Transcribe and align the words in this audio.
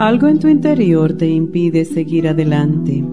Algo 0.00 0.28
en 0.28 0.38
tu 0.38 0.48
interior 0.48 1.12
te 1.12 1.26
impide 1.26 1.84
seguir 1.84 2.26
adelante, 2.26 3.04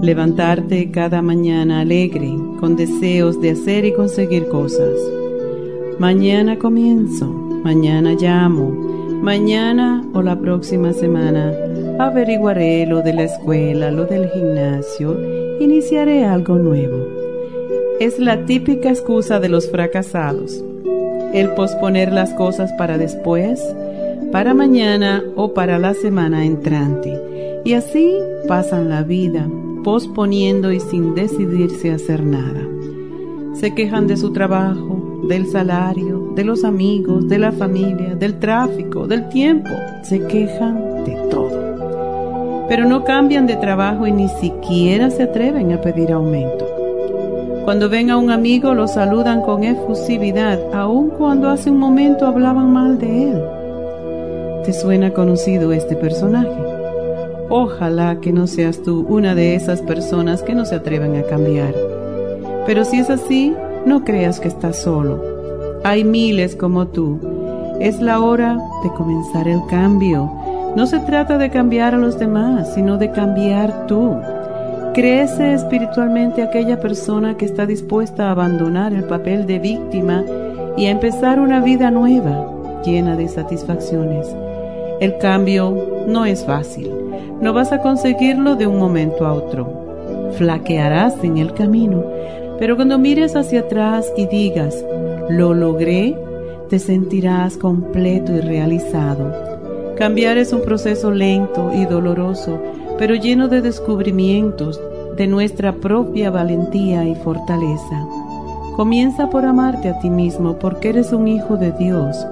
levantarte 0.00 0.92
cada 0.92 1.22
mañana 1.22 1.80
alegre, 1.80 2.32
con 2.60 2.76
deseos 2.76 3.40
de 3.40 3.50
hacer 3.50 3.84
y 3.84 3.92
conseguir 3.92 4.46
cosas. 4.46 4.94
Mañana 5.98 6.56
comienzo, 6.56 7.26
mañana 7.26 8.12
llamo, 8.12 8.70
mañana 9.20 10.08
o 10.14 10.22
la 10.22 10.38
próxima 10.38 10.92
semana 10.92 11.52
averiguaré 11.98 12.86
lo 12.86 13.02
de 13.02 13.12
la 13.12 13.24
escuela, 13.24 13.90
lo 13.90 14.04
del 14.04 14.28
gimnasio, 14.28 15.18
iniciaré 15.58 16.24
algo 16.24 16.60
nuevo. 16.60 17.08
Es 17.98 18.20
la 18.20 18.46
típica 18.46 18.88
excusa 18.88 19.40
de 19.40 19.48
los 19.48 19.68
fracasados. 19.68 20.62
El 21.34 21.50
posponer 21.54 22.12
las 22.12 22.32
cosas 22.34 22.72
para 22.74 22.98
después, 22.98 23.60
para 24.32 24.54
mañana 24.54 25.22
o 25.36 25.54
para 25.54 25.78
la 25.78 25.94
semana 25.94 26.44
entrante. 26.44 27.60
Y 27.64 27.74
así 27.74 28.14
pasan 28.46 28.88
la 28.88 29.02
vida, 29.02 29.48
posponiendo 29.84 30.72
y 30.72 30.80
sin 30.80 31.14
decidirse 31.14 31.90
a 31.90 31.96
hacer 31.96 32.24
nada. 32.24 32.60
Se 33.54 33.74
quejan 33.74 34.06
de 34.06 34.16
su 34.16 34.32
trabajo, 34.32 35.22
del 35.28 35.46
salario, 35.46 36.32
de 36.34 36.44
los 36.44 36.64
amigos, 36.64 37.28
de 37.28 37.38
la 37.38 37.52
familia, 37.52 38.14
del 38.14 38.38
tráfico, 38.38 39.06
del 39.06 39.28
tiempo. 39.28 39.70
Se 40.02 40.26
quejan 40.26 41.04
de 41.04 41.16
todo. 41.30 42.66
Pero 42.68 42.86
no 42.86 43.04
cambian 43.04 43.46
de 43.46 43.56
trabajo 43.56 44.06
y 44.06 44.12
ni 44.12 44.28
siquiera 44.28 45.10
se 45.10 45.24
atreven 45.24 45.72
a 45.72 45.80
pedir 45.80 46.12
aumento. 46.12 46.66
Cuando 47.64 47.90
ven 47.90 48.10
a 48.10 48.16
un 48.16 48.30
amigo 48.30 48.74
lo 48.74 48.86
saludan 48.86 49.42
con 49.42 49.64
efusividad, 49.64 50.58
aun 50.72 51.10
cuando 51.10 51.48
hace 51.48 51.70
un 51.70 51.78
momento 51.78 52.26
hablaban 52.26 52.72
mal 52.72 52.98
de 52.98 53.32
él. 53.32 53.59
¿Te 54.70 54.78
suena 54.78 55.12
conocido 55.12 55.72
este 55.72 55.96
personaje? 55.96 56.62
Ojalá 57.48 58.20
que 58.20 58.32
no 58.32 58.46
seas 58.46 58.80
tú 58.84 59.04
una 59.08 59.34
de 59.34 59.56
esas 59.56 59.82
personas 59.82 60.44
que 60.44 60.54
no 60.54 60.64
se 60.64 60.76
atreven 60.76 61.16
a 61.16 61.24
cambiar. 61.24 61.74
Pero 62.66 62.84
si 62.84 63.00
es 63.00 63.10
así, 63.10 63.52
no 63.84 64.04
creas 64.04 64.38
que 64.38 64.46
estás 64.46 64.76
solo. 64.76 65.80
Hay 65.82 66.04
miles 66.04 66.54
como 66.54 66.86
tú. 66.86 67.18
Es 67.80 68.00
la 68.00 68.20
hora 68.20 68.60
de 68.84 68.90
comenzar 68.90 69.48
el 69.48 69.58
cambio. 69.68 70.30
No 70.76 70.86
se 70.86 71.00
trata 71.00 71.36
de 71.36 71.50
cambiar 71.50 71.96
a 71.96 71.98
los 71.98 72.16
demás, 72.16 72.72
sino 72.72 72.96
de 72.96 73.10
cambiar 73.10 73.88
tú. 73.88 74.18
Crece 74.94 75.52
espiritualmente 75.52 76.44
aquella 76.44 76.78
persona 76.78 77.36
que 77.36 77.46
está 77.46 77.66
dispuesta 77.66 78.28
a 78.28 78.30
abandonar 78.30 78.92
el 78.92 79.02
papel 79.02 79.48
de 79.48 79.58
víctima 79.58 80.24
y 80.76 80.86
a 80.86 80.90
empezar 80.90 81.40
una 81.40 81.60
vida 81.60 81.90
nueva, 81.90 82.80
llena 82.84 83.16
de 83.16 83.26
satisfacciones. 83.26 84.32
El 85.00 85.16
cambio 85.16 86.04
no 86.06 86.26
es 86.26 86.44
fácil. 86.44 86.90
No 87.40 87.54
vas 87.54 87.72
a 87.72 87.80
conseguirlo 87.80 88.54
de 88.56 88.66
un 88.66 88.78
momento 88.78 89.26
a 89.26 89.32
otro. 89.32 90.32
Flaquearás 90.36 91.24
en 91.24 91.38
el 91.38 91.54
camino, 91.54 92.04
pero 92.58 92.76
cuando 92.76 92.98
mires 92.98 93.34
hacia 93.34 93.60
atrás 93.60 94.12
y 94.18 94.26
digas, 94.26 94.84
lo 95.30 95.54
logré, 95.54 96.14
te 96.68 96.78
sentirás 96.78 97.56
completo 97.56 98.34
y 98.34 98.40
realizado. 98.42 99.32
Cambiar 99.96 100.36
es 100.36 100.52
un 100.52 100.60
proceso 100.60 101.10
lento 101.10 101.70
y 101.74 101.86
doloroso, 101.86 102.60
pero 102.98 103.14
lleno 103.14 103.48
de 103.48 103.62
descubrimientos 103.62 104.78
de 105.16 105.26
nuestra 105.26 105.72
propia 105.72 106.30
valentía 106.30 107.06
y 107.06 107.14
fortaleza. 107.14 108.06
Comienza 108.76 109.30
por 109.30 109.46
amarte 109.46 109.88
a 109.88 109.98
ti 109.98 110.10
mismo 110.10 110.58
porque 110.58 110.90
eres 110.90 111.10
un 111.14 111.26
hijo 111.26 111.56
de 111.56 111.72
Dios 111.72 112.26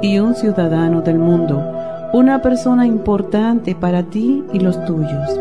y 0.00 0.20
un 0.20 0.34
ciudadano 0.34 1.02
del 1.02 1.18
mundo 1.18 1.83
una 2.14 2.40
persona 2.42 2.86
importante 2.86 3.74
para 3.74 4.04
ti 4.04 4.44
y 4.52 4.60
los 4.60 4.82
tuyos. 4.84 5.36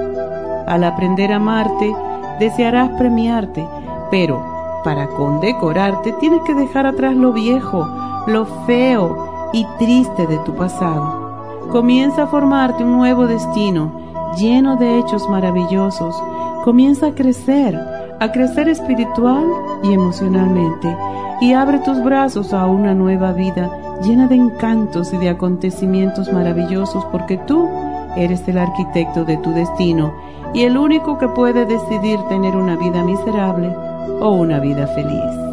Al 0.66 0.84
aprender 0.84 1.32
a 1.32 1.36
amarte, 1.36 1.96
desearás 2.40 2.90
premiarte, 2.98 3.64
pero 4.10 4.44
para 4.84 5.06
condecorarte 5.10 6.14
tienes 6.14 6.42
que 6.42 6.56
dejar 6.56 6.88
atrás 6.88 7.16
lo 7.16 7.32
viejo, 7.32 7.88
lo 8.26 8.48
feo 8.66 9.52
y 9.54 9.68
triste 9.78 10.26
de 10.26 10.40
tu 10.40 10.56
pasado. 10.56 11.70
Comienza 11.72 12.24
a 12.24 12.28
formarte 12.28 12.84
un 12.84 12.94
nuevo 12.94 13.28
destino 13.28 13.92
lleno 14.36 14.76
de 14.76 14.98
hechos 14.98 15.30
maravillosos. 15.30 16.16
Comienza 16.64 17.08
a 17.08 17.14
crecer, 17.14 17.80
a 18.20 18.32
crecer 18.32 18.70
espiritual 18.70 19.46
y 19.84 19.94
emocionalmente 19.94 20.96
y 21.42 21.54
abre 21.54 21.80
tus 21.80 22.02
brazos 22.04 22.54
a 22.54 22.66
una 22.68 22.94
nueva 22.94 23.34
vida 23.34 23.70
llena 24.02 24.28
de 24.28 24.36
encantos 24.36 25.14
y 25.14 25.18
de 25.18 25.30
acontecimientos 25.30 26.32
maravillosos, 26.32 27.04
porque 27.06 27.38
tú 27.38 27.70
eres 28.16 28.48
el 28.48 28.58
arquitecto 28.58 29.26
de 29.26 29.38
tu 29.38 29.52
destino 29.52 30.14
y 30.54 30.64
el 30.64 30.78
único 30.78 31.18
que 31.18 31.28
puede 31.28 31.66
decidir 31.66 32.20
tener 32.30 32.56
una 32.56 32.76
vida 32.76 33.04
miserable 33.04 33.76
o 34.20 34.32
una 34.32 34.60
vida 34.60 34.88
feliz. 34.88 35.53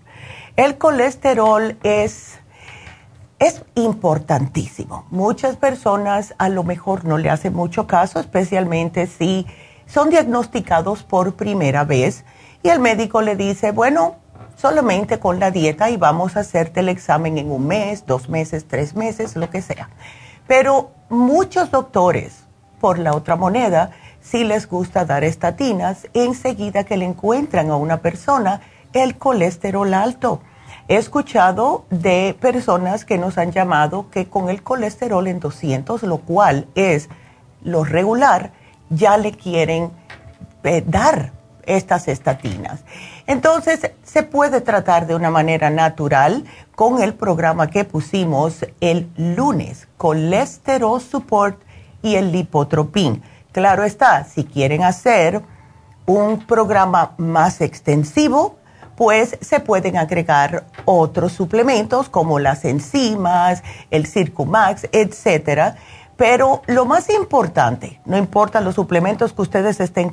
El 0.57 0.79
colesterol 0.79 1.77
es 1.83 2.39
es 3.43 3.65
importantísimo. 3.75 5.05
Muchas 5.11 5.57
personas 5.57 6.33
a 6.39 6.49
lo 6.49 6.63
mejor 6.63 7.05
no 7.05 7.19
le 7.19 7.29
hacen 7.29 7.53
mucho 7.53 7.89
caso, 7.89 8.21
especialmente 8.21 9.09
si 9.09 9.47
son 9.87 10.11
diagnosticados 10.11 11.03
por 11.03 11.35
primera 11.35 11.85
vez 11.85 12.25
y 12.63 12.69
el 12.69 12.79
médico 12.79 13.21
le 13.21 13.35
dice, 13.35 13.73
bueno, 13.73 14.15
solamente 14.57 15.19
con 15.19 15.41
la 15.41 15.51
dieta 15.51 15.91
y 15.91 15.97
vamos 15.97 16.37
a 16.37 16.41
hacerte 16.41 16.81
el 16.81 16.89
examen 16.89 17.37
en 17.37 17.51
un 17.51 17.67
mes, 17.67 18.07
dos 18.07 18.29
meses, 18.29 18.67
tres 18.69 18.95
meses, 18.95 19.35
lo 19.35 19.51
que 19.51 19.61
sea. 19.61 19.91
Pero 20.47 20.93
muchos 21.09 21.73
doctores, 21.73 22.45
por 22.81 23.01
la 23.01 23.13
otra 23.13 23.35
moneda, 23.35 23.91
si 24.21 24.45
les 24.45 24.69
gusta 24.69 25.05
dar 25.05 25.25
estatinas, 25.25 26.07
enseguida 26.15 26.85
que 26.85 26.97
le 26.97 27.07
encuentran 27.07 27.71
a 27.71 27.77
una 27.77 28.03
persona 28.03 28.61
el 28.93 29.19
colesterol 29.19 29.93
alto 29.95 30.43
He 30.93 30.97
escuchado 30.97 31.87
de 31.89 32.37
personas 32.39 33.07
que 33.07 33.17
nos 33.17 33.39
han 33.39 33.51
llamado 33.51 34.11
que 34.11 34.29
con 34.29 34.51
el 34.51 34.63
colesterol 34.63 35.27
en 35.27 35.41
200, 35.41 36.03
lo 36.03 36.19
cual 36.19 36.67
es 36.75 37.09
lo 37.63 37.83
regular, 37.83 38.53
ya 38.91 39.17
le 39.17 39.33
quieren 39.33 39.91
eh, 40.65 40.85
dar 40.87 41.33
estas 41.65 42.09
estatinas. 42.09 42.85
Entonces, 43.27 43.91
se 44.03 44.23
puede 44.23 44.61
tratar 44.61 45.07
de 45.07 45.15
una 45.15 45.31
manera 45.31 45.71
natural 45.71 46.45
con 46.75 47.03
el 47.03 47.15
programa 47.15 47.71
que 47.71 47.87
pusimos 47.87 48.67
el 48.83 49.11
lunes, 49.17 49.89
Colesterol 49.97 51.01
Support 51.01 51.59
y 52.03 52.17
el 52.17 52.33
Lipotropin. 52.33 53.23
Claro 53.53 53.85
está, 53.85 54.25
si 54.25 54.45
quieren 54.45 54.83
hacer 54.83 55.41
un 56.05 56.45
programa 56.47 57.15
más 57.17 57.63
extensivo, 57.63 58.59
pues 59.03 59.37
se 59.41 59.59
pueden 59.59 59.97
agregar 59.97 60.63
otros 60.85 61.33
suplementos 61.33 62.09
como 62.09 62.39
las 62.39 62.65
enzimas, 62.65 63.65
el 63.91 64.07
Circumax, 64.07 64.87
etcétera. 64.93 65.75
Pero 66.17 66.63
lo 66.69 66.85
más 66.85 67.11
importante, 67.11 68.01
no 68.05 68.17
importa 68.17 68.61
los 68.61 68.77
suplementos 68.77 69.33
que 69.33 69.43
ustedes 69.43 69.81
estén 69.81 70.13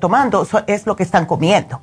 tomando, 0.00 0.46
es 0.66 0.86
lo 0.86 0.96
que 0.96 1.02
están 1.02 1.26
comiendo. 1.26 1.82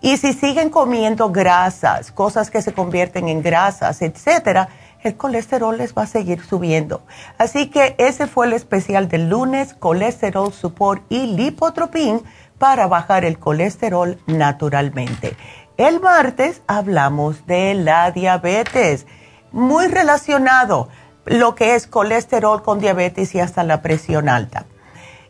Y 0.00 0.16
si 0.16 0.32
siguen 0.32 0.70
comiendo 0.70 1.30
grasas, 1.30 2.10
cosas 2.10 2.48
que 2.50 2.62
se 2.62 2.72
convierten 2.72 3.28
en 3.28 3.42
grasas, 3.42 4.00
etcétera, 4.00 4.70
el 5.02 5.18
colesterol 5.18 5.76
les 5.76 5.92
va 5.92 6.04
a 6.04 6.06
seguir 6.06 6.42
subiendo. 6.42 7.02
Así 7.36 7.66
que 7.66 7.96
ese 7.98 8.26
fue 8.26 8.46
el 8.46 8.54
especial 8.54 9.10
del 9.10 9.28
lunes, 9.28 9.74
colesterol 9.74 10.54
support 10.54 11.02
y 11.10 11.26
lipotropin 11.26 12.22
para 12.62 12.86
bajar 12.86 13.24
el 13.24 13.40
colesterol 13.40 14.18
naturalmente. 14.28 15.36
El 15.78 16.00
martes 16.00 16.60
hablamos 16.66 17.46
de 17.46 17.72
la 17.72 18.10
diabetes, 18.10 19.06
muy 19.52 19.86
relacionado 19.86 20.88
lo 21.24 21.54
que 21.54 21.74
es 21.74 21.86
colesterol 21.86 22.62
con 22.62 22.78
diabetes 22.78 23.34
y 23.34 23.40
hasta 23.40 23.64
la 23.64 23.80
presión 23.80 24.28
alta. 24.28 24.66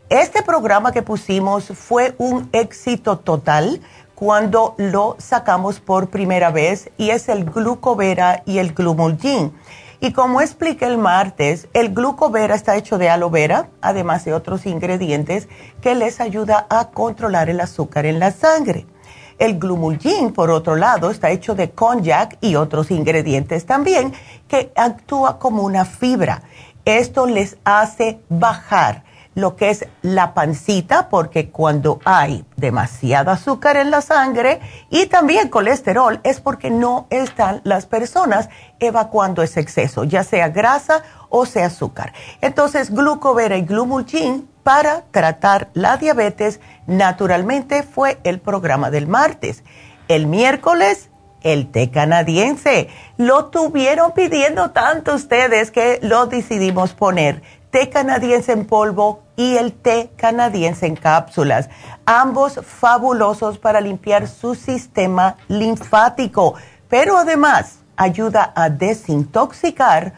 Este 0.09 0.43
programa 0.43 0.91
que 0.91 1.01
pusimos 1.01 1.67
fue 1.67 2.13
un 2.17 2.49
éxito 2.51 3.19
total 3.19 3.79
cuando 4.15 4.75
lo 4.77 5.15
sacamos 5.17 5.79
por 5.79 6.09
primera 6.09 6.51
vez 6.51 6.91
y 6.97 7.11
es 7.11 7.29
el 7.29 7.45
glucovera 7.45 8.43
y 8.45 8.57
el 8.57 8.73
glumulgin. 8.73 9.53
Y 10.01 10.11
como 10.11 10.41
expliqué 10.41 10.85
el 10.85 10.97
martes, 10.97 11.69
el 11.71 11.93
glucovera 11.93 12.53
está 12.53 12.75
hecho 12.75 12.97
de 12.97 13.09
aloe 13.09 13.29
vera, 13.29 13.69
además 13.81 14.25
de 14.25 14.33
otros 14.33 14.65
ingredientes 14.65 15.47
que 15.81 15.95
les 15.95 16.19
ayuda 16.19 16.67
a 16.69 16.89
controlar 16.89 17.49
el 17.49 17.61
azúcar 17.61 18.05
en 18.05 18.19
la 18.19 18.31
sangre. 18.31 18.85
El 19.37 19.59
glumulgin, 19.59 20.33
por 20.33 20.49
otro 20.51 20.75
lado, 20.75 21.09
está 21.09 21.29
hecho 21.31 21.55
de 21.55 21.71
konjac 21.71 22.37
y 22.41 22.55
otros 22.55 22.91
ingredientes 22.91 23.65
también 23.65 24.13
que 24.47 24.71
actúa 24.75 25.39
como 25.39 25.63
una 25.63 25.85
fibra. 25.85 26.43
Esto 26.85 27.25
les 27.25 27.57
hace 27.63 28.19
bajar 28.29 29.03
lo 29.35 29.55
que 29.55 29.69
es 29.69 29.87
la 30.01 30.33
pancita, 30.33 31.09
porque 31.09 31.49
cuando 31.49 31.99
hay 32.05 32.45
demasiado 32.55 33.31
azúcar 33.31 33.77
en 33.77 33.89
la 33.89 34.01
sangre 34.01 34.59
y 34.89 35.07
también 35.07 35.49
colesterol, 35.49 36.19
es 36.23 36.39
porque 36.39 36.69
no 36.69 37.07
están 37.09 37.61
las 37.63 37.85
personas 37.85 38.49
evacuando 38.79 39.41
ese 39.41 39.59
exceso, 39.59 40.03
ya 40.03 40.23
sea 40.23 40.49
grasa 40.49 41.03
o 41.29 41.45
sea 41.45 41.67
azúcar. 41.67 42.13
Entonces, 42.41 42.91
glucovera 42.91 43.57
y 43.57 43.63
glumulgin 43.63 44.47
para 44.63 45.03
tratar 45.11 45.69
la 45.73 45.97
diabetes 45.97 46.59
naturalmente 46.87 47.83
fue 47.83 48.17
el 48.23 48.39
programa 48.39 48.89
del 48.89 49.07
martes. 49.07 49.63
El 50.07 50.27
miércoles, 50.27 51.09
el 51.41 51.69
té 51.71 51.91
canadiense. 51.91 52.89
Lo 53.17 53.45
tuvieron 53.45 54.13
pidiendo 54.13 54.71
tanto 54.71 55.13
ustedes 55.15 55.71
que 55.71 55.99
lo 56.01 56.25
decidimos 56.27 56.93
poner. 56.93 57.41
Té 57.69 57.89
canadiense 57.89 58.51
en 58.51 58.65
polvo 58.65 59.23
y 59.35 59.57
el 59.57 59.73
té 59.73 60.11
canadiense 60.15 60.85
en 60.85 60.95
cápsulas. 60.95 61.69
Ambos 62.05 62.59
fabulosos 62.63 63.57
para 63.57 63.81
limpiar 63.81 64.27
su 64.27 64.55
sistema 64.55 65.35
linfático, 65.47 66.55
pero 66.87 67.17
además 67.17 67.79
ayuda 67.97 68.53
a 68.55 68.69
desintoxicar 68.69 70.13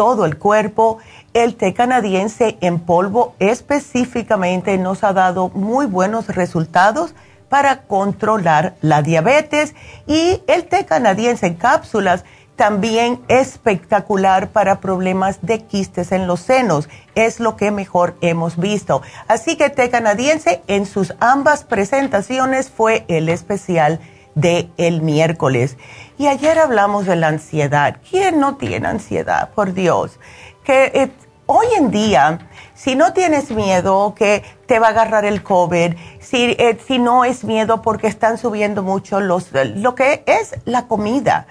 todo 0.00 0.24
el 0.24 0.38
cuerpo. 0.38 0.96
El 1.34 1.56
té 1.56 1.74
canadiense 1.74 2.56
en 2.62 2.80
polvo 2.80 3.34
específicamente 3.38 4.78
nos 4.78 5.04
ha 5.04 5.12
dado 5.12 5.50
muy 5.50 5.84
buenos 5.84 6.28
resultados 6.28 7.14
para 7.50 7.82
controlar 7.82 8.76
la 8.80 9.02
diabetes 9.02 9.74
y 10.06 10.40
el 10.46 10.64
té 10.64 10.86
canadiense 10.86 11.48
en 11.48 11.54
cápsulas 11.56 12.24
también 12.56 13.20
espectacular 13.28 14.48
para 14.48 14.80
problemas 14.80 15.40
de 15.42 15.64
quistes 15.64 16.12
en 16.12 16.26
los 16.26 16.40
senos. 16.40 16.88
Es 17.14 17.38
lo 17.38 17.56
que 17.56 17.70
mejor 17.70 18.16
hemos 18.22 18.56
visto. 18.56 19.02
Así 19.28 19.56
que 19.58 19.68
té 19.68 19.90
canadiense 19.90 20.62
en 20.66 20.86
sus 20.86 21.12
ambas 21.20 21.64
presentaciones 21.64 22.70
fue 22.70 23.04
el 23.08 23.28
especial 23.28 24.00
de 24.34 24.70
el 24.78 25.02
miércoles. 25.02 25.76
Y 26.20 26.28
ayer 26.28 26.58
hablamos 26.58 27.06
de 27.06 27.16
la 27.16 27.28
ansiedad. 27.28 27.96
¿Quién 28.10 28.40
no 28.40 28.56
tiene 28.56 28.86
ansiedad? 28.86 29.48
Por 29.54 29.72
Dios. 29.72 30.20
Que 30.64 30.92
eh, 30.92 31.10
hoy 31.46 31.66
en 31.78 31.90
día, 31.90 32.46
si 32.74 32.94
no 32.94 33.14
tienes 33.14 33.50
miedo 33.50 34.14
que 34.14 34.44
te 34.66 34.78
va 34.78 34.88
a 34.88 34.90
agarrar 34.90 35.24
el 35.24 35.42
COVID, 35.42 35.94
si, 36.20 36.56
eh, 36.58 36.78
no 36.98 37.24
es 37.24 37.42
miedo 37.42 37.80
porque 37.80 38.06
están 38.06 38.36
subiendo 38.36 38.82
mucho 38.82 39.18
los, 39.20 39.48
lo 39.76 39.94
que 39.94 40.22
es 40.26 40.56
la 40.66 40.88
comida, 40.88 41.46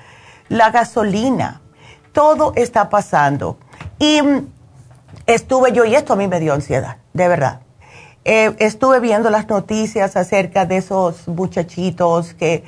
la 0.49 0.69
gasolina, 0.69 1.61
todo 2.13 2.53
está 2.55 2.89
pasando. 2.91 3.57
Y 3.97 4.21
mm, 4.21 4.51
estuve 5.25 5.71
yo, 5.71 5.83
y 5.83 5.95
esto 5.95 6.13
a 6.13 6.15
mí 6.15 6.27
me 6.27 6.39
dio 6.39 6.53
ansiedad, 6.53 6.97
de 7.13 7.27
verdad. 7.27 7.61
Eh, 8.23 8.55
estuve 8.59 8.99
viendo 8.99 9.31
las 9.31 9.49
noticias 9.49 10.15
acerca 10.15 10.67
de 10.67 10.77
esos 10.77 11.27
muchachitos 11.27 12.35
que 12.35 12.63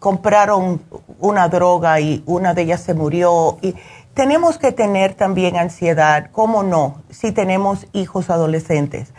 compraron 0.00 0.82
una 1.20 1.48
droga 1.48 2.00
y 2.00 2.24
una 2.26 2.54
de 2.54 2.62
ellas 2.62 2.80
se 2.80 2.94
murió. 2.94 3.58
Y 3.62 3.76
tenemos 4.14 4.58
que 4.58 4.72
tener 4.72 5.14
también 5.14 5.56
ansiedad, 5.56 6.30
¿cómo 6.32 6.64
no? 6.64 7.02
Si 7.10 7.30
tenemos 7.30 7.86
hijos 7.92 8.30
adolescentes. 8.30 9.12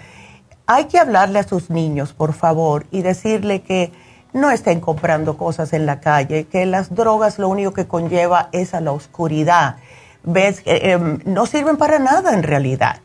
Hay 0.66 0.86
que 0.86 1.00
hablarle 1.00 1.40
a 1.40 1.44
sus 1.44 1.70
niños, 1.70 2.14
por 2.14 2.34
favor, 2.34 2.86
y 2.92 3.02
decirle 3.02 3.62
que 3.62 3.94
no 4.34 4.52
estén 4.52 4.80
comprando 4.80 5.38
cosas 5.38 5.74
en 5.74 5.86
la 5.86 6.00
calle, 6.00 6.46
que 6.46 6.66
las 6.66 6.94
drogas 6.94 7.40
lo 7.40 7.48
único 7.48 7.74
que 7.74 7.88
conlleva 7.88 8.50
es 8.52 8.74
a 8.74 8.82
la 8.82 8.92
oscuridad. 8.92 9.78
¿Ves? 10.24 10.62
Eh, 10.66 10.92
em, 10.92 11.20
no 11.26 11.46
sirven 11.46 11.78
para 11.78 12.00
nada 12.00 12.34
en 12.34 12.44
realidad. 12.44 13.02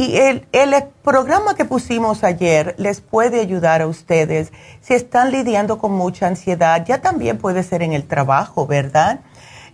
Y 0.00 0.16
el, 0.16 0.46
el, 0.52 0.74
programa 1.02 1.54
que 1.54 1.66
pusimos 1.66 2.24
ayer 2.24 2.74
les 2.78 3.02
puede 3.02 3.38
ayudar 3.38 3.82
a 3.82 3.86
ustedes 3.86 4.50
si 4.80 4.94
están 4.94 5.30
lidiando 5.30 5.76
con 5.76 5.92
mucha 5.92 6.26
ansiedad. 6.26 6.82
Ya 6.86 7.02
también 7.02 7.36
puede 7.36 7.62
ser 7.62 7.82
en 7.82 7.92
el 7.92 8.04
trabajo, 8.04 8.66
¿verdad? 8.66 9.20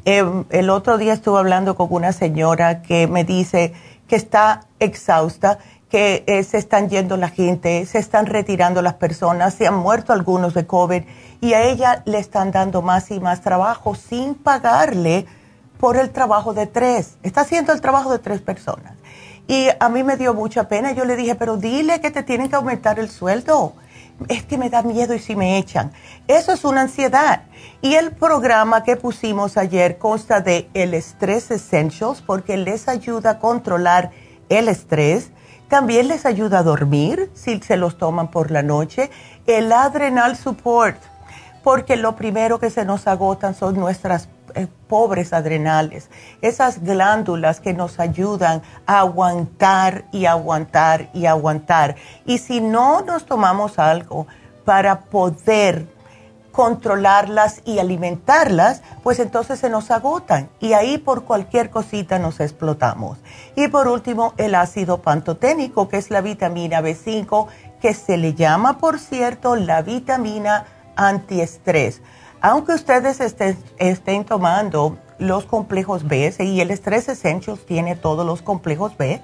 Em, 0.04 0.44
el 0.50 0.70
otro 0.70 0.98
día 0.98 1.12
estuve 1.12 1.38
hablando 1.38 1.76
con 1.76 1.86
una 1.92 2.10
señora 2.10 2.82
que 2.82 3.06
me 3.06 3.22
dice 3.22 3.72
que 4.08 4.16
está 4.16 4.62
exhausta, 4.80 5.58
que 5.90 6.24
eh, 6.26 6.42
se 6.42 6.58
están 6.58 6.88
yendo 6.88 7.16
la 7.16 7.28
gente, 7.28 7.86
se 7.86 8.00
están 8.00 8.26
retirando 8.26 8.82
las 8.82 8.94
personas, 8.94 9.54
se 9.54 9.68
han 9.68 9.76
muerto 9.76 10.12
algunos 10.12 10.54
de 10.54 10.66
COVID 10.66 11.04
y 11.40 11.52
a 11.52 11.62
ella 11.62 12.02
le 12.04 12.18
están 12.18 12.50
dando 12.50 12.82
más 12.82 13.12
y 13.12 13.20
más 13.20 13.42
trabajo 13.42 13.94
sin 13.94 14.34
pagarle 14.34 15.24
por 15.78 15.96
el 15.96 16.10
trabajo 16.10 16.52
de 16.52 16.66
tres. 16.66 17.16
Está 17.22 17.42
haciendo 17.42 17.72
el 17.72 17.80
trabajo 17.80 18.10
de 18.10 18.18
tres 18.18 18.40
personas. 18.40 18.94
Y 19.48 19.68
a 19.78 19.88
mí 19.88 20.02
me 20.02 20.16
dio 20.16 20.34
mucha 20.34 20.68
pena. 20.68 20.92
Yo 20.92 21.04
le 21.04 21.16
dije, 21.16 21.34
pero 21.34 21.56
dile 21.56 22.00
que 22.00 22.10
te 22.10 22.22
tienen 22.22 22.48
que 22.48 22.56
aumentar 22.56 22.98
el 22.98 23.08
sueldo. 23.08 23.74
Es 24.28 24.44
que 24.44 24.58
me 24.58 24.70
da 24.70 24.82
miedo 24.82 25.14
y 25.14 25.18
si 25.18 25.36
me 25.36 25.58
echan. 25.58 25.92
Eso 26.26 26.52
es 26.52 26.64
una 26.64 26.82
ansiedad. 26.82 27.42
Y 27.82 27.94
el 27.94 28.12
programa 28.12 28.82
que 28.82 28.96
pusimos 28.96 29.56
ayer 29.56 29.98
consta 29.98 30.40
de 30.40 30.68
el 30.74 30.94
Stress 30.94 31.50
Essentials 31.50 32.22
porque 32.22 32.56
les 32.56 32.88
ayuda 32.88 33.32
a 33.32 33.38
controlar 33.38 34.10
el 34.48 34.68
estrés. 34.68 35.30
También 35.68 36.08
les 36.08 36.26
ayuda 36.26 36.60
a 36.60 36.62
dormir 36.62 37.30
si 37.34 37.60
se 37.60 37.76
los 37.76 37.98
toman 37.98 38.30
por 38.30 38.50
la 38.50 38.62
noche. 38.62 39.10
El 39.46 39.70
Adrenal 39.72 40.36
Support 40.36 40.96
porque 41.66 41.96
lo 41.96 42.14
primero 42.14 42.60
que 42.60 42.70
se 42.70 42.84
nos 42.84 43.08
agotan 43.08 43.56
son 43.56 43.74
nuestras 43.74 44.28
pobres 44.88 45.32
adrenales, 45.32 46.08
esas 46.40 46.82
glándulas 46.82 47.60
que 47.60 47.74
nos 47.74 48.00
ayudan 48.00 48.62
a 48.86 49.00
aguantar 49.00 50.04
y 50.12 50.26
aguantar 50.26 51.10
y 51.12 51.26
aguantar. 51.26 51.96
Y 52.24 52.38
si 52.38 52.60
no 52.60 53.02
nos 53.02 53.26
tomamos 53.26 53.78
algo 53.78 54.26
para 54.64 55.00
poder 55.00 55.86
controlarlas 56.56 57.60
y 57.66 57.80
alimentarlas, 57.80 58.80
pues 59.02 59.18
entonces 59.18 59.60
se 59.60 59.68
nos 59.68 59.90
agotan 59.90 60.48
y 60.58 60.72
ahí 60.72 60.96
por 60.96 61.24
cualquier 61.24 61.68
cosita 61.68 62.18
nos 62.18 62.40
explotamos. 62.40 63.18
Y 63.56 63.68
por 63.68 63.88
último, 63.88 64.32
el 64.38 64.54
ácido 64.54 65.02
pantoténico, 65.02 65.90
que 65.90 65.98
es 65.98 66.10
la 66.10 66.22
vitamina 66.22 66.80
B5, 66.80 67.46
que 67.78 67.92
se 67.92 68.16
le 68.16 68.32
llama, 68.32 68.78
por 68.78 68.98
cierto, 68.98 69.54
la 69.54 69.82
vitamina 69.82 70.64
antiestrés. 70.96 72.00
Aunque 72.48 72.74
ustedes 72.74 73.18
estén, 73.20 74.24
tomando 74.24 74.98
los 75.18 75.46
complejos 75.46 76.06
B, 76.06 76.32
y 76.38 76.60
el 76.60 76.70
Stress 76.70 77.08
Essentials 77.08 77.66
tiene 77.66 77.96
todos 77.96 78.24
los 78.24 78.40
complejos 78.40 78.96
B, 78.96 79.20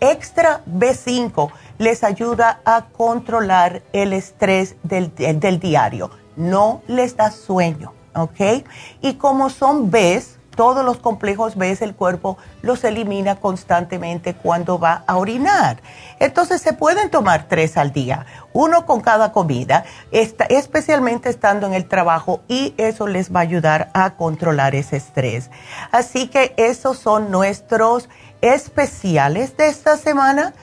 Extra 0.00 0.60
B5 0.66 1.50
les 1.78 2.04
ayuda 2.04 2.60
a 2.66 2.88
controlar 2.92 3.80
el 3.94 4.12
estrés 4.12 4.76
del, 4.82 5.14
del 5.14 5.58
diario. 5.58 6.10
No 6.36 6.82
les 6.86 7.16
da 7.16 7.30
sueño, 7.30 7.94
¿ok? 8.14 8.66
Y 9.00 9.14
como 9.14 9.48
son 9.48 9.90
Bs, 9.90 10.35
todos 10.56 10.84
los 10.84 10.98
complejos 10.98 11.56
B 11.56 11.66
el 11.80 11.94
cuerpo 11.94 12.38
los 12.62 12.84
elimina 12.84 13.36
constantemente 13.36 14.34
cuando 14.34 14.78
va 14.78 15.04
a 15.06 15.16
orinar. 15.16 15.78
Entonces 16.18 16.62
se 16.62 16.72
pueden 16.72 17.10
tomar 17.10 17.46
tres 17.48 17.76
al 17.76 17.92
día, 17.92 18.26
uno 18.52 18.86
con 18.86 19.00
cada 19.00 19.32
comida, 19.32 19.84
especialmente 20.10 21.28
estando 21.28 21.66
en 21.66 21.74
el 21.74 21.86
trabajo 21.86 22.40
y 22.48 22.74
eso 22.78 23.06
les 23.06 23.34
va 23.34 23.40
a 23.40 23.42
ayudar 23.42 23.90
a 23.92 24.14
controlar 24.14 24.74
ese 24.74 24.96
estrés. 24.96 25.50
Así 25.92 26.28
que 26.28 26.54
esos 26.56 26.98
son 26.98 27.30
nuestros 27.30 28.08
especiales 28.40 29.56
de 29.56 29.68
esta 29.68 29.96
semana. 29.96 30.54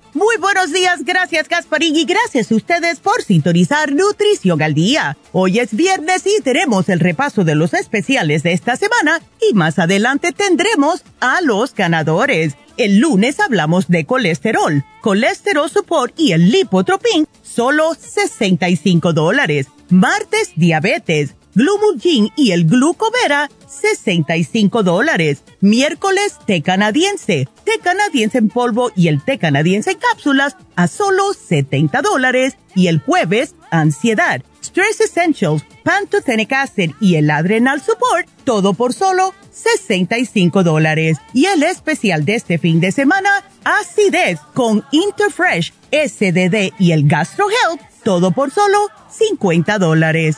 Muy 0.13 0.35
buenos 0.41 0.73
días, 0.73 1.05
gracias 1.05 1.47
Gasparín 1.47 1.95
y 1.95 2.03
gracias 2.03 2.51
a 2.51 2.55
ustedes 2.55 2.99
por 2.99 3.23
sintonizar 3.23 3.93
Nutrición 3.93 4.61
al 4.61 4.73
Día. 4.73 5.17
Hoy 5.31 5.59
es 5.59 5.73
viernes 5.73 6.23
y 6.25 6.41
tenemos 6.41 6.89
el 6.89 6.99
repaso 6.99 7.45
de 7.45 7.55
los 7.55 7.73
especiales 7.73 8.43
de 8.43 8.51
esta 8.51 8.75
semana 8.75 9.21
y 9.49 9.53
más 9.53 9.79
adelante 9.79 10.33
tendremos 10.33 11.05
a 11.21 11.39
los 11.39 11.73
ganadores. 11.73 12.57
El 12.75 12.97
lunes 12.97 13.39
hablamos 13.39 13.87
de 13.87 14.03
colesterol, 14.03 14.83
colesterol 14.99 15.69
support 15.69 16.13
y 16.19 16.33
el 16.33 16.51
lipotropin, 16.51 17.25
solo 17.41 17.93
65 17.93 19.13
dólares. 19.13 19.67
Martes, 19.89 20.51
diabetes, 20.57 21.35
Glumulgin 21.53 22.29
y 22.35 22.51
el 22.51 22.65
glucovera, 22.65 23.49
65 23.67 24.83
dólares. 24.83 25.43
Miércoles, 25.59 26.37
té 26.45 26.61
canadiense, 26.61 27.47
té 27.63 27.79
canadiense 27.83 28.37
en 28.37 28.49
polvo 28.49 28.91
y 28.95 29.07
el 29.07 29.23
té 29.23 29.37
canadiense 29.37 29.91
en 29.91 29.97
cápsulas 29.97 30.55
a 30.75 30.87
solo 30.87 31.33
70 31.33 32.01
dólares. 32.01 32.57
Y 32.73 32.87
el 32.87 32.99
jueves, 33.01 33.55
ansiedad, 33.69 34.41
Stress 34.63 35.01
Essentials, 35.01 35.63
Pantothenic 35.83 36.53
Acid 36.53 36.91
y 37.01 37.15
el 37.15 37.29
Adrenal 37.29 37.81
Support, 37.81 38.29
todo 38.45 38.73
por 38.73 38.93
solo 38.93 39.33
65 39.51 40.63
dólares. 40.63 41.17
Y 41.33 41.45
el 41.45 41.63
especial 41.63 42.25
de 42.25 42.35
este 42.35 42.57
fin 42.57 42.79
de 42.79 42.91
semana, 42.91 43.43
acidez 43.63 44.39
con 44.53 44.85
Interfresh, 44.91 45.73
SDD 45.91 46.73
y 46.79 46.93
el 46.93 47.07
Gastro 47.07 47.47
Health, 47.49 47.81
todo 48.03 48.31
por 48.31 48.51
solo 48.51 48.77
50 49.09 49.77
dólares. 49.79 50.37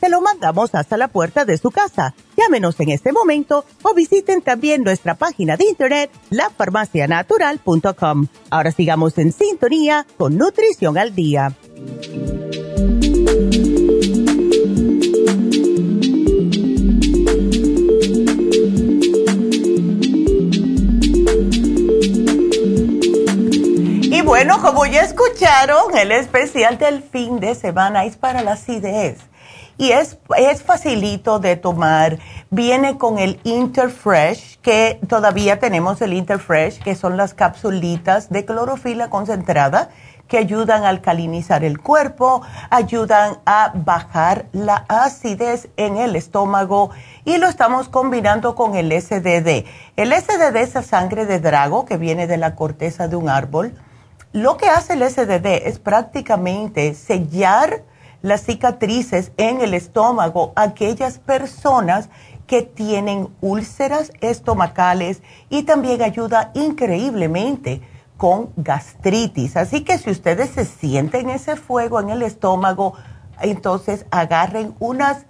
Se 0.00 0.08
lo 0.08 0.20
mandamos 0.20 0.74
hasta 0.74 0.96
la 0.96 1.08
puerta 1.08 1.44
de 1.44 1.58
su 1.58 1.70
casa. 1.70 2.14
Llámenos 2.36 2.78
en 2.80 2.90
este 2.90 3.12
momento 3.12 3.64
o 3.82 3.94
visiten 3.94 4.42
también 4.42 4.82
nuestra 4.82 5.14
página 5.14 5.56
de 5.56 5.66
internet, 5.66 6.10
lafarmacianatural.com. 6.30 8.26
Ahora 8.50 8.72
sigamos 8.72 9.16
en 9.18 9.32
sintonía 9.32 10.06
con 10.16 10.36
Nutrición 10.36 10.98
al 10.98 11.14
Día. 11.14 11.54
bueno, 24.24 24.60
como 24.60 24.84
ya 24.86 25.02
escucharon, 25.02 25.96
el 25.96 26.10
especial 26.10 26.78
del 26.78 27.02
fin 27.02 27.40
de 27.40 27.54
semana 27.54 28.04
es 28.04 28.16
para 28.16 28.42
la 28.42 28.54
acidez. 28.54 29.18
Y 29.76 29.90
es, 29.90 30.18
es 30.36 30.62
facilito 30.62 31.38
de 31.38 31.56
tomar. 31.56 32.18
Viene 32.50 32.96
con 32.98 33.18
el 33.18 33.40
Interfresh, 33.44 34.58
que 34.60 35.00
todavía 35.08 35.58
tenemos 35.58 36.00
el 36.02 36.12
Interfresh, 36.12 36.80
que 36.82 36.94
son 36.94 37.16
las 37.16 37.34
capsulitas 37.34 38.30
de 38.30 38.44
clorofila 38.44 39.10
concentrada 39.10 39.90
que 40.28 40.38
ayudan 40.38 40.84
a 40.84 40.88
alcalinizar 40.88 41.64
el 41.64 41.80
cuerpo, 41.80 42.40
ayudan 42.70 43.38
a 43.44 43.72
bajar 43.74 44.46
la 44.52 44.86
acidez 44.88 45.68
en 45.76 45.98
el 45.98 46.16
estómago 46.16 46.90
y 47.26 47.36
lo 47.36 47.46
estamos 47.46 47.88
combinando 47.88 48.54
con 48.54 48.74
el 48.74 48.90
SDD. 48.90 49.66
El 49.96 50.12
SDD 50.12 50.56
es 50.56 50.74
la 50.74 50.82
sangre 50.82 51.26
de 51.26 51.40
drago 51.40 51.84
que 51.84 51.98
viene 51.98 52.26
de 52.26 52.38
la 52.38 52.54
corteza 52.54 53.06
de 53.06 53.16
un 53.16 53.28
árbol 53.28 53.74
lo 54.34 54.56
que 54.56 54.66
hace 54.66 54.94
el 54.94 55.08
SDD 55.08 55.68
es 55.68 55.78
prácticamente 55.78 56.94
sellar 56.94 57.84
las 58.24 58.42
cicatrices 58.42 59.32
en 59.36 59.60
el 59.60 59.74
estómago 59.74 60.54
aquellas 60.56 61.18
personas 61.18 62.08
que 62.46 62.62
tienen 62.62 63.28
úlceras 63.42 64.12
estomacales 64.22 65.22
y 65.50 65.64
también 65.64 66.00
ayuda 66.00 66.50
increíblemente 66.54 67.82
con 68.16 68.48
gastritis. 68.56 69.58
Así 69.58 69.84
que 69.84 69.98
si 69.98 70.08
ustedes 70.10 70.48
se 70.48 70.64
sienten 70.64 71.28
ese 71.28 71.56
fuego 71.56 72.00
en 72.00 72.08
el 72.08 72.22
estómago, 72.22 72.94
entonces 73.42 74.06
agarren 74.10 74.74
unas 74.78 75.26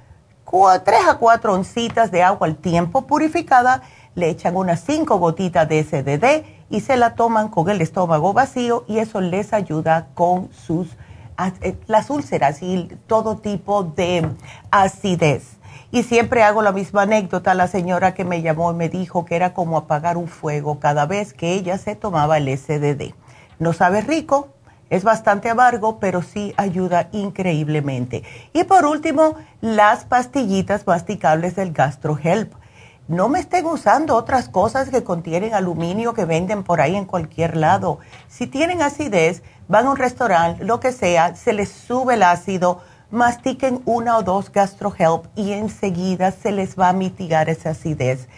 tres 0.85 1.01
a 1.09 1.19
cuatro 1.19 1.53
oncitas 1.53 2.13
de 2.13 2.23
agua 2.23 2.47
al 2.47 2.55
tiempo 2.55 3.09
purificada, 3.09 3.83
le 4.15 4.31
echan 4.31 4.55
unas 4.55 4.85
cinco 4.85 5.19
gotitas 5.19 5.69
de 5.69 5.83
SDD 5.83 6.47
y 6.71 6.81
se 6.81 6.97
la 6.97 7.17
toman 7.17 7.49
con 7.49 7.69
el 7.71 7.81
estómago 7.81 8.33
vacío 8.33 8.85
y 8.87 8.99
eso 8.99 9.21
les 9.21 9.53
ayuda 9.53 10.07
con 10.15 10.49
sus 10.53 10.97
las 11.87 12.11
úlceras 12.11 12.63
y 12.63 12.89
todo 13.07 13.37
tipo 13.37 13.85
de 13.85 14.29
acidez. 14.71 15.57
Y 15.91 16.03
siempre 16.03 16.43
hago 16.43 16.63
la 16.63 16.73
misma 16.73 17.03
anécdota, 17.03 17.55
la 17.55 17.69
señora 17.69 18.15
que 18.15 18.25
me 18.25 18.43
llamó 18.43 18.73
y 18.73 18.75
me 18.75 18.89
dijo 18.89 19.25
que 19.25 19.37
era 19.37 19.55
como 19.55 19.77
apagar 19.77 20.17
un 20.17 20.29
fuego 20.29 20.81
cada 20.81 21.07
vez 21.07 21.33
que 21.33 21.53
ella 21.53 21.79
se 21.79 21.95
tomaba 21.95 22.39
el 22.39 22.49
SDD. 22.49 23.15
No 23.59 23.73
sabe 23.73 24.01
rico, 24.01 24.49
es 24.91 25.05
bastante 25.05 25.51
amargo, 25.51 25.99
pero 25.99 26.23
sí 26.23 26.53
ayuda 26.57 27.09
increíblemente. 27.13 28.25
Y 28.53 28.65
por 28.65 28.85
último, 28.85 29.37
las 29.61 30.05
pastillitas 30.05 30.87
masticables 30.87 31.57
del 31.57 31.73
GastroHelp 31.73 32.53
no 33.07 33.29
me 33.29 33.39
estén 33.39 33.67
usando 33.67 34.17
otras 34.17 34.49
cosas 34.49 34.89
que 34.89 35.05
contienen 35.05 35.53
aluminio 35.53 36.15
que 36.15 36.25
venden 36.25 36.63
por 36.63 36.81
ahí 36.81 36.97
en 36.97 37.05
cualquier 37.05 37.57
lado. 37.57 37.99
Si 38.29 38.47
tienen 38.47 38.81
acidez, 38.81 39.43
van 39.69 39.87
a 39.87 39.91
un 39.91 39.97
restaurante, 39.97 40.65
lo 40.65 40.81
que 40.81 40.93
sea, 40.93 41.35
se 41.35 41.53
les 41.53 41.69
sube 41.71 42.15
el 42.15 42.23
ácido, 42.23 42.83
mastiquen 43.11 43.81
una 43.85 44.19
o 44.19 44.23
dos 44.23 44.51
GastroHelp 44.51 45.27
y 45.37 45.53
enseguida 45.53 46.33
se 46.33 46.53
les 46.53 46.79
va 46.79 46.89
a 46.89 46.93
mitigar 46.93 47.49
esa 47.49 47.71
acidez. 47.71 48.29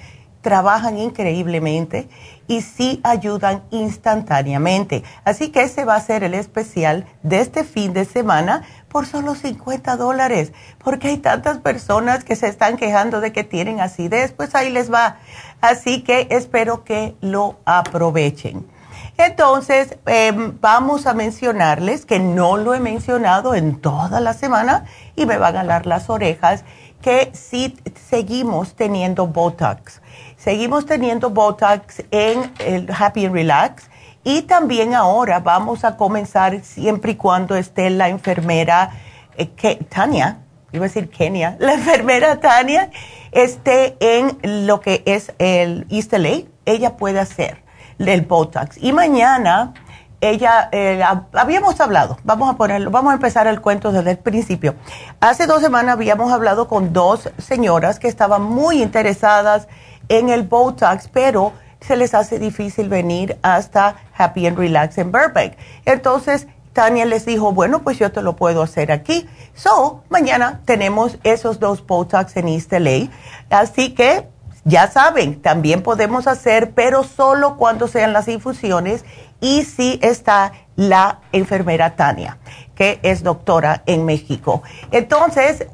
Trabajan 0.43 0.99
increíblemente 0.99 2.09
y 2.47 2.61
sí 2.61 3.01
ayudan 3.03 3.65
instantáneamente. 3.71 5.03
Así 5.25 5.49
que 5.49 5.63
ese 5.63 5.85
va 5.85 5.97
a 5.97 6.01
ser 6.01 6.23
el 6.23 6.35
especial 6.35 7.07
de 7.25 7.41
este 7.41 7.65
fin 7.65 7.93
de 7.93 8.05
semana 8.05 8.63
por 8.89 9.07
solo 9.07 9.35
50 9.35 9.97
dólares, 9.97 10.53
porque 10.85 11.09
hay 11.09 11.17
tantas 11.17 11.59
personas 11.59 12.23
que 12.23 12.37
se 12.37 12.47
están 12.47 12.77
quejando 12.77 13.21
de 13.21 13.33
que 13.33 13.43
tienen 13.43 13.81
acidez, 13.81 14.33
pues 14.33 14.55
ahí 14.55 14.71
les 14.71 14.93
va. 14.93 15.17
Así 15.61 16.05
que 16.05 16.29
espero 16.31 16.85
que 16.85 17.17
lo 17.21 17.57
aprovechen. 17.65 18.76
Entonces, 19.19 19.97
em, 20.05 20.59
vamos 20.61 21.07
a 21.07 21.15
mencionarles 21.15 22.05
que 22.05 22.19
no 22.19 22.59
lo 22.59 22.75
he 22.75 22.81
mencionado 22.81 23.55
en 23.55 23.81
toda 23.81 24.21
la 24.21 24.35
semana 24.35 24.85
y 25.17 25.25
me 25.25 25.39
van 25.39 25.57
a 25.57 25.65
dar 25.65 25.87
las 25.87 26.11
orejas, 26.11 26.65
que 27.01 27.31
sí 27.33 27.77
seguimos 28.11 28.75
teniendo 28.75 29.27
Botox. 29.27 30.03
Seguimos 30.37 30.85
teniendo 30.85 31.31
Botox 31.31 32.05
en 32.11 32.53
el 32.59 32.91
Happy 32.93 33.25
and 33.25 33.35
Relax 33.35 33.89
y 34.23 34.43
también 34.43 34.95
ahora 34.95 35.41
vamos 35.41 35.85
a 35.85 35.97
comenzar 35.97 36.63
siempre 36.63 37.13
y 37.13 37.15
cuando 37.15 37.57
esté 37.57 37.89
la 37.89 38.09
enfermera 38.09 38.91
eh, 39.39 39.47
Tania, 39.89 40.41
iba 40.73 40.85
a 40.85 40.89
decir 40.89 41.09
Kenia, 41.09 41.57
la 41.59 41.75
enfermera 41.75 42.39
Tania 42.41 42.91
esté 43.33 43.97
en 44.01 44.67
lo 44.67 44.81
que 44.81 45.03
es 45.07 45.33
el 45.39 45.87
East 45.91 46.13
LA, 46.13 46.43
ella 46.67 46.97
puede 46.97 47.21
hacer 47.21 47.66
el 47.99 48.23
Botox. 48.23 48.77
Y 48.81 48.93
mañana 48.93 49.75
ella, 50.21 50.69
eh, 50.73 51.03
habíamos 51.33 51.81
hablado, 51.81 52.19
vamos 52.25 52.51
a 52.51 52.57
ponerlo, 52.57 52.91
vamos 52.91 53.13
a 53.13 53.15
empezar 53.15 53.47
el 53.47 53.61
cuento 53.61 53.93
desde 53.93 54.13
el 54.13 54.19
principio. 54.19 54.75
Hace 55.21 55.47
dos 55.47 55.61
semanas 55.61 55.95
habíamos 55.95 56.33
hablado 56.33 56.69
con 56.69 56.93
dos 56.93 57.31
señoras 57.39 57.99
que 57.99 58.09
estaban 58.09 58.43
muy 58.43 58.83
interesadas 58.83 59.69
en 60.09 60.31
el 60.31 60.43
Botox, 60.45 61.09
pero 61.13 61.53
se 61.81 61.97
les 61.97 62.15
hace 62.15 62.39
difícil 62.39 62.89
venir 62.89 63.39
hasta 63.43 63.97
Happy 64.17 64.47
and 64.47 64.59
Relax 64.59 64.99
en 64.99 65.13
Burbank. 65.13 65.53
Entonces, 65.85 66.47
Tania 66.73 67.05
les 67.05 67.25
dijo, 67.25 67.53
bueno, 67.53 67.83
pues 67.83 67.99
yo 67.99 68.13
te 68.13 68.23
lo 68.23 68.37
puedo 68.37 68.63
hacer 68.63 68.93
aquí. 68.93 69.29
So, 69.55 70.03
mañana 70.09 70.61
tenemos 70.65 71.19
esos 71.25 71.59
dos 71.59 71.87
Botox 71.87 72.37
en 72.37 72.49
East 72.49 72.73
LA. 72.73 73.09
Así 73.51 73.95
que, 73.95 74.29
ya 74.67 74.91
saben, 74.91 75.41
también 75.41 75.83
podemos 75.85 76.27
hacer, 76.27 76.73
pero 76.73 77.05
solo 77.05 77.57
cuando 77.57 77.87
sean 77.87 78.13
las 78.13 78.27
infusiones 78.27 79.05
y 79.41 79.63
si 79.63 80.01
está 80.03 80.53
la 80.75 81.21
enfermera 81.31 81.95
Tania, 81.95 82.39
que 82.75 82.99
es 83.05 83.23
doctora 83.23 83.85
en 83.87 84.05
México. 84.05 84.65
Entonces, 84.91 85.69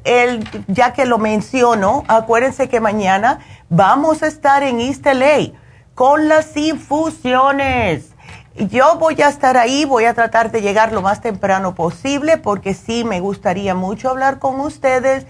ya 0.67 0.93
que 0.93 1.05
lo 1.05 1.17
menciono, 1.17 2.03
acuérdense 2.07 2.69
que 2.69 2.79
mañana 2.79 3.39
vamos 3.67 4.21
a 4.21 4.27
estar 4.27 4.61
en 4.61 4.79
East 4.79 5.07
LA 5.07 5.53
con 5.95 6.29
las 6.29 6.55
infusiones. 6.55 8.11
Yo 8.55 8.99
voy 8.99 9.19
a 9.23 9.29
estar 9.29 9.57
ahí, 9.57 9.85
voy 9.85 10.05
a 10.05 10.13
tratar 10.13 10.51
de 10.51 10.61
llegar 10.61 10.91
lo 10.91 11.01
más 11.01 11.19
temprano 11.21 11.73
posible 11.73 12.37
porque 12.37 12.75
sí 12.75 13.03
me 13.03 13.19
gustaría 13.19 13.73
mucho 13.73 14.11
hablar 14.11 14.37
con 14.37 14.59
ustedes. 14.59 15.25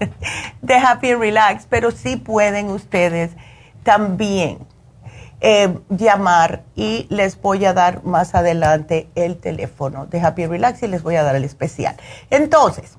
de 0.62 0.74
Happy 0.74 1.14
Relax, 1.14 1.66
pero 1.68 1.90
sí 1.90 2.16
pueden 2.16 2.70
ustedes 2.70 3.32
también 3.82 4.60
eh, 5.42 5.78
llamar 5.90 6.62
y 6.74 7.06
les 7.10 7.38
voy 7.38 7.66
a 7.66 7.74
dar 7.74 8.02
más 8.04 8.34
adelante 8.34 9.10
el 9.14 9.36
teléfono 9.36 10.06
de 10.06 10.22
Happy 10.22 10.46
Relax 10.46 10.82
y 10.84 10.88
les 10.88 11.02
voy 11.02 11.16
a 11.16 11.22
dar 11.22 11.36
el 11.36 11.44
especial. 11.44 11.96
Entonces, 12.30 12.96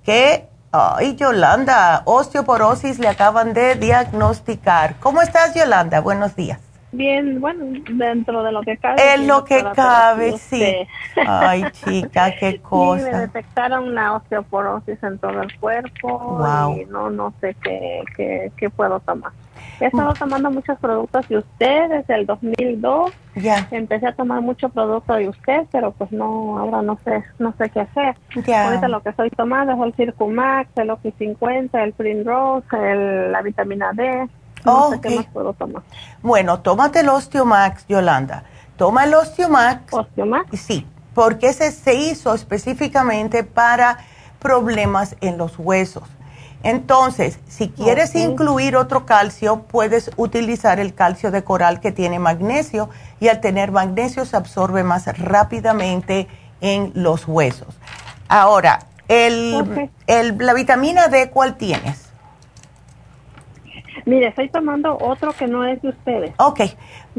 que, 0.04 0.48
ay 0.72 1.16
Yolanda, 1.16 2.04
osteoporosis 2.06 3.00
le 3.00 3.10
acaban 3.10 3.54
de 3.54 3.76
diagnosticar. 3.76 4.96
¿Cómo 5.02 5.22
estás 5.22 5.54
Yolanda? 5.54 6.00
Buenos 6.00 6.36
días. 6.36 6.73
Bien, 6.94 7.42
bueno, 7.42 7.66
dentro 7.90 8.44
de 8.44 8.52
lo 8.52 8.62
que 8.62 8.78
cabe. 8.78 9.16
En 9.16 9.28
lo 9.28 9.44
que 9.44 9.66
cabe, 9.76 10.38
sí. 10.38 10.88
Ay, 11.28 11.66
chica, 11.72 12.36
qué 12.40 12.62
cosa. 12.62 13.04
Sí, 13.04 13.12
me 13.12 13.20
detectaron 13.20 13.96
la 13.96 14.14
osteoporosis 14.14 15.02
en 15.02 15.18
todo 15.18 15.42
el 15.42 15.60
cuerpo 15.60 16.20
wow. 16.38 16.78
y 16.78 16.86
no, 16.86 17.10
no 17.10 17.34
sé 17.42 17.56
qué, 17.64 18.04
qué, 18.16 18.52
qué 18.56 18.70
puedo 18.70 19.00
tomar. 19.00 19.32
He 19.80 19.88
estado 19.88 20.14
tomando 20.14 20.52
muchos 20.52 20.78
productos 20.78 21.28
de 21.28 21.38
usted 21.40 21.90
desde 21.90 22.16
el 22.16 22.26
2002. 22.28 23.12
Ya. 23.36 23.68
Empecé 23.72 24.08
a 24.08 24.14
tomar 24.14 24.42
mucho 24.42 24.70
producto 24.70 25.16
de 25.16 25.30
usted, 25.30 25.66
pero 25.72 25.92
pues 25.92 26.12
no, 26.12 26.60
ahora 26.60 26.84
no 26.84 27.00
sé, 27.04 27.24
no 27.40 27.54
sé 27.58 27.70
qué 27.72 27.82
hacer. 27.82 28.16
Ya. 28.46 28.68
Ahorita 28.68 28.88
lo 28.88 29.02
que 29.02 29.10
estoy 29.10 29.32
tomando 29.32 29.74
es 29.74 29.80
el 29.82 29.94
Circumax, 29.96 30.70
el 30.78 30.92
Oxy 30.92 31.12
50, 31.18 31.84
el 31.84 31.94
Primrose, 31.94 32.68
el, 32.72 33.32
la 33.32 33.42
vitamina 33.42 33.92
D. 33.94 34.30
No 34.66 34.90
sé 34.92 35.02
qué 35.02 35.16
más 35.18 35.26
puedo 35.28 35.54
tomar. 35.54 35.84
Bueno, 36.22 36.60
tómate 36.60 37.00
el 37.02 37.10
Osteomax, 37.10 37.86
Yolanda. 37.88 38.44
Toma 38.78 39.04
el 39.04 39.14
Osteomax. 39.14 39.94
Osteomax. 39.94 40.60
Sí, 40.60 40.86
porque 41.14 41.50
ese 41.50 41.72
se 41.72 41.94
hizo 41.96 42.34
específicamente 42.34 43.44
para 43.44 44.00
problemas 44.40 45.16
en 45.22 45.38
los 45.38 45.58
huesos. 45.60 46.04
Entonces, 46.64 47.40
si 47.48 47.68
quieres 47.70 48.16
incluir 48.16 48.78
otro 48.78 49.06
calcio, 49.06 49.64
puedes 49.64 50.12
utilizar 50.16 50.80
el 50.80 50.94
calcio 50.94 51.30
de 51.30 51.44
coral 51.44 51.82
que 51.82 51.92
tiene 51.92 52.20
magnesio 52.20 52.90
y 53.20 53.28
al 53.28 53.42
tener 53.42 53.72
magnesio 53.74 54.26
se 54.26 54.38
absorbe 54.38 54.84
más 54.84 55.06
rápidamente 55.18 56.28
en 56.62 56.92
los 56.96 57.28
huesos. 57.28 57.76
Ahora, 58.30 58.80
el, 59.10 59.92
el- 60.08 60.38
la 60.40 60.54
vitamina 60.54 61.10
D, 61.10 61.30
¿cuál 61.30 61.56
tienes? 61.58 62.06
Mire, 64.06 64.28
estoy 64.28 64.50
tomando 64.50 64.98
otro 65.00 65.34
que 65.34 65.48
no 65.48 65.66
es 65.66 65.82
de 65.82 65.90
ustedes. 65.90 66.34
Ok, 66.38 66.62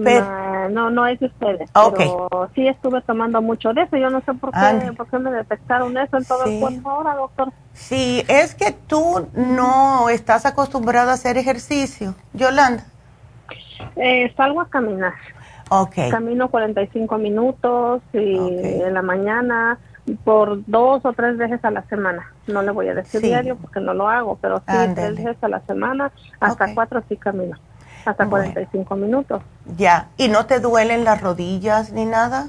pero, 0.02 0.24
No, 0.24 0.68
no, 0.68 0.90
no 0.90 1.06
es 1.06 1.20
de 1.20 1.26
ustedes. 1.26 1.70
Ok. 1.74 1.96
Pero 1.96 2.50
sí 2.54 2.66
estuve 2.68 3.00
tomando 3.02 3.40
mucho 3.42 3.72
de 3.72 3.82
eso. 3.82 3.96
Yo 3.96 4.10
no 4.10 4.20
sé 4.22 4.34
por 4.34 4.50
qué, 4.52 4.92
por 4.96 5.06
qué 5.08 5.18
me 5.18 5.30
detectaron 5.30 5.96
eso 5.96 6.16
en 6.16 6.24
todo 6.24 6.44
Sí. 6.44 6.54
el 6.54 6.60
cuerpo 6.60 6.90
ahora, 6.90 7.14
doctor. 7.14 7.52
Sí, 7.72 8.24
es 8.28 8.54
que 8.54 8.72
tú 8.72 9.28
no 9.34 10.08
estás 10.08 10.46
acostumbrada 10.46 11.12
a 11.12 11.14
hacer 11.14 11.36
ejercicio, 11.38 12.14
Yolanda. 12.32 12.84
Eh, 13.96 14.32
salgo 14.36 14.60
a 14.60 14.68
caminar. 14.68 15.14
Ok, 15.70 15.94
Camino 16.10 16.48
45 16.50 17.16
minutos 17.18 18.02
y 18.12 18.36
en 18.36 18.92
la 18.94 19.02
mañana 19.02 19.78
por 20.24 20.64
dos 20.66 21.04
o 21.04 21.12
tres 21.14 21.36
veces 21.38 21.64
a 21.64 21.70
la 21.70 21.82
semana. 21.84 22.30
No 22.46 22.62
le 22.62 22.70
voy 22.72 22.88
a 22.88 22.94
decir 22.94 23.20
Sí. 23.20 23.28
diario 23.28 23.56
porque 23.56 23.80
no 23.80 23.94
lo 23.94 24.08
hago, 24.08 24.36
pero 24.40 24.58
sí 24.58 24.74
tres 24.94 25.16
veces 25.16 25.36
a 25.42 25.48
la 25.48 25.60
semana, 25.60 26.12
hasta 26.40 26.74
cuatro 26.74 27.02
sí 27.08 27.16
camino. 27.16 27.56
Hasta 28.04 28.24
Bueno. 28.26 28.52
45 28.52 28.96
minutos. 28.96 29.42
ya. 29.76 30.08
¿Y 30.18 30.28
no 30.28 30.44
te 30.44 30.60
duelen 30.60 31.04
las 31.04 31.22
rodillas 31.22 31.90
ni 31.92 32.04
nada? 32.04 32.48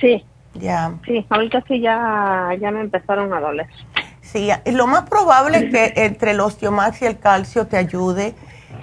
Sí, 0.00 0.24
Ya. 0.54 0.92
sí, 1.06 1.26
ahorita 1.28 1.62
sí 1.68 1.80
ya, 1.80 2.48
ya 2.58 2.70
me 2.70 2.80
empezaron 2.80 3.32
a 3.34 3.40
doler. 3.40 3.66
Sí, 4.22 4.48
lo 4.72 4.86
más 4.86 5.08
probable 5.08 5.58
es 5.58 5.70
que 5.70 6.04
entre 6.04 6.30
el 6.32 6.40
osteomax 6.40 7.02
y 7.02 7.06
el 7.06 7.18
calcio 7.18 7.66
te 7.66 7.76
ayude, 7.76 8.34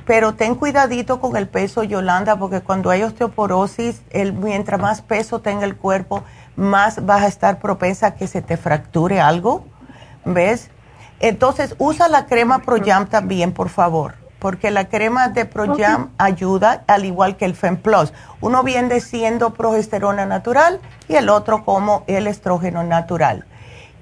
pero 0.05 0.35
ten 0.35 0.55
cuidadito 0.55 1.19
con 1.19 1.35
el 1.35 1.47
peso, 1.47 1.83
Yolanda, 1.83 2.37
porque 2.37 2.61
cuando 2.61 2.89
hay 2.89 3.03
osteoporosis, 3.03 4.03
el, 4.11 4.33
mientras 4.33 4.79
más 4.79 5.01
peso 5.01 5.39
tenga 5.39 5.65
el 5.65 5.75
cuerpo, 5.77 6.23
más 6.57 7.05
vas 7.05 7.21
a 7.23 7.27
estar 7.27 7.59
propensa 7.59 8.07
a 8.07 8.15
que 8.15 8.27
se 8.27 8.41
te 8.41 8.57
fracture 8.57 9.21
algo, 9.21 9.65
¿ves? 10.25 10.69
Entonces, 11.21 11.75
usa 11.79 12.09
la 12.09 12.25
crema 12.25 12.59
ProYam 12.59 13.07
también, 13.07 13.53
por 13.53 13.69
favor, 13.69 14.15
porque 14.39 14.69
la 14.69 14.89
crema 14.89 15.29
de 15.29 15.45
ProYam 15.45 16.09
ayuda, 16.17 16.83
al 16.87 17.05
igual 17.05 17.37
que 17.37 17.45
el 17.45 17.55
FemPlus. 17.55 18.11
Uno 18.41 18.63
viene 18.63 18.99
siendo 18.99 19.53
progesterona 19.53 20.25
natural 20.25 20.79
y 21.07 21.15
el 21.15 21.29
otro 21.29 21.63
como 21.63 22.03
el 22.07 22.27
estrógeno 22.27 22.83
natural. 22.83 23.45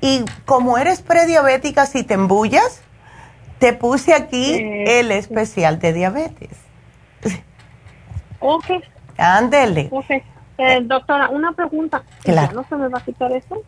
Y 0.01 0.25
como 0.45 0.77
eres 0.77 1.01
prediabética, 1.01 1.85
si 1.85 2.03
te 2.03 2.15
embullas, 2.15 2.81
te 3.59 3.71
puse 3.73 4.13
aquí 4.13 4.55
Eh, 4.55 4.99
el 4.99 5.11
especial 5.11 5.79
de 5.79 5.93
diabetes. 5.93 6.57
Ok, 8.39 8.65
Ándele. 9.17 9.87
ok. 9.91 10.05
Eh, 10.57 10.81
doctora, 10.83 11.29
una 11.29 11.51
pregunta. 11.51 12.03
Claro. 12.23 12.47
¿Ya 12.47 12.53
no 12.53 12.65
se 12.67 12.75
me 12.75 12.87
va 12.87 12.99
a 12.99 13.03
quitar 13.03 13.31
eso? 13.31 13.61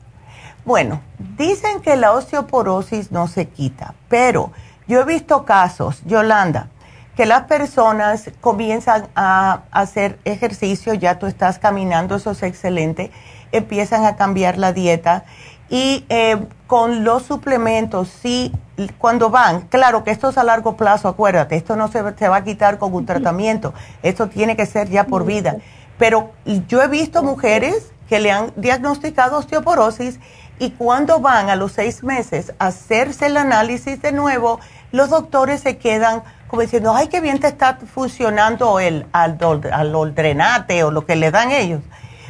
Bueno, 0.66 1.02
dicen 1.38 1.82
que 1.82 1.96
la 1.96 2.12
osteoporosis 2.12 3.12
no 3.12 3.28
se 3.28 3.48
quita, 3.48 3.94
pero 4.10 4.52
yo 4.88 5.02
he 5.02 5.06
visto 5.06 5.46
casos, 5.46 6.02
Yolanda, 6.06 6.68
que 7.16 7.26
las 7.26 7.44
personas 7.44 8.32
comienzan 8.42 9.08
a 9.16 9.62
hacer 9.72 10.20
ejercicio, 10.26 10.94
ya 10.94 11.20
tú 11.20 11.26
estás 11.26 11.58
caminando, 11.58 12.16
eso 12.16 12.32
es 12.32 12.44
excelente, 12.44 13.12
empiezan 13.52 14.06
a 14.06 14.18
cambiar 14.18 14.58
la 14.58 14.74
dieta 14.74 15.24
y 15.70 16.06
eh, 16.10 16.38
con 16.68 17.04
los 17.04 17.24
suplementos, 17.24 18.10
sí, 18.10 18.52
cuando 18.98 19.30
van, 19.30 19.62
claro 19.68 20.04
que 20.04 20.12
esto 20.12 20.30
es 20.30 20.38
a 20.38 20.44
largo 20.44 20.78
plazo, 20.78 21.08
acuérdate, 21.08 21.56
esto 21.56 21.76
no 21.76 21.88
se, 21.88 22.04
se 22.18 22.28
va 22.28 22.38
a 22.38 22.44
quitar 22.44 22.78
con 22.78 22.94
un 22.94 23.06
tratamiento, 23.06 23.74
esto 24.04 24.28
tiene 24.28 24.56
que 24.56 24.66
ser 24.66 24.90
ya 24.90 25.06
por 25.06 25.26
vida. 25.26 25.58
Pero 25.98 26.32
yo 26.68 26.82
he 26.82 26.88
visto 26.88 27.24
mujeres 27.24 27.92
que 28.08 28.20
le 28.20 28.32
han 28.32 28.52
diagnosticado 28.56 29.38
osteoporosis 29.38 30.20
y 30.60 30.72
cuando 30.72 31.20
van 31.20 31.50
a 31.50 31.56
los 31.56 31.74
seis 31.74 32.04
meses 32.04 32.54
a 32.60 32.68
hacerse 32.68 33.28
el 33.28 33.38
análisis 33.38 34.02
de 34.02 34.12
nuevo, 34.12 34.60
los 34.92 35.10
doctores 35.10 35.62
se 35.62 35.78
quedan 35.78 36.24
como 36.48 36.62
diciendo, 36.62 36.94
ay, 36.96 37.08
qué 37.10 37.20
bien 37.20 37.40
te 37.40 37.48
está 37.48 37.78
funcionando 37.94 38.80
el 38.80 39.06
aldol- 39.12 39.70
aldoltrenate 39.72 40.84
o 40.84 40.92
lo 40.92 41.06
que 41.06 41.18
le 41.18 41.30
dan 41.30 41.52
ellos, 41.52 41.82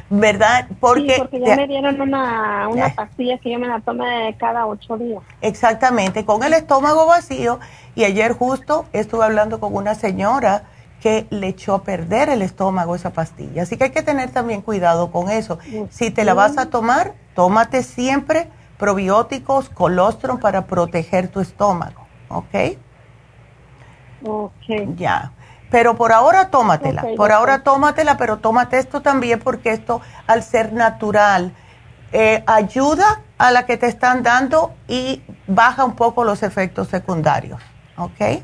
¿verdad? 0.10 0.68
Porque, 0.80 1.14
sí, 1.14 1.20
porque 1.20 1.40
ya 1.40 1.56
me 1.56 1.68
dieron 1.68 2.02
una, 2.02 2.68
una 2.68 2.96
pastilla 2.96 3.38
que 3.38 3.52
yo 3.52 3.60
me 3.60 3.68
la 3.68 3.80
tomé 3.82 4.36
cada 4.40 4.66
ocho 4.66 4.98
días. 4.98 5.22
Exactamente, 5.42 6.26
con 6.26 6.42
el 6.42 6.54
estómago 6.54 7.06
vacío. 7.06 7.60
Y 7.94 8.06
ayer 8.06 8.34
justo 8.34 8.86
estuve 8.92 9.24
hablando 9.26 9.60
con 9.60 9.76
una 9.76 9.94
señora 9.94 10.64
que 11.02 11.28
le 11.30 11.48
echó 11.48 11.76
a 11.76 11.84
perder 11.84 12.30
el 12.30 12.42
estómago 12.42 12.96
esa 12.96 13.12
pastilla. 13.12 13.64
Así 13.64 13.78
que 13.78 13.86
hay 13.86 13.92
que 13.92 14.02
tener 14.02 14.32
también 14.32 14.62
cuidado 14.62 15.12
con 15.12 15.30
eso. 15.30 15.60
Si 15.90 16.12
te 16.12 16.26
la 16.26 16.34
vas 16.34 16.58
a 16.58 16.70
tomar, 16.70 17.14
tómate 17.36 17.84
siempre 17.84 18.50
probióticos, 18.78 19.70
colostrum 19.70 20.40
para 20.40 20.66
proteger 20.66 21.28
tu 21.28 21.40
estómago. 21.40 22.08
¿Ok? 22.30 22.78
Ok. 24.26 24.96
Ya. 24.96 25.32
Pero 25.70 25.96
por 25.96 26.12
ahora 26.12 26.50
tómatela. 26.50 27.06
Por 27.16 27.32
ahora 27.32 27.64
tómatela, 27.64 28.18
pero 28.18 28.38
tómate 28.38 28.80
esto 28.80 29.02
también 29.02 29.40
porque 29.40 29.72
esto, 29.72 30.02
al 30.26 30.44
ser 30.44 30.74
natural, 30.74 31.54
eh, 32.14 32.44
ayuda 32.48 33.22
a 33.38 33.52
la 33.52 33.66
que 33.66 33.78
te 33.78 33.88
están 33.88 34.24
dando 34.24 34.74
y 34.88 35.22
baja 35.46 35.84
un 35.84 35.96
poco 35.96 36.24
los 36.24 36.42
efectos 36.42 36.88
secundarios. 36.88 37.62
¿Ok? 37.98 38.44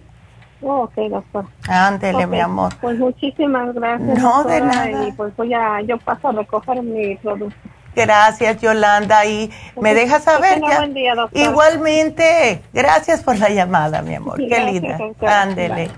Ok, 0.64 0.96
doctor. 1.10 1.46
Ándele, 1.68 2.26
mi 2.28 2.40
amor. 2.40 2.74
Pues 2.80 2.98
muchísimas 2.98 3.74
gracias. 3.74 4.20
No, 4.20 4.44
de 4.44 4.62
nada. 4.62 5.08
Y 5.08 5.12
pues 5.12 5.36
voy 5.36 5.54
a, 5.54 5.82
yo 5.82 5.98
paso 5.98 6.30
a 6.30 6.32
recoger 6.32 6.82
mi 6.82 7.16
producto. 7.18 7.58
Gracias, 7.96 8.62
Yolanda. 8.62 9.26
Y 9.26 9.52
me 9.80 9.94
que 9.94 10.08
saber. 10.20 10.56
tenga 10.56 10.70
ya. 10.70 10.78
buen 10.78 10.94
día, 10.94 11.16
doctor. 11.16 11.40
Igualmente. 11.40 12.62
Gracias 12.74 13.22
por 13.22 13.38
la 13.38 13.50
llamada, 13.50 14.02
mi 14.02 14.16
amor. 14.16 14.38
Qué 14.38 14.48
Gracias, 14.48 14.74
linda. 14.74 15.42
Ándele. 15.42 15.92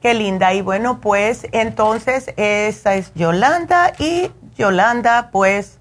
Qué 0.00 0.14
linda. 0.14 0.52
Y 0.52 0.62
bueno, 0.62 1.00
pues 1.00 1.46
entonces 1.52 2.32
esa 2.36 2.94
es 2.94 3.12
Yolanda 3.14 3.92
y 3.98 4.30
Yolanda 4.56 5.30
pues 5.30 5.78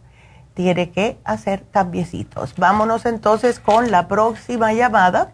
tiene 0.54 0.92
que 0.92 1.18
hacer 1.24 1.64
cambiecitos. 1.72 2.54
Vámonos 2.56 3.06
entonces 3.06 3.60
con 3.60 3.90
la 3.90 4.08
próxima 4.08 4.74
llamada, 4.74 5.34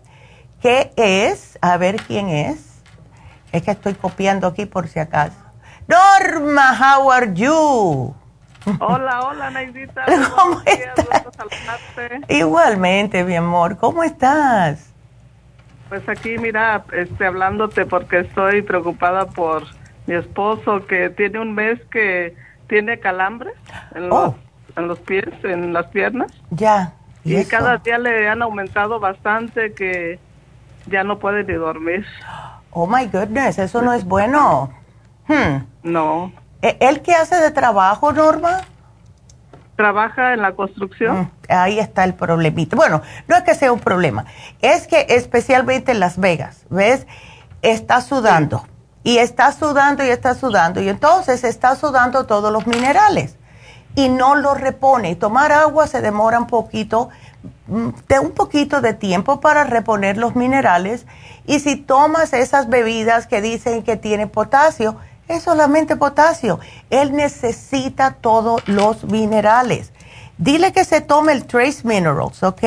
que 0.61 0.91
es, 0.95 1.57
a 1.61 1.77
ver 1.77 1.97
quién 1.97 2.29
es. 2.29 2.81
Es 3.51 3.63
que 3.63 3.71
estoy 3.71 3.93
copiando 3.93 4.47
aquí 4.47 4.65
por 4.65 4.87
si 4.87 4.99
acaso. 4.99 5.37
Norma, 5.87 6.77
how 6.77 7.11
are 7.11 7.33
you? 7.33 8.13
Hola, 8.79 9.21
hola, 9.21 9.49
Neidita. 9.51 10.05
¿Cómo 10.35 10.61
estás? 10.65 11.25
Igualmente, 12.27 13.23
mi 13.23 13.35
amor. 13.35 13.77
¿Cómo 13.77 14.03
estás? 14.03 14.93
Pues 15.87 16.07
aquí, 16.09 16.37
mira, 16.37 16.83
este, 16.91 17.25
hablándote 17.25 17.85
porque 17.85 18.19
estoy 18.19 18.61
preocupada 18.61 19.27
por 19.27 19.63
mi 20.05 20.15
esposo 20.15 20.85
que 20.85 21.09
tiene 21.09 21.39
un 21.39 21.53
mes 21.55 21.79
que 21.91 22.35
tiene 22.67 22.99
calambre 22.99 23.51
en, 23.95 24.09
los, 24.09 24.17
oh. 24.17 24.35
en 24.75 24.87
los 24.89 24.99
pies, 24.99 25.29
en 25.43 25.71
las 25.71 25.87
piernas. 25.87 26.31
Ya. 26.49 26.93
Y, 27.23 27.43
cada 27.45 27.77
día 27.77 27.97
le 27.97 28.27
han 28.27 28.41
aumentado 28.41 28.99
bastante 28.99 29.73
que 29.73 30.19
ya 30.89 31.03
no 31.03 31.19
puede 31.19 31.43
ni 31.43 31.53
dormir. 31.53 32.05
Oh 32.71 32.87
my 32.87 33.05
goodness, 33.07 33.59
eso 33.59 33.81
no 33.81 33.93
es 33.93 34.05
bueno. 34.05 34.71
Hmm. 35.27 35.63
No. 35.83 36.31
¿E-, 36.61 36.77
¿Él 36.79 37.01
qué 37.01 37.13
hace 37.13 37.35
de 37.35 37.51
trabajo, 37.51 38.11
Norma? 38.11 38.61
Trabaja 39.75 40.33
en 40.33 40.41
la 40.41 40.53
construcción. 40.53 41.19
Mm, 41.19 41.31
ahí 41.49 41.79
está 41.79 42.03
el 42.03 42.15
problemita. 42.15 42.75
Bueno, 42.75 43.01
no 43.27 43.35
es 43.35 43.43
que 43.43 43.53
sea 43.53 43.71
un 43.71 43.79
problema, 43.79 44.25
es 44.61 44.87
que 44.87 45.05
especialmente 45.09 45.91
en 45.91 45.99
Las 45.99 46.17
Vegas, 46.19 46.65
¿ves? 46.69 47.05
Está 47.61 48.01
sudando. 48.01 48.65
Y 49.03 49.19
está 49.19 49.51
sudando 49.53 50.03
y 50.03 50.09
está 50.09 50.33
sudando. 50.33 50.81
Y 50.81 50.89
entonces 50.89 51.43
está 51.43 51.75
sudando 51.75 52.25
todos 52.25 52.51
los 52.51 52.67
minerales. 52.67 53.37
Y 53.95 54.09
no 54.09 54.35
los 54.35 54.59
repone. 54.59 55.15
Tomar 55.15 55.51
agua 55.51 55.87
se 55.87 56.01
demora 56.01 56.39
un 56.39 56.47
poquito, 56.47 57.09
de 57.67 58.19
un 58.19 58.31
poquito 58.31 58.81
de 58.81 58.93
tiempo 58.93 59.39
para 59.39 59.63
reponer 59.63 60.17
los 60.17 60.35
minerales. 60.35 61.05
Y 61.45 61.59
si 61.59 61.75
tomas 61.75 62.33
esas 62.33 62.69
bebidas 62.69 63.27
que 63.27 63.41
dicen 63.41 63.83
que 63.83 63.97
tiene 63.97 64.27
potasio, 64.27 64.97
es 65.27 65.43
solamente 65.43 65.95
potasio. 65.95 66.59
Él 66.89 67.13
necesita 67.13 68.11
todos 68.11 68.67
los 68.67 69.03
minerales. 69.05 69.91
Dile 70.37 70.71
que 70.71 70.85
se 70.85 71.01
tome 71.01 71.33
el 71.33 71.45
Trace 71.45 71.81
Minerals, 71.83 72.43
¿ok? 72.43 72.63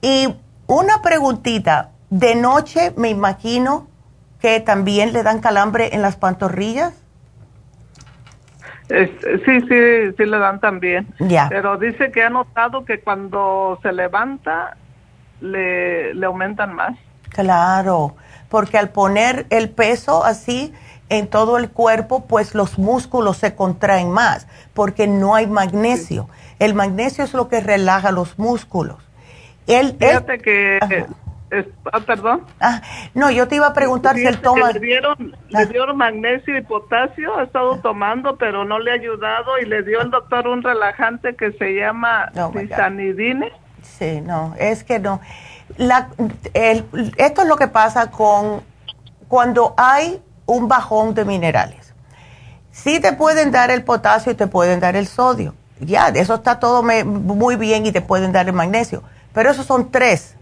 Y 0.00 0.34
una 0.66 1.02
preguntita, 1.02 1.90
de 2.10 2.34
noche 2.34 2.92
me 2.96 3.10
imagino 3.10 3.86
que 4.40 4.60
también 4.60 5.12
le 5.12 5.22
dan 5.22 5.40
calambre 5.40 5.94
en 5.94 6.02
las 6.02 6.16
pantorrillas. 6.16 6.94
Sí, 8.88 9.60
sí, 9.68 10.14
sí 10.16 10.24
le 10.24 10.38
dan 10.38 10.60
también. 10.60 11.06
Ya. 11.18 11.48
Pero 11.48 11.76
dice 11.78 12.10
que 12.10 12.22
ha 12.22 12.30
notado 12.30 12.84
que 12.84 13.00
cuando 13.00 13.78
se 13.82 13.92
levanta 13.92 14.76
le, 15.40 16.14
le 16.14 16.26
aumentan 16.26 16.74
más. 16.74 16.96
Claro, 17.30 18.16
porque 18.48 18.78
al 18.78 18.90
poner 18.90 19.46
el 19.50 19.70
peso 19.70 20.24
así, 20.24 20.72
en 21.08 21.28
todo 21.28 21.58
el 21.58 21.70
cuerpo, 21.70 22.26
pues 22.26 22.54
los 22.54 22.78
músculos 22.78 23.36
se 23.36 23.54
contraen 23.54 24.10
más 24.10 24.46
porque 24.74 25.06
no 25.06 25.34
hay 25.34 25.46
magnesio. 25.46 26.28
El 26.58 26.74
magnesio 26.74 27.24
es 27.24 27.34
lo 27.34 27.48
que 27.48 27.60
relaja 27.60 28.10
los 28.10 28.38
músculos. 28.38 28.98
El, 29.66 29.96
Fíjate 29.96 30.38
que... 30.38 31.06
ah, 31.92 32.00
perdón. 32.00 32.42
Ah, 32.60 32.82
no, 33.14 33.30
yo 33.30 33.48
te 33.48 33.56
iba 33.56 33.66
a 33.66 33.72
preguntar 33.74 34.16
si 34.16 34.26
él 34.26 34.40
toma... 34.40 34.72
Le 34.72 34.80
dieron, 34.80 35.36
le 35.48 35.58
ah. 35.58 35.64
dieron 35.64 35.96
magnesio 35.96 36.56
y 36.56 36.62
potasio, 36.62 37.38
ha 37.38 37.44
estado 37.44 37.78
tomando, 37.78 38.36
pero 38.36 38.64
no 38.64 38.78
le 38.78 38.90
ha 38.90 38.94
ayudado 38.94 39.58
y 39.58 39.66
le 39.66 39.82
dio 39.82 40.00
el 40.00 40.10
doctor 40.10 40.46
un 40.48 40.62
relajante 40.62 41.34
que 41.36 41.52
se 41.52 41.74
llama 41.74 42.30
oh 42.36 42.52
Sí, 43.82 44.20
no, 44.20 44.54
es 44.58 44.84
que 44.84 44.98
no. 44.98 45.20
La, 45.76 46.08
esto 46.54 47.42
es 47.42 47.48
lo 47.48 47.56
que 47.56 47.68
pasa 47.68 48.10
con 48.10 48.62
cuando 49.28 49.74
hay 49.76 50.22
un 50.46 50.68
bajón 50.68 51.14
de 51.14 51.24
minerales. 51.24 51.92
Sí 52.70 53.00
te 53.00 53.12
pueden 53.12 53.50
dar 53.50 53.70
el 53.70 53.84
potasio 53.84 54.32
y 54.32 54.34
te 54.34 54.46
pueden 54.46 54.80
dar 54.80 54.96
el 54.96 55.06
sodio. 55.06 55.54
Ya, 55.80 56.08
eso 56.08 56.34
está 56.34 56.58
todo 56.58 56.82
muy 56.82 57.56
bien 57.56 57.86
y 57.86 57.92
te 57.92 58.00
pueden 58.00 58.32
dar 58.32 58.46
el 58.46 58.52
magnesio. 58.52 59.02
Pero 59.32 59.50
esos 59.50 59.66
son 59.66 59.90
tres. 59.90 60.35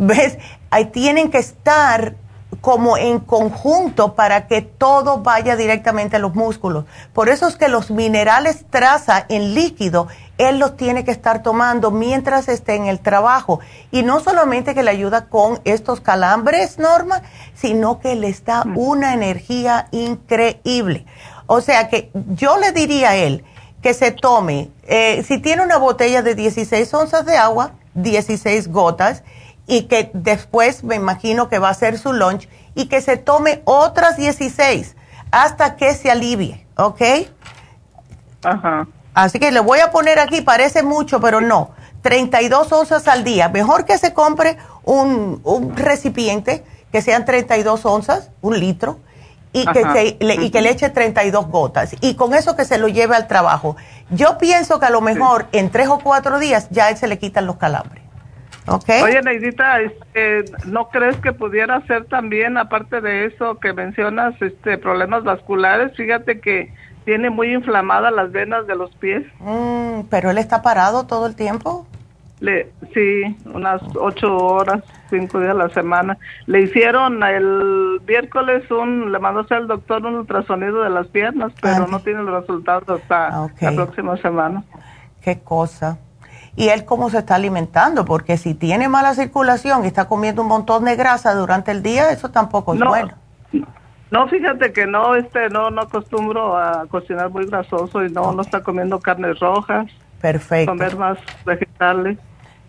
¿Ves? 0.00 0.38
Ahí 0.70 0.86
tienen 0.86 1.30
que 1.30 1.36
estar 1.36 2.14
como 2.62 2.96
en 2.96 3.20
conjunto 3.20 4.14
para 4.14 4.46
que 4.46 4.62
todo 4.62 5.18
vaya 5.18 5.56
directamente 5.56 6.16
a 6.16 6.18
los 6.18 6.34
músculos. 6.34 6.86
Por 7.12 7.28
eso 7.28 7.46
es 7.46 7.56
que 7.56 7.68
los 7.68 7.90
minerales 7.90 8.64
traza 8.70 9.26
en 9.28 9.54
líquido, 9.54 10.08
él 10.38 10.58
los 10.58 10.78
tiene 10.78 11.04
que 11.04 11.10
estar 11.10 11.42
tomando 11.42 11.90
mientras 11.90 12.48
esté 12.48 12.76
en 12.76 12.86
el 12.86 13.00
trabajo. 13.00 13.60
Y 13.90 14.02
no 14.02 14.20
solamente 14.20 14.74
que 14.74 14.82
le 14.82 14.90
ayuda 14.90 15.26
con 15.26 15.60
estos 15.64 16.00
calambres, 16.00 16.78
Norma, 16.78 17.20
sino 17.54 18.00
que 18.00 18.14
le 18.14 18.32
da 18.42 18.64
mm. 18.64 18.78
una 18.78 19.12
energía 19.12 19.88
increíble. 19.90 21.04
O 21.46 21.60
sea 21.60 21.90
que 21.90 22.10
yo 22.28 22.56
le 22.56 22.72
diría 22.72 23.10
a 23.10 23.16
él 23.16 23.44
que 23.82 23.92
se 23.92 24.12
tome, 24.12 24.70
eh, 24.84 25.22
si 25.28 25.38
tiene 25.38 25.62
una 25.62 25.76
botella 25.76 26.22
de 26.22 26.34
16 26.34 26.94
onzas 26.94 27.26
de 27.26 27.36
agua, 27.36 27.72
16 27.94 28.68
gotas, 28.68 29.22
y 29.70 29.82
que 29.82 30.10
después 30.12 30.82
me 30.82 30.96
imagino 30.96 31.48
que 31.48 31.60
va 31.60 31.68
a 31.68 31.70
hacer 31.70 31.96
su 31.96 32.12
lunch 32.12 32.48
y 32.74 32.86
que 32.86 33.00
se 33.00 33.16
tome 33.16 33.62
otras 33.64 34.16
16 34.16 34.96
hasta 35.30 35.76
que 35.76 35.94
se 35.94 36.10
alivie, 36.10 36.66
¿ok? 36.76 37.00
Ajá. 38.42 38.88
Así 39.14 39.38
que 39.38 39.52
le 39.52 39.60
voy 39.60 39.78
a 39.78 39.92
poner 39.92 40.18
aquí, 40.18 40.40
parece 40.40 40.82
mucho, 40.82 41.20
pero 41.20 41.40
no, 41.40 41.70
32 42.02 42.72
onzas 42.72 43.06
al 43.06 43.22
día. 43.22 43.48
Mejor 43.48 43.84
que 43.84 43.96
se 43.96 44.12
compre 44.12 44.58
un, 44.82 45.40
un 45.44 45.76
recipiente 45.76 46.64
que 46.90 47.00
sean 47.00 47.24
32 47.24 47.86
onzas, 47.86 48.30
un 48.40 48.58
litro, 48.58 48.98
y 49.52 49.64
que, 49.66 50.16
le, 50.18 50.34
y 50.34 50.50
que 50.50 50.62
le 50.62 50.70
eche 50.70 50.90
32 50.90 51.46
gotas. 51.46 51.94
Y 52.00 52.14
con 52.14 52.34
eso 52.34 52.56
que 52.56 52.64
se 52.64 52.76
lo 52.76 52.88
lleve 52.88 53.14
al 53.14 53.28
trabajo. 53.28 53.76
Yo 54.10 54.36
pienso 54.36 54.80
que 54.80 54.86
a 54.86 54.90
lo 54.90 55.00
mejor 55.00 55.46
en 55.52 55.70
tres 55.70 55.86
o 55.86 56.00
cuatro 56.00 56.40
días 56.40 56.66
ya 56.70 56.90
él 56.90 56.96
se 56.96 57.06
le 57.06 57.20
quitan 57.20 57.46
los 57.46 57.56
calambres. 57.56 58.09
Oye, 58.66 59.22
Neidita, 59.22 59.80
este, 59.80 60.44
¿no 60.66 60.88
crees 60.90 61.16
que 61.16 61.32
pudiera 61.32 61.84
ser 61.86 62.04
también, 62.04 62.56
aparte 62.56 63.00
de 63.00 63.26
eso 63.26 63.58
que 63.58 63.72
mencionas, 63.72 64.40
este, 64.40 64.78
problemas 64.78 65.24
vasculares? 65.24 65.96
Fíjate 65.96 66.40
que 66.40 66.72
tiene 67.04 67.30
muy 67.30 67.52
inflamadas 67.52 68.12
las 68.12 68.30
venas 68.30 68.66
de 68.66 68.76
los 68.76 68.94
pies. 68.96 69.24
Mm, 69.40 70.02
¿Pero 70.10 70.30
él 70.30 70.38
está 70.38 70.62
parado 70.62 71.06
todo 71.06 71.26
el 71.26 71.34
tiempo? 71.34 71.86
Le, 72.40 72.70
sí, 72.94 73.36
unas 73.46 73.82
ocho 73.96 74.36
horas, 74.36 74.82
cinco 75.10 75.40
días 75.40 75.50
a 75.50 75.54
la 75.54 75.68
semana. 75.70 76.16
Le 76.46 76.62
hicieron 76.62 77.22
el 77.22 78.00
miércoles 78.06 78.70
un, 78.70 79.12
le 79.12 79.18
mandó 79.18 79.44
al 79.50 79.66
doctor 79.66 80.06
un 80.06 80.14
ultrasonido 80.14 80.82
de 80.82 80.90
las 80.90 81.06
piernas, 81.08 81.52
pero 81.60 81.86
no 81.86 82.00
tiene 82.00 82.22
los 82.22 82.40
resultados 82.40 82.88
hasta 82.88 83.28
ah, 83.28 83.48
la 83.60 83.72
próxima 83.72 84.16
semana. 84.18 84.64
Qué 85.20 85.40
cosa 85.40 85.98
y 86.56 86.68
él 86.68 86.84
cómo 86.84 87.10
se 87.10 87.18
está 87.18 87.36
alimentando, 87.36 88.04
porque 88.04 88.36
si 88.36 88.54
tiene 88.54 88.88
mala 88.88 89.14
circulación 89.14 89.84
y 89.84 89.88
está 89.88 90.08
comiendo 90.08 90.42
un 90.42 90.48
montón 90.48 90.84
de 90.84 90.96
grasa 90.96 91.34
durante 91.34 91.70
el 91.70 91.82
día, 91.82 92.10
eso 92.10 92.30
tampoco 92.30 92.74
es 92.74 92.80
bueno. 92.80 93.14
No, 94.10 94.26
fíjate 94.26 94.72
que 94.72 94.86
no, 94.86 95.14
este, 95.14 95.48
no, 95.50 95.70
no 95.70 95.82
acostumbro 95.82 96.56
a 96.56 96.86
cocinar 96.86 97.30
muy 97.30 97.46
grasoso 97.46 98.04
y 98.04 98.10
no, 98.10 98.32
no 98.32 98.42
está 98.42 98.62
comiendo 98.62 98.98
carnes 98.98 99.38
rojas. 99.38 99.86
Perfecto. 100.20 100.72
Comer 100.72 100.96
más 100.96 101.18
vegetales. 101.46 102.18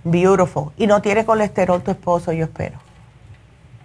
Beautiful. 0.04 0.72
Y 0.78 0.86
no 0.86 1.02
tiene 1.02 1.26
colesterol 1.26 1.82
tu 1.82 1.92
esposo, 1.92 2.32
yo 2.32 2.46
espero. 2.46 2.78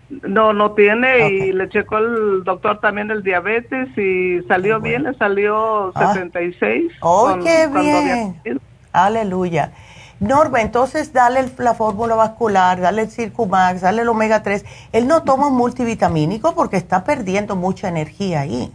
No, 0.09 0.53
no 0.53 0.73
tiene 0.73 1.31
y 1.31 1.53
le 1.53 1.69
checó 1.69 1.99
el 1.99 2.45
doctor 2.45 2.79
también 2.79 3.11
el 3.11 3.25
diabetes 3.25 3.89
y 3.99 4.41
salió 4.47 4.79
bien, 4.81 5.03
le 5.03 5.15
salió 5.15 5.93
76. 5.97 6.93
Ah. 6.93 6.99
¡Oh, 7.01 7.39
qué 7.43 7.67
bien! 7.67 8.61
Aleluya. 8.93 9.73
Norma, 10.19 10.63
entonces 10.63 11.13
dale 11.13 11.45
la 11.59 11.75
fórmula 11.75 12.15
vascular, 12.15 12.81
dale 12.81 13.03
el 13.03 13.11
Circumax, 13.11 13.83
dale 13.83 14.03
el 14.03 14.09
omega 14.09 14.43
3. 14.43 14.65
Él 14.93 15.07
no 15.07 15.23
toma 15.23 15.49
un 15.49 15.57
multivitamínico 15.57 16.55
porque 16.55 16.77
está 16.77 17.05
perdiendo 17.05 17.55
mucha 17.55 17.89
energía 17.89 18.41
ahí. 18.41 18.73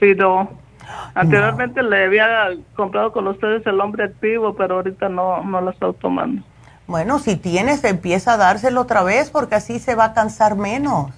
Sí, 0.00 0.14
no. 0.14 0.48
Anteriormente 1.14 1.82
le 1.82 2.04
había 2.04 2.50
comprado 2.74 3.12
con 3.12 3.26
ustedes 3.28 3.66
el 3.66 3.80
hombre 3.80 4.04
activo, 4.04 4.54
pero 4.54 4.76
ahorita 4.76 5.08
no, 5.08 5.42
no 5.42 5.60
lo 5.60 5.70
está 5.70 5.92
tomando. 5.92 6.42
Bueno, 6.86 7.18
si 7.18 7.36
tienes, 7.36 7.84
empieza 7.84 8.32
a 8.32 8.36
dárselo 8.38 8.80
otra 8.80 9.02
vez 9.02 9.30
porque 9.30 9.56
así 9.56 9.78
se 9.78 9.94
va 9.94 10.06
a 10.06 10.14
cansar 10.14 10.56
menos. 10.56 11.12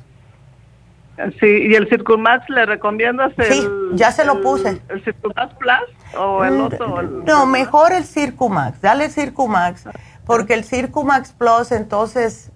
Sí, 1.39 1.47
y 1.47 1.75
el 1.75 1.89
Circumax 1.89 2.49
le 2.49 2.67
recomiendas 2.67 3.33
el... 3.37 3.53
Sí, 3.53 3.69
ya 3.95 4.13
se 4.13 4.25
lo 4.25 4.41
puse. 4.41 4.81
¿El 4.89 5.05
Circumax 5.05 5.55
Plus 5.55 6.17
o 6.19 6.45
el 6.45 6.55
mm, 6.55 6.61
otro? 6.63 7.03
no, 7.03 7.47
mejor 7.47 7.93
el 7.93 8.05
Circumax, 8.05 8.81
dale 8.81 9.07
el 9.07 9.11
Circumax, 9.11 9.85
porque 10.25 10.55
el 10.55 10.65
Circumax 10.65 11.33
Plus 11.33 11.73
entonces 11.73 12.51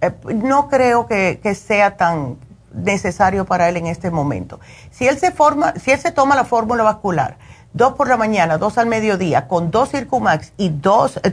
eh, 0.00 0.12
no 0.34 0.68
creo 0.68 1.06
que, 1.06 1.54
sea 1.54 1.96
tan 1.96 2.36
necesario 2.72 3.44
para 3.44 3.68
él 3.68 3.76
en 3.76 3.86
este 3.86 4.10
momento. 4.10 4.60
Si 4.90 5.06
él 5.06 5.18
se 5.18 5.30
forma, 5.30 5.74
si 5.76 5.92
él 5.92 5.98
se 5.98 6.12
toma 6.12 6.34
la 6.34 6.44
fórmula 6.44 6.82
vascular, 6.82 7.38
dos 7.72 7.94
por 7.94 8.08
la 8.08 8.16
mañana, 8.16 8.58
dos 8.58 8.76
al 8.78 8.86
mediodía, 8.86 9.48
con 9.48 9.70
dos 9.70 9.90
Circumax 9.90 10.52
y 10.56 10.70
dos, 10.70 11.20
eh, 11.22 11.32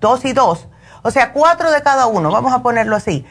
dos 0.00 0.24
y 0.24 0.32
dos, 0.32 0.68
o 1.02 1.10
sea, 1.10 1.32
cuatro 1.32 1.70
de 1.70 1.82
cada 1.82 2.06
uno, 2.06 2.30
vamos 2.30 2.52
a 2.52 2.62
ponerlo 2.62 2.96
así 2.96 3.26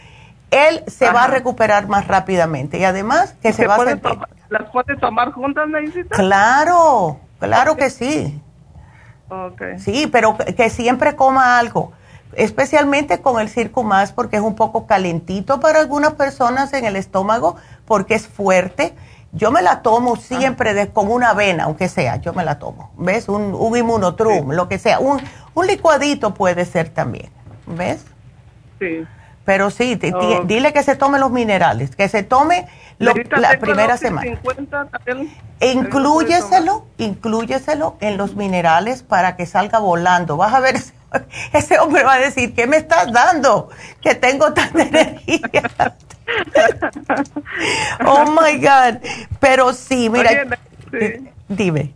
él 0.52 0.84
se 0.88 1.10
va 1.12 1.26
a 1.26 1.28
recuperar 1.28 1.88
más 1.88 2.08
rápidamente 2.08 2.78
y 2.80 2.84
además 2.84 3.36
que 3.42 3.54
se, 3.54 3.68
va 3.68 3.76
a 3.76 3.86
sentir... 3.86 4.12
¿Las 4.50 4.70
puede 4.72 4.96
tomar 4.96 5.32
juntas, 5.32 5.68
necesita? 5.68 6.16
Claro, 6.16 7.20
Claro 7.40 7.76
que 7.76 7.90
sí. 7.90 8.42
Okay. 9.30 9.78
Sí, 9.80 10.08
pero 10.12 10.38
que- 10.38 10.56
que 10.56 10.70
siempre 10.70 11.16
coma 11.18 11.60
algo, 11.60 11.92
especialmente 12.34 13.20
con 13.22 13.40
el 13.42 13.50
circo 13.50 13.84
más 13.84 14.12
porque 14.14 14.38
es 14.38 14.42
un 14.42 14.56
poco 14.56 14.88
calentito 14.88 15.60
para 15.60 15.80
algunas 15.80 16.14
personas 16.14 16.72
en 16.74 16.86
el 16.86 16.96
estómago 16.96 17.58
porque 17.86 18.16
es 18.16 18.28
fuerte. 18.28 18.94
Yo 19.34 19.52
me 19.52 19.62
la 19.62 19.82
tomo 19.82 20.16
siempre 20.16 20.74
de- 20.74 20.88
con 20.90 21.12
una 21.12 21.32
avena, 21.32 21.66
aunque 21.66 21.90
sea, 21.90 22.16
yo 22.16 22.34
me 22.34 22.46
la 22.46 22.58
tomo. 22.58 22.92
¿Ves? 22.98 23.28
Un, 23.28 23.54
un 23.54 23.78
inmunotrum, 23.78 24.52
lo 24.52 24.70
que 24.70 24.80
sea. 24.80 25.00
Un, 25.00 25.20
un 25.54 25.68
licuadito 25.68 26.34
puede 26.34 26.64
ser 26.64 26.90
también. 26.90 27.30
¿Ves? 27.66 28.06
Sí. 28.80 29.06
Pero 29.48 29.70
sí, 29.72 29.98
Oh. 30.14 30.44
dile 30.44 30.74
que 30.74 30.84
se 30.84 30.98
tome 30.98 31.20
los 31.20 31.32
minerales, 31.32 31.96
que 31.96 32.10
se 32.10 32.22
tome 32.22 32.68
lo- 33.00 33.14
la 33.38 33.58
primera 33.60 33.96
semana. 33.96 34.24
50 34.28 34.88
también. 34.88 35.34
Inclúyeselo, 35.62 36.86
inclúyeselo 36.98 37.96
en 38.02 38.18
los 38.18 38.36
minerales 38.36 39.04
para 39.04 39.38
que 39.38 39.46
salga 39.46 39.80
volando. 39.80 40.36
Vas 40.36 40.54
a 40.54 40.60
ver, 40.60 40.76
ese, 40.76 40.94
ese 41.54 41.80
hombre 41.80 42.04
va 42.04 42.16
a 42.16 42.20
decir, 42.20 42.54
¿qué 42.56 42.68
me 42.68 42.76
estás 42.76 43.10
dando? 43.14 43.70
Que 44.02 44.16
tengo 44.16 44.52
tanta 44.52 44.82
energía. 44.84 45.40
oh 48.06 48.26
my 48.30 48.58
God. 48.60 49.00
Pero 49.40 49.72
sí, 49.72 50.10
mira, 50.10 50.30
Oye, 50.92 51.20
sí. 51.20 51.30
dime. 51.48 51.94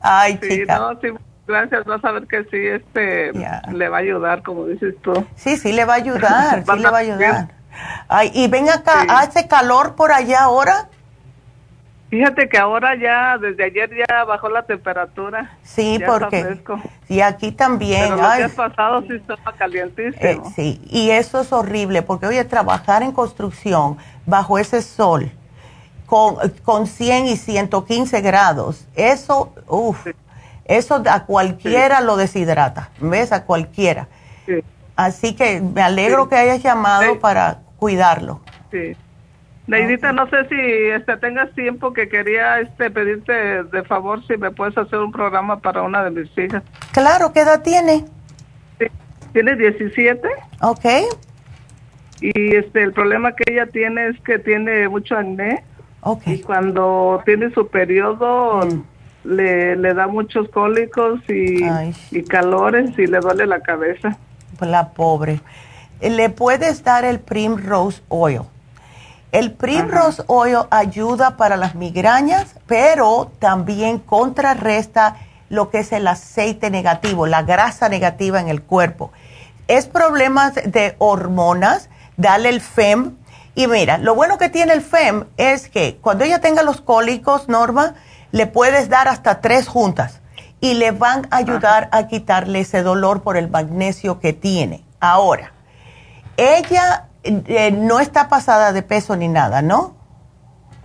Ay, 0.00 0.38
Sí, 0.42 0.48
chica. 0.48 0.78
no, 0.78 0.98
sí, 0.98 1.08
gracias. 1.50 1.84
Vas 1.84 2.04
a 2.04 2.12
ver 2.12 2.26
que 2.26 2.44
sí, 2.44 2.56
este, 2.66 3.32
le 3.72 3.88
va 3.88 3.98
a 3.98 4.00
ayudar, 4.00 4.42
como 4.42 4.64
dices 4.66 4.94
tú. 5.02 5.12
Sí, 5.36 5.56
sí 5.56 5.72
le 5.72 5.84
va 5.84 5.94
a 5.94 5.96
ayudar, 5.96 6.64
sí 6.66 6.78
le 6.78 6.90
va 6.90 6.96
a 6.98 7.00
ayudar. 7.00 7.48
Ay, 8.08 8.30
y 8.34 8.48
ven 8.48 8.68
acá, 8.68 9.04
¿hace 9.08 9.46
calor 9.46 9.94
por 9.94 10.12
allá 10.12 10.42
ahora? 10.44 10.88
Fíjate 12.10 12.48
que 12.48 12.58
ahora 12.58 12.96
ya, 12.96 13.38
desde 13.38 13.64
ayer 13.66 13.88
ya 13.96 14.24
bajó 14.24 14.48
la 14.48 14.62
temperatura. 14.62 15.56
Sí, 15.62 15.96
Ya 15.98 16.06
está 16.06 16.18
porque 16.18 16.42
fresco. 16.44 16.80
y 17.08 17.20
aquí 17.20 17.52
también. 17.52 18.14
Pero 18.14 18.26
ay, 18.26 18.38
días 18.38 18.52
pasados 18.52 19.04
sí 19.06 19.14
estaba 19.14 19.52
calientísimo. 19.56 20.18
eh, 20.20 20.40
sí, 20.56 20.80
y 20.90 21.10
eso 21.10 21.40
es 21.40 21.52
horrible 21.52 22.02
porque 22.02 22.26
oye, 22.26 22.44
trabajar 22.44 23.04
en 23.04 23.12
construcción 23.12 23.96
bajo 24.26 24.58
ese 24.58 24.82
sol 24.82 25.30
con, 26.06 26.34
con 26.64 26.88
100 26.88 27.26
y 27.28 27.36
115 27.36 28.20
grados, 28.22 28.88
eso, 28.96 29.54
uff, 29.68 30.08
eso 30.70 31.02
a 31.06 31.24
cualquiera 31.24 32.00
lo 32.00 32.16
deshidrata, 32.16 32.90
¿ves? 33.00 33.32
A 33.32 33.44
cualquiera. 33.44 34.08
Sí. 34.46 34.62
Así 34.96 35.34
que 35.34 35.60
me 35.60 35.82
alegro 35.82 36.28
que 36.28 36.36
hayas 36.36 36.62
llamado 36.62 37.18
para 37.18 37.60
cuidarlo. 37.76 38.40
Sí. 38.70 38.96
Neidita, 39.66 40.12
no 40.12 40.28
sé 40.28 40.48
si 40.48 40.56
este, 40.56 41.16
tengas 41.18 41.52
tiempo 41.54 41.92
que 41.92 42.08
quería 42.08 42.60
este, 42.60 42.90
pedirte 42.90 43.62
de 43.62 43.82
favor 43.84 44.26
si 44.26 44.36
me 44.36 44.50
puedes 44.50 44.76
hacer 44.76 44.98
un 44.98 45.12
programa 45.12 45.60
para 45.60 45.82
una 45.82 46.02
de 46.04 46.10
mis 46.10 46.38
hijas. 46.38 46.62
Claro, 46.92 47.32
¿qué 47.32 47.40
edad 47.40 47.62
tiene? 47.62 48.04
Tiene 49.32 49.54
17 49.54 50.28
Ok, 50.60 50.84
y 52.20 52.54
este 52.54 52.82
el 52.82 52.92
problema 52.92 53.32
que 53.34 53.52
ella 53.52 53.66
tiene 53.66 54.08
es 54.08 54.20
que 54.20 54.38
tiene 54.38 54.88
mucho 54.88 55.16
acné 55.16 55.64
ok. 56.02 56.22
y 56.26 56.40
cuando 56.40 57.22
tiene 57.24 57.50
su 57.52 57.68
periodo 57.68 58.60
le, 59.24 59.76
le 59.76 59.94
da 59.94 60.06
muchos 60.06 60.48
cólicos 60.48 61.20
y, 61.28 61.64
y 62.10 62.22
calores 62.24 62.98
y 62.98 63.06
le 63.06 63.20
duele 63.20 63.46
la 63.46 63.60
cabeza. 63.60 64.16
Pues 64.58 64.70
la 64.70 64.90
pobre. 64.90 65.40
Le 66.00 66.30
puedes 66.30 66.82
dar 66.82 67.04
el 67.04 67.20
Primrose 67.20 68.02
Oil. 68.08 68.42
El 69.32 69.52
Primrose 69.52 70.22
Oil 70.26 70.60
ayuda 70.70 71.36
para 71.36 71.56
las 71.56 71.74
migrañas, 71.74 72.56
pero 72.66 73.30
también 73.38 73.98
contrarresta 73.98 75.16
lo 75.50 75.70
que 75.70 75.80
es 75.80 75.92
el 75.92 76.06
aceite 76.08 76.70
negativo, 76.70 77.26
la 77.26 77.42
grasa 77.42 77.88
negativa 77.88 78.40
en 78.40 78.48
el 78.48 78.62
cuerpo. 78.62 79.12
Es 79.68 79.86
problemas 79.86 80.54
de 80.54 80.96
hormonas, 80.98 81.90
dale 82.16 82.48
el 82.48 82.60
FEM. 82.60 83.16
Y 83.54 83.66
mira, 83.66 83.98
lo 83.98 84.14
bueno 84.14 84.38
que 84.38 84.48
tiene 84.48 84.72
el 84.72 84.80
FEM 84.80 85.24
es 85.36 85.68
que 85.68 85.98
cuando 86.00 86.24
ella 86.24 86.40
tenga 86.40 86.62
los 86.62 86.80
cólicos, 86.80 87.48
Norma, 87.48 87.94
le 88.32 88.46
puedes 88.46 88.88
dar 88.88 89.08
hasta 89.08 89.40
tres 89.40 89.68
juntas 89.68 90.20
y 90.60 90.74
le 90.74 90.90
van 90.90 91.26
a 91.30 91.36
ayudar 91.38 91.88
a 91.92 92.06
quitarle 92.06 92.60
ese 92.60 92.82
dolor 92.82 93.22
por 93.22 93.36
el 93.36 93.48
magnesio 93.48 94.20
que 94.20 94.32
tiene. 94.32 94.84
Ahora, 95.00 95.52
ella 96.36 97.08
eh, 97.22 97.70
no 97.72 98.00
está 98.00 98.28
pasada 98.28 98.72
de 98.72 98.82
peso 98.82 99.16
ni 99.16 99.28
nada, 99.28 99.62
¿no? 99.62 99.94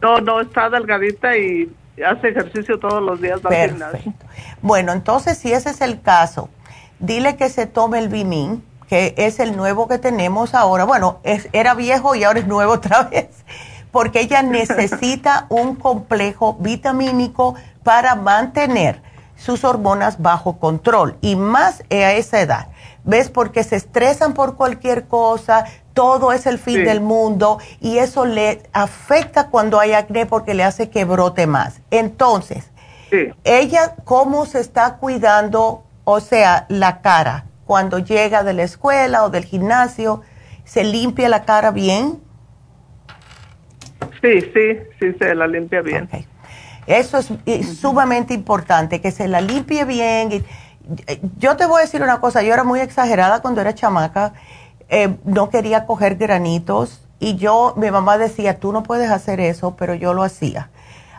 No, 0.01 0.19
no, 0.19 0.41
está 0.41 0.69
delgadita 0.69 1.35
y 1.37 1.73
hace 2.05 2.29
ejercicio 2.29 2.79
todos 2.79 3.01
los 3.01 3.21
días. 3.21 3.39
gimnasio. 3.41 4.13
Bueno, 4.61 4.91
entonces 4.91 5.37
si 5.37 5.51
ese 5.51 5.69
es 5.69 5.81
el 5.81 6.01
caso, 6.01 6.49
dile 6.99 7.35
que 7.35 7.49
se 7.49 7.65
tome 7.65 7.99
el 7.99 8.09
Bimin, 8.09 8.63
que 8.87 9.13
es 9.17 9.39
el 9.39 9.55
nuevo 9.55 9.87
que 9.87 9.97
tenemos 9.97 10.53
ahora. 10.53 10.83
Bueno, 10.83 11.19
es, 11.23 11.49
era 11.53 11.73
viejo 11.73 12.15
y 12.15 12.23
ahora 12.23 12.39
es 12.39 12.47
nuevo 12.47 12.73
otra 12.73 13.03
vez, 13.03 13.45
porque 13.95 14.19
ella 14.19 14.41
necesita 14.59 15.45
un 15.47 15.75
complejo 15.75 16.57
vitamínico 16.59 17.55
para 17.81 18.15
mantener 18.15 19.01
sus 19.37 19.63
hormonas 19.63 20.21
bajo 20.21 20.57
control 20.59 21.17
y 21.21 21.37
más 21.37 21.81
a 21.89 22.11
esa 22.11 22.41
edad. 22.41 22.67
¿Ves? 23.05 23.29
Porque 23.29 23.63
se 23.63 23.77
estresan 23.77 24.33
por 24.33 24.57
cualquier 24.57 25.07
cosa, 25.07 25.63
todo 25.93 26.33
es 26.33 26.45
el 26.45 26.59
fin 26.59 26.79
Sí. 26.79 26.81
del 26.81 26.99
mundo 26.99 27.59
y 27.79 27.99
eso 27.99 28.25
le 28.25 28.63
afecta 28.73 29.47
cuando 29.47 29.79
hay 29.79 29.93
acné 29.93 30.25
porque 30.25 30.53
le 30.55 30.65
hace 30.65 30.89
que 30.89 31.05
brote 31.05 31.47
más. 31.47 31.79
Entonces, 31.89 32.71
ella, 33.45 33.95
¿cómo 34.03 34.45
se 34.45 34.59
está 34.59 34.95
cuidando? 34.97 35.85
O 36.03 36.19
sea, 36.19 36.65
la 36.67 37.01
cara, 37.01 37.45
cuando 37.65 37.99
llega 37.99 38.43
de 38.43 38.51
la 38.51 38.63
escuela 38.63 39.23
o 39.23 39.29
del 39.29 39.45
gimnasio, 39.45 40.21
¿se 40.65 40.83
limpia 40.83 41.29
la 41.29 41.45
cara 41.45 41.71
bien? 41.71 42.24
Sí, 44.25 44.41
sí, 44.41 44.79
sí, 44.99 45.13
se 45.19 45.35
la 45.35 45.45
limpia 45.45 45.81
bien. 45.81 46.09
Eso 46.87 47.19
es 47.19 47.77
sumamente 47.77 48.33
importante, 48.33 48.99
que 48.99 49.11
se 49.11 49.27
la 49.27 49.39
limpie 49.39 49.85
bien. 49.85 50.43
Yo 51.37 51.55
te 51.57 51.67
voy 51.67 51.79
a 51.79 51.81
decir 51.85 52.01
una 52.01 52.19
cosa, 52.19 52.41
yo 52.41 52.53
era 52.53 52.63
muy 52.63 52.79
exagerada 52.79 53.41
cuando 53.41 53.61
era 53.61 53.75
chamaca, 53.75 54.33
eh, 54.89 55.15
no 55.25 55.49
quería 55.49 55.85
coger 55.85 56.15
granitos 56.15 57.07
y 57.19 57.35
yo, 57.35 57.73
mi 57.77 57.89
mamá 57.91 58.17
decía, 58.17 58.59
tú 58.59 58.71
no 58.71 58.83
puedes 58.83 59.09
hacer 59.11 59.39
eso, 59.39 59.75
pero 59.75 59.93
yo 59.93 60.13
lo 60.13 60.23
hacía. 60.23 60.69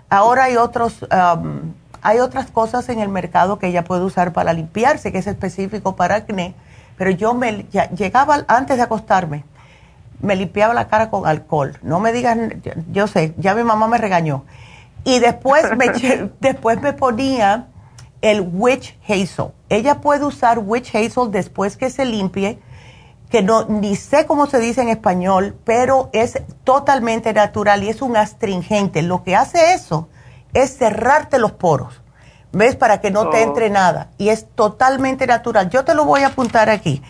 Ahora 0.08 0.44
hay 0.44 0.56
otros, 0.56 1.06
am, 1.10 1.74
hay 2.02 2.18
otras 2.18 2.50
cosas 2.50 2.88
en 2.88 3.00
el 3.00 3.08
mercado 3.08 3.58
que 3.58 3.68
ella 3.68 3.82
puede 3.84 4.04
usar 4.04 4.32
para 4.32 4.52
limpiarse, 4.52 5.10
que 5.10 5.18
es 5.18 5.26
específico 5.26 5.96
para 5.96 6.16
acné, 6.16 6.54
pero 6.96 7.10
yo 7.10 7.34
me 7.34 7.66
llegaba 7.96 8.44
antes 8.46 8.76
de 8.76 8.82
acostarme, 8.82 9.44
me 10.20 10.36
limpiaba 10.36 10.74
la 10.74 10.88
cara 10.88 11.10
con 11.10 11.26
alcohol. 11.26 11.78
No 11.82 12.00
me 12.00 12.12
digan, 12.12 12.60
yo, 12.62 12.72
yo 12.92 13.06
sé, 13.06 13.34
ya 13.38 13.54
mi 13.54 13.62
mamá 13.62 13.88
me 13.88 13.98
regañó. 13.98 14.44
Y 15.04 15.18
después 15.18 15.64
me, 15.76 15.86
después 16.40 16.80
me 16.80 16.92
ponía 16.92 17.68
el 18.22 18.40
witch 18.40 18.98
hazel. 19.06 19.52
Ella 19.68 20.00
puede 20.00 20.24
usar 20.24 20.58
witch 20.58 20.94
hazel 20.94 21.30
después 21.30 21.76
que 21.76 21.90
se 21.90 22.04
limpie, 22.04 22.58
que 23.30 23.42
no 23.42 23.64
ni 23.66 23.96
sé 23.96 24.26
cómo 24.26 24.46
se 24.46 24.58
dice 24.58 24.82
en 24.82 24.88
español, 24.88 25.56
pero 25.64 26.10
es 26.12 26.40
totalmente 26.64 27.32
natural 27.32 27.82
y 27.84 27.88
es 27.88 28.02
un 28.02 28.16
astringente. 28.16 29.02
Lo 29.02 29.22
que 29.22 29.36
hace 29.36 29.74
eso 29.74 30.08
es 30.54 30.76
cerrarte 30.76 31.38
los 31.38 31.52
poros. 31.52 32.00
¿Ves? 32.52 32.74
Para 32.76 33.00
que 33.00 33.10
no 33.10 33.28
te 33.28 33.38
Oh. 33.38 33.48
entre 33.48 33.68
nada. 33.68 34.08
Y 34.16 34.30
es 34.30 34.46
totalmente 34.54 35.26
natural. 35.26 35.68
Yo 35.68 35.84
te 35.84 35.94
lo 35.94 36.04
voy 36.04 36.22
a 36.22 36.28
apuntar 36.28 36.70
aquí. 36.70 37.02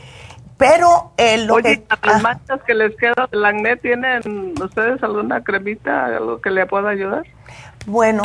Pero 0.58 1.12
eh, 1.16 1.38
lo 1.38 1.54
Oye, 1.54 1.82
que... 1.82 1.96
las 2.06 2.16
ah, 2.16 2.22
manchas 2.22 2.60
que 2.66 2.74
les 2.74 2.96
queda 2.96 3.28
del 3.30 3.44
acné, 3.44 3.76
¿tienen 3.76 4.54
ustedes 4.62 5.02
alguna 5.02 5.44
cremita, 5.44 6.06
algo 6.06 6.40
que 6.40 6.50
le 6.50 6.66
pueda 6.66 6.90
ayudar? 6.90 7.24
Bueno, 7.86 8.22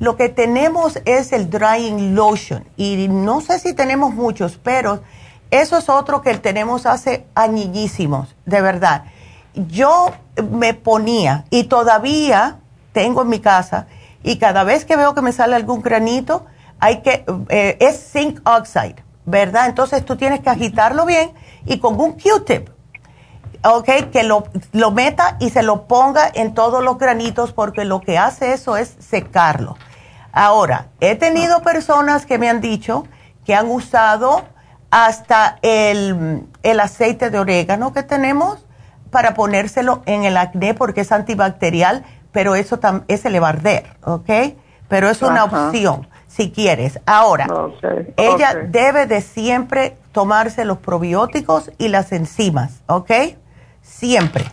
lo 0.00 0.16
que 0.16 0.28
tenemos 0.28 1.00
es 1.04 1.32
el 1.32 1.48
drying 1.48 2.14
lotion 2.14 2.64
y 2.76 3.06
no 3.08 3.40
sé 3.40 3.58
si 3.58 3.72
tenemos 3.72 4.14
muchos, 4.14 4.58
pero 4.58 5.02
eso 5.50 5.78
es 5.78 5.88
otro 5.88 6.22
que 6.22 6.34
tenemos 6.38 6.86
hace 6.86 7.26
añillísimos, 7.34 8.34
de 8.46 8.60
verdad. 8.60 9.04
Yo 9.54 10.12
me 10.50 10.74
ponía 10.74 11.44
y 11.50 11.64
todavía 11.64 12.58
tengo 12.92 13.22
en 13.22 13.28
mi 13.28 13.40
casa 13.40 13.86
y 14.22 14.38
cada 14.38 14.64
vez 14.64 14.84
que 14.84 14.96
veo 14.96 15.14
que 15.14 15.22
me 15.22 15.32
sale 15.32 15.54
algún 15.54 15.82
granito, 15.82 16.46
hay 16.78 17.02
que, 17.02 17.24
eh, 17.48 17.76
es 17.80 18.12
zinc 18.12 18.40
oxide, 18.48 18.96
¿verdad? 19.24 19.66
Entonces 19.66 20.04
tú 20.04 20.16
tienes 20.16 20.40
que 20.40 20.50
agitarlo 20.50 21.06
bien 21.06 21.30
y 21.66 21.78
con 21.78 22.00
un 22.00 22.12
Q-tip 22.12 22.68
ok, 23.62 24.10
que 24.10 24.22
lo, 24.22 24.44
lo 24.72 24.90
meta 24.90 25.36
y 25.38 25.50
se 25.50 25.62
lo 25.62 25.82
ponga 25.86 26.22
en 26.32 26.54
todos 26.54 26.82
los 26.82 26.96
granitos 26.98 27.52
porque 27.52 27.84
lo 27.84 28.00
que 28.00 28.16
hace 28.16 28.52
eso 28.54 28.76
es 28.78 28.96
secarlo. 28.98 29.76
Ahora, 30.32 30.86
he 31.00 31.14
tenido 31.16 31.60
personas 31.60 32.24
que 32.24 32.38
me 32.38 32.48
han 32.48 32.60
dicho 32.62 33.04
que 33.44 33.54
han 33.54 33.68
usado 33.70 34.44
hasta 34.90 35.58
el, 35.62 36.46
el 36.62 36.80
aceite 36.80 37.28
de 37.30 37.38
orégano 37.38 37.92
que 37.92 38.02
tenemos 38.02 38.64
para 39.10 39.34
ponérselo 39.34 40.02
en 40.06 40.24
el 40.24 40.36
acné 40.38 40.72
porque 40.72 41.02
es 41.02 41.12
antibacterial, 41.12 42.04
pero 42.32 42.54
eso 42.54 42.80
tam- 42.80 43.04
ese 43.08 43.28
le 43.28 43.40
va 43.40 43.48
a 43.48 43.50
arder, 43.50 43.94
¿ok? 44.04 44.30
pero 44.88 45.08
es 45.08 45.20
una 45.22 45.44
opción 45.44 46.08
si 46.26 46.50
quieres. 46.50 46.98
Ahora, 47.06 47.46
ella 48.16 48.54
debe 48.68 49.06
de 49.06 49.20
siempre 49.20 49.96
tomarse 50.12 50.64
los 50.64 50.78
probióticos 50.78 51.70
y 51.78 51.88
las 51.88 52.12
enzimas, 52.12 52.80
¿ok? 52.86 53.10
Siempre. 53.82 54.50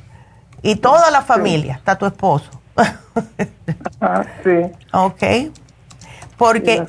Y 0.61 0.75
toda 0.75 1.11
la 1.11 1.21
familia, 1.21 1.75
está 1.75 1.97
tu 1.97 2.05
esposo. 2.05 2.49
ah, 4.01 4.23
sí. 4.43 4.71
Ok. 4.93 5.51
Porque 6.37 6.85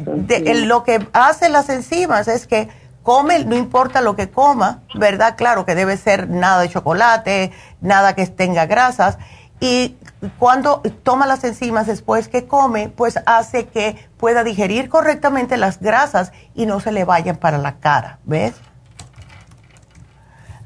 lo 0.66 0.84
que 0.84 1.06
hacen 1.12 1.52
las 1.52 1.70
enzimas 1.70 2.28
es 2.28 2.46
que 2.46 2.68
come, 3.02 3.42
no 3.44 3.56
importa 3.56 4.02
lo 4.02 4.14
que 4.14 4.28
coma, 4.28 4.82
¿verdad? 4.94 5.34
Claro 5.38 5.64
que 5.64 5.74
debe 5.74 5.96
ser 5.96 6.28
nada 6.28 6.60
de 6.60 6.68
chocolate, 6.68 7.52
nada 7.80 8.14
que 8.14 8.26
tenga 8.26 8.66
grasas. 8.66 9.16
Y 9.60 9.96
cuando 10.38 10.82
toma 11.02 11.26
las 11.26 11.42
enzimas 11.44 11.86
después 11.86 12.28
que 12.28 12.46
come, 12.46 12.88
pues 12.88 13.18
hace 13.26 13.66
que 13.66 13.96
pueda 14.16 14.44
digerir 14.44 14.88
correctamente 14.88 15.56
las 15.56 15.80
grasas 15.80 16.32
y 16.54 16.66
no 16.66 16.80
se 16.80 16.92
le 16.92 17.04
vayan 17.04 17.36
para 17.36 17.58
la 17.58 17.78
cara, 17.78 18.18
¿ves? 18.24 18.54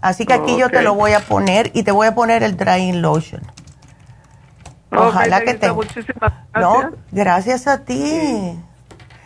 Así 0.00 0.26
que 0.26 0.34
aquí 0.34 0.58
yo 0.58 0.68
te 0.68 0.82
lo 0.82 0.94
voy 0.94 1.12
a 1.12 1.20
poner 1.20 1.70
y 1.74 1.84
te 1.84 1.92
voy 1.92 2.08
a 2.08 2.14
poner 2.14 2.42
el 2.42 2.56
drying 2.56 3.00
lotion. 3.00 3.40
Ojalá 4.90 5.40
que 5.42 5.54
te... 5.54 5.72
Muchísimas 5.72 6.32
gracias. 6.52 6.60
No, 6.60 6.90
gracias 7.12 7.66
a 7.66 7.84
ti. 7.84 8.58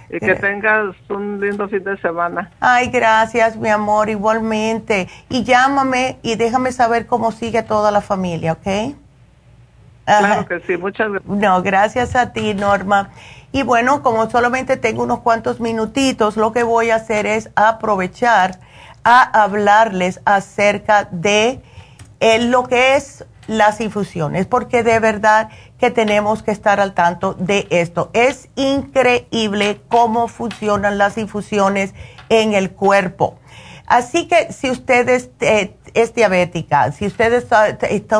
Y 0.09 0.21
que 0.21 0.35
tengas 0.37 0.95
un 1.09 1.41
lindo 1.41 1.69
fin 1.69 1.83
de 1.83 1.97
semana. 2.01 2.53
Ay, 2.61 2.89
gracias, 2.89 3.57
mi 3.57 3.69
amor, 3.69 4.09
igualmente. 4.09 5.09
Y 5.29 5.43
llámame 5.43 6.19
y 6.23 6.37
déjame 6.37 6.71
saber 6.71 7.07
cómo 7.07 7.33
sigue 7.33 7.62
toda 7.62 7.91
la 7.91 8.01
familia, 8.01 8.53
¿ok? 8.53 8.97
Claro 10.07 10.47
que 10.47 10.61
sí, 10.61 10.77
muchas 10.77 11.11
gracias. 11.11 11.29
No, 11.29 11.63
gracias 11.63 12.17
a 12.17 12.33
ti, 12.33 12.55
Norma. 12.55 13.11
Y 13.53 13.63
bueno, 13.63 14.03
como 14.03 14.31
solamente 14.31 14.77
tengo 14.77 15.03
unos 15.03 15.21
cuantos 15.21 15.61
minutitos, 15.61 16.37
lo 16.37 16.53
que 16.53 16.63
voy 16.63 16.91
a 16.91 16.97
hacer 16.97 17.27
es 17.27 17.51
aprovechar 17.57 18.61
a 19.03 19.23
hablarles 19.43 20.21
acerca 20.25 21.09
de 21.11 21.61
eh, 22.21 22.39
lo 22.39 22.65
que 22.65 22.97
es 22.97 23.25
las 23.47 23.81
infusiones, 23.81 24.47
porque 24.47 24.83
de 24.83 24.99
verdad 24.99 25.49
que 25.79 25.91
tenemos 25.91 26.43
que 26.43 26.51
estar 26.51 26.81
al 26.81 26.95
tanto 26.95 27.35
de 27.35 27.67
esto. 27.71 28.11
Es 28.13 28.49
increíble 28.57 29.81
cómo 29.89 30.29
funcionan 30.29 30.99
las 30.99 31.19
infusiones 31.19 31.95
en 32.29 32.55
el 32.55 32.71
cuerpo. 32.71 33.39
Así 33.87 34.27
que 34.27 34.53
si 34.53 34.71
ustedes 34.71 35.31
eh, 35.41 35.77
es 35.97 36.14
diabética, 36.14 36.92
si 36.92 37.07
ustedes 37.07 37.47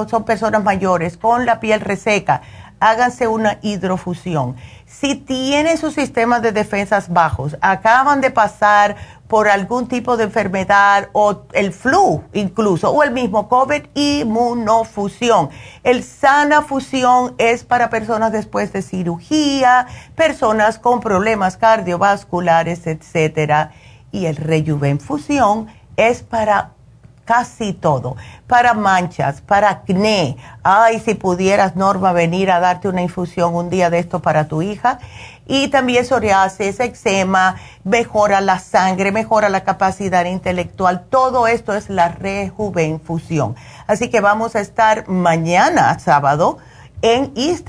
son 0.09 0.25
personas 0.25 0.65
mayores 0.65 1.17
con 1.17 1.47
la 1.47 1.61
piel 1.61 1.81
reseca, 1.81 2.43
háganse 2.81 3.29
una 3.29 3.59
hidrofusión. 3.63 4.57
Si 4.87 5.15
tienen 5.15 5.79
sus 5.79 5.95
sistemas 5.95 6.43
de 6.43 6.53
defensas 6.53 7.09
bajos, 7.09 7.57
acaban 7.61 8.21
de 8.21 8.31
pasar 8.31 8.97
por 9.29 9.49
algún 9.49 9.89
tipo 9.89 10.17
de 10.17 10.25
enfermedad 10.25 11.09
o 11.13 11.43
el 11.53 11.73
flu 11.73 12.25
incluso, 12.33 12.91
o 12.91 13.03
el 13.03 13.11
mismo 13.11 13.49
COVID, 13.49 13.83
inmunofusión. 13.95 15.51
El 15.83 16.03
sana 16.03 16.63
fusión 16.63 17.35
es 17.39 17.65
para 17.65 17.91
personas 17.91 18.33
después 18.33 18.73
de 18.73 18.83
cirugía, 18.83 19.87
personas 20.15 20.79
con 20.79 21.01
problemas 21.01 21.57
cardiovasculares, 21.57 22.87
etcétera 22.87 23.73
y 24.17 24.27
el 24.27 24.37
rejuvenfusión 24.37 25.67
es 25.97 26.23
para 26.23 26.73
casi 27.27 27.75
todo, 27.75 28.17
para 28.47 28.73
manchas, 28.73 29.43
para 29.43 29.69
acné. 29.69 30.39
Ay, 30.63 31.01
si 31.01 31.15
pudieras, 31.15 31.77
Norma, 31.77 32.13
venir 32.13 32.51
a 32.51 32.61
darte 32.61 32.89
una 32.89 33.03
infusión 33.03 33.55
un 33.55 33.69
día 33.69 33.91
de 33.91 33.99
esto 33.99 34.23
para 34.23 34.49
tu 34.49 34.63
hija. 34.63 35.01
Y 35.47 35.69
también 35.69 36.07
psoriasis, 36.07 36.81
eczema, 36.81 37.57
mejora 37.85 38.41
la 38.41 38.59
sangre, 38.59 39.13
mejora 39.13 39.51
la 39.51 39.65
capacidad 39.65 40.25
intelectual. 40.25 41.05
Todo 41.11 41.47
esto 41.47 41.75
es 41.75 41.91
la 41.91 42.09
rejuvenfusión. 42.09 43.55
Así 43.87 44.09
que 44.09 44.21
vamos 44.21 44.57
a 44.57 44.61
estar 44.61 45.07
mañana, 45.09 45.99
sábado, 45.99 46.57
en 47.03 47.33
East. 47.37 47.69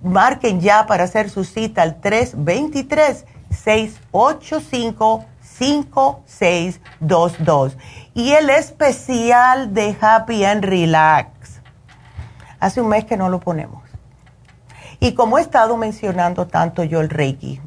Marquen 0.00 0.60
ya 0.60 0.86
para 0.86 1.04
hacer 1.04 1.28
su 1.28 1.44
cita 1.44 1.82
al 1.82 2.00
323 2.00 3.26
685 3.50 5.26
5622. 5.58 7.76
Y 8.18 8.32
el 8.32 8.50
especial 8.50 9.74
de 9.74 9.96
Happy 10.00 10.44
and 10.44 10.64
Relax. 10.64 11.60
Hace 12.58 12.80
un 12.80 12.88
mes 12.88 13.04
que 13.04 13.16
no 13.16 13.28
lo 13.28 13.38
ponemos. 13.38 13.84
Y 14.98 15.14
como 15.14 15.38
he 15.38 15.40
estado 15.40 15.76
mencionando 15.76 16.48
tanto 16.48 16.82
yo 16.82 17.00
el 17.00 17.10
Reiki, 17.10 17.60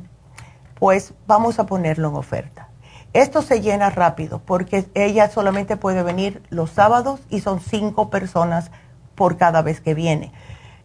pues 0.77 1.13
vamos 1.25 1.57
a 1.57 1.67
ponerlo 1.67 2.09
en 2.09 2.15
oferta. 2.15 2.67
Esto 3.13 3.41
se 3.41 3.61
llena 3.61 3.91
rápido 3.91 4.41
porque 4.45 4.89
ella 4.93 5.29
solamente 5.29 5.77
puede 5.77 6.03
venir 6.03 6.43
los 6.49 6.71
sábados 6.71 7.21
y 7.29 7.39
son 7.39 7.61
cinco 7.61 8.09
personas 8.09 8.71
por 9.15 9.37
cada 9.37 9.61
vez 9.61 9.79
que 9.79 9.93
viene. 9.93 10.33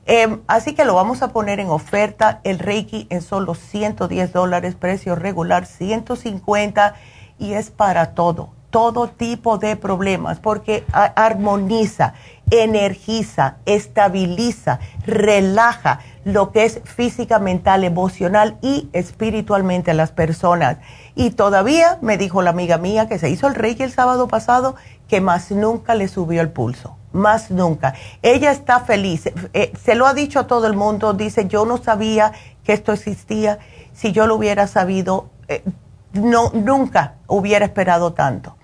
Em, 0.05 0.43
así 0.47 0.77
que 0.77 0.85
lo 0.85 0.95
vamos 0.95 1.23
a 1.23 1.33
poner 1.33 1.59
en 1.59 1.71
oferta, 1.71 2.39
el 2.45 2.61
Reiki 2.61 3.09
en 3.11 3.21
solo 3.21 3.57
110 3.57 4.33
dólares, 4.33 4.77
precio 4.77 5.17
regular 5.17 5.67
150 5.67 6.95
y 7.41 7.55
es 7.55 7.73
para 7.73 8.15
todo, 8.15 8.51
todo 8.77 9.09
tipo 9.09 9.57
de 9.57 9.75
problemas, 9.75 10.39
porque 10.39 10.85
armoniza, 10.93 12.13
energiza, 12.51 13.57
estabiliza, 13.65 14.81
relaja 15.07 16.01
lo 16.25 16.53
que 16.53 16.67
es 16.67 16.83
física, 16.85 17.39
mental, 17.39 17.85
emocional 17.85 18.59
y 18.61 18.91
espiritualmente 18.93 19.93
a 19.93 19.95
las 19.95 20.11
personas. 20.11 20.77
Y 21.15 21.31
todavía 21.31 21.97
me 22.03 22.19
dijo 22.19 22.43
la 22.43 22.51
amiga 22.51 22.77
mía 22.77 23.09
que 23.09 23.19
se 23.19 23.31
hizo 23.31 23.47
el 23.47 23.55
Reiki 23.55 23.83
el 23.83 23.93
sábado 23.93 24.29
pasado 24.29 24.77
que 25.09 25.23
más 25.23 25.51
nunca 25.51 25.95
le 25.95 26.07
subió 26.07 26.43
el 26.43 26.51
pulso 26.51 26.99
más 27.13 27.51
nunca. 27.51 27.95
Ella 28.21 28.51
está 28.51 28.81
feliz, 28.81 29.33
eh, 29.55 29.73
se 29.83 29.95
lo 29.95 30.07
ha 30.07 30.13
dicho 30.13 30.39
a 30.39 30.47
todo 30.47 30.67
el 30.67 30.77
mundo, 30.77 31.15
dice, 31.15 31.49
yo 31.49 31.65
no 31.65 31.79
sabía 31.79 32.33
que 32.63 32.75
esto 32.75 32.93
existía, 32.93 33.59
si 33.95 34.13
yo 34.13 34.27
lo 34.27 34.35
hubiera 34.35 34.67
sabido, 34.67 35.31
eh, 35.49 35.65
no, 36.13 36.51
nunca 36.53 37.15
hubiera 37.27 37.65
esperado 37.65 38.13
tanto. 38.13 38.57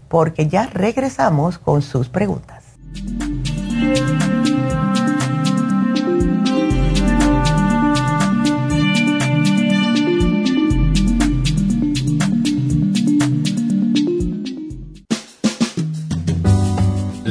porque 0.08 0.48
ya 0.48 0.66
regresamos 0.66 1.58
con 1.58 1.82
sus 1.82 2.08
preguntas. 2.08 2.64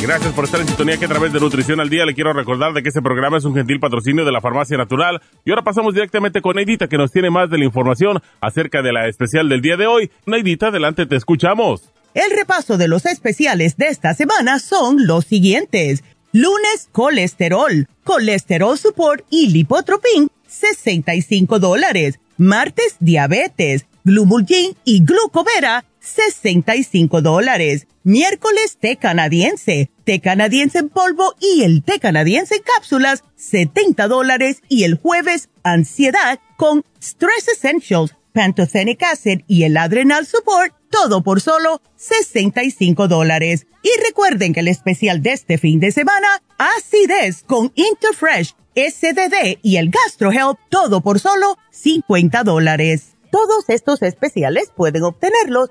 Gracias 0.00 0.32
por 0.32 0.44
estar 0.44 0.60
en 0.60 0.68
sintonía 0.68 0.96
que 0.96 1.06
a 1.06 1.08
través 1.08 1.32
de 1.32 1.40
Nutrición 1.40 1.80
al 1.80 1.90
Día 1.90 2.06
le 2.06 2.14
quiero 2.14 2.32
recordar 2.32 2.72
de 2.72 2.82
que 2.82 2.88
este 2.88 3.02
programa 3.02 3.36
es 3.36 3.44
un 3.44 3.54
gentil 3.54 3.80
patrocinio 3.80 4.24
de 4.24 4.30
la 4.30 4.40
Farmacia 4.40 4.76
Natural. 4.76 5.20
Y 5.44 5.50
ahora 5.50 5.62
pasamos 5.62 5.92
directamente 5.92 6.40
con 6.40 6.54
Neidita 6.54 6.86
que 6.86 6.96
nos 6.96 7.10
tiene 7.10 7.30
más 7.30 7.50
de 7.50 7.58
la 7.58 7.64
información 7.64 8.22
acerca 8.40 8.80
de 8.80 8.92
la 8.92 9.08
especial 9.08 9.48
del 9.48 9.60
día 9.60 9.76
de 9.76 9.88
hoy. 9.88 10.10
Neidita, 10.24 10.68
adelante, 10.68 11.04
te 11.06 11.16
escuchamos. 11.16 11.90
El 12.14 12.30
repaso 12.30 12.78
de 12.78 12.88
los 12.88 13.06
especiales 13.06 13.76
de 13.76 13.88
esta 13.88 14.14
semana 14.14 14.60
son 14.60 15.06
los 15.06 15.24
siguientes. 15.24 16.04
Lunes, 16.32 16.88
colesterol, 16.92 17.88
colesterol 18.04 18.78
support 18.78 19.24
y 19.30 19.48
lipotropin, 19.48 20.28
65 20.46 21.58
dólares. 21.58 22.20
Martes, 22.36 22.96
diabetes, 23.00 23.86
glumulgin 24.04 24.76
y 24.84 25.04
glucovera, 25.04 25.84
65 26.08 27.22
dólares. 27.22 27.86
Miércoles, 28.02 28.78
té 28.80 28.96
canadiense, 28.96 29.90
té 30.04 30.20
canadiense 30.20 30.78
en 30.78 30.88
polvo 30.88 31.34
y 31.40 31.62
el 31.62 31.82
té 31.82 32.00
canadiense 32.00 32.56
en 32.56 32.62
cápsulas, 32.62 33.24
70 33.36 34.08
dólares. 34.08 34.62
Y 34.68 34.84
el 34.84 34.96
jueves, 34.96 35.50
ansiedad 35.62 36.40
con 36.56 36.84
Stress 37.02 37.48
Essentials, 37.48 38.14
Pantothenic 38.32 39.02
Acid 39.02 39.40
y 39.46 39.64
el 39.64 39.76
Adrenal 39.76 40.26
Support, 40.26 40.74
todo 40.90 41.22
por 41.22 41.40
solo 41.40 41.82
65 41.96 43.08
dólares. 43.08 43.66
Y 43.82 43.90
recuerden 44.06 44.54
que 44.54 44.60
el 44.60 44.68
especial 44.68 45.22
de 45.22 45.32
este 45.32 45.58
fin 45.58 45.80
de 45.80 45.92
semana, 45.92 46.42
acidez 46.56 47.42
con 47.42 47.72
Interfresh, 47.74 48.54
SDD 48.74 49.58
y 49.62 49.76
el 49.76 49.90
Gastro 49.90 50.32
Health, 50.32 50.58
todo 50.68 51.00
por 51.00 51.20
solo 51.20 51.58
50 51.70 52.44
dólares. 52.44 53.16
Todos 53.30 53.68
estos 53.68 54.02
especiales 54.02 54.72
pueden 54.74 55.02
obtenerlos 55.02 55.70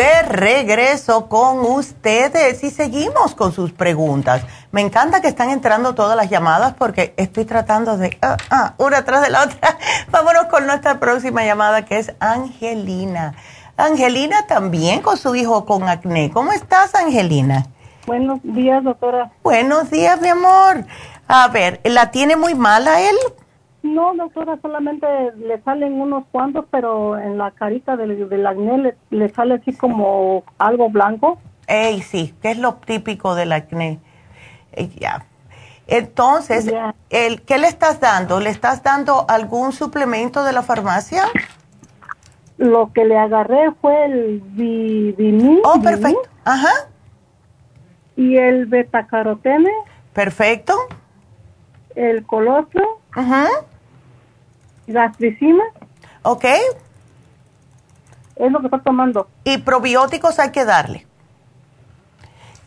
De 0.00 0.22
regreso 0.22 1.28
con 1.28 1.60
ustedes 1.60 2.64
y 2.64 2.70
seguimos 2.70 3.34
con 3.34 3.52
sus 3.52 3.70
preguntas. 3.72 4.42
Me 4.72 4.80
encanta 4.80 5.20
que 5.20 5.28
están 5.28 5.50
entrando 5.50 5.94
todas 5.94 6.16
las 6.16 6.30
llamadas 6.30 6.72
porque 6.72 7.12
estoy 7.18 7.44
tratando 7.44 7.98
de 7.98 8.16
ah, 8.22 8.38
ah, 8.48 8.74
una 8.78 9.04
tras 9.04 9.20
de 9.20 9.28
la 9.28 9.44
otra. 9.44 9.76
Vámonos 10.10 10.46
con 10.46 10.66
nuestra 10.66 10.98
próxima 11.00 11.44
llamada 11.44 11.84
que 11.84 11.98
es 11.98 12.14
Angelina. 12.18 13.34
Angelina 13.76 14.46
también 14.46 15.02
con 15.02 15.18
su 15.18 15.34
hijo 15.34 15.66
con 15.66 15.86
acné. 15.86 16.30
¿Cómo 16.30 16.50
estás, 16.52 16.94
Angelina? 16.94 17.66
Buenos 18.06 18.40
días, 18.42 18.82
doctora. 18.82 19.30
Buenos 19.42 19.90
días, 19.90 20.18
mi 20.22 20.28
amor. 20.28 20.86
A 21.28 21.48
ver, 21.48 21.78
¿la 21.84 22.10
tiene 22.10 22.36
muy 22.36 22.54
mala 22.54 23.02
él? 23.02 23.16
No, 23.82 24.14
doctora, 24.14 24.58
solamente 24.60 25.06
le 25.36 25.60
salen 25.62 26.00
unos 26.00 26.24
cuantos, 26.30 26.66
pero 26.70 27.18
en 27.18 27.38
la 27.38 27.50
carita 27.52 27.96
del, 27.96 28.28
del 28.28 28.46
acné 28.46 28.94
le, 29.08 29.28
sale 29.30 29.54
así 29.54 29.72
como 29.72 30.44
algo 30.58 30.90
blanco. 30.90 31.38
Ey, 31.66 32.02
sí, 32.02 32.34
que 32.42 32.50
es 32.50 32.58
lo 32.58 32.74
típico 32.74 33.34
del 33.34 33.52
acné. 33.52 33.98
Eh, 34.72 34.88
ya. 34.98 35.24
Entonces, 35.86 36.70
el, 37.08 37.42
¿qué 37.42 37.58
le 37.58 37.68
estás 37.68 38.00
dando? 38.00 38.38
¿Le 38.38 38.50
estás 38.50 38.82
dando 38.82 39.24
algún 39.28 39.72
suplemento 39.72 40.44
de 40.44 40.52
la 40.52 40.62
farmacia? 40.62 41.24
Lo 42.58 42.92
que 42.92 43.06
le 43.06 43.16
agarré 43.16 43.72
fue 43.80 44.04
el 44.04 44.40
vinil. 44.42 45.60
Oh, 45.64 45.80
perfecto. 45.80 46.20
Ajá. 46.44 46.70
Y 48.14 48.36
el 48.36 48.66
betacarotene. 48.66 49.70
Perfecto. 50.12 50.74
El 51.94 52.26
colostro. 52.26 53.00
Ajá 53.12 53.48
gastricima. 54.92 55.64
Ok. 56.22 56.44
Es 58.36 58.52
lo 58.52 58.60
que 58.60 58.66
está 58.66 58.78
tomando. 58.78 59.28
¿Y 59.44 59.58
probióticos 59.58 60.38
hay 60.38 60.50
que 60.50 60.64
darle? 60.64 61.06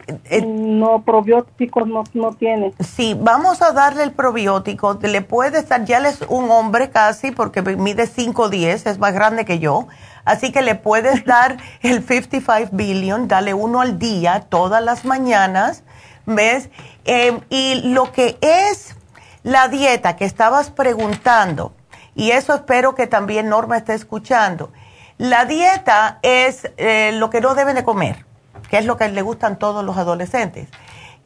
Eh, 0.07 0.45
no, 0.45 1.03
probióticos 1.03 1.87
no, 1.87 2.03
no 2.13 2.33
tiene. 2.33 2.73
Sí, 2.79 3.17
vamos 3.19 3.61
a 3.61 3.71
darle 3.71 4.03
el 4.03 4.11
probiótico. 4.11 4.99
Le 5.01 5.21
puede 5.21 5.59
estar, 5.59 5.85
ya 5.85 5.99
es 5.99 6.21
un 6.27 6.51
hombre 6.51 6.89
casi, 6.89 7.31
porque 7.31 7.61
mide 7.61 8.07
5'10, 8.07 8.89
es 8.89 8.99
más 8.99 9.13
grande 9.13 9.45
que 9.45 9.59
yo. 9.59 9.87
Así 10.25 10.51
que 10.51 10.61
le 10.61 10.75
puedes 10.75 11.25
dar 11.25 11.57
el 11.81 12.03
55 12.03 12.69
billion, 12.75 13.27
dale 13.27 13.53
uno 13.53 13.81
al 13.81 13.99
día, 13.99 14.45
todas 14.49 14.83
las 14.83 15.05
mañanas, 15.05 15.83
¿ves? 16.25 16.69
Em, 17.05 17.39
y 17.49 17.93
lo 17.93 18.11
que 18.11 18.37
es 18.41 18.95
la 19.43 19.67
dieta 19.67 20.15
que 20.15 20.25
estabas 20.25 20.69
preguntando, 20.69 21.73
y 22.15 22.31
eso 22.31 22.53
espero 22.53 22.95
que 22.95 23.07
también 23.07 23.49
Norma 23.49 23.77
esté 23.77 23.93
escuchando. 23.93 24.71
La 25.17 25.45
dieta 25.45 26.19
es 26.21 26.71
eh, 26.77 27.11
lo 27.13 27.29
que 27.29 27.41
no 27.41 27.55
deben 27.55 27.75
de 27.75 27.83
comer, 27.83 28.25
que 28.69 28.77
es 28.77 28.85
lo 28.85 28.97
que 28.97 29.07
le 29.09 29.21
gustan 29.21 29.57
todos 29.57 29.83
los 29.83 29.97
adolescentes. 29.97 30.69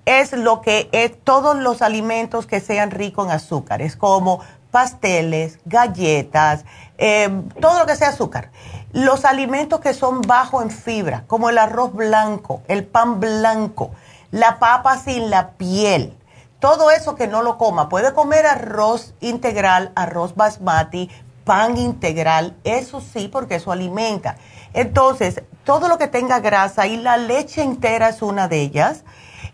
Es 0.05 0.31
lo 0.31 0.61
que 0.61 0.89
es 0.91 1.21
todos 1.23 1.57
los 1.57 1.81
alimentos 1.81 2.47
que 2.47 2.59
sean 2.59 2.91
ricos 2.91 3.25
en 3.25 3.31
azúcares, 3.31 3.95
como 3.97 4.41
pasteles, 4.71 5.59
galletas, 5.65 6.63
em, 6.97 7.49
todo 7.49 7.79
lo 7.79 7.85
que 7.85 7.95
sea 7.95 8.09
azúcar. 8.09 8.51
Los 8.93 9.25
alimentos 9.25 9.79
que 9.79 9.93
son 9.93 10.21
bajos 10.21 10.63
en 10.63 10.71
fibra, 10.71 11.23
como 11.27 11.49
el 11.49 11.57
arroz 11.57 11.93
blanco, 11.93 12.61
el 12.67 12.85
pan 12.85 13.19
blanco, 13.19 13.91
la 14.31 14.59
papa 14.59 14.97
sin 14.97 15.29
la 15.29 15.51
piel 15.51 16.17
todo 16.59 16.91
eso 16.91 17.15
que 17.15 17.27
no 17.27 17.41
lo 17.43 17.57
coma. 17.57 17.89
Puede 17.89 18.13
comer 18.13 18.45
arroz 18.45 19.13
integral, 19.19 19.91
arroz 19.95 20.35
basmati, 20.35 21.09
pan 21.43 21.77
integral, 21.77 22.55
eso 22.63 23.01
sí, 23.01 23.27
porque 23.27 23.55
eso 23.55 23.71
alimenta. 23.71 24.37
Entonces, 24.73 25.43
todo 25.63 25.87
lo 25.87 25.97
que 25.97 26.07
tenga 26.07 26.39
grasa 26.39 26.87
y 26.87 26.97
la 26.97 27.17
leche 27.17 27.61
entera 27.63 28.09
es 28.09 28.21
una 28.21 28.47
de 28.47 28.61
ellas. 28.61 29.03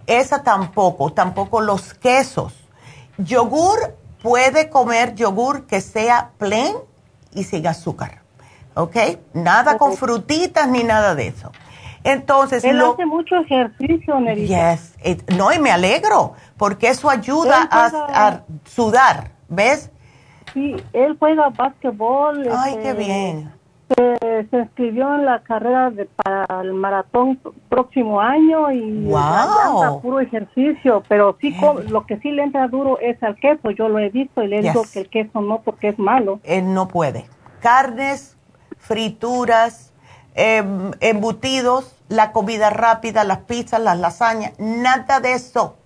Esa 0.07 0.43
tampoco, 0.43 1.11
tampoco 1.13 1.61
los 1.61 1.93
quesos. 1.93 2.53
Yogur, 3.17 3.95
puede 4.21 4.69
comer 4.69 5.15
yogur 5.15 5.65
que 5.67 5.81
sea 5.81 6.31
plain 6.37 6.75
y 7.33 7.43
sin 7.43 7.67
azúcar. 7.67 8.23
¿ok? 8.75 8.95
Nada 9.33 9.77
con 9.77 9.95
frutitas 9.95 10.67
ni 10.67 10.83
nada 10.83 11.15
de 11.15 11.27
eso. 11.27 11.51
Entonces, 12.03 12.63
Él 12.65 12.77
lo, 12.77 12.93
hace 12.93 13.05
mucho 13.05 13.35
ejercicio, 13.37 14.19
Nerita. 14.19 14.75
yes, 14.75 14.93
it- 15.05 15.29
no, 15.31 15.53
y 15.53 15.59
me 15.59 15.71
alegro, 15.71 16.33
porque 16.63 16.87
eso 16.87 17.09
ayuda 17.09 17.67
a, 17.69 18.39
sudar, 18.63 19.31
¿ves? 19.49 19.91
Sí, 20.53 20.77
él 20.93 21.17
juega 21.19 21.49
básquetbol. 21.49 22.47
Ay, 22.57 22.75
este, 22.75 22.83
qué 22.83 22.93
bien. 22.93 23.51
Se, 23.89 24.47
se 24.49 24.57
inscribió 24.59 25.13
en 25.15 25.25
la 25.25 25.43
carrera 25.43 25.89
de, 25.89 26.05
para 26.05 26.61
el 26.61 26.71
maratón 26.73 27.37
próximo 27.67 28.21
año 28.21 28.71
y 28.71 29.03
Wow. 29.07 29.17
anda 29.17 29.99
puro 30.01 30.21
ejercicio, 30.21 31.03
pero 31.09 31.35
sí 31.41 31.53
lo 31.89 32.05
que 32.05 32.17
sí 32.19 32.31
le 32.31 32.43
entra 32.43 32.69
duro 32.69 32.97
es 32.99 33.21
al 33.21 33.35
queso. 33.35 33.71
Yo 33.71 33.89
lo 33.89 33.99
he 33.99 34.09
visto 34.09 34.41
y 34.41 34.47
le 34.47 34.61
digo 34.61 34.83
Yes. 34.83 34.91
que 34.93 34.99
el 35.01 35.09
queso 35.09 35.41
no 35.41 35.59
porque 35.63 35.89
es 35.89 35.99
malo. 35.99 36.39
Él 36.43 36.73
no 36.73 36.87
puede. 36.87 37.25
Carnes, 37.59 38.37
frituras, 38.77 39.91
em, 40.33 40.91
embutidos, 41.01 41.93
la 42.07 42.31
comida 42.31 42.69
rápida, 42.69 43.25
las 43.25 43.39
pizzas, 43.39 43.81
las 43.81 43.99
lasañas, 43.99 44.53
nada 44.59 45.19
de 45.19 45.33
eso. 45.33 45.82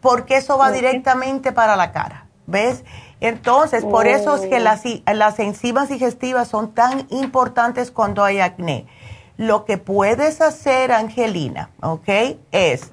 Porque 0.00 0.36
eso 0.36 0.58
va 0.58 0.70
directamente 0.70 1.52
para 1.52 1.76
la 1.76 1.92
cara, 1.92 2.26
¿ves? 2.46 2.84
Entonces, 3.20 3.84
por 3.84 4.06
eso 4.06 4.34
es 4.36 4.42
que 4.42 4.56
Oh. 4.56 4.60
las, 4.60 4.82
las 5.06 5.38
enzimas 5.38 5.88
digestivas 5.88 6.48
son 6.48 6.72
tan 6.72 7.06
importantes 7.10 7.90
cuando 7.90 8.24
hay 8.24 8.40
acné. 8.40 8.86
Lo 9.36 9.64
que 9.64 9.78
puedes 9.78 10.40
hacer, 10.40 10.92
Angelina, 10.92 11.70
¿ok? 11.80 12.08
Es 12.50 12.90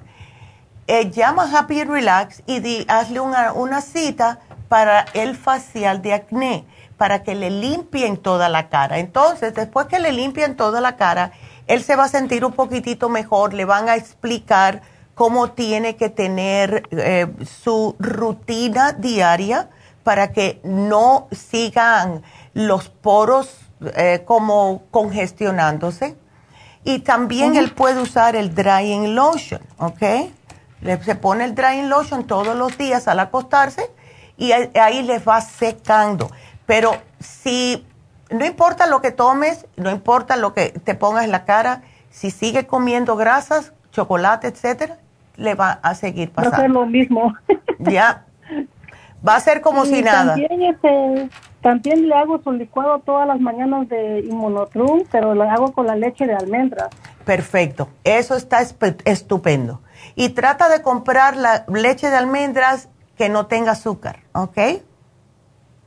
eh, 0.86 1.10
llama 1.10 1.44
a 1.44 1.58
Happy 1.58 1.84
Relax 1.84 2.42
y 2.46 2.60
di- 2.60 2.84
hazle 2.88 3.20
una, 3.20 3.52
una 3.52 3.80
cita 3.80 4.40
para 4.68 5.04
el 5.14 5.36
facial 5.36 6.00
de 6.02 6.14
acné, 6.14 6.64
para 6.96 7.22
que 7.22 7.34
le 7.34 7.50
limpien 7.50 8.16
toda 8.16 8.48
la 8.48 8.68
cara. 8.68 8.98
Entonces, 8.98 9.54
después 9.54 9.86
que 9.86 9.98
le 10.00 10.12
limpien 10.12 10.56
toda 10.56 10.80
la 10.80 10.96
cara, 10.96 11.32
él 11.66 11.82
se 11.84 11.94
va 11.96 12.04
a 12.04 12.08
sentir 12.08 12.44
un 12.44 12.52
poquitito 12.52 13.08
mejor, 13.08 13.52
le 13.54 13.64
van 13.64 13.88
a 13.88 13.94
explicar 13.96 14.82
cómo 15.14 15.50
tiene 15.50 15.96
que 15.96 16.08
tener 16.08 16.88
eh, 16.90 17.26
su 17.44 17.94
rutina 17.98 18.92
diaria 18.92 19.68
para 20.02 20.32
que 20.32 20.60
no 20.64 21.28
sigan 21.30 22.22
los 22.54 22.88
poros 22.88 23.58
eh, 23.96 24.22
como 24.24 24.82
congestionándose. 24.90 26.16
Y 26.84 27.00
también 27.00 27.56
él 27.56 27.72
puede 27.72 28.00
usar 28.00 28.36
el 28.36 28.54
drying 28.54 29.14
lotion, 29.14 29.60
¿ok? 29.78 30.02
Le, 30.80 31.02
se 31.04 31.14
pone 31.14 31.44
el 31.44 31.54
drying 31.54 31.88
lotion 31.88 32.26
todos 32.26 32.56
los 32.56 32.78
días 32.78 33.06
al 33.06 33.20
acostarse 33.20 33.90
y 34.38 34.52
ahí, 34.52 34.70
ahí 34.74 35.02
les 35.02 35.26
va 35.28 35.42
secando. 35.42 36.30
Pero 36.64 36.96
si, 37.18 37.86
no 38.30 38.46
importa 38.46 38.86
lo 38.86 39.02
que 39.02 39.10
tomes, 39.10 39.66
no 39.76 39.90
importa 39.90 40.36
lo 40.36 40.54
que 40.54 40.70
te 40.70 40.94
pongas 40.94 41.24
en 41.24 41.32
la 41.32 41.44
cara, 41.44 41.82
si 42.10 42.30
sigue 42.30 42.66
comiendo 42.66 43.16
grasas, 43.16 43.72
chocolate, 43.90 44.48
etcétera, 44.48 44.98
le 45.36 45.54
va 45.54 45.78
a 45.82 45.94
seguir 45.94 46.30
Va 46.36 46.42
a 46.42 46.44
ser 46.44 46.50
pasando. 46.52 46.80
lo 46.80 46.86
mismo. 46.86 47.34
Ya. 47.78 48.24
Va 49.26 49.36
a 49.36 49.40
ser 49.40 49.60
como 49.62 49.84
Y 49.84 49.88
si 49.88 50.02
nada. 50.02 50.34
También, 50.34 50.62
este, 50.62 51.28
también 51.62 52.08
le 52.08 52.14
hago 52.14 52.42
su 52.42 52.52
licuado 52.52 52.98
todas 53.00 53.26
las 53.26 53.40
mañanas 53.40 53.88
de 53.88 54.20
inmunotrum, 54.20 55.04
pero 55.10 55.34
lo 55.34 55.42
hago 55.44 55.72
con 55.72 55.86
la 55.86 55.96
leche 55.96 56.26
de 56.26 56.34
almendras. 56.34 56.88
Perfecto, 57.24 57.88
eso 58.04 58.34
está 58.34 58.60
estupendo. 59.04 59.80
Y 60.14 60.30
trata 60.30 60.68
de 60.68 60.82
comprar 60.82 61.36
la 61.36 61.64
leche 61.68 62.10
de 62.10 62.16
almendras 62.16 62.88
que 63.16 63.28
no 63.28 63.46
tenga 63.46 63.72
azúcar, 63.72 64.20
¿ok? 64.32 64.58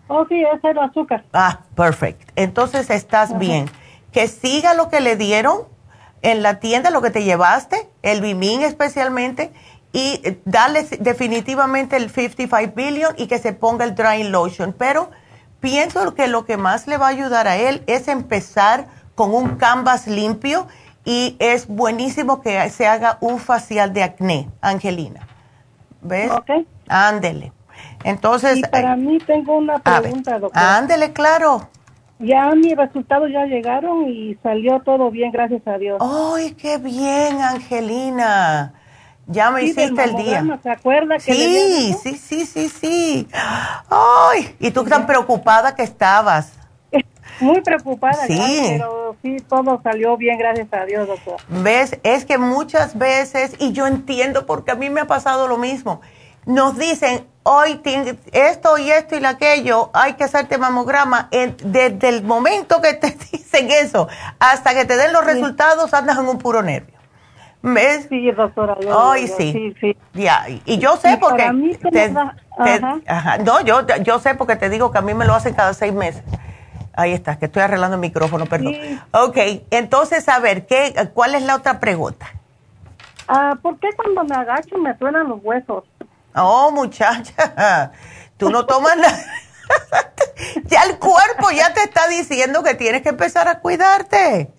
Oh, 0.07 0.25
sí, 0.27 0.43
es 0.43 0.63
el 0.63 0.77
azúcar. 0.77 1.23
Ah, 1.33 1.61
perfecto. 1.75 2.31
Entonces 2.35 2.89
estás 2.89 3.37
bien. 3.39 3.65
Que 4.11 4.27
siga 4.27 4.75
lo 4.75 4.89
que 4.89 4.99
le 5.01 5.15
dieron 5.15 5.61
en 6.24 6.41
la 6.41 6.59
tienda, 6.59 6.89
lo 6.89 7.01
que 7.01 7.11
te 7.11 7.24
llevaste, 7.24 7.88
el 8.01 8.21
Bimín 8.21 8.63
especialmente, 8.63 9.51
y 9.91 10.21
darle 10.45 10.84
definitivamente 10.99 11.97
el 11.97 12.09
55 12.09 12.74
billion 12.76 13.13
y 13.17 13.28
que 13.28 13.38
se 13.38 13.53
ponga 13.53 13.86
el 13.86 13.93
drying 13.93 14.32
lotion. 14.32 14.74
Pero 14.76 15.11
pienso 15.59 16.15
que 16.15 16.28
lo 16.28 16.45
que 16.45 16.57
más 16.57 16.88
le 16.88 16.97
va 16.97 17.07
a 17.07 17.09
ayudar 17.09 17.47
a 17.47 17.57
él 17.57 17.84
es 17.86 18.07
empezar 18.07 18.88
con 19.13 19.36
un 19.36 19.57
canvas 19.57 20.07
limpio 20.07 20.67
y 21.05 21.36
es 21.39 21.67
buenísimo 21.67 22.41
que 22.41 22.67
se 22.69 22.88
haga 22.88 23.17
un 23.21 23.38
facial 23.38 23.93
de 23.93 24.03
acné, 24.03 24.49
Angelina. 24.61 25.28
¿Ves? 26.01 26.32
Ok. 26.32 26.49
Ándele. 26.88 27.51
Entonces, 28.03 28.57
Y 28.57 28.61
para 28.63 28.93
eh, 28.93 28.97
mí 28.97 29.17
tengo 29.19 29.57
una 29.57 29.78
ver, 29.78 30.01
pregunta, 30.01 30.39
doctora. 30.39 30.78
ándele, 30.78 31.13
claro. 31.13 31.69
Ya 32.24 32.53
mis 32.55 32.76
resultados 32.76 33.30
ya 33.32 33.45
llegaron 33.45 34.07
y 34.09 34.36
salió 34.41 34.80
todo 34.80 35.11
bien, 35.11 35.32
gracias 35.32 35.61
a 35.67 35.78
Dios. 35.78 36.01
¡Ay, 36.01 36.53
qué 36.53 36.78
bien, 36.78 37.41
Angelina! 37.41 38.74
Ya 39.28 39.51
me 39.51 39.61
Sí, 39.61 39.67
hiciste 39.67 40.03
el 40.03 40.15
día. 40.15 40.59
¿Se 40.61 40.69
acuerda 40.69 41.15
que 41.15 41.34
Sí, 41.34 41.93
sí, 42.01 42.17
sí, 42.17 42.45
sí, 42.45 42.69
sí. 42.69 43.28
¡Ay! 43.89 44.55
Y 44.59 44.71
tú 44.71 44.84
tan 44.84 45.05
preocupada 45.05 45.76
que 45.76 45.84
estabas. 45.84 46.53
Muy 47.39 47.61
preocupada, 47.61 48.26
Sí. 48.28 48.36
gracias, 48.36 48.71
pero 48.80 49.15
sí, 49.21 49.38
todo 49.49 49.82
salió 49.82 50.17
bien, 50.17 50.38
gracias 50.38 50.67
a 50.74 50.86
Dios, 50.86 51.07
doctor. 51.07 51.38
¿Ves? 51.47 51.99
Es 52.03 52.26
que 52.26 52.38
muchas 52.38 52.97
veces, 52.97 53.55
y 53.59 53.71
yo 53.71 53.88
entiendo 53.88 54.45
porque 54.45 54.71
a 54.71 54.76
mí 54.76 54.89
me 54.89 55.01
ha 55.01 55.07
pasado 55.07 55.47
lo 55.47 55.57
mismo, 55.57 56.01
nos 56.45 56.77
dicen, 56.77 57.25
hoy 57.43 57.81
esto 58.31 58.77
y 58.77 58.91
esto 58.91 59.17
y 59.17 59.25
aquello, 59.25 59.89
hay 59.93 60.13
que 60.13 60.23
hacerte 60.25 60.57
mamograma. 60.57 61.29
Desde 61.31 62.09
el 62.09 62.23
momento 62.23 62.81
que 62.81 62.93
te 62.93 63.11
dicen 63.31 63.69
eso 63.71 64.07
hasta 64.39 64.73
que 64.73 64.85
te 64.85 64.95
den 64.97 65.13
los 65.13 65.25
resultados, 65.25 65.93
andas 65.93 66.17
en 66.17 66.27
un 66.27 66.37
puro 66.37 66.61
nervio. 66.61 66.93
¿Ves? 67.65 68.07
Sí, 68.09 68.29
doctora. 68.31 68.75
yo- 68.81 69.13
sí. 69.37 69.53
sí, 69.53 69.75
sí. 69.79 69.97
Ya, 70.13 70.45
y- 70.65 70.77
yo 70.79 70.97
sé 70.97 71.13
Y 71.13 71.17
porque... 71.17 71.43
para 71.43 71.53
mí 71.53 71.73
se 71.73 71.89
te- 71.89 72.09
me 72.09 72.09
da- 72.09 72.35
te- 72.65 72.71
ajá. 72.73 72.99
ajá. 73.07 73.37
No, 73.37 73.61
yo, 73.61 73.85
yo 74.01 74.19
sé 74.19 74.35
porque 74.35 74.57
te 74.57 74.69
digo 74.69 74.91
que 74.91 74.97
a 74.97 75.01
mí 75.01 75.13
me 75.13 75.25
lo 75.25 75.33
hacen 75.33 75.53
cada 75.53 75.73
seis 75.73 75.93
meses. 75.93 76.23
Ahí 76.95 77.13
está, 77.13 77.39
que 77.39 77.45
estoy 77.45 77.61
arreglando 77.63 77.95
el 77.95 78.01
micrófono, 78.01 78.45
perdón. 78.47 78.73
Sí. 78.73 78.99
Ok, 79.11 79.37
entonces, 79.71 80.27
a 80.27 80.39
ver, 80.39 80.65
¿qué, 80.67 80.93
¿cuál 81.13 81.35
es 81.35 81.43
la 81.43 81.55
otra 81.55 81.79
pregunta? 81.79 82.27
Ah, 83.29 83.57
¿Por 83.61 83.79
qué 83.79 83.87
cuando 83.95 84.25
me 84.25 84.35
agacho 84.35 84.77
me 84.77 84.95
suenan 84.97 85.29
los 85.29 85.39
huesos? 85.41 85.85
Oh, 86.36 86.71
muchacha, 86.71 87.91
tú 88.38 88.49
no 88.49 88.65
tomas 88.65 88.97
nada. 88.97 89.17
ya 90.65 90.84
el 90.84 90.97
cuerpo 90.99 91.51
ya 91.55 91.73
te 91.73 91.81
está 91.84 92.07
diciendo 92.07 92.63
que 92.63 92.73
tienes 92.75 93.01
que 93.01 93.09
empezar 93.09 93.47
a 93.47 93.59
cuidarte. 93.59 94.51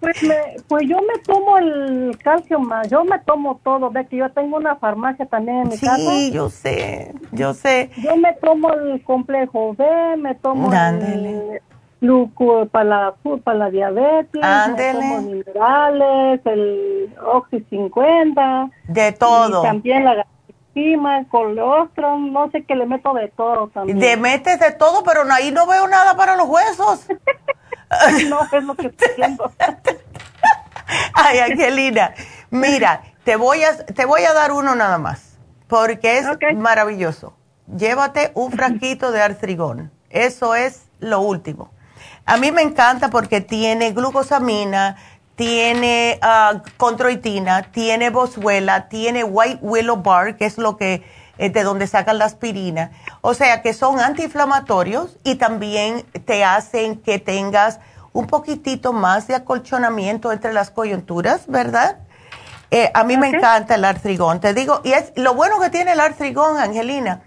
Pues, 0.00 0.22
me- 0.22 0.56
pues 0.68 0.82
yo 0.86 0.96
me 0.98 1.18
tomo 1.24 1.56
el 1.58 2.18
calcio 2.22 2.58
más, 2.60 2.88
yo 2.90 3.04
me 3.04 3.18
tomo 3.20 3.58
todo, 3.64 3.90
ve 3.90 4.06
que 4.06 4.16
yo 4.18 4.30
tengo 4.32 4.56
una 4.58 4.76
farmacia 4.76 5.24
también 5.26 5.62
en 5.62 5.68
mi 5.70 5.78
casa. 5.78 5.96
sí, 5.96 6.30
yo 6.30 6.50
sé, 6.50 7.14
yo 7.32 7.54
sé. 7.54 7.90
Yo 7.96 8.16
me 8.16 8.32
tomo 8.34 8.70
el 8.74 9.02
complejo 9.02 9.74
B, 9.74 9.84
me 10.18 10.34
tomo 10.34 10.70
Ándele. 10.70 11.30
el 11.56 11.62
gluco 12.00 12.66
para 12.66 12.84
la, 12.84 13.14
para 13.44 13.58
la 13.58 13.70
diabetes, 13.70 14.40
tomo 14.92 15.20
minerales, 15.22 16.40
el 16.44 17.14
Oxy 17.24 17.64
50. 17.70 18.70
De 18.88 19.12
todo. 19.12 19.60
Y 19.60 19.66
también 19.66 20.04
la 20.04 20.14
gastrima, 20.14 21.18
el 21.18 21.28
colostrum, 21.28 22.32
no 22.32 22.50
sé 22.50 22.64
qué 22.64 22.76
le 22.76 22.86
meto 22.86 23.12
de 23.14 23.28
todo 23.28 23.68
también. 23.68 23.98
Te 23.98 24.16
metes 24.16 24.60
de 24.60 24.72
todo, 24.72 25.02
pero 25.02 25.22
ahí 25.32 25.50
no 25.50 25.66
veo 25.66 25.88
nada 25.88 26.16
para 26.16 26.36
los 26.36 26.48
huesos. 26.48 27.06
no, 28.28 28.40
es 28.52 28.64
lo 28.64 28.74
que 28.74 28.86
estoy 28.88 29.08
haciendo. 29.10 29.50
Ay, 31.14 31.38
Angelina, 31.40 32.14
mira, 32.50 33.02
te 33.24 33.36
voy 33.36 33.62
a, 33.62 33.76
te 33.76 34.04
voy 34.06 34.22
a 34.22 34.32
dar 34.32 34.52
uno 34.52 34.74
nada 34.74 34.98
más, 34.98 35.38
porque 35.66 36.18
es 36.18 36.26
Ok. 36.26 36.54
maravilloso. 36.54 37.34
Llévate 37.66 38.30
un 38.34 38.52
frasquito 38.52 39.12
de 39.12 39.20
artrigón. 39.20 39.90
Eso 40.08 40.54
es 40.54 40.88
lo 41.00 41.20
último. 41.20 41.70
A 42.28 42.36
mí 42.36 42.52
me 42.52 42.60
encanta 42.60 43.08
porque 43.08 43.40
tiene 43.40 43.92
glucosamina, 43.92 44.96
tiene 45.34 46.18
ah, 46.20 46.60
controitina, 46.76 47.62
tiene 47.72 48.10
boswellia, 48.10 48.86
tiene 48.90 49.24
white 49.24 49.60
willow 49.62 49.96
bark, 49.96 50.36
que 50.36 50.44
es 50.44 50.58
lo 50.58 50.76
que 50.76 51.02
eh, 51.38 51.48
de 51.48 51.62
donde 51.62 51.86
sacan 51.86 52.18
la 52.18 52.26
aspirina. 52.26 52.90
O 53.22 53.32
sea 53.32 53.62
que 53.62 53.72
son 53.72 53.98
antiinflamatorios 53.98 55.16
y 55.24 55.36
también 55.36 56.02
te 56.26 56.44
hacen 56.44 57.00
que 57.00 57.18
tengas 57.18 57.80
un 58.12 58.26
poquitito 58.26 58.92
más 58.92 59.26
de 59.26 59.34
acolchonamiento 59.34 60.30
entre 60.30 60.52
las 60.52 60.70
coyunturas, 60.70 61.46
¿verdad? 61.46 61.96
Eh, 62.70 62.90
a 62.92 63.04
mí 63.04 63.16
me 63.16 63.28
encanta 63.28 63.76
el 63.76 63.86
artrigón, 63.86 64.38
te 64.40 64.52
digo, 64.52 64.82
y 64.84 64.92
es 64.92 65.14
lo 65.16 65.32
bueno 65.32 65.58
que 65.60 65.70
tiene 65.70 65.92
el 65.92 66.00
artrigón, 66.00 66.58
Angelina, 66.58 67.22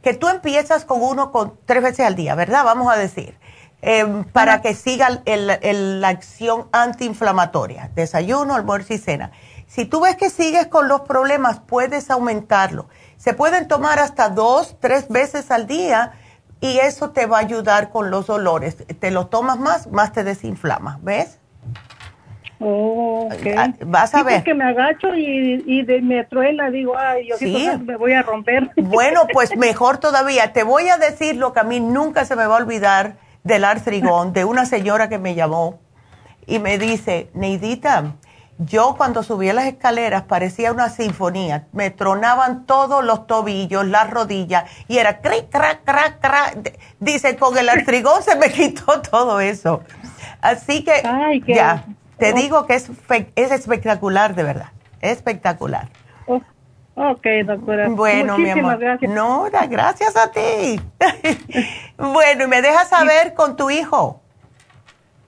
que 0.00 0.14
tú 0.14 0.28
empiezas 0.28 0.86
con 0.86 1.02
uno 1.02 1.30
con 1.30 1.58
tres 1.66 1.82
veces 1.82 2.06
al 2.06 2.16
día, 2.16 2.34
¿verdad? 2.34 2.64
Vamos 2.64 2.90
a 2.90 2.96
decir, 2.96 3.36
eh, 3.82 4.24
para 4.32 4.62
que 4.62 4.74
siga 4.74 5.08
el- 5.26 5.50
el- 5.62 6.00
la 6.00 6.08
acción 6.08 6.66
antiinflamatoria, 6.72 7.90
desayuno, 7.94 8.54
almuerzo 8.54 8.94
y 8.94 8.98
cena. 8.98 9.30
Si 9.66 9.84
tú 9.84 10.00
ves 10.00 10.16
que 10.16 10.30
sigues 10.30 10.66
con 10.66 10.88
los 10.88 11.02
problemas, 11.02 11.60
puedes 11.60 12.10
aumentarlo. 12.10 12.88
Se 13.16 13.34
pueden 13.34 13.68
tomar 13.68 13.98
hasta 13.98 14.28
dos, 14.28 14.76
tres 14.80 15.08
veces 15.08 15.50
al 15.50 15.66
día 15.66 16.12
y 16.60 16.78
eso 16.78 17.10
te 17.10 17.26
va 17.26 17.38
a 17.38 17.40
ayudar 17.40 17.90
con 17.90 18.10
los 18.10 18.26
dolores. 18.28 18.76
Te 18.98 19.10
lo 19.10 19.26
tomas 19.26 19.58
más, 19.58 19.86
más 19.90 20.12
te 20.12 20.24
desinflama, 20.24 20.98
¿ves? 21.02 21.38
Oh, 22.58 23.28
Ah, 23.56 23.68
Vas 23.84 24.14
a 24.14 24.18
Sí, 24.20 24.24
ver. 24.24 24.36
porque 24.36 24.54
me 24.54 24.64
agacho 24.64 25.14
y, 25.14 25.62
y 25.66 25.82
de, 25.82 26.00
me 26.00 26.24
truena, 26.24 26.70
digo, 26.70 26.96
ay, 26.96 27.28
yo 27.28 27.36
Sí. 27.36 27.68
me 27.84 27.96
voy 27.96 28.14
a 28.14 28.22
romper. 28.22 28.70
Bueno, 28.76 29.22
pues 29.32 29.54
mejor 29.58 29.98
todavía. 29.98 30.52
Te 30.54 30.62
voy 30.62 30.88
a 30.88 30.96
decir 30.96 31.36
lo 31.36 31.52
que 31.52 31.60
a 31.60 31.64
mí 31.64 31.80
nunca 31.80 32.24
se 32.24 32.34
me 32.34 32.46
va 32.46 32.54
a 32.56 32.58
olvidar 32.58 33.16
del 33.46 33.64
artrigón, 33.64 34.32
de 34.32 34.44
una 34.44 34.66
señora 34.66 35.08
que 35.08 35.18
me 35.18 35.34
llamó 35.34 35.78
y 36.46 36.58
me 36.58 36.78
dice, 36.78 37.30
Neidita, 37.34 38.14
yo 38.58 38.94
cuando 38.96 39.22
subía 39.22 39.52
las 39.52 39.66
escaleras 39.66 40.22
parecía 40.22 40.72
una 40.72 40.88
sinfonía. 40.88 41.66
Me 41.72 41.90
tronaban 41.90 42.64
todos 42.66 43.04
los 43.04 43.26
tobillos, 43.26 43.86
las 43.86 44.10
rodillas 44.10 44.64
y 44.88 44.98
era 44.98 45.20
crac, 45.20 45.48
crac, 45.50 45.84
crac. 46.20 46.54
D- 46.56 46.78
Dice, 46.98 47.36
con 47.36 47.56
el 47.58 47.68
artrigón 47.68 48.22
se 48.22 48.34
me 48.36 48.50
quitó 48.52 49.00
todo 49.02 49.40
eso. 49.40 49.82
Así 50.40 50.84
que 50.84 51.02
qué- 51.02 51.54
ya, 51.54 51.84
te 52.18 52.32
digo 52.32 52.66
que 52.66 52.74
es 52.74 52.90
espectacular, 53.52 54.34
de 54.34 54.42
verdad. 54.42 54.68
Espectacular. 55.02 55.88
Ok, 56.98 57.26
doctora. 57.44 57.88
Bueno, 57.90 58.38
mi 58.38 58.44
Muchísimas 58.44 58.72
amor. 58.74 58.84
gracias. 58.84 59.10
No, 59.12 59.50
da- 59.50 59.66
gracias 59.66 60.16
a 60.16 60.30
ti. 60.32 60.80
bueno, 61.98 62.44
y 62.44 62.46
me 62.48 62.62
dejas 62.62 62.88
saber 62.88 63.34
con 63.34 63.54
tu 63.56 63.68
hijo. 63.70 64.22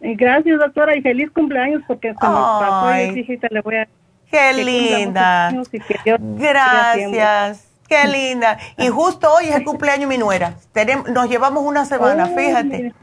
Gracias, 0.01 0.59
doctora, 0.59 0.97
y 0.97 1.03
feliz 1.03 1.31
cumpleaños 1.31 1.83
porque 1.87 2.09
se 2.15 2.27
nos 2.27 2.61
pasó 2.63 2.95
y 3.13 3.21
"Hijita, 3.21 3.49
le 3.51 3.61
voy 3.61 3.77
a... 3.77 3.89
Qué 4.31 4.53
linda. 4.55 5.51
muchos 5.53 5.69
años 5.73 5.75
y 5.75 5.81
que 5.81 6.01
Dios 6.05 6.21
siga 6.39 6.91
haciendo". 6.91 7.17
Gracias. 7.19 7.69
Qué 7.89 8.07
linda. 8.07 8.59
Y 8.79 8.89
justo 8.89 9.31
hoy 9.33 9.47
es 9.49 9.57
el 9.57 9.65
cumpleaños 9.65 10.09
de 10.09 10.17
mi 10.17 10.19
nuera. 10.19 10.55
Tenemos, 10.73 11.09
nos 11.11 11.29
llevamos 11.29 11.65
una 11.65 11.85
semana, 11.85 12.31
Oh, 12.33 12.37
fíjate. 12.37 12.95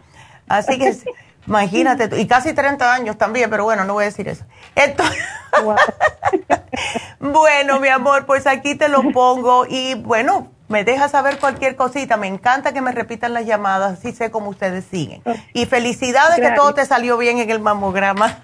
Así 0.48 0.80
que, 0.80 0.96
imagínate, 1.48 2.08
tú, 2.08 2.16
y 2.16 2.28
casi 2.28 2.54
30 2.54 2.94
años 2.94 3.18
también, 3.18 3.50
pero 3.50 3.64
bueno, 3.64 3.84
no 3.86 3.94
voy 3.94 4.04
a 4.04 4.06
decir 4.06 4.28
eso. 4.28 4.46
Entonces, 4.76 5.24
bueno, 7.20 7.80
mi 7.80 7.88
amor, 7.88 8.26
pues 8.26 8.48
aquí 8.48 8.76
te 8.76 8.90
lo 8.90 9.12
pongo 9.12 9.66
y 9.68 9.96
bueno, 9.96 10.52
me 10.68 10.84
dejas 10.84 11.12
saber 11.12 11.40
cualquier 11.40 11.76
cosita. 11.76 12.18
Me 12.18 12.28
encanta 12.28 12.74
que 12.74 12.82
me 12.82 12.92
repitan 12.92 13.34
las 13.34 13.46
llamadas, 13.46 14.00
así 14.00 14.12
sé 14.12 14.32
cómo 14.32 14.50
ustedes 14.50 14.86
siguen. 14.86 15.22
Y 15.54 15.66
felicidades 15.66 16.40
que 16.40 16.52
todo 16.56 16.74
te 16.74 16.86
salió 16.86 17.18
bien 17.18 17.38
en 17.40 17.50
el 17.50 17.60
mamograma. 17.60 18.40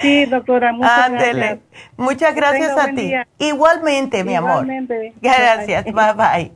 Sí, 0.00 0.26
doctora, 0.26 0.72
muchas 0.72 0.98
Ándele. 0.98 1.38
gracias. 1.38 1.60
Muchas 1.96 2.34
gracias 2.34 2.76
a 2.76 2.88
ti. 2.88 3.14
Igualmente, 3.38 4.24
mi 4.24 4.34
amor. 4.34 4.64
Igualmente. 4.64 5.14
Gracias, 5.20 5.84
bye 5.84 6.12
bye. 6.14 6.52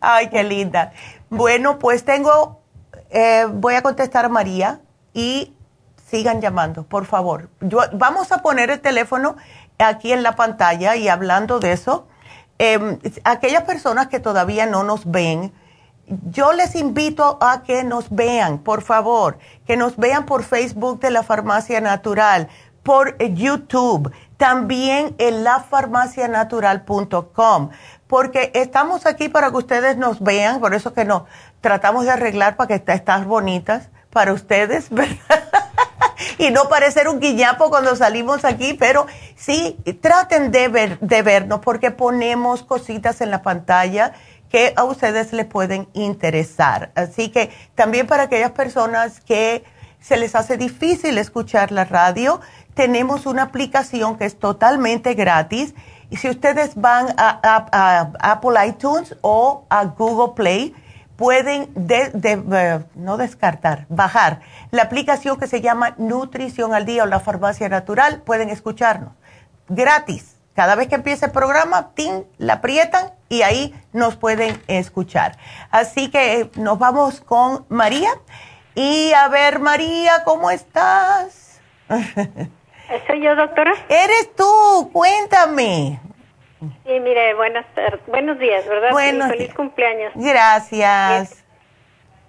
Ay, 0.00 0.28
qué 0.28 0.42
linda. 0.42 0.92
Bueno, 1.30 1.78
pues 1.78 2.04
tengo, 2.04 2.60
eh, 3.10 3.46
voy 3.48 3.74
a 3.74 3.82
contestar 3.82 4.24
a 4.24 4.28
María 4.28 4.80
y 5.14 5.54
sigan 6.10 6.40
llamando, 6.42 6.82
por 6.84 7.06
favor. 7.06 7.48
Yo, 7.60 7.78
vamos 7.92 8.30
a 8.32 8.38
poner 8.38 8.70
el 8.70 8.80
teléfono 8.80 9.36
aquí 9.78 10.12
en 10.12 10.22
la 10.22 10.36
pantalla 10.36 10.94
y 10.96 11.08
hablando 11.08 11.58
de 11.60 11.72
eso, 11.72 12.06
eh, 12.58 12.98
aquellas 13.24 13.62
personas 13.62 14.08
que 14.08 14.20
todavía 14.20 14.66
no 14.66 14.84
nos 14.84 15.10
ven, 15.10 15.52
yo 16.30 16.52
les 16.52 16.74
invito 16.76 17.38
a 17.40 17.62
que 17.62 17.82
nos 17.82 18.10
vean, 18.10 18.58
por 18.58 18.82
favor, 18.82 19.38
que 19.66 19.76
nos 19.78 19.96
vean 19.96 20.26
por 20.26 20.42
Facebook 20.44 21.00
de 21.00 21.10
la 21.10 21.22
Farmacia 21.22 21.80
Natural, 21.80 22.48
por 22.82 23.16
YouTube, 23.18 24.12
también 24.36 25.14
en 25.18 25.42
lafarmacianatural.com, 25.42 27.70
porque 28.06 28.50
estamos 28.54 29.06
aquí 29.06 29.28
para 29.28 29.50
que 29.50 29.56
ustedes 29.56 29.96
nos 29.96 30.22
vean, 30.22 30.60
por 30.60 30.74
eso 30.74 30.92
que 30.92 31.04
nos 31.04 31.22
tratamos 31.60 32.04
de 32.04 32.12
arreglar 32.12 32.56
para 32.56 32.68
que 32.68 32.74
est- 32.74 32.88
estas 32.88 33.24
bonitas 33.24 33.88
para 34.14 34.32
ustedes, 34.32 34.88
¿verdad? 34.90 35.44
y 36.38 36.50
no 36.50 36.68
parecer 36.70 37.08
un 37.08 37.20
guiñapo 37.20 37.68
cuando 37.68 37.94
salimos 37.96 38.46
aquí, 38.46 38.72
pero 38.72 39.06
sí, 39.36 39.76
traten 40.00 40.50
de, 40.50 40.68
ver, 40.68 40.98
de 41.00 41.20
vernos 41.20 41.60
porque 41.60 41.90
ponemos 41.90 42.62
cositas 42.62 43.20
en 43.20 43.30
la 43.30 43.42
pantalla 43.42 44.12
que 44.48 44.72
a 44.76 44.84
ustedes 44.84 45.32
les 45.32 45.46
pueden 45.46 45.88
interesar. 45.92 46.92
Así 46.94 47.28
que 47.28 47.50
también 47.74 48.06
para 48.06 48.24
aquellas 48.24 48.52
personas 48.52 49.20
que 49.20 49.64
se 50.00 50.16
les 50.16 50.34
hace 50.34 50.56
difícil 50.56 51.18
escuchar 51.18 51.72
la 51.72 51.84
radio, 51.84 52.40
tenemos 52.74 53.26
una 53.26 53.42
aplicación 53.42 54.16
que 54.16 54.26
es 54.26 54.38
totalmente 54.38 55.14
gratis. 55.14 55.74
Y 56.10 56.18
si 56.18 56.28
ustedes 56.28 56.74
van 56.76 57.14
a, 57.16 58.16
Apple 58.20 58.66
iTunes 58.66 59.16
o 59.22 59.64
a 59.70 59.84
Google 59.86 60.34
Play, 60.36 60.74
pueden 61.16 61.68
de- 61.74 62.10
de- 62.10 62.42
eh, 62.52 62.84
no 62.94 63.16
descartar, 63.16 63.86
bajar 63.88 64.40
la 64.70 64.82
aplicación 64.82 65.38
que 65.38 65.46
se 65.46 65.60
llama 65.60 65.94
Nutrición 65.98 66.74
al 66.74 66.84
Día 66.86 67.04
o 67.04 67.06
la 67.06 67.20
Farmacia 67.20 67.68
Natural. 67.68 68.22
Pueden 68.22 68.48
escucharnos 68.50 69.12
gratis. 69.68 70.36
Cada 70.54 70.76
vez 70.76 70.86
que 70.88 70.94
empiece 70.94 71.26
el 71.26 71.32
programa, 71.32 71.90
la 72.38 72.52
aprietan 72.54 73.10
y 73.28 73.42
ahí 73.42 73.74
nos 73.92 74.14
pueden 74.16 74.62
escuchar. 74.68 75.36
Así 75.70 76.10
que 76.10 76.40
eh, 76.40 76.50
nos 76.54 76.78
vamos 76.78 77.20
con 77.20 77.64
María. 77.68 78.10
Y 78.76 79.12
a 79.14 79.26
ver, 79.28 79.58
María, 79.58 80.22
¿cómo 80.24 80.50
estás? 80.50 81.60
¿Soy 83.06 83.22
yo, 83.22 83.34
doctora? 83.34 83.72
Eres 83.88 84.34
tú, 84.36 84.90
cuéntame. 84.92 86.00
Sí, 86.86 87.00
mire, 87.00 87.34
buenas 87.34 87.64
tar- 87.74 88.00
buenos 88.06 88.38
días, 88.38 88.66
¿verdad? 88.68 88.90
Buenos 88.92 89.28
feliz 89.28 89.46
días. 89.46 89.54
cumpleaños. 89.56 90.12
Gracias. 90.14 91.40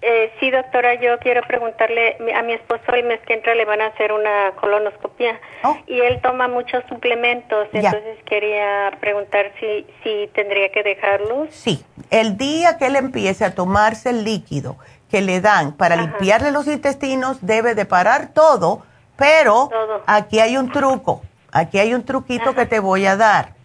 Eh, 0.02 0.30
sí, 0.38 0.50
doctora, 0.50 0.94
yo 0.94 1.18
quiero 1.18 1.40
preguntarle, 1.48 2.16
a 2.36 2.42
mi 2.42 2.52
esposo 2.52 2.82
el 2.92 3.04
mes 3.04 3.18
que 3.26 3.32
entra 3.32 3.54
le 3.54 3.64
van 3.64 3.80
a 3.80 3.86
hacer 3.86 4.12
una 4.12 4.52
colonoscopia 4.60 5.40
y 5.86 5.98
él 6.00 6.20
toma 6.22 6.48
muchos 6.48 6.84
suplementos, 6.88 7.66
Oh. 7.72 7.78
Ya. 7.80 7.88
entonces 7.90 8.18
quería 8.24 8.92
preguntar 9.00 9.52
si, 9.58 9.86
si 10.04 10.28
tendría 10.34 10.68
que 10.70 10.82
dejarlos. 10.82 11.48
Sí, 11.50 11.82
el 12.10 12.36
día 12.36 12.76
que 12.76 12.86
él 12.86 12.96
empiece 12.96 13.44
a 13.44 13.54
tomarse 13.54 14.10
el 14.10 14.22
líquido 14.24 14.76
que 15.10 15.22
le 15.22 15.40
dan 15.40 15.72
para 15.72 15.96
limpiarle 15.96 16.50
los 16.52 16.66
intestinos, 16.68 17.38
debe 17.44 17.74
de 17.74 17.86
parar 17.86 18.28
todo, 18.34 18.84
pero 19.16 19.70
aquí 20.06 20.40
hay 20.40 20.56
un 20.58 20.70
truco, 20.70 21.22
aquí 21.52 21.78
hay 21.78 21.94
un 21.94 22.04
truquito 22.04 22.54
que 22.54 22.66
te 22.66 22.80
voy 22.80 23.06
a 23.06 23.16
dar. 23.16 23.55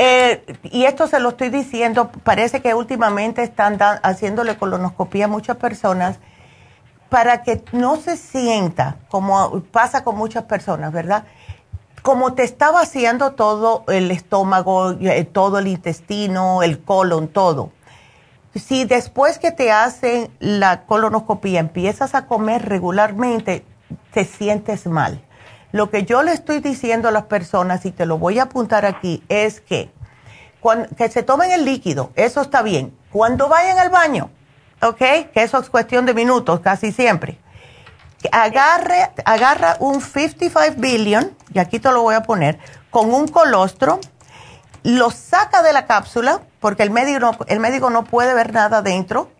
Eh, 0.00 0.44
y 0.62 0.84
esto 0.84 1.08
se 1.08 1.18
lo 1.18 1.30
estoy 1.30 1.50
diciendo, 1.50 2.10
parece 2.22 2.62
que 2.62 2.72
últimamente 2.72 3.42
están 3.42 3.78
haciéndole 3.80 4.56
colonoscopia 4.56 5.24
a 5.24 5.28
muchas 5.28 5.56
personas 5.56 6.20
para 7.08 7.42
que 7.42 7.64
no 7.72 7.96
se 7.96 8.16
sienta 8.16 8.96
como 9.08 9.60
pasa 9.72 10.04
con 10.04 10.16
muchas 10.16 10.44
personas, 10.44 10.92
¿verdad? 10.92 11.24
Como 12.02 12.34
te 12.34 12.44
está 12.44 12.70
vaciando 12.70 13.32
todo 13.32 13.82
el 13.88 14.12
estómago, 14.12 14.92
eh, 15.00 15.24
todo 15.24 15.58
el 15.58 15.66
intestino, 15.66 16.62
el 16.62 16.80
colon, 16.80 17.26
todo. 17.26 17.72
Si 18.54 18.84
después 18.84 19.40
que 19.40 19.50
te 19.50 19.72
hacen 19.72 20.30
la 20.38 20.84
colonoscopia 20.86 21.58
empiezas 21.58 22.14
a 22.14 22.26
comer 22.26 22.68
regularmente, 22.68 23.64
te 24.12 24.24
sientes 24.24 24.86
mal. 24.86 25.24
Lo 25.70 25.90
que 25.90 26.04
yo 26.04 26.22
le 26.22 26.32
estoy 26.32 26.60
diciendo 26.60 27.08
a 27.08 27.12
las 27.12 27.24
personas, 27.24 27.84
y 27.84 27.90
te 27.90 28.06
lo 28.06 28.18
voy 28.18 28.38
a 28.38 28.44
apuntar 28.44 28.86
aquí, 28.86 29.22
es 29.28 29.60
que, 29.60 29.90
que 30.96 31.08
se 31.08 31.22
tomen 31.22 31.50
el 31.50 31.64
líquido, 31.64 32.10
eso 32.14 32.40
está 32.40 32.62
bien. 32.62 32.96
Cuando 33.12 33.48
vayan 33.48 33.78
al 33.78 33.90
baño, 33.90 34.30
¿ok? 34.82 34.96
Que 35.32 35.42
eso 35.42 35.58
es 35.58 35.68
cuestión 35.68 36.06
de 36.06 36.14
minutos, 36.14 36.60
casi 36.60 36.92
siempre. 36.92 37.38
Agarre, 38.32 39.10
agarra 39.24 39.76
un 39.80 40.00
55 40.00 40.80
billion, 40.80 41.36
y 41.52 41.58
aquí 41.58 41.78
te 41.78 41.92
lo 41.92 42.02
voy 42.02 42.14
a 42.14 42.22
poner, 42.22 42.58
con 42.90 43.12
un 43.12 43.28
colostro, 43.28 44.00
lo 44.82 45.10
saca 45.10 45.62
de 45.62 45.72
la 45.72 45.86
cápsula, 45.86 46.40
porque 46.60 46.82
el 46.82 46.90
médico 46.90 47.36
el 47.46 47.60
médico 47.60 47.90
no 47.90 48.04
puede 48.04 48.32
ver 48.32 48.52
nada 48.54 48.80
dentro, 48.80 49.30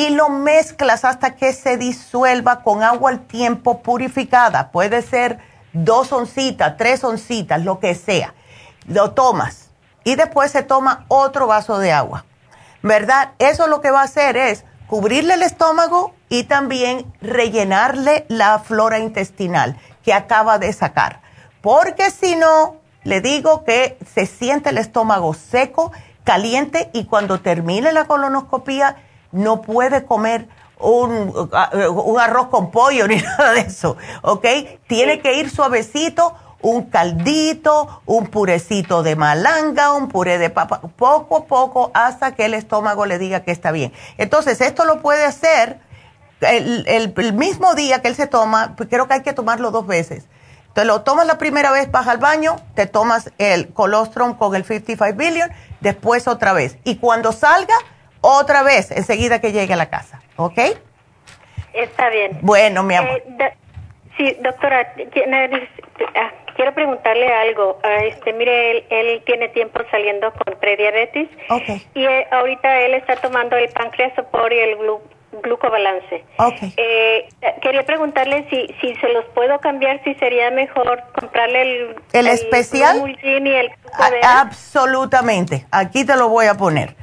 y 0.00 0.08
lo 0.08 0.30
mezclas 0.30 1.04
hasta 1.04 1.36
que 1.36 1.52
se 1.52 1.76
disuelva 1.76 2.62
con 2.62 2.82
agua 2.82 3.10
al 3.10 3.20
tiempo 3.26 3.82
purificada. 3.82 4.70
Puede 4.70 5.02
ser 5.02 5.40
dos 5.74 6.10
oncitas, 6.10 6.78
tres 6.78 7.04
oncitas, 7.04 7.62
lo 7.62 7.80
que 7.80 7.94
sea. 7.94 8.32
Lo 8.86 9.10
tomas 9.10 9.68
y 10.02 10.14
después 10.14 10.52
se 10.52 10.62
toma 10.62 11.04
otro 11.08 11.46
vaso 11.46 11.78
de 11.78 11.92
agua. 11.92 12.24
¿Verdad? 12.82 13.32
Eso 13.38 13.66
lo 13.66 13.82
que 13.82 13.90
va 13.90 14.00
a 14.00 14.04
hacer 14.04 14.38
es 14.38 14.64
cubrirle 14.86 15.34
el 15.34 15.42
estómago 15.42 16.14
y 16.30 16.44
también 16.44 17.12
rellenarle 17.20 18.24
la 18.28 18.58
flora 18.58 19.00
intestinal 19.00 19.76
que 20.02 20.14
acaba 20.14 20.58
de 20.58 20.72
sacar. 20.72 21.20
Porque 21.60 22.10
si 22.10 22.36
no, 22.36 22.76
le 23.04 23.20
digo 23.20 23.64
que 23.64 23.98
se 24.14 24.24
siente 24.24 24.70
el 24.70 24.78
estómago 24.78 25.34
seco, 25.34 25.92
caliente 26.24 26.88
y 26.94 27.04
cuando 27.04 27.40
termine 27.40 27.92
la 27.92 28.06
colonoscopía 28.06 28.96
no 29.32 29.62
puede 29.62 30.04
comer 30.04 30.48
un, 30.78 31.48
un 31.94 32.20
arroz 32.20 32.48
con 32.48 32.70
pollo 32.70 33.06
ni 33.08 33.16
nada 33.16 33.52
de 33.52 33.60
eso, 33.60 33.96
¿ok? 34.22 34.46
Tiene 34.86 35.20
que 35.20 35.34
ir 35.36 35.50
suavecito 35.50 36.34
un 36.62 36.84
caldito, 36.84 38.02
un 38.06 38.26
purecito 38.26 39.02
de 39.02 39.16
malanga, 39.16 39.92
un 39.92 40.08
puré 40.08 40.38
de 40.38 40.50
papa, 40.50 40.80
poco 40.96 41.38
a 41.38 41.44
poco 41.46 41.90
hasta 41.94 42.34
que 42.34 42.44
el 42.44 42.54
estómago 42.54 43.06
le 43.06 43.18
diga 43.18 43.40
que 43.40 43.50
está 43.50 43.72
bien. 43.72 43.92
Entonces, 44.18 44.60
esto 44.60 44.84
lo 44.84 45.00
puede 45.00 45.24
hacer 45.24 45.80
el, 46.40 47.34
mismo 47.34 47.74
día 47.74 48.00
que 48.00 48.08
él 48.08 48.14
se 48.14 48.26
toma, 48.26 48.74
pues 48.76 48.88
creo 48.88 49.08
que 49.08 49.14
hay 49.14 49.22
que 49.22 49.32
tomarlo 49.32 49.70
dos 49.70 49.86
veces. 49.86 50.24
Te 50.74 50.84
lo 50.84 51.02
tomas 51.02 51.26
la 51.26 51.36
primera 51.36 51.72
vez, 51.72 51.90
vas 51.90 52.06
al 52.06 52.18
baño, 52.18 52.56
te 52.74 52.86
tomas 52.86 53.32
el 53.38 53.72
colostrum 53.72 54.34
con 54.34 54.54
el 54.54 54.64
55 54.64 55.16
billion, 55.16 55.50
después 55.80 56.28
otra 56.28 56.52
vez. 56.52 56.76
Y 56.84 56.96
cuando 56.96 57.32
salga, 57.32 57.74
otra 58.38 58.62
vez, 58.62 58.90
enseguida 58.90 59.40
que 59.40 59.52
llegue 59.52 59.74
a 59.74 59.76
la 59.76 59.90
casa. 59.90 60.20
¿Ok? 60.36 60.58
Está 61.72 62.08
bien. 62.10 62.38
Bueno, 62.42 62.82
mi 62.82 62.94
amor. 62.94 63.22
Eh, 63.38 63.52
sí, 64.16 64.36
doctora, 64.40 64.94
ah, 66.14 66.30
quiero 66.56 66.74
preguntarle 66.74 67.26
algo. 67.32 67.78
Ah, 67.82 68.04
este, 68.04 68.32
mire, 68.32 68.84
él, 68.90 69.22
tiene 69.24 69.48
tiempo 69.48 69.80
saliendo 69.90 70.32
con 70.32 70.58
prediabetes. 70.58 71.28
Okay. 71.48 71.86
Y 71.94 72.04
eh, 72.04 72.26
ahorita 72.30 72.80
él 72.80 72.94
está 72.94 73.16
tomando 73.16 73.56
el 73.56 73.68
pancreasopor 73.68 74.52
y 74.52 74.58
el 74.58 74.76
glucobalance. 75.42 76.24
Okay. 76.38 76.74
Eh, 76.76 77.28
quería 77.62 77.84
preguntarle 77.84 78.46
si, 78.50 78.66
si 78.80 78.94
se 78.96 79.08
los 79.12 79.24
puedo 79.26 79.58
cambiar, 79.60 80.02
si 80.04 80.14
sería 80.14 80.50
mejor 80.50 81.02
comprarle 81.18 81.62
el... 81.62 81.96
¿El, 82.12 82.26
especial? 82.26 83.16
Y 83.22 83.50
el 83.50 83.70
absolutamente. 84.22 85.66
Aquí 85.70 86.04
te 86.04 86.16
lo 86.16 86.28
voy 86.28 86.46
a 86.46 86.54
poner. 86.54 86.96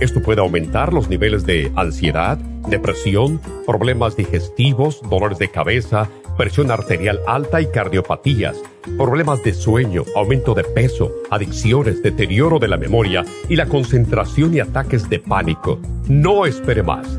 Esto 0.00 0.22
puede 0.22 0.40
aumentar 0.40 0.92
los 0.92 1.08
niveles 1.08 1.46
de 1.46 1.72
ansiedad, 1.76 2.38
depresión, 2.68 3.40
problemas 3.66 4.16
digestivos, 4.16 5.00
dolores 5.08 5.38
de 5.38 5.50
cabeza, 5.50 6.08
presión 6.36 6.70
arterial 6.70 7.20
alta 7.26 7.60
y 7.60 7.66
cardiopatías, 7.66 8.60
problemas 8.96 9.42
de 9.42 9.54
sueño, 9.54 10.04
aumento 10.14 10.54
de 10.54 10.64
peso, 10.64 11.12
adicciones, 11.30 12.02
deterioro 12.02 12.58
de 12.58 12.68
la 12.68 12.76
memoria 12.76 13.24
y 13.48 13.56
la 13.56 13.66
concentración 13.66 14.54
y 14.54 14.60
ataques 14.60 15.08
de 15.08 15.18
pánico. 15.18 15.78
No 16.08 16.46
espere 16.46 16.82
más. 16.82 17.18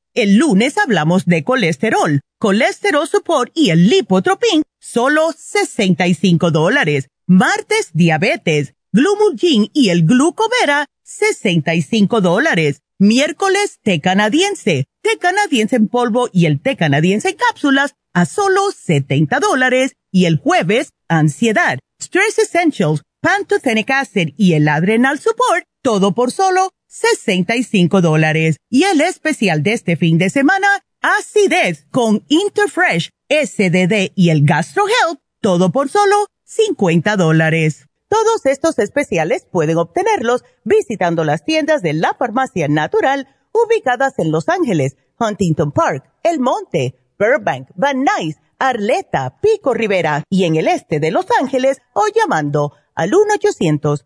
El 0.13 0.35
lunes 0.35 0.77
hablamos 0.77 1.25
de 1.25 1.45
colesterol, 1.45 2.19
colesterol 2.37 3.07
support 3.07 3.49
y 3.55 3.69
el 3.69 3.87
lipotropin, 3.89 4.63
solo 4.77 5.31
65 5.31 6.51
dólares. 6.51 7.07
Martes, 7.27 7.91
diabetes, 7.93 8.73
glumulgin 8.91 9.69
y 9.73 9.87
el 9.87 10.05
glucovera, 10.05 10.87
65 11.03 12.19
dólares. 12.19 12.81
Miércoles, 12.99 13.79
té 13.83 14.01
canadiense, 14.01 14.83
té 15.01 15.17
canadiense 15.17 15.77
en 15.77 15.87
polvo 15.87 16.27
y 16.33 16.45
el 16.45 16.59
té 16.59 16.75
canadiense 16.75 17.29
en 17.29 17.37
cápsulas 17.37 17.95
a 18.13 18.25
solo 18.25 18.69
70 18.71 19.39
dólares. 19.39 19.93
Y 20.11 20.25
el 20.25 20.39
jueves, 20.39 20.89
ansiedad, 21.07 21.79
stress 22.01 22.37
essentials, 22.37 23.01
pantothenic 23.21 23.89
acid 23.91 24.33
y 24.35 24.55
el 24.55 24.67
adrenal 24.67 25.19
support, 25.19 25.63
todo 25.81 26.13
por 26.13 26.31
solo 26.31 26.73
65 26.91 28.01
dólares. 28.01 28.57
Y 28.69 28.83
el 28.83 28.99
especial 29.01 29.63
de 29.63 29.73
este 29.73 29.95
fin 29.95 30.17
de 30.17 30.29
semana, 30.29 30.67
acidez 31.01 31.85
con 31.89 32.25
Interfresh, 32.27 33.09
SDD 33.29 34.11
y 34.13 34.29
el 34.29 34.45
Gastro 34.45 34.83
Health, 34.87 35.19
todo 35.39 35.71
por 35.71 35.89
solo 35.89 36.27
50 36.43 37.15
dólares. 37.15 37.85
Todos 38.09 38.45
estos 38.45 38.77
especiales 38.77 39.47
pueden 39.49 39.77
obtenerlos 39.77 40.43
visitando 40.65 41.23
las 41.23 41.45
tiendas 41.45 41.81
de 41.81 41.93
la 41.93 42.13
farmacia 42.13 42.67
natural 42.67 43.27
ubicadas 43.53 44.19
en 44.19 44.31
Los 44.31 44.49
Ángeles, 44.49 44.97
Huntington 45.17 45.71
Park, 45.71 46.11
El 46.23 46.41
Monte, 46.41 46.95
Burbank, 47.17 47.69
Van 47.75 48.03
Nuys, 48.03 48.35
Arleta, 48.59 49.39
Pico 49.41 49.73
Rivera 49.73 50.23
y 50.29 50.43
en 50.43 50.57
el 50.57 50.67
este 50.67 50.99
de 50.99 51.11
Los 51.11 51.25
Ángeles 51.39 51.77
o 51.93 52.03
llamando 52.13 52.73
al 52.95 53.13
1 53.13 53.35
800 53.35 54.05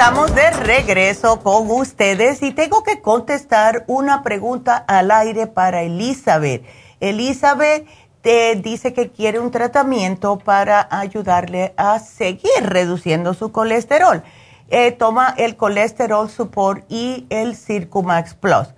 Estamos 0.00 0.34
de 0.34 0.50
regreso 0.52 1.40
con 1.40 1.70
ustedes 1.70 2.42
y 2.42 2.52
tengo 2.52 2.82
que 2.82 3.02
contestar 3.02 3.84
una 3.86 4.22
pregunta 4.22 4.74
al 4.88 5.10
aire 5.10 5.46
para 5.46 5.82
Elizabeth. 5.82 6.64
Elizabeth 7.00 7.86
te 8.22 8.56
dice 8.56 8.94
que 8.94 9.10
quiere 9.10 9.38
un 9.38 9.50
tratamiento 9.50 10.38
para 10.38 10.88
ayudarle 10.90 11.74
a 11.76 11.98
seguir 11.98 12.62
reduciendo 12.62 13.34
su 13.34 13.52
colesterol. 13.52 14.22
Eh, 14.70 14.92
toma 14.92 15.34
el 15.36 15.58
colesterol 15.58 16.30
support 16.30 16.82
y 16.88 17.26
el 17.28 17.54
Circumax 17.54 18.32
Plus. 18.32 18.68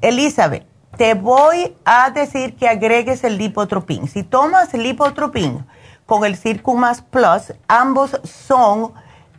Elizabeth, 0.00 0.64
te 0.96 1.14
voy 1.14 1.76
a 1.84 2.10
decir 2.10 2.54
que 2.54 2.68
agregues 2.68 3.24
el 3.24 3.36
lipotropin. 3.36 4.06
Si 4.06 4.22
tomas 4.22 4.72
el 4.74 4.84
lipotropin 4.84 5.66
con 6.06 6.24
el 6.24 6.36
Circumax 6.36 7.02
Plus, 7.02 7.52
ambos 7.66 8.20
son 8.22 8.92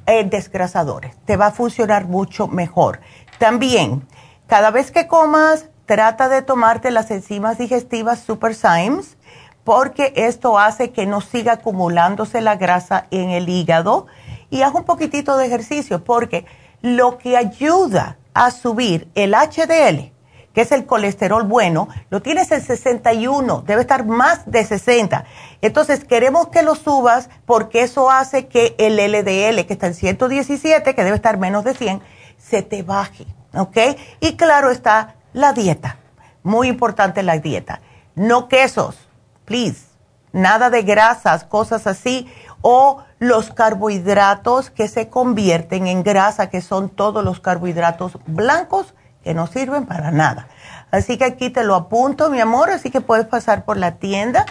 eh, 0.09 0.23
desgrasadores. 0.23 1.15
Te 1.25 1.37
va 1.37 1.47
a 1.47 1.51
funcionar 1.51 2.05
mucho 2.05 2.47
mejor. 2.47 2.99
También, 3.37 4.07
cada 4.47 4.71
vez 4.71 4.91
que 4.91 5.07
comas, 5.07 5.69
trata 5.85 6.29
de 6.29 6.41
tomarte 6.41 6.91
las 6.91 7.09
enzimas 7.11 7.57
digestivas 7.57 8.19
Super 8.19 8.53
Symes 8.53 9.17
porque 9.63 10.13
esto 10.15 10.57
hace 10.57 10.91
que 10.91 11.05
no 11.05 11.21
siga 11.21 11.53
acumulándose 11.53 12.41
la 12.41 12.55
grasa 12.55 13.05
en 13.11 13.29
el 13.29 13.49
hígado 13.49 14.07
y 14.49 14.61
haz 14.63 14.73
un 14.73 14.83
poquitito 14.83 15.37
de 15.37 15.45
ejercicio 15.45 16.03
porque 16.03 16.45
lo 16.81 17.17
que 17.17 17.37
ayuda 17.37 18.17
a 18.33 18.51
subir 18.51 19.09
el 19.15 19.33
HDL, 19.33 20.11
que 20.53 20.61
es 20.61 20.71
el 20.71 20.85
colesterol 20.85 21.43
bueno, 21.43 21.87
lo 22.09 22.21
tienes 22.21 22.51
en 22.51 22.61
61, 22.61 23.63
debe 23.65 23.81
estar 23.81 24.05
más 24.05 24.49
de 24.49 24.65
60. 24.65 25.25
Entonces 25.61 26.03
queremos 26.03 26.47
que 26.47 26.63
lo 26.63 26.75
subas 26.75 27.29
porque 27.45 27.83
eso 27.83 28.09
hace 28.09 28.47
que 28.47 28.75
el 28.77 28.97
LDL, 28.97 29.65
que 29.65 29.73
está 29.73 29.87
en 29.87 29.93
117, 29.93 30.95
que 30.95 31.03
debe 31.03 31.15
estar 31.15 31.37
menos 31.37 31.63
de 31.63 31.73
100, 31.73 32.01
se 32.37 32.61
te 32.61 32.83
baje, 32.83 33.25
¿ok? 33.53 33.77
Y 34.19 34.35
claro 34.37 34.71
está 34.71 35.15
la 35.33 35.53
dieta, 35.53 35.97
muy 36.43 36.67
importante 36.67 37.21
la 37.23 37.37
dieta. 37.37 37.81
No 38.15 38.47
quesos, 38.47 39.07
please, 39.45 39.85
nada 40.31 40.69
de 40.69 40.81
grasas, 40.81 41.43
cosas 41.43 41.87
así, 41.87 42.27
o 42.61 43.03
los 43.19 43.51
carbohidratos 43.51 44.69
que 44.69 44.87
se 44.87 45.09
convierten 45.09 45.87
en 45.87 46.03
grasa, 46.03 46.49
que 46.49 46.61
son 46.61 46.89
todos 46.89 47.23
los 47.23 47.39
carbohidratos 47.39 48.17
blancos 48.25 48.93
que 49.23 49.33
no 49.33 49.47
sirven 49.47 49.85
para 49.85 50.11
nada. 50.11 50.47
Así 50.91 51.17
que 51.17 51.25
aquí 51.25 51.49
te 51.49 51.63
lo 51.63 51.75
apunto, 51.75 52.29
mi 52.29 52.39
amor, 52.39 52.69
así 52.69 52.89
que 52.89 53.01
puedes 53.01 53.25
pasar 53.25 53.65
por 53.65 53.77
la 53.77 53.95
tienda 53.95 54.45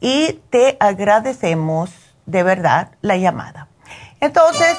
y 0.00 0.40
te 0.50 0.76
agradecemos 0.80 1.90
de 2.26 2.42
verdad 2.42 2.90
la 3.00 3.16
llamada. 3.16 3.68
Entonces, 4.20 4.76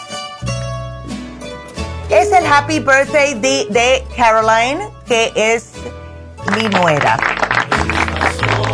es 2.10 2.32
el 2.32 2.46
happy 2.46 2.80
birthday 2.80 3.34
de, 3.40 4.06
Caroline, 4.16 4.88
que 5.06 5.32
es 5.36 5.72
mi 6.56 6.70
nuera. 6.70 7.18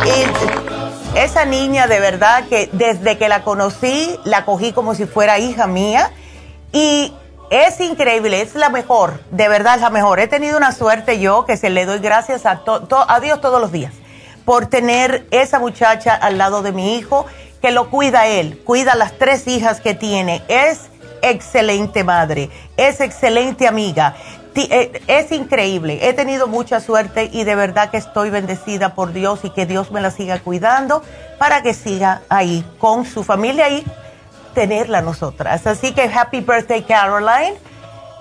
Y 0.04 1.18
esa 1.18 1.44
niña 1.44 1.86
de 1.86 2.00
verdad 2.00 2.44
que 2.48 2.68
desde 2.72 3.18
que 3.18 3.28
la 3.28 3.42
conocí, 3.42 4.18
la 4.24 4.44
cogí 4.44 4.72
como 4.72 4.94
si 4.94 5.06
fuera 5.06 5.38
hija 5.38 5.66
mía. 5.66 6.10
Y 6.72 7.12
es 7.50 7.80
increíble, 7.80 8.40
es 8.40 8.54
la 8.54 8.70
mejor, 8.70 9.20
de 9.30 9.48
verdad 9.48 9.74
es 9.74 9.82
la 9.82 9.90
mejor. 9.90 10.20
He 10.20 10.28
tenido 10.28 10.56
una 10.56 10.72
suerte 10.72 11.18
yo 11.18 11.44
que 11.44 11.56
se 11.56 11.68
le 11.68 11.84
doy 11.84 11.98
gracias 11.98 12.46
a, 12.46 12.62
a 12.64 13.20
Dios 13.20 13.40
todos 13.40 13.60
los 13.60 13.72
días 13.72 13.92
por 14.44 14.66
tener 14.66 15.26
esa 15.30 15.58
muchacha 15.58 16.14
al 16.14 16.38
lado 16.38 16.62
de 16.62 16.72
mi 16.72 16.96
hijo, 16.96 17.26
que 17.60 17.72
lo 17.72 17.90
cuida 17.90 18.26
él, 18.26 18.62
cuida 18.64 18.94
las 18.94 19.18
tres 19.18 19.46
hijas 19.46 19.80
que 19.80 19.94
tiene. 19.94 20.42
Es 20.48 20.88
excelente 21.22 22.04
madre, 22.04 22.50
es 22.76 23.00
excelente 23.00 23.68
amiga. 23.68 24.14
Eh, 24.54 25.02
es 25.06 25.30
increíble, 25.32 26.00
he 26.02 26.12
tenido 26.12 26.46
mucha 26.46 26.80
suerte 26.80 27.30
y 27.32 27.44
de 27.44 27.54
verdad 27.54 27.90
que 27.90 27.96
estoy 27.96 28.30
bendecida 28.30 28.94
por 28.94 29.12
Dios 29.12 29.40
y 29.44 29.50
que 29.50 29.64
Dios 29.64 29.92
me 29.92 30.00
la 30.00 30.10
siga 30.10 30.40
cuidando 30.40 31.02
para 31.38 31.62
que 31.62 31.72
siga 31.72 32.22
ahí 32.28 32.64
con 32.78 33.04
su 33.04 33.22
familia 33.22 33.68
y 33.70 33.84
tenerla 34.54 35.02
nosotras. 35.02 35.66
Así 35.66 35.92
que 35.92 36.02
happy 36.02 36.40
birthday 36.40 36.82
Caroline, 36.82 37.56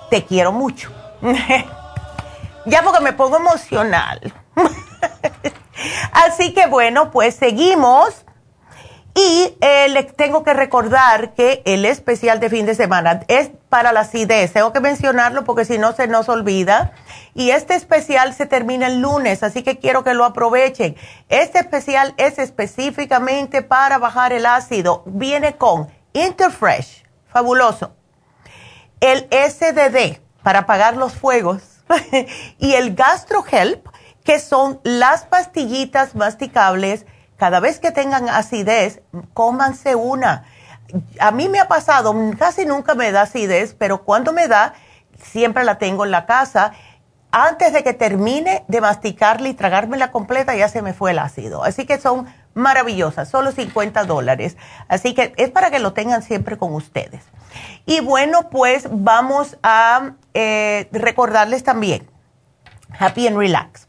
te 0.10 0.26
quiero 0.26 0.52
mucho. 0.52 0.92
ya 2.66 2.84
porque 2.84 3.02
me 3.02 3.14
pongo 3.14 3.38
emocional. 3.38 4.34
Así 6.12 6.54
que 6.54 6.68
bueno, 6.68 7.12
pues 7.12 7.36
seguimos. 7.36 8.26
Y 9.16 9.58
eh, 9.60 9.90
les 9.90 10.16
tengo 10.16 10.44
que 10.44 10.54
recordar 10.54 11.34
que 11.34 11.62
el 11.66 11.84
especial 11.84 12.40
de 12.40 12.50
fin 12.50 12.66
de 12.66 12.76
semana 12.76 13.22
es 13.28 13.50
para 13.68 13.92
la 13.92 14.02
acidez. 14.02 14.54
Tengo 14.54 14.72
que 14.72 14.80
mencionarlo 14.80 15.44
porque 15.44 15.66
si 15.66 15.78
no 15.78 15.92
se 15.94 16.08
nos 16.08 16.30
olvida. 16.30 16.94
Y 17.34 17.52
este 17.52 17.76
especial 17.76 18.34
se 18.34 18.46
termina 18.46 18.88
el 18.88 19.02
lunes, 19.02 19.44
así 19.44 19.62
que 19.62 19.78
quiero 19.78 20.04
que 20.04 20.14
lo 20.14 20.26
aprovechen. 20.26 20.96
Este 21.28 21.60
especial 21.60 22.14
es 22.18 22.40
específicamente 22.40 23.62
para 23.62 23.98
bajar 23.98 24.32
el 24.32 24.46
ácido. 24.46 25.04
Viene 25.06 25.56
con 25.56 25.90
Interfresh, 26.26 27.06
fabuloso. 27.28 27.96
El 29.00 29.30
SDD 29.32 30.20
para 30.44 30.60
apagar 30.60 30.98
los 30.98 31.14
fuegos 31.14 31.62
y 32.58 32.74
el 32.74 32.94
GastroHelp, 32.94 33.88
que 34.26 34.40
son 34.40 34.82
las 34.84 35.24
pastillitas 35.24 36.16
masticables. 36.16 37.06
Cada 37.38 37.62
vez 37.62 37.80
que 37.80 37.92
tengan 37.92 38.28
acidez, 38.28 39.02
cómanse 39.34 39.96
una. 39.96 40.44
A 41.22 41.32
mí 41.32 41.48
me 41.48 41.62
ha 41.62 41.70
pasado, 41.70 42.14
casi 42.38 42.66
nunca 42.66 42.96
me 42.96 43.14
da 43.14 43.22
acidez, 43.22 43.74
pero 43.74 44.04
cuando 44.04 44.34
me 44.34 44.50
da, 44.50 44.74
siempre 45.24 45.64
la 45.64 45.78
tengo 45.78 46.04
en 46.04 46.12
la 46.12 46.26
casa. 46.26 46.74
Antes 47.32 47.72
de 47.72 47.82
que 47.82 47.94
termine 47.94 48.66
de 48.68 48.82
masticarla 48.82 49.48
y 49.48 49.54
tragármela 49.54 50.12
completa, 50.12 50.54
ya 50.54 50.68
se 50.68 50.82
me 50.82 50.94
fue 50.94 51.12
el 51.12 51.20
ácido. 51.20 51.64
Así 51.64 51.86
que 51.86 51.98
son 51.98 52.28
maravillosa, 52.60 53.26
solo 53.26 53.52
50 53.52 54.04
dólares. 54.04 54.58
Así 54.88 55.14
que 55.14 55.34
es 55.38 55.50
para 55.50 55.72
que 55.72 55.80
lo 55.80 55.94
tengan 55.94 56.22
siempre 56.22 56.58
con 56.58 56.74
ustedes. 56.74 57.24
Y 57.86 58.02
bueno, 58.02 58.50
pues 58.50 58.88
vamos 58.92 59.58
a 59.64 60.12
eh, 60.34 60.88
recordarles 60.92 61.64
también, 61.64 62.08
Happy 63.00 63.28
and 63.28 63.38
Relax. 63.38 63.88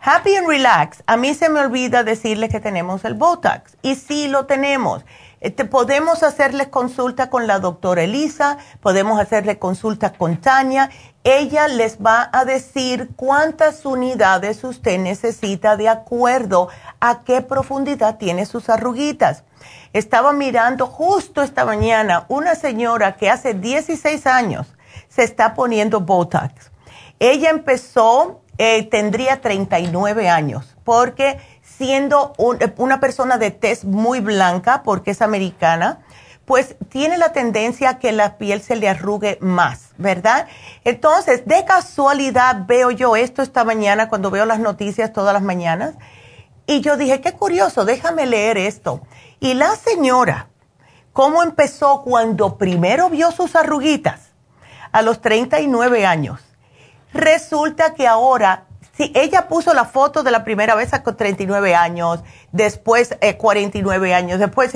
Happy 0.00 0.36
and 0.36 0.46
Relax, 0.46 1.02
a 1.06 1.16
mí 1.16 1.34
se 1.34 1.48
me 1.48 1.58
olvida 1.58 2.04
decirles 2.04 2.50
que 2.50 2.60
tenemos 2.60 3.04
el 3.04 3.14
Botox. 3.14 3.76
Y 3.82 3.96
sí 3.96 4.28
lo 4.28 4.46
tenemos. 4.46 5.04
Este, 5.46 5.64
podemos 5.64 6.24
hacerles 6.24 6.66
consulta 6.66 7.30
con 7.30 7.46
la 7.46 7.60
doctora 7.60 8.02
Elisa, 8.02 8.58
podemos 8.80 9.20
hacerle 9.20 9.60
consulta 9.60 10.12
con 10.12 10.38
Tania. 10.38 10.90
Ella 11.22 11.68
les 11.68 11.98
va 11.98 12.28
a 12.32 12.44
decir 12.44 13.10
cuántas 13.14 13.86
unidades 13.86 14.64
usted 14.64 14.98
necesita 14.98 15.76
de 15.76 15.88
acuerdo 15.88 16.68
a 16.98 17.22
qué 17.22 17.42
profundidad 17.42 18.18
tiene 18.18 18.44
sus 18.44 18.68
arruguitas. 18.68 19.44
Estaba 19.92 20.32
mirando 20.32 20.88
justo 20.88 21.42
esta 21.42 21.64
mañana 21.64 22.26
una 22.26 22.56
señora 22.56 23.14
que 23.14 23.30
hace 23.30 23.54
16 23.54 24.26
años 24.26 24.74
se 25.08 25.22
está 25.22 25.54
poniendo 25.54 26.00
Botox. 26.00 26.72
Ella 27.20 27.50
empezó, 27.50 28.42
eh, 28.58 28.82
tendría 28.88 29.40
39 29.40 30.28
años, 30.28 30.76
porque 30.82 31.38
siendo 31.76 32.32
una 32.76 33.00
persona 33.00 33.38
de 33.38 33.50
tez 33.50 33.84
muy 33.84 34.20
blanca, 34.20 34.82
porque 34.82 35.10
es 35.10 35.22
americana, 35.22 36.00
pues 36.46 36.76
tiene 36.88 37.18
la 37.18 37.32
tendencia 37.32 37.90
a 37.90 37.98
que 37.98 38.12
la 38.12 38.38
piel 38.38 38.62
se 38.62 38.76
le 38.76 38.88
arrugue 38.88 39.36
más, 39.40 39.90
¿verdad? 39.98 40.46
Entonces, 40.84 41.44
de 41.44 41.64
casualidad 41.64 42.66
veo 42.66 42.92
yo 42.92 43.16
esto 43.16 43.42
esta 43.42 43.64
mañana 43.64 44.08
cuando 44.08 44.30
veo 44.30 44.46
las 44.46 44.60
noticias 44.60 45.12
todas 45.12 45.34
las 45.34 45.42
mañanas 45.42 45.94
y 46.66 46.80
yo 46.80 46.96
dije, 46.96 47.20
qué 47.20 47.32
curioso, 47.32 47.84
déjame 47.84 48.26
leer 48.26 48.58
esto. 48.58 49.02
Y 49.40 49.54
la 49.54 49.74
señora, 49.76 50.48
¿cómo 51.12 51.42
empezó 51.42 52.02
cuando 52.02 52.56
primero 52.58 53.10
vio 53.10 53.32
sus 53.32 53.56
arruguitas? 53.56 54.32
A 54.92 55.02
los 55.02 55.20
39 55.20 56.06
años. 56.06 56.40
Resulta 57.12 57.94
que 57.94 58.06
ahora 58.06 58.65
Sí, 58.96 59.12
ella 59.14 59.46
puso 59.48 59.74
la 59.74 59.84
foto 59.84 60.22
de 60.22 60.30
la 60.30 60.42
primera 60.42 60.74
vez 60.74 60.94
a 60.94 61.02
39 61.02 61.74
años, 61.74 62.24
después 62.52 63.16
49 63.36 64.08
eh, 64.08 64.14
años, 64.14 64.38
después 64.38 64.72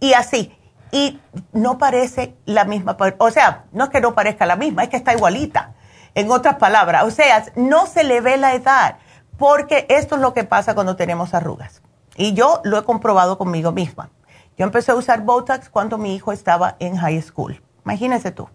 y 0.00 0.12
así. 0.14 0.58
Y 0.90 1.20
no 1.52 1.78
parece 1.78 2.34
la 2.44 2.64
misma, 2.64 2.96
o 3.18 3.30
sea, 3.30 3.64
no 3.72 3.84
es 3.84 3.90
que 3.90 4.00
no 4.00 4.14
parezca 4.14 4.46
la 4.46 4.56
misma, 4.56 4.82
es 4.82 4.88
que 4.88 4.96
está 4.96 5.14
igualita. 5.14 5.74
En 6.14 6.30
otras 6.30 6.56
palabras, 6.56 7.04
o 7.04 7.10
sea, 7.10 7.44
no 7.54 7.86
se 7.86 8.04
le 8.04 8.20
ve 8.20 8.36
la 8.36 8.54
edad, 8.54 8.98
porque 9.38 9.86
esto 9.88 10.16
es 10.16 10.20
lo 10.20 10.34
que 10.34 10.44
pasa 10.44 10.74
cuando 10.74 10.96
tenemos 10.96 11.32
arrugas. 11.32 11.82
Y 12.16 12.34
yo 12.34 12.60
lo 12.64 12.78
he 12.78 12.84
comprobado 12.84 13.38
conmigo 13.38 13.72
misma. 13.72 14.10
Yo 14.58 14.64
empecé 14.66 14.92
a 14.92 14.96
usar 14.96 15.22
Botox 15.22 15.70
cuando 15.70 15.96
mi 15.96 16.14
hijo 16.14 16.32
estaba 16.32 16.76
en 16.78 16.96
high 16.96 17.22
school. 17.22 17.62
Imagínese 17.84 18.30
tú, 18.32 18.48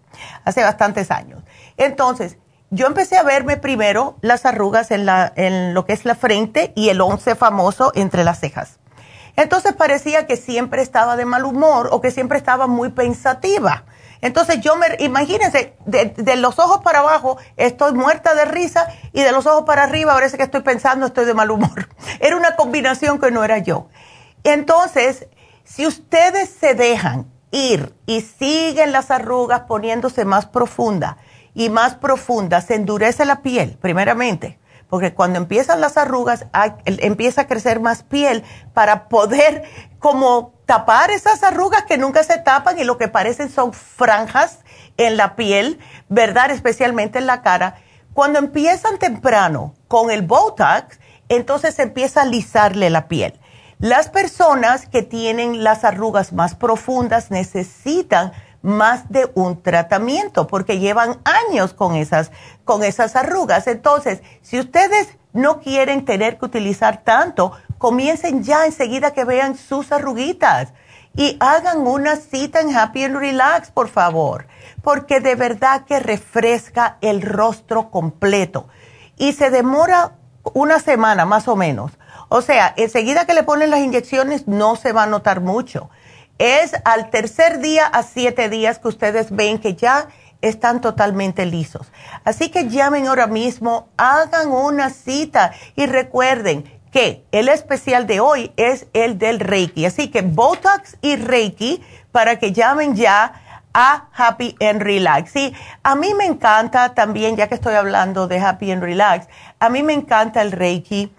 hace 0.44 0.62
bastantes 0.62 1.10
años. 1.10 1.42
Entonces, 1.76 2.38
yo 2.70 2.86
empecé 2.86 3.16
a 3.16 3.22
verme 3.22 3.56
primero 3.56 4.16
las 4.20 4.44
arrugas 4.44 4.90
en, 4.90 5.06
la, 5.06 5.32
en 5.36 5.74
lo 5.74 5.84
que 5.84 5.92
es 5.92 6.04
la 6.04 6.14
frente 6.14 6.72
y 6.74 6.90
el 6.90 7.00
once 7.00 7.34
famoso 7.34 7.92
entre 7.94 8.24
las 8.24 8.40
cejas. 8.40 8.78
Entonces 9.36 9.72
parecía 9.72 10.26
que 10.26 10.36
siempre 10.36 10.82
estaba 10.82 11.16
de 11.16 11.24
mal 11.24 11.44
humor 11.44 11.88
o 11.92 12.00
que 12.00 12.10
siempre 12.10 12.36
estaba 12.38 12.66
muy 12.66 12.90
pensativa. 12.90 13.84
Entonces 14.20 14.60
yo 14.60 14.74
me, 14.76 14.86
imagínense, 14.98 15.74
de, 15.86 16.36
los 16.36 16.58
ojos 16.58 16.80
para 16.82 16.98
abajo 16.98 17.38
estoy 17.56 17.92
muerta 17.92 18.34
de 18.34 18.44
risa 18.46 18.88
y 19.12 19.22
de 19.22 19.30
los 19.30 19.46
ojos 19.46 19.62
para 19.64 19.84
arriba 19.84 20.12
parece 20.12 20.36
que 20.36 20.42
estoy 20.42 20.62
pensando, 20.62 21.06
estoy 21.06 21.24
de 21.24 21.34
mal 21.34 21.50
humor. 21.50 21.88
Era 22.20 22.36
una 22.36 22.56
combinación 22.56 23.20
que 23.20 23.30
no 23.30 23.44
era 23.44 23.58
yo. 23.58 23.86
Entonces, 24.42 25.28
si 25.64 25.86
ustedes 25.86 26.50
se 26.50 26.74
dejan 26.74 27.30
ir 27.52 27.94
y 28.06 28.22
siguen 28.22 28.92
las 28.92 29.10
arrugas 29.10 29.62
poniéndose 29.62 30.24
más 30.24 30.46
profundas 30.46 31.16
y 31.54 31.70
más 31.70 31.94
profundas, 31.94 32.66
se 32.66 32.74
endurece 32.74 33.24
la 33.24 33.42
piel, 33.42 33.76
primeramente, 33.80 34.58
porque 34.88 35.14
cuando 35.14 35.38
empiezan 35.38 35.80
las 35.80 35.96
arrugas 35.96 36.46
empieza 36.86 37.42
a 37.42 37.46
crecer 37.46 37.80
más 37.80 38.02
piel 38.02 38.44
para 38.74 39.08
poder 39.08 39.64
como 39.98 40.54
tapar 40.66 41.10
esas 41.10 41.42
arrugas 41.42 41.84
que 41.84 41.98
nunca 41.98 42.22
se 42.22 42.38
tapan 42.38 42.78
y 42.78 42.84
lo 42.84 42.98
que 42.98 43.08
parecen 43.08 43.50
son 43.50 43.72
franjas 43.72 44.60
en 44.96 45.16
la 45.16 45.36
piel, 45.36 45.78
¿verdad? 46.08 46.50
Especialmente 46.50 47.18
en 47.18 47.26
la 47.26 47.42
cara. 47.42 47.76
Cuando 48.12 48.38
empiezan 48.38 48.98
temprano 48.98 49.74
con 49.86 50.10
el 50.10 50.22
Botox, 50.22 50.98
entonces 51.28 51.78
empieza 51.78 52.20
a 52.20 52.24
alisarle 52.24 52.90
la 52.90 53.08
piel. 53.08 53.38
Las 53.78 54.08
personas 54.08 54.88
que 54.88 55.02
tienen 55.02 55.62
las 55.62 55.84
arrugas 55.84 56.32
más 56.32 56.56
profundas 56.56 57.30
necesitan 57.30 58.32
más 58.62 59.08
de 59.10 59.30
un 59.34 59.62
tratamiento 59.62 60.46
porque 60.46 60.78
llevan 60.78 61.18
años 61.24 61.74
con 61.74 61.94
esas, 61.94 62.30
con 62.64 62.82
esas 62.82 63.16
arrugas. 63.16 63.66
Entonces, 63.66 64.22
si 64.42 64.58
ustedes 64.58 65.08
no 65.32 65.60
quieren 65.60 66.04
tener 66.04 66.38
que 66.38 66.46
utilizar 66.46 67.02
tanto, 67.04 67.52
comiencen 67.78 68.42
ya 68.42 68.66
enseguida 68.66 69.12
que 69.12 69.24
vean 69.24 69.56
sus 69.56 69.92
arruguitas 69.92 70.72
y 71.14 71.36
hagan 71.40 71.86
una 71.86 72.16
cita 72.16 72.60
en 72.60 72.76
Happy 72.76 73.04
and 73.04 73.16
Relax, 73.16 73.70
por 73.70 73.88
favor, 73.88 74.46
porque 74.82 75.20
de 75.20 75.34
verdad 75.34 75.84
que 75.84 76.00
refresca 76.00 76.98
el 77.00 77.22
rostro 77.22 77.90
completo 77.90 78.68
y 79.16 79.32
se 79.32 79.50
demora 79.50 80.12
una 80.54 80.78
semana 80.78 81.24
más 81.24 81.48
o 81.48 81.56
menos 81.56 81.92
o 82.28 82.42
sea, 82.42 82.74
enseguida 82.76 83.24
que 83.24 83.32
le 83.32 83.42
ponen 83.42 83.70
las 83.70 83.80
inyecciones 83.80 84.46
no 84.46 84.76
se 84.76 84.92
va 84.92 85.04
a 85.04 85.06
notar 85.06 85.40
mucho. 85.40 85.88
Es 86.38 86.72
al 86.84 87.10
tercer 87.10 87.60
día 87.60 87.86
a 87.86 88.02
siete 88.02 88.48
días 88.48 88.78
que 88.78 88.88
ustedes 88.88 89.30
ven 89.30 89.58
que 89.58 89.74
ya 89.74 90.08
están 90.40 90.80
totalmente 90.80 91.46
lisos. 91.46 91.90
Así 92.24 92.48
que 92.50 92.68
llamen 92.68 93.08
ahora 93.08 93.26
mismo, 93.26 93.88
hagan 93.96 94.50
una 94.50 94.90
cita 94.90 95.52
y 95.74 95.86
recuerden 95.86 96.64
que 96.92 97.24
el 97.32 97.48
especial 97.48 98.06
de 98.06 98.20
hoy 98.20 98.52
es 98.56 98.86
el 98.92 99.18
del 99.18 99.40
Reiki. 99.40 99.84
Así 99.84 100.08
que 100.08 100.22
Botox 100.22 100.96
y 101.02 101.16
Reiki 101.16 101.82
para 102.12 102.38
que 102.38 102.52
llamen 102.52 102.94
ya 102.94 103.42
a 103.74 104.08
Happy 104.14 104.54
and 104.60 104.80
Relax. 104.80 105.32
Sí, 105.32 105.52
a 105.82 105.96
mí 105.96 106.14
me 106.14 106.24
encanta 106.24 106.94
también, 106.94 107.36
ya 107.36 107.48
que 107.48 107.56
estoy 107.56 107.74
hablando 107.74 108.28
de 108.28 108.38
Happy 108.38 108.70
and 108.70 108.82
Relax, 108.82 109.28
a 109.58 109.68
mí 109.68 109.82
me 109.82 109.92
encanta 109.92 110.40
el 110.40 110.52
Reiki 110.52 111.12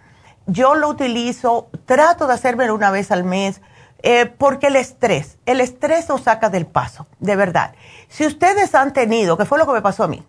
yo 0.51 0.73
lo 0.73 0.89
utilizo, 0.89 1.69
trato 1.85 2.25
de 2.25 2.33
hacerme 2.33 2.71
una 2.71 2.89
vez 2.89 3.11
al 3.11 3.23
mes, 3.23 3.61
eh, 4.01 4.25
porque 4.25 4.67
el 4.67 4.77
estrés, 4.77 5.37
el 5.45 5.59
estrés 5.59 6.07
nos 6.07 6.21
saca 6.21 6.49
del 6.49 6.65
paso, 6.65 7.07
de 7.19 7.35
verdad. 7.35 7.73
Si 8.07 8.25
ustedes 8.25 8.73
han 8.73 8.93
tenido, 8.93 9.37
que 9.37 9.45
fue 9.45 9.57
lo 9.57 9.65
que 9.65 9.73
me 9.73 9.81
pasó 9.81 10.03
a 10.03 10.07
mí, 10.07 10.25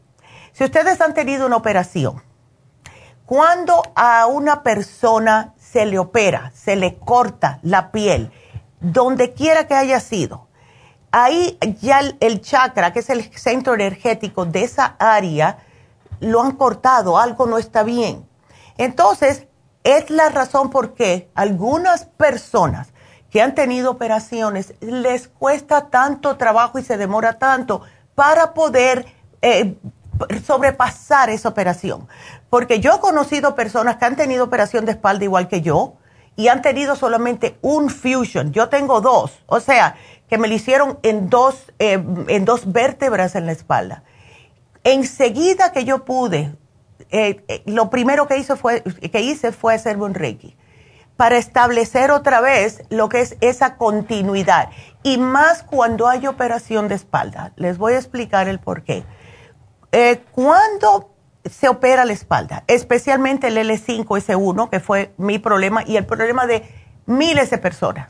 si 0.53 0.65
ustedes 0.65 1.01
han 1.01 1.15
tenido 1.15 1.47
una 1.47 1.57
operación, 1.57 2.23
cuando 3.27 3.83
a 3.95 4.27
una 4.27 4.65
persona 4.65 5.55
se 5.57 5.87
le 5.87 6.01
opera, 6.01 6.51
se 6.53 6.75
le 6.75 6.97
corta 6.99 7.61
la 7.63 7.93
piel, 7.93 8.33
donde 8.81 9.35
quiera 9.35 9.69
que 9.69 9.75
haya 9.75 10.01
sido, 10.01 10.49
ahí 11.13 11.57
ya 11.81 12.01
el, 12.01 12.17
el 12.19 12.41
chakra, 12.41 12.93
que 12.93 12.99
es 13.01 13.11
el 13.11 13.23
centro 13.39 13.75
energético 13.75 14.47
de 14.47 14.65
esa 14.65 14.97
área, 14.99 15.59
lo 16.19 16.43
han 16.43 16.53
cortado, 16.53 17.19
algo 17.19 17.47
no 17.47 17.57
está 17.57 17.85
bien. 17.85 18.29
Entonces, 18.79 19.47
es 19.85 20.11
la 20.11 20.29
razón 20.29 20.71
por 20.71 20.95
qué 20.95 21.31
algunas 21.35 22.05
personas 22.05 22.90
que 23.31 23.41
han 23.41 23.55
tenido 23.55 23.91
operaciones 23.91 24.75
les 24.81 25.29
cuesta 25.29 25.89
tanto 25.89 26.37
trabajo 26.37 26.79
y 26.79 26.83
se 26.83 26.97
demora 26.97 27.39
tanto 27.39 27.83
para 28.15 28.53
poder 28.53 29.07
eh, 29.41 29.77
sobrepasar 30.45 31.31
esa 31.31 31.49
operación. 31.49 32.09
Porque 32.51 32.81
yo 32.81 32.97
he 32.97 33.01
conocido 33.01 33.55
personas 33.55 33.97
que 33.97 34.05
han 34.05 34.17
tenido 34.17 34.45
operación 34.45 34.85
de 34.85 34.93
espalda 34.93 35.25
igual 35.25 35.49
que 35.49 35.63
yo 35.63 35.95
y 36.37 36.49
han 36.49 36.63
tenido 36.63 36.97
solamente 36.97 37.57
un 37.63 37.89
fusion. 37.89 38.53
Yo 38.53 38.69
tengo 38.69 39.01
dos, 39.01 39.39
o 39.47 39.61
sea, 39.61 39.97
que 40.29 40.39
me 40.39 40.49
lo 40.49 40.55
hicieron 40.55 40.99
en 41.03 41.31
dos, 41.31 41.73
eh, 41.79 42.03
en 42.29 42.45
dos 42.45 42.73
vértebras 42.73 43.37
en 43.37 43.47
la 43.47 43.53
espalda. 43.53 44.03
Enseguida 44.83 45.73
que 45.73 45.85
yo 45.85 46.05
pude 46.05 46.55
eh, 47.11 47.63
lo 47.67 47.91
primero 47.91 48.27
que 48.27 48.39
hice, 48.39 48.57
fue, 48.57 48.83
que 48.83 49.21
hice 49.21 49.53
fue 49.53 49.75
hacerme 49.75 50.05
un 50.05 50.15
Reiki 50.15 50.57
para 51.21 51.37
establecer 51.37 52.13
otra 52.13 52.41
vez 52.41 52.83
lo 52.89 53.11
que 53.11 53.21
es 53.21 53.37
esa 53.43 53.77
continuidad. 53.77 54.71
Y 55.03 55.19
más 55.19 55.63
cuando 55.63 56.09
hay 56.09 56.27
operación 56.27 56.89
de 56.89 56.95
espalda. 56.95 57.53
Les 57.57 57.77
voy 57.77 57.93
a 57.93 57.99
explicar 57.99 58.49
el 58.49 58.59
por 58.59 58.85
qué. 58.85 59.05
Eh, 59.93 60.23
cuando 60.33 61.15
se 61.45 61.69
opera 61.69 62.07
la 62.07 62.15
espalda, 62.15 62.65
especialmente 62.69 63.49
el 63.49 63.59
L5, 63.59 64.07
S1, 64.07 64.71
que 64.71 64.81
fue 64.81 65.13
mi 65.19 65.39
problema 65.39 65.83
y 65.87 65.99
el 65.99 66.07
problema 66.07 66.47
de 66.47 66.67
miles 67.05 67.51
de 67.51 67.59
personas. 67.59 68.09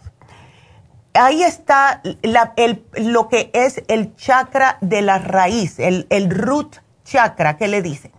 Ahí 1.13 1.43
está 1.43 2.03
lo 2.95 3.29
que 3.29 3.51
es 3.55 3.83
el 3.89 4.15
chakra 4.15 4.79
de 4.83 5.03
la 5.03 5.19
raíz, 5.19 5.81
el, 5.81 6.07
el 6.11 6.31
root 6.31 6.77
chakra 7.03 7.57
que 7.57 7.67
le 7.67 7.83
dicen. 7.83 8.13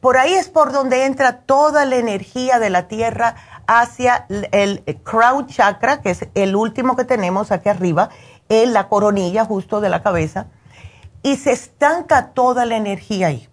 Por 0.00 0.16
ahí 0.16 0.34
es 0.34 0.48
por 0.48 0.70
donde 0.70 1.06
entra 1.06 1.40
toda 1.40 1.84
la 1.84 1.96
energía 1.96 2.60
de 2.60 2.70
la 2.70 2.86
tierra 2.86 3.34
hacia 3.68 4.26
el 4.50 4.82
crown 5.04 5.46
chakra, 5.46 6.00
que 6.00 6.10
es 6.10 6.26
el 6.34 6.56
último 6.56 6.96
que 6.96 7.04
tenemos 7.04 7.52
aquí 7.52 7.68
arriba, 7.68 8.08
en 8.48 8.72
la 8.72 8.88
coronilla 8.88 9.44
justo 9.44 9.80
de 9.80 9.90
la 9.90 10.02
cabeza, 10.02 10.46
y 11.22 11.36
se 11.36 11.52
estanca 11.52 12.30
toda 12.30 12.64
la 12.64 12.76
energía 12.76 13.28
ahí. 13.28 13.48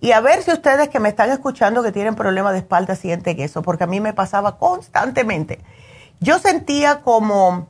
Y 0.00 0.12
a 0.12 0.20
ver 0.20 0.42
si 0.42 0.52
ustedes 0.52 0.88
que 0.88 1.00
me 1.00 1.10
están 1.10 1.30
escuchando 1.30 1.82
que 1.82 1.92
tienen 1.92 2.14
problemas 2.14 2.52
de 2.52 2.60
espalda 2.60 2.94
sienten 2.94 3.40
eso, 3.40 3.60
porque 3.60 3.84
a 3.84 3.86
mí 3.86 4.00
me 4.00 4.14
pasaba 4.14 4.56
constantemente. 4.56 5.60
Yo 6.20 6.38
sentía 6.38 7.00
como, 7.02 7.68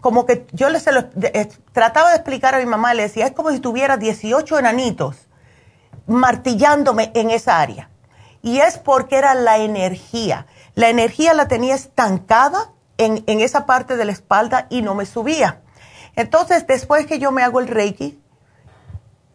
como 0.00 0.26
que 0.26 0.46
yo 0.52 0.68
les 0.68 0.86
eh, 0.86 1.48
trataba 1.72 2.10
de 2.10 2.16
explicar 2.16 2.54
a 2.54 2.58
mi 2.58 2.66
mamá, 2.66 2.94
le 2.94 3.02
decía, 3.02 3.26
es 3.26 3.32
como 3.32 3.50
si 3.50 3.60
tuviera 3.60 3.96
18 3.96 4.58
enanitos 4.58 5.16
martillándome 6.06 7.10
en 7.14 7.30
esa 7.30 7.60
área. 7.60 7.88
Y 8.42 8.60
es 8.60 8.76
porque 8.76 9.16
era 9.16 9.34
la 9.34 9.56
energía. 9.56 10.46
La 10.74 10.88
energía 10.88 11.34
la 11.34 11.48
tenía 11.48 11.74
estancada 11.74 12.70
en, 12.98 13.22
esa 13.26 13.66
parte 13.66 13.96
de 13.96 14.04
la 14.04 14.12
espalda 14.12 14.66
y 14.70 14.82
no 14.82 14.94
me 14.94 15.06
subía. 15.06 15.60
Entonces, 16.16 16.66
después 16.66 17.06
que 17.06 17.18
yo 17.18 17.32
me 17.32 17.42
hago 17.42 17.60
el 17.60 17.68
Reiki, 17.68 18.20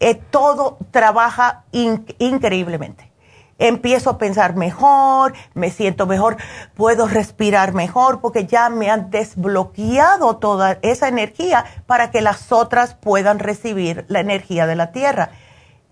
eh, 0.00 0.14
todo 0.14 0.78
trabaja 0.90 1.64
increíblemente. 1.72 3.10
Empiezo 3.58 4.08
a 4.08 4.18
pensar 4.18 4.56
mejor, 4.56 5.34
me 5.52 5.70
siento 5.70 6.06
mejor, 6.06 6.38
puedo 6.74 7.06
respirar 7.06 7.74
mejor 7.74 8.22
porque 8.22 8.46
ya 8.46 8.70
me 8.70 8.90
han 8.90 9.10
desbloqueado 9.10 10.38
toda 10.38 10.78
esa 10.80 11.08
energía 11.08 11.66
para 11.86 12.10
que 12.10 12.22
las 12.22 12.52
otras 12.52 12.94
puedan 12.94 13.38
recibir 13.38 14.06
la 14.08 14.20
energía 14.20 14.66
de 14.66 14.76
la 14.76 14.92
tierra. 14.92 15.32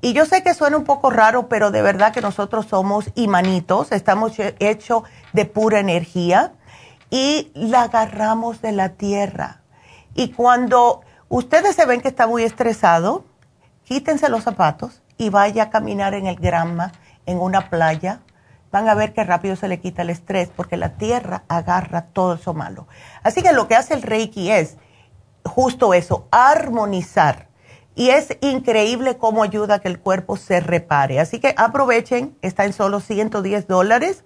Y 0.00 0.12
yo 0.12 0.26
sé 0.26 0.42
que 0.44 0.54
suena 0.54 0.76
un 0.76 0.84
poco 0.84 1.10
raro, 1.10 1.48
pero 1.48 1.72
de 1.72 1.82
verdad 1.82 2.12
que 2.12 2.20
nosotros 2.20 2.66
somos 2.66 3.10
imanitos, 3.16 3.90
estamos 3.90 4.32
hechos 4.38 5.02
de 5.32 5.44
pura 5.44 5.80
energía 5.80 6.52
y 7.10 7.50
la 7.54 7.82
agarramos 7.82 8.62
de 8.62 8.72
la 8.72 8.90
tierra. 8.90 9.62
Y 10.14 10.30
cuando 10.30 11.00
ustedes 11.28 11.74
se 11.74 11.84
ven 11.84 12.00
que 12.00 12.08
está 12.08 12.28
muy 12.28 12.44
estresado, 12.44 13.24
quítense 13.82 14.28
los 14.28 14.44
zapatos 14.44 15.02
y 15.16 15.30
vaya 15.30 15.64
a 15.64 15.70
caminar 15.70 16.14
en 16.14 16.26
el 16.26 16.36
grama, 16.36 16.92
en 17.26 17.40
una 17.40 17.68
playa. 17.68 18.20
Van 18.70 18.88
a 18.88 18.94
ver 18.94 19.14
que 19.14 19.24
rápido 19.24 19.56
se 19.56 19.66
le 19.66 19.80
quita 19.80 20.02
el 20.02 20.10
estrés 20.10 20.48
porque 20.54 20.76
la 20.76 20.90
tierra 20.90 21.42
agarra 21.48 22.02
todo 22.02 22.34
eso 22.34 22.54
malo. 22.54 22.86
Así 23.24 23.42
que 23.42 23.52
lo 23.52 23.66
que 23.66 23.74
hace 23.74 23.94
el 23.94 24.02
Reiki 24.02 24.52
es 24.52 24.76
justo 25.44 25.92
eso, 25.92 26.28
armonizar 26.30 27.47
y 27.98 28.08
es 28.10 28.28
increíble 28.42 29.16
cómo 29.18 29.42
ayuda 29.42 29.74
a 29.74 29.80
que 29.80 29.88
el 29.88 29.98
cuerpo 29.98 30.36
se 30.36 30.60
repare. 30.60 31.18
Así 31.18 31.40
que 31.40 31.52
aprovechen, 31.56 32.38
está 32.42 32.64
en 32.64 32.72
solo 32.72 33.00
110 33.00 33.66
dólares. 33.66 34.22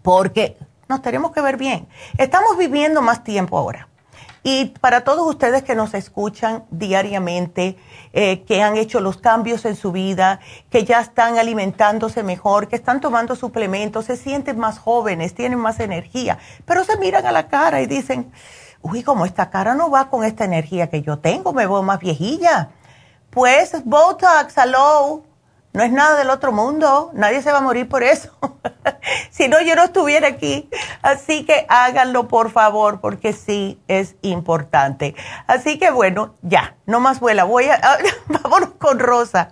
porque 0.01 0.57
nos 0.89 1.01
tenemos 1.01 1.31
que 1.31 1.39
ver 1.39 1.55
bien. 1.55 1.87
Estamos 2.17 2.57
viviendo 2.57 3.01
más 3.01 3.23
tiempo 3.23 3.57
ahora. 3.57 3.87
Y 4.45 4.65
para 4.81 5.05
todos 5.05 5.25
ustedes 5.25 5.63
que 5.63 5.73
nos 5.73 5.93
escuchan 5.93 6.65
diariamente, 6.69 7.77
eh, 8.11 8.43
que 8.43 8.61
han 8.61 8.75
hecho 8.75 8.99
los 8.99 9.17
cambios 9.17 9.63
en 9.63 9.77
su 9.77 9.93
vida, 9.93 10.41
que 10.69 10.83
ya 10.83 10.99
están 10.99 11.37
alimentándose 11.37 12.23
mejor, 12.23 12.67
que 12.67 12.75
están 12.75 12.99
tomando 12.99 13.37
suplementos, 13.37 14.05
se 14.05 14.17
sienten 14.17 14.59
más 14.59 14.79
jóvenes, 14.79 15.33
tienen 15.33 15.59
más 15.59 15.79
energía, 15.79 16.39
pero 16.65 16.83
se 16.83 16.97
miran 16.97 17.25
a 17.25 17.31
la 17.31 17.47
cara 17.47 17.81
y 17.81 17.85
dicen, 17.85 18.33
uy, 18.81 19.01
como 19.01 19.25
esta 19.25 19.49
cara 19.49 19.75
no 19.75 19.89
va 19.89 20.09
con 20.09 20.25
esta 20.25 20.43
energía 20.43 20.89
que 20.89 21.01
yo 21.01 21.19
tengo, 21.19 21.53
me 21.53 21.65
veo 21.65 21.81
más 21.81 21.99
viejilla. 21.99 22.71
Pues 23.29 23.81
Botox, 23.85 24.57
hello, 24.57 25.23
no 25.73 25.83
es 25.83 25.91
nada 25.91 26.17
del 26.17 26.29
otro 26.29 26.51
mundo, 26.51 27.09
nadie 27.13 27.41
se 27.41 27.51
va 27.51 27.57
a 27.57 27.61
morir 27.61 27.89
por 27.89 28.03
eso. 28.03 28.29
si 29.31 29.47
no, 29.47 29.59
yo 29.61 29.75
no 29.75 29.83
estuviera 29.83 30.27
aquí. 30.27 30.69
Así 31.01 31.45
que 31.45 31.65
háganlo, 31.67 32.27
por 32.27 32.51
favor, 32.51 33.01
porque 33.01 33.33
sí 33.33 33.81
es 33.87 34.15
importante. 34.21 35.15
Así 35.47 35.79
que 35.79 35.89
bueno, 35.89 36.35
ya, 36.43 36.75
no 36.85 36.99
más 36.99 37.19
vuela. 37.19 37.43
Voy 37.43 37.65
a, 37.69 37.81
vámonos 38.27 38.69
con 38.77 38.99
Rosa. 38.99 39.51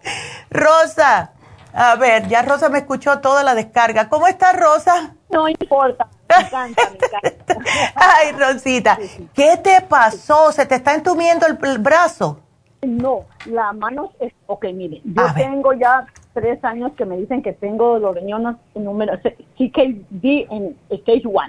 Rosa, 0.52 1.32
a 1.74 1.96
ver, 1.96 2.28
ya 2.28 2.44
Rosa 2.44 2.70
me 2.70 2.78
escuchó 2.78 3.20
toda 3.20 3.42
la 3.42 3.56
descarga. 3.56 4.08
¿Cómo 4.08 4.28
está 4.28 4.54
Rosa? 4.54 5.16
No 5.30 5.50
importa. 5.50 6.08
Me 6.30 6.46
encanta, 6.46 6.82
me 6.92 7.30
encanta. 7.30 7.56
Ay, 7.96 8.32
Rosita, 8.34 9.00
¿qué 9.34 9.58
te 9.58 9.82
pasó? 9.82 10.52
¿Se 10.52 10.68
te 10.68 10.76
está 10.76 10.94
entumiendo 10.94 11.48
el 11.48 11.80
brazo? 11.80 12.42
No, 12.88 13.26
la 13.46 13.74
mano 13.74 14.12
es, 14.20 14.34
ok, 14.48 14.66
mire, 14.74 15.02
yo 15.04 15.24
tengo 15.36 15.74
ya 15.74 16.08
tres 16.34 16.64
años 16.64 16.92
que 16.94 17.06
me 17.06 17.16
dicen 17.18 17.44
que 17.44 17.54
tengo 17.54 18.00
los 18.00 18.16
riñones 18.16 18.56
número 18.74 19.14
CKD 19.20 20.48
en 20.50 20.76
stage 20.90 21.22
1. 21.26 21.40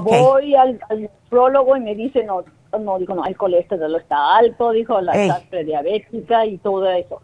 Voy 0.00 0.54
al, 0.54 0.80
al 0.88 1.00
y 1.02 1.80
me 1.80 1.94
dice, 1.94 2.24
no, 2.24 2.42
no, 2.78 2.98
digo, 2.98 3.14
no, 3.14 3.24
el 3.26 3.36
colesterol 3.36 3.94
está 3.96 4.36
alto, 4.36 4.70
dijo, 4.70 4.98
la 5.02 5.42
prediabética 5.50 6.46
y 6.46 6.56
todo 6.56 6.90
eso. 6.90 7.20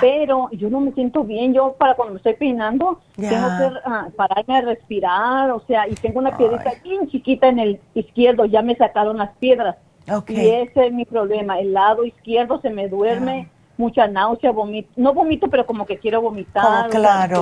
Pero 0.00 0.48
yo 0.52 0.70
no 0.70 0.78
me 0.78 0.92
siento 0.92 1.24
bien, 1.24 1.54
yo 1.54 1.74
para 1.76 1.94
cuando 1.94 2.14
me 2.14 2.18
estoy 2.18 2.34
peinando, 2.34 3.00
tengo 3.16 3.30
que 3.30 3.80
ah, 3.84 4.08
pararme 4.14 4.58
a 4.58 4.60
respirar, 4.60 5.50
o 5.50 5.58
sea, 5.66 5.88
y 5.88 5.94
tengo 5.94 6.20
una 6.20 6.36
piedrita 6.36 6.70
bien 6.84 7.08
chiquita 7.08 7.48
en 7.48 7.58
el 7.58 7.80
izquierdo, 7.94 8.44
ya 8.44 8.62
me 8.62 8.76
sacaron 8.76 9.18
las 9.18 9.30
piedras 9.38 9.76
y 10.28 10.40
ese 10.48 10.86
es 10.86 10.92
mi 10.92 11.04
problema. 11.04 11.60
El 11.60 11.72
lado 11.72 12.04
izquierdo 12.04 12.60
se 12.60 12.70
me 12.70 12.88
duerme, 12.88 13.48
mucha 13.76 14.06
náusea, 14.06 14.52
vomito. 14.52 14.88
No 14.96 15.14
vomito, 15.14 15.48
pero 15.48 15.66
como 15.66 15.86
que 15.86 15.98
quiero 15.98 16.20
vomitar. 16.20 16.86
Oh, 16.86 16.90
claro. 16.90 17.40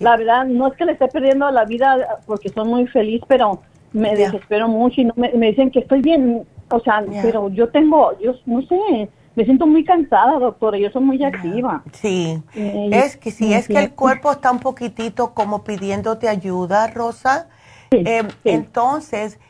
la 0.00 0.16
verdad, 0.16 0.44
no 0.46 0.68
es 0.68 0.74
que 0.74 0.84
le 0.84 0.92
esté 0.92 1.08
perdiendo 1.08 1.50
la 1.50 1.64
vida 1.64 2.20
porque 2.26 2.48
soy 2.48 2.68
muy 2.68 2.86
feliz, 2.86 3.22
pero 3.26 3.60
me 3.92 4.14
desespero 4.14 4.68
mucho 4.68 5.00
y 5.00 5.04
no 5.04 5.14
me, 5.16 5.30
dicen 5.30 5.70
que 5.70 5.80
estoy 5.80 6.00
bien. 6.00 6.46
O 6.70 6.80
sea, 6.80 7.04
pero 7.22 7.48
yo 7.48 7.68
tengo, 7.68 8.16
yo 8.20 8.34
no 8.46 8.62
sé, 8.62 9.08
me 9.34 9.44
siento 9.44 9.66
muy 9.66 9.84
cansada, 9.84 10.38
doctora, 10.38 10.78
yo 10.78 10.90
soy 10.90 11.02
muy 11.02 11.24
activa. 11.24 11.82
Sí, 11.92 12.40
es 12.54 13.16
que 13.16 13.30
si 13.30 13.52
es 13.52 13.66
que 13.66 13.78
el 13.78 13.92
cuerpo 13.92 14.30
está 14.30 14.50
un 14.52 14.60
poquitito 14.60 15.34
como 15.34 15.64
pidiéndote 15.64 16.28
ayuda, 16.28 16.86
Rosa, 16.88 17.48
eh, 17.90 18.22
entonces 18.44 19.40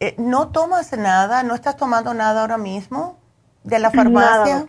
eh, 0.00 0.14
¿No 0.18 0.48
tomas 0.48 0.96
nada? 0.96 1.42
¿No 1.42 1.54
estás 1.54 1.76
tomando 1.76 2.14
nada 2.14 2.42
ahora 2.42 2.58
mismo 2.58 3.18
de 3.64 3.78
la 3.78 3.90
farmacia? 3.90 4.66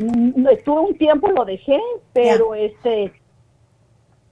Mm, 0.00 0.46
estuve 0.48 0.80
un 0.80 0.96
tiempo, 0.96 1.30
lo 1.30 1.44
dejé, 1.44 1.78
pero 2.12 2.54
este, 2.54 3.12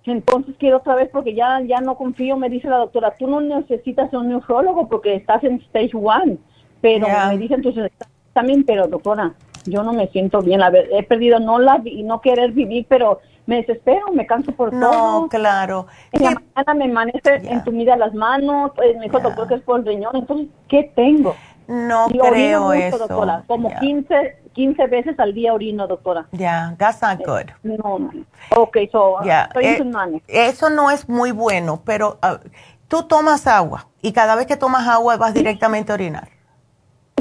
entonces 0.05 0.55
quiero 0.59 0.79
otra 0.79 0.95
vez 0.95 1.09
porque 1.13 1.35
ya, 1.35 1.61
ya 1.61 1.81
no 1.81 1.97
confío, 1.97 2.37
me 2.37 2.49
dice 2.49 2.69
la 2.69 2.79
doctora, 2.79 3.15
tú 3.19 3.27
no 3.27 3.41
necesitas 3.41 4.13
un 4.13 4.29
nefrólogo 4.29 4.89
porque 4.89 5.15
estás 5.15 5.45
en 5.45 5.61
stage 5.61 5.93
one, 5.95 6.39
pero 6.81 7.07
me 7.29 7.39
dicen 7.39 7.57
entonces 7.59 7.93
también, 8.33 8.65
pero 8.65 8.89
doctora, 8.89 9.35
yo 9.65 9.83
no 9.83 9.93
me 9.93 10.09
siento 10.09 10.41
bien, 10.41 10.61
la 10.61 10.73
he 10.93 11.03
perdido 11.03 11.39
no 11.39 11.59
la 11.59 11.81
y 11.85 12.03
no 12.03 12.21
querer 12.21 12.53
vivir, 12.53 12.87
pero 12.89 13.21
me 13.47 13.57
desespero, 13.57 14.07
me 14.13 14.27
canso 14.27 14.53
por 14.53 14.71
todo. 14.71 14.81
No, 14.81 15.29
claro. 15.29 15.87
En 16.13 16.23
la 16.23 16.31
mañana 16.31 16.75
me 16.75 16.85
amanece 16.85 17.41
yeah. 17.41 17.97
las 17.97 18.15
manos, 18.15 18.73
pues, 18.77 18.97
me 18.97 19.05
dijo 19.05 19.19
doctor 19.19 19.49
que 19.49 19.55
es 19.55 19.63
por 19.63 19.81
el 19.81 19.87
riñón, 19.87 20.15
entonces, 20.17 20.49
¿qué 20.69 20.93
tengo? 20.95 21.35
No 21.67 22.09
creo 22.09 22.73
eso. 22.73 22.99
Doctora, 22.99 23.45
como 23.47 23.71
15, 23.79 24.39
15 24.53 24.87
veces 24.89 25.21
al 25.21 25.35
día 25.35 25.53
orino, 25.53 25.87
doctora. 25.87 26.27
Ya, 26.33 26.39
yeah, 26.39 26.75
that's 26.79 27.01
not 27.01 27.19
good. 27.25 27.51
No, 27.63 27.99
no. 27.99 28.11
Ok, 28.57 28.77
so, 28.91 29.21
estoy 29.23 29.65
en 29.65 29.77
sus 29.79 29.87
manos. 29.87 30.23
Eso 30.27 30.71
no 30.71 30.91
es 30.91 31.09
muy 31.09 31.31
bueno, 31.31 31.83
pero 31.85 32.19
uh, 32.23 32.49
tú 32.89 33.05
tomas 33.05 33.47
agua 33.47 33.87
y 34.03 34.13
cada 34.13 34.35
vez 34.35 34.47
que 34.47 34.57
tomas 34.57 34.89
agua 34.89 35.17
vas 35.17 35.33
directamente 35.33 35.93
a 35.93 35.95
orinar. 35.95 36.29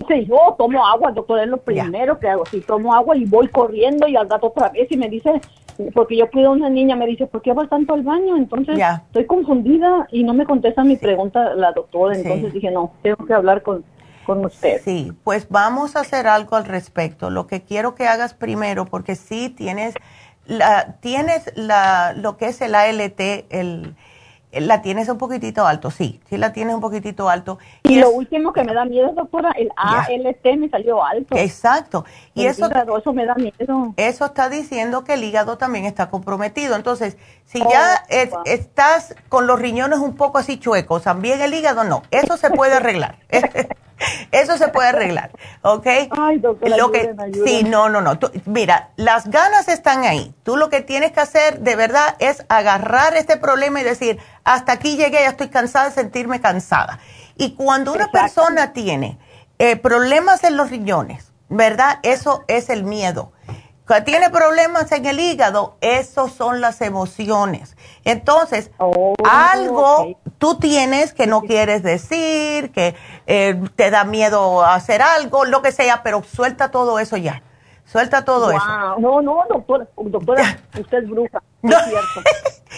Sí, 0.08 0.26
yo 0.26 0.56
tomo 0.58 0.86
agua, 0.86 1.12
doctora, 1.12 1.44
es 1.44 1.50
lo 1.50 1.58
primero 1.58 2.20
que 2.20 2.28
hago. 2.28 2.46
Sí, 2.46 2.62
tomo 2.62 2.94
agua 2.94 3.16
y 3.16 3.26
voy 3.26 3.48
corriendo 3.48 4.08
y 4.08 4.16
al 4.16 4.30
rato 4.30 4.48
otra 4.48 4.70
vez 4.70 4.92
y 4.92 4.98
me 4.98 5.10
dice, 5.10 5.42
porque 5.94 6.18
yo 6.18 6.30
cuido 6.30 6.50
a 6.50 6.54
una 6.54 6.70
niña, 6.70 6.96
me 6.96 7.06
dice, 7.06 7.28
¿por 7.28 7.42
qué 7.42 7.54
vas 7.54 7.70
tanto 7.70 7.94
al 7.94 8.04
baño? 8.04 8.36
Entonces, 8.36 8.80
estoy 9.08 9.26
confundida 9.26 10.08
y 10.12 10.24
no 10.24 10.34
me 10.34 10.46
contesta 10.46 10.84
mi 10.84 10.98
pregunta 10.98 11.54
la 11.56 11.72
doctora. 11.72 12.16
Entonces 12.16 12.54
dije, 12.54 12.72
no, 12.72 12.92
tengo 13.02 13.26
que 13.26 13.34
hablar 13.34 13.64
con, 13.64 13.84
con 14.26 14.46
usted. 14.46 14.82
Sí, 14.84 15.14
pues 15.24 15.48
vamos 15.50 15.96
a 15.96 16.02
hacer 16.02 16.28
algo 16.28 16.56
al 16.56 16.66
respecto. 16.66 17.30
Lo 17.30 17.48
que 17.48 17.62
quiero 17.62 17.96
que 17.96 18.08
hagas 18.08 18.34
primero, 18.34 18.86
porque 18.86 19.16
sí 19.16 19.50
tienes, 19.50 19.96
la, 20.46 20.98
tienes 21.00 21.52
la, 21.56 22.14
lo 22.16 22.38
que 22.38 22.48
es 22.48 22.62
el 22.62 22.76
ALT, 22.76 23.20
el 23.50 23.96
la 24.52 24.82
tienes 24.82 25.10
un 25.10 25.18
poquitito 25.18 25.68
alto, 25.68 25.92
sí, 25.92 26.20
sí 26.28 26.38
la 26.38 26.54
tienes 26.54 26.74
un 26.74 26.82
poquitito 26.82 27.30
alto. 27.30 27.60
Y, 27.84 28.00
lo 28.00 28.10
último 28.10 28.52
que 28.52 28.64
me 28.64 28.74
da 28.74 28.86
miedo, 28.86 29.12
doctora, 29.14 29.52
el 29.52 29.70
ALT 29.76 30.58
me 30.58 30.70
salió 30.70 31.04
alto. 31.04 31.36
Exacto. 31.38 32.06
Y 32.34 32.46
eso, 32.46 32.70
eso 32.98 33.14
me 33.14 33.26
da 33.26 33.36
miedo. 33.36 33.94
Eso 33.98 34.26
está 34.26 34.50
diciendo 34.50 35.04
que 35.04 35.14
el 35.14 35.24
hígado 35.24 35.58
también 35.58 35.86
está 35.86 36.10
comprometido. 36.10 36.76
Entonces, 36.76 37.18
si 37.46 37.60
ya 37.60 38.04
oh, 38.32 38.42
estás 38.46 39.16
con 39.30 39.46
los 39.46 39.60
riñones 39.60 40.00
un 40.00 40.16
poco 40.16 40.40
así 40.40 40.58
chuecos, 40.58 41.04
también 41.04 41.42
el 41.42 41.54
hígado 41.54 41.84
no, 41.84 42.02
eso 42.10 42.38
se 42.38 42.50
puede 42.50 42.74
arreglar. 42.76 43.18
Eso 44.32 44.58
se 44.58 44.68
puede 44.70 44.90
arreglar, 44.90 45.32
¿ok? 45.62 45.88
Ay, 46.12 46.40
doctora, 46.40 46.78
lo 46.78 46.92
que, 46.92 47.14
Sí, 47.46 47.64
no, 47.64 47.90
no, 47.90 48.02
no. 48.02 48.18
mira, 48.46 48.90
las 48.96 49.30
ganas 49.30 49.68
están 49.68 50.04
ahí. 50.04 50.34
Tú 50.44 50.58
lo 50.58 50.70
que 50.70 50.82
tienes 50.82 51.12
que 51.12 51.20
hacer 51.20 51.60
de 51.60 51.76
verdad 51.76 52.16
es 52.20 52.46
agarrar 52.50 53.16
este 53.16 53.38
problema 53.38 53.82
y 53.82 53.84
decir, 53.84 54.20
hasta 54.44 54.74
aquí 54.74 54.98
llegué, 54.98 55.22
ya 55.22 55.30
estoy 55.30 55.50
cansada 55.50 55.90
de 55.90 55.96
sentirme 55.96 56.40
cansada. 56.42 57.00
Y 57.36 57.56
cuando 57.56 57.94
una 57.94 58.10
persona 58.12 58.74
tiene 58.74 59.18
eh, 59.58 59.76
problemas 59.76 60.44
en 60.44 60.58
los 60.58 60.70
riñones, 60.70 61.32
¿verdad? 61.50 62.00
Eso 62.04 62.44
es 62.48 62.70
el 62.70 62.84
miedo 62.84 63.32
tiene 64.06 64.30
problemas 64.30 64.92
en 64.92 65.06
el 65.06 65.20
hígado, 65.20 65.78
esos 65.82 66.32
son 66.32 66.62
las 66.62 66.82
emociones. 66.82 67.76
Entonces, 68.04 68.72
oh, 68.78 69.16
algo 69.28 70.16
tú 70.38 70.58
tienes 70.58 71.14
que 71.14 71.28
no 71.28 71.42
quieres 71.42 71.84
decir, 71.84 72.72
que 72.72 72.96
eh, 73.28 73.60
te 73.76 73.90
da 73.90 74.04
miedo 74.04 74.64
hacer 74.64 75.02
algo, 75.02 75.46
lo 75.46 75.62
que 75.62 75.72
sea, 75.72 76.04
pero 76.04 76.24
suelta 76.24 76.72
todo 76.72 77.00
eso 77.00 77.18
ya. 77.18 77.44
Suelta 77.86 78.24
todo 78.24 78.52
eso. 78.52 78.66
No, 79.00 79.22
no, 79.22 79.44
doctora, 79.50 79.88
doctora, 79.98 80.60
usted 80.80 81.00
es 81.00 81.10
bruja. 81.10 81.42
No. 81.62 81.76
Es 81.80 81.86
cierto. 81.90 82.30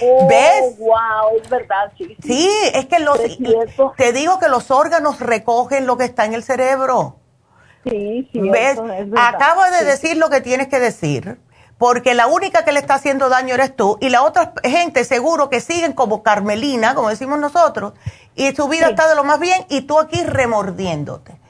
Oh, 0.02 0.28
¿Ves? 0.28 0.78
Wow, 0.80 1.38
es 1.42 1.50
verdad, 1.50 1.92
sí. 1.98 2.16
Sí, 2.24 2.50
es 2.74 2.86
que 2.86 3.00
los, 3.00 3.20
te 3.98 4.14
digo 4.14 4.40
que 4.40 4.48
los 4.48 4.72
órganos 4.72 5.20
recogen 5.20 5.86
lo 5.86 5.98
que 5.98 6.06
está 6.06 6.26
en 6.26 6.34
el 6.34 6.44
cerebro. 6.44 7.18
Sí, 7.84 8.30
sí. 8.32 8.50
¿Ves? 8.50 8.80
Acabo 9.16 9.62
de 9.80 9.86
decir 9.86 10.18
lo 10.18 10.30
que 10.30 10.42
tienes 10.42 10.68
que 10.68 10.80
decir, 10.80 11.38
porque 11.78 12.14
la 12.14 12.28
única 12.28 12.64
que 12.64 12.72
le 12.72 12.80
está 12.80 12.96
haciendo 12.96 13.30
daño 13.30 13.56
eres 13.56 13.76
tú 13.76 13.98
y 14.00 14.10
la 14.10 14.24
otra 14.24 14.54
gente 14.64 15.04
seguro 15.04 15.50
que 15.50 15.60
siguen 15.62 15.94
como 15.94 16.22
Carmelina, 16.22 16.94
como 16.94 17.10
decimos 17.10 17.40
nosotros, 17.40 17.94
y 18.36 18.52
su 18.52 18.68
vida 18.68 18.90
está 18.90 19.10
de 19.10 19.16
lo 19.16 19.24
más 19.24 19.40
bien 19.40 19.66
y 19.70 19.82
tú 19.82 20.00
aquí 20.00 20.24
remordiéndote. 20.24 21.42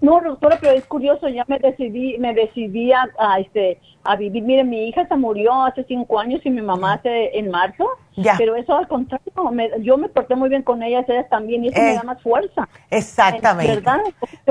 No, 0.00 0.20
doctora, 0.20 0.58
pero 0.60 0.72
es 0.72 0.84
curioso, 0.86 1.28
ya 1.28 1.44
me 1.46 1.58
decidí, 1.58 2.18
me 2.18 2.34
decidí 2.34 2.92
a, 2.92 3.08
este, 3.38 3.80
a 4.02 4.16
vivir. 4.16 4.42
Mire, 4.42 4.64
mi 4.64 4.88
hija 4.88 5.06
se 5.06 5.16
murió 5.16 5.64
hace 5.64 5.84
cinco 5.84 6.18
años 6.18 6.40
y 6.44 6.50
mi 6.50 6.62
mamá 6.62 6.94
hace 6.94 7.38
en 7.38 7.50
marzo. 7.50 7.86
Ya. 8.22 8.34
Pero 8.36 8.56
eso 8.56 8.76
al 8.76 8.88
contrario, 8.88 9.32
yo 9.80 9.96
me 9.96 10.08
porté 10.08 10.34
muy 10.34 10.48
bien 10.48 10.62
con 10.62 10.82
ellas, 10.82 11.04
ellas 11.08 11.28
también, 11.28 11.64
y 11.64 11.68
eso 11.68 11.80
me 11.80 11.92
eh, 11.92 11.94
da 11.94 12.02
más 12.02 12.22
fuerza. 12.22 12.68
Exactamente. 12.90 13.76
¿Verdad? 13.76 14.00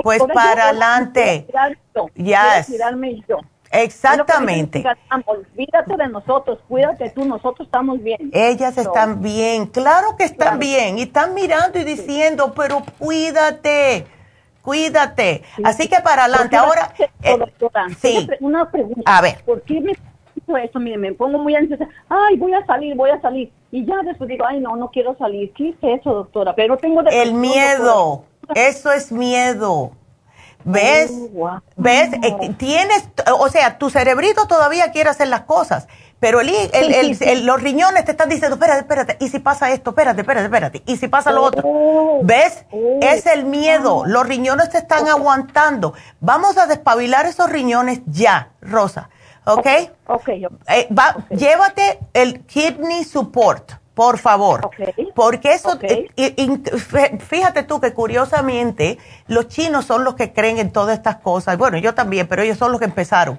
Pues 0.01 0.21
para 0.33 0.69
adelante. 0.69 1.47
Ya. 2.15 2.65
yo. 3.27 3.37
Exactamente. 3.71 4.83
Olvídate 5.25 5.95
de 5.95 6.07
nosotros, 6.09 6.59
cuídate 6.67 7.11
tú, 7.11 7.25
nosotros 7.25 7.67
estamos 7.67 8.01
bien. 8.01 8.31
Ellas 8.33 8.77
están 8.77 9.21
bien, 9.21 9.67
claro 9.67 10.15
que 10.17 10.23
están 10.23 10.57
bien, 10.57 10.97
y 10.97 11.03
están 11.03 11.33
mirando 11.33 11.77
y 11.77 11.83
diciendo, 11.83 12.53
pero 12.55 12.81
cuídate 12.97 14.07
Cuídate. 14.61 15.41
Así 15.63 15.87
que 15.87 15.99
para 16.01 16.25
adelante. 16.25 16.55
Ahora, 16.55 16.93
eh, 17.23 17.37
doctora, 17.37 17.87
sí. 17.99 18.29
Una 18.39 18.69
pregunta. 18.69 19.01
A 19.05 19.21
ver. 19.21 19.41
¿Por 19.45 19.61
qué 19.63 19.81
eso? 20.57 20.79
Mire, 20.79 20.97
me 20.97 21.13
pongo 21.13 21.39
muy 21.39 21.55
ansiosa. 21.55 21.87
Ay, 22.07 22.37
voy 22.37 22.53
a 22.53 22.65
salir, 22.65 22.95
voy 22.95 23.09
a 23.09 23.21
salir. 23.21 23.51
Y 23.71 23.85
ya 23.85 23.95
después 24.03 24.27
digo, 24.27 24.45
ay, 24.47 24.59
no, 24.59 24.75
no 24.75 24.89
quiero 24.89 25.15
salir. 25.17 25.51
¿Qué 25.53 25.69
es 25.69 25.75
eso, 25.81 26.13
doctora? 26.13 26.55
Pero 26.55 26.77
tengo 26.77 27.01
El 27.01 27.33
miedo. 27.33 28.23
Eso 28.55 28.91
es 28.91 29.11
miedo. 29.11 29.91
¿Ves? 30.63 31.11
Oh, 31.35 31.59
¿Ves? 31.77 32.11
Eh, 32.21 32.53
tienes, 32.57 33.07
o 33.39 33.47
sea, 33.49 33.77
tu 33.77 33.89
cerebrito 33.89 34.45
todavía 34.47 34.91
quiere 34.91 35.09
hacer 35.09 35.29
las 35.29 35.41
cosas, 35.41 35.87
pero 36.19 36.41
el, 36.41 37.45
los 37.45 37.61
riñones 37.61 38.03
te 38.03 38.11
están 38.11 38.27
diciendo, 38.27 38.55
espérate, 38.55 38.81
espérate, 38.81 39.17
y 39.21 39.29
si 39.29 39.39
pasa 39.39 39.71
esto, 39.71 39.91
espérate, 39.91 40.21
espérate, 40.21 40.45
espérate, 40.45 40.83
y 40.85 40.97
si 40.97 41.07
pasa 41.07 41.31
lo 41.31 41.43
otro. 41.43 41.63
Oh. 41.65 42.19
¿Ves? 42.23 42.65
Oh. 42.71 42.99
Es 43.01 43.25
el 43.25 43.45
miedo, 43.45 44.03
los 44.05 44.27
riñones 44.27 44.69
te 44.69 44.79
están 44.79 45.07
aguantando. 45.07 45.93
Vamos 46.19 46.57
a 46.57 46.67
despabilar 46.67 47.25
esos 47.25 47.49
riñones 47.49 48.01
ya, 48.05 48.51
Rosa. 48.61 49.09
¿Ok? 49.49 49.67
Ok. 50.07 50.29
Eh, 50.29 50.87
llévate 51.31 51.99
el 52.13 52.41
kidney 52.45 53.03
support 53.03 53.73
por 53.99 54.17
favor. 54.17 54.69
Porque 55.13 55.51
eso, 55.51 55.77
eh, 55.81 56.07
fíjate 57.19 57.63
tú 57.63 57.81
que 57.81 57.93
curiosamente 57.93 58.97
los 59.27 59.49
chinos 59.49 59.83
son 59.83 60.05
los 60.05 60.15
que 60.15 60.31
creen 60.31 60.57
en 60.57 60.71
todas 60.71 60.97
estas 60.97 61.17
cosas. 61.17 61.57
Bueno, 61.57 61.77
yo 61.79 61.93
también, 61.93 62.25
pero 62.25 62.41
ellos 62.41 62.57
son 62.57 62.71
los 62.71 62.79
que 62.79 62.85
empezaron. 62.85 63.37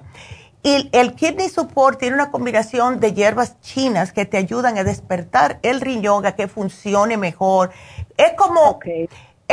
Y 0.61 0.87
el 0.91 1.15
kidney 1.15 1.49
support 1.49 1.97
tiene 1.97 2.13
una 2.13 2.29
combinación 2.29 2.99
de 2.99 3.13
hierbas 3.13 3.59
chinas 3.61 4.13
que 4.13 4.25
te 4.25 4.37
ayudan 4.37 4.77
a 4.77 4.83
despertar 4.83 5.57
el 5.63 5.81
riñón, 5.81 6.27
a 6.27 6.35
que 6.35 6.47
funcione 6.47 7.17
mejor. 7.17 7.71
Es 8.15 8.33
como, 8.37 8.79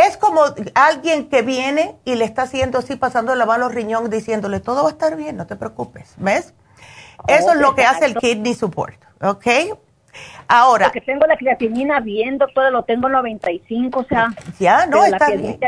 es 0.07 0.17
como 0.17 0.43
alguien 0.75 1.29
que 1.29 1.43
viene 1.43 1.97
y 2.05 2.15
le 2.15 2.25
está 2.25 2.43
haciendo 2.43 2.79
así, 2.79 2.97
pasando 2.97 3.35
la 3.35 3.47
mano 3.47 3.67
al 3.67 3.73
riñón, 3.73 4.09
diciéndole, 4.11 4.61
todo 4.61 4.83
va 4.83 4.91
a 4.91 4.93
estar 4.93 5.17
bien, 5.17 5.37
no 5.37 5.47
te 5.47 5.57
preocupes. 5.57 6.15
¿Ves? 6.19 6.55
Eso 7.27 7.53
es 7.53 7.59
lo 7.59 7.75
que 7.75 7.85
hace 7.85 8.05
el 8.05 8.15
kidney 8.15 8.55
support. 8.55 8.97
¿Ok? 9.21 9.47
Ahora. 10.47 10.87
Porque 10.87 11.01
tengo 11.01 11.27
la 11.27 11.37
creatinina 11.37 12.01
bien, 12.01 12.39
doctora, 12.39 12.71
lo 12.71 12.85
tengo 12.85 13.09
95, 13.09 14.01
o 14.01 14.05
sea. 14.05 14.29
Ya, 14.59 14.87
no, 14.87 15.05
está 15.05 15.31
bien. 15.31 15.59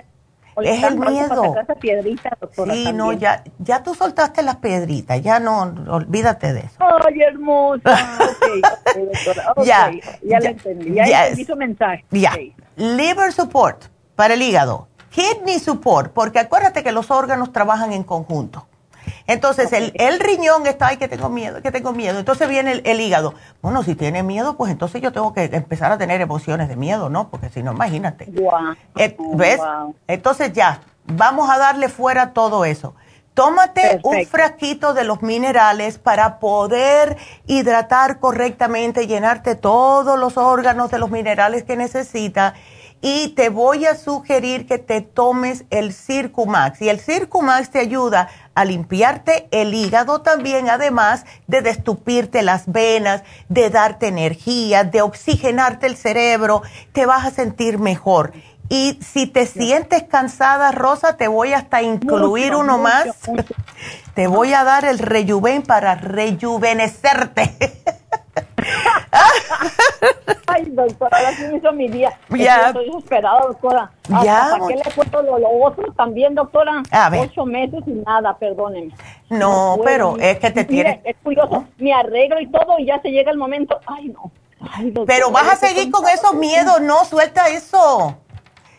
Es 0.63 0.83
el 0.83 0.99
miedo. 0.99 1.55
Piedrita, 1.81 2.37
doctora, 2.39 2.75
sí, 2.75 2.93
no, 2.93 3.13
ya, 3.13 3.45
ya 3.59 3.83
tú 3.83 3.95
soltaste 3.95 4.43
las 4.43 4.57
piedritas, 4.57 5.23
ya 5.23 5.41
no, 5.41 5.63
olvídate 5.89 6.53
de 6.53 6.61
eso. 6.61 6.77
Ay, 6.79 7.23
hermosa. 7.23 8.19
okay, 8.19 8.61
doctora. 9.07 9.55
ya, 9.65 9.91
ya, 10.23 10.41
ya 10.41 10.51
entendí, 10.51 10.93
ya, 10.93 11.05
entendí 11.05 11.45
su 11.47 11.57
mensaje. 11.57 12.05
Ya. 12.11 12.33
Liver 12.77 13.33
support 13.33 13.85
para 14.21 14.35
el 14.35 14.43
hígado. 14.43 14.87
Kidney 15.13 15.59
support, 15.59 16.13
porque 16.13 16.41
acuérdate 16.41 16.83
que 16.83 16.93
los 16.93 17.11
órganos 17.11 17.55
trabajan 17.55 17.95
en 17.95 18.03
conjunto. 18.03 18.67
Entonces, 19.27 19.73
el, 19.73 19.95
el, 19.95 20.21
riñón 20.21 20.67
está, 20.67 20.89
ay, 20.89 20.99
que 20.99 21.09
tengo 21.09 21.31
miedo, 21.31 21.63
que 21.63 21.73
tengo 21.73 21.95
miedo. 21.95 22.19
Entonces 22.19 22.47
viene 22.47 22.83
el, 22.85 23.01
hígado. 23.01 23.33
Bueno, 23.63 23.83
si 23.83 23.95
tiene 23.95 24.23
miedo, 24.23 24.59
pues 24.59 24.71
entonces 24.71 25.01
yo 25.01 25.11
tengo 25.11 25.33
que 25.33 25.45
empezar 25.45 25.91
a 25.91 25.97
tener 25.97 26.21
emociones 26.21 26.69
de 26.69 26.77
miedo, 26.77 27.09
¿no? 27.09 27.31
Porque 27.31 27.49
si 27.49 27.63
no, 27.63 27.73
imagínate. 27.73 28.31
Eh, 28.97 29.17
¿Ves? 29.37 29.59
Entonces 30.07 30.53
ya, 30.53 30.83
vamos 31.07 31.49
a 31.49 31.57
darle 31.57 31.89
fuera 31.89 32.35
todo 32.35 32.67
eso. 32.67 32.95
Tómate 33.33 34.01
un 34.03 34.27
frasquito 34.27 34.93
de 34.93 35.05
los 35.05 35.23
minerales 35.23 35.97
para 35.97 36.41
poder 36.41 37.17
hidratar 37.47 38.19
correctamente, 38.19 39.07
llenarte 39.07 39.55
todos 39.55 40.19
los 40.19 40.37
órganos 40.37 40.91
de 40.91 40.99
los 40.99 41.11
minerales 41.11 41.65
que 41.65 41.79
necesita 41.79 42.53
y 43.03 43.29
te 43.29 43.49
voy 43.49 43.87
a 43.87 43.95
sugerir 43.95 44.67
que 44.67 44.79
te 44.79 45.01
tomes 45.01 45.65
el 45.71 45.93
Circumax. 45.93 46.83
Y 46.83 46.89
el 46.89 47.01
Circumax 47.01 47.71
te 47.71 47.79
ayuda 47.79 48.29
a 48.55 48.65
limpiarte 48.65 49.49
el 49.51 49.73
hígado 49.73 50.21
también, 50.21 50.69
además 50.69 51.25
de 51.47 51.63
destupirte 51.63 52.43
las 52.43 52.71
venas, 52.71 53.23
de 53.49 53.71
darte 53.71 54.09
energía, 54.09 54.85
de 54.85 55.01
oxigenarte 55.03 55.87
el 55.87 55.97
cerebro. 55.97 56.63
Te 56.93 57.07
vas 57.07 57.25
a 57.25 57.31
sentir 57.31 57.79
mejor. 57.79 58.33
Y 58.69 59.01
si 59.03 59.27
te 59.27 59.47
sientes 59.47 60.05
cansada, 60.05 60.71
Rosa, 60.71 61.17
te 61.17 61.27
voy 61.27 61.55
hasta 61.55 61.83
incluir 61.83 62.55
uno 62.55 62.79
más. 62.79 63.09
te 64.15 64.29
voy 64.29 64.53
a 64.53 64.63
dar 64.63 64.85
el 64.85 64.99
Rejuven 64.99 65.63
para 65.63 65.97
rejuvenecerte. 65.97 67.79
Ay, 70.47 70.65
doctora, 70.71 71.17
ahora 71.17 71.33
sí 71.37 71.43
me 71.45 71.59
hizo 71.59 71.73
mi 71.73 71.89
día. 71.89 72.13
Ya. 72.31 72.69
Estoy 72.69 72.87
desesperada, 72.87 73.41
doctora. 73.41 73.91
Ya. 74.23 74.49
¿Para 74.51 74.67
qué 74.67 74.75
le 74.75 74.83
he 74.85 74.91
puesto 74.91 75.23
lo, 75.23 75.49
otro 75.63 75.93
también, 75.93 76.35
doctora? 76.35 76.83
A 76.91 77.11
ver. 77.11 77.21
Ocho 77.21 77.47
meses 77.47 77.81
y 77.87 77.93
nada, 77.93 78.37
perdóneme. 78.37 78.93
No, 79.29 79.79
pero 79.85 80.17
es 80.19 80.39
que 80.39 80.51
te 80.51 80.65
tiene... 80.65 81.01
Es 81.05 81.17
curioso, 81.23 81.65
me 81.79 81.93
arreglo 81.93 82.41
y 82.41 82.47
todo 82.49 82.79
y 82.79 82.87
ya 82.87 83.01
se 83.01 83.11
llega 83.11 83.31
el 83.31 83.39
momento. 83.39 83.79
Ay, 83.87 84.09
no. 84.09 84.31
Ay, 84.61 84.93
pero 85.07 85.31
vas 85.31 85.49
a 85.49 85.57
seguir 85.57 85.91
con 85.91 86.07
esos 86.09 86.35
miedos, 86.35 86.81
no, 86.81 87.05
suelta 87.05 87.49
eso. 87.49 88.19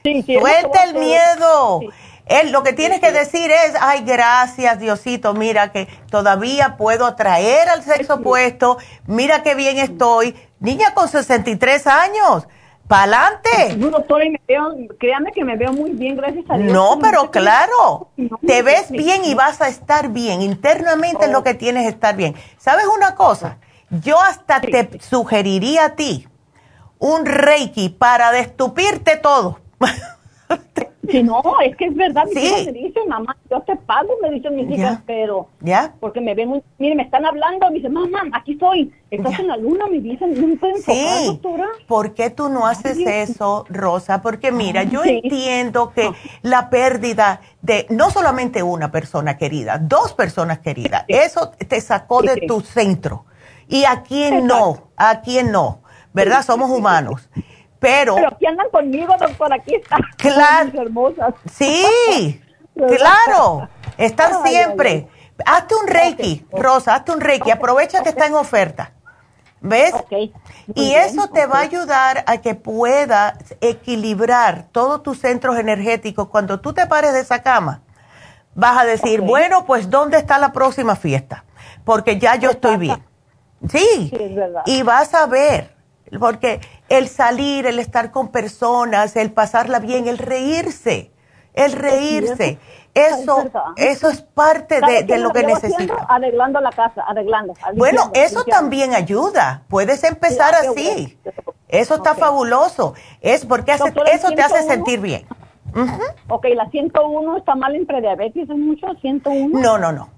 Sí, 0.03 0.21
sí, 0.23 0.37
suelta 0.39 0.83
el 0.83 0.95
miedo. 0.95 1.81
Él 2.25 2.51
lo 2.51 2.63
que 2.63 2.73
tienes 2.73 2.99
que 2.99 3.11
decir 3.11 3.51
es, 3.51 3.73
ay, 3.79 4.03
gracias 4.05 4.79
Diosito, 4.79 5.33
mira 5.33 5.71
que 5.71 5.87
todavía 6.09 6.77
puedo 6.77 7.05
atraer 7.05 7.69
al 7.69 7.83
sexo 7.83 8.15
opuesto, 8.15 8.77
mira 9.07 9.43
qué 9.43 9.55
bien 9.55 9.77
estoy. 9.77 10.35
Niña 10.59 10.93
con 10.93 11.07
63 11.07 11.87
años, 11.87 12.47
¡pa'lante! 12.87 13.75
No, 13.77 13.89
doctora, 13.89 14.25
y 14.25 14.29
me 14.29 14.41
veo, 14.47 14.75
créame 14.99 15.31
que 15.31 15.43
me 15.43 15.57
veo 15.57 15.73
muy 15.73 15.91
bien, 15.91 16.15
gracias 16.15 16.45
a 16.49 16.57
Dios. 16.57 16.71
No, 16.71 16.99
pero 17.01 17.31
claro, 17.31 18.09
te 18.45 18.61
ves 18.61 18.91
bien 18.91 19.25
y 19.25 19.33
vas 19.33 19.61
a 19.61 19.67
estar 19.67 20.09
bien. 20.09 20.41
Internamente 20.41 21.25
es 21.25 21.31
lo 21.31 21.43
que 21.43 21.53
tienes 21.53 21.83
que 21.83 21.89
estar 21.89 22.15
bien. 22.15 22.35
¿Sabes 22.57 22.85
una 22.85 23.15
cosa? 23.15 23.57
Yo 23.89 24.19
hasta 24.21 24.61
te 24.61 24.99
sugeriría 25.01 25.85
a 25.85 25.95
ti 25.95 26.27
un 26.99 27.25
reiki 27.25 27.89
para 27.89 28.31
destupirte 28.31 29.17
todo. 29.17 29.59
Si 31.09 31.23
no, 31.23 31.41
es 31.63 31.75
que 31.77 31.85
es 31.85 31.95
verdad, 31.95 32.25
mis 32.25 32.43
sí. 32.43 32.65
me 32.65 32.71
dicen, 32.73 33.07
mamá, 33.07 33.35
yo 33.49 33.59
te 33.61 33.75
pago, 33.75 34.09
me 34.21 34.29
dicen 34.29 34.55
mis 34.55 34.69
hijas, 34.69 35.01
pero, 35.05 35.49
¿Ya? 35.59 35.95
porque 35.99 36.21
me 36.21 36.35
ven 36.35 36.49
muy, 36.49 36.63
mire, 36.77 36.95
me 36.95 37.03
están 37.03 37.25
hablando, 37.25 37.67
me 37.69 37.77
dicen, 37.77 37.93
mamá, 37.93 38.21
aquí 38.33 38.53
estoy, 38.53 38.93
estás 39.09 39.39
en 39.39 39.47
la 39.47 39.57
luna, 39.57 39.87
me 39.87 39.99
dicen, 39.99 40.39
no 40.39 40.47
me 40.47 40.57
pueden 40.57 40.77
sí. 40.77 41.25
doctora. 41.25 41.67
¿Por 41.87 42.13
qué 42.13 42.29
tú 42.29 42.49
no 42.49 42.67
haces 42.67 42.99
eso, 42.99 43.65
Rosa? 43.69 44.21
Porque 44.21 44.51
mira, 44.51 44.83
yo 44.83 45.03
entiendo 45.03 45.91
que 45.91 46.11
la 46.43 46.69
pérdida 46.69 47.41
de 47.61 47.87
no 47.89 48.11
solamente 48.11 48.61
una 48.61 48.91
persona 48.91 49.37
querida, 49.37 49.79
dos 49.79 50.13
personas 50.13 50.59
queridas, 50.59 51.05
eso 51.07 51.51
te 51.67 51.81
sacó 51.81 52.21
de 52.21 52.45
tu 52.47 52.61
centro. 52.61 53.25
Y 53.67 53.85
a 53.85 54.03
quién 54.03 54.45
no, 54.45 54.91
a 54.97 55.21
quién 55.21 55.51
no, 55.51 55.81
¿verdad? 56.13 56.43
Somos 56.43 56.69
humanos. 56.69 57.29
Pero, 57.81 58.13
Pero 58.13 58.27
aquí 58.27 58.45
andan 58.45 58.69
conmigo, 58.69 59.15
doctor, 59.19 59.51
aquí 59.51 59.73
están. 59.73 60.01
Claro. 60.17 60.81
hermosas. 60.81 61.33
Sí, 61.51 62.39
claro. 62.75 63.67
Están 63.97 64.45
siempre. 64.45 65.07
Hazte 65.43 65.73
un 65.73 65.87
Reiki, 65.87 66.45
Rosa, 66.51 66.93
hazte 66.93 67.11
un 67.11 67.19
Reiki. 67.19 67.49
Aprovecha 67.49 68.03
que 68.03 68.09
está 68.09 68.27
en 68.27 68.35
oferta. 68.35 68.93
¿Ves? 69.63 69.93
y 70.73 70.93
eso 70.93 71.27
te 71.27 71.45
va 71.45 71.59
a 71.59 71.61
ayudar 71.61 72.23
a 72.25 72.37
que 72.37 72.55
puedas 72.55 73.35
equilibrar 73.61 74.65
todos 74.71 75.03
tus 75.03 75.19
centros 75.19 75.57
energéticos. 75.57 76.29
Cuando 76.29 76.59
tú 76.61 76.73
te 76.73 76.87
pares 76.87 77.13
de 77.13 77.19
esa 77.19 77.43
cama, 77.43 77.81
vas 78.55 78.79
a 78.79 78.85
decir, 78.85 79.21
bueno, 79.21 79.65
pues 79.65 79.89
¿dónde 79.89 80.17
está 80.17 80.39
la 80.39 80.51
próxima 80.51 80.95
fiesta? 80.95 81.45
Porque 81.83 82.17
ya 82.19 82.35
yo 82.37 82.51
estoy 82.51 82.77
bien. 82.77 83.03
Sí, 83.69 84.09
sí 84.09 84.17
es 84.19 84.35
verdad. 84.35 84.63
y 84.65 84.81
vas 84.81 85.13
a 85.13 85.27
ver 85.27 85.81
porque 86.19 86.59
el 86.91 87.07
salir, 87.07 87.65
el 87.65 87.79
estar 87.79 88.11
con 88.11 88.29
personas, 88.29 89.15
el 89.15 89.31
pasarla 89.31 89.79
bien, 89.79 90.07
el 90.07 90.17
reírse, 90.17 91.11
el 91.53 91.71
reírse, 91.71 92.59
eso, 92.93 93.49
eso 93.77 94.09
es 94.09 94.21
parte 94.21 94.81
de, 94.81 95.17
lo 95.17 95.31
que 95.31 95.43
necesitas. 95.43 95.97
Arreglando 96.09 96.59
la 96.59 96.71
casa, 96.71 97.01
arreglando. 97.07 97.53
Bueno, 97.75 98.11
eso 98.13 98.43
también 98.43 98.93
ayuda. 98.93 99.63
Puedes 99.69 100.03
empezar 100.03 100.53
así. 100.53 101.17
Eso 101.69 101.95
está 101.95 102.13
fabuloso. 102.15 102.93
Es 103.21 103.45
porque 103.45 103.71
hace, 103.71 103.93
eso 104.11 104.31
te 104.31 104.41
hace 104.41 104.63
sentir 104.63 104.99
bien. 104.99 105.25
Ok, 106.27 106.47
la 106.53 106.69
101 106.69 107.37
está 107.37 107.55
mal 107.55 107.73
en 107.73 107.85
prediabetes, 107.85 108.49
¿es 108.49 108.57
mucho? 108.57 108.87
¿101? 108.87 109.49
No, 109.51 109.77
no, 109.77 109.93
no. 109.93 110.09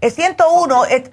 El 0.00 0.10
101 0.10 0.86
es 0.86 1.10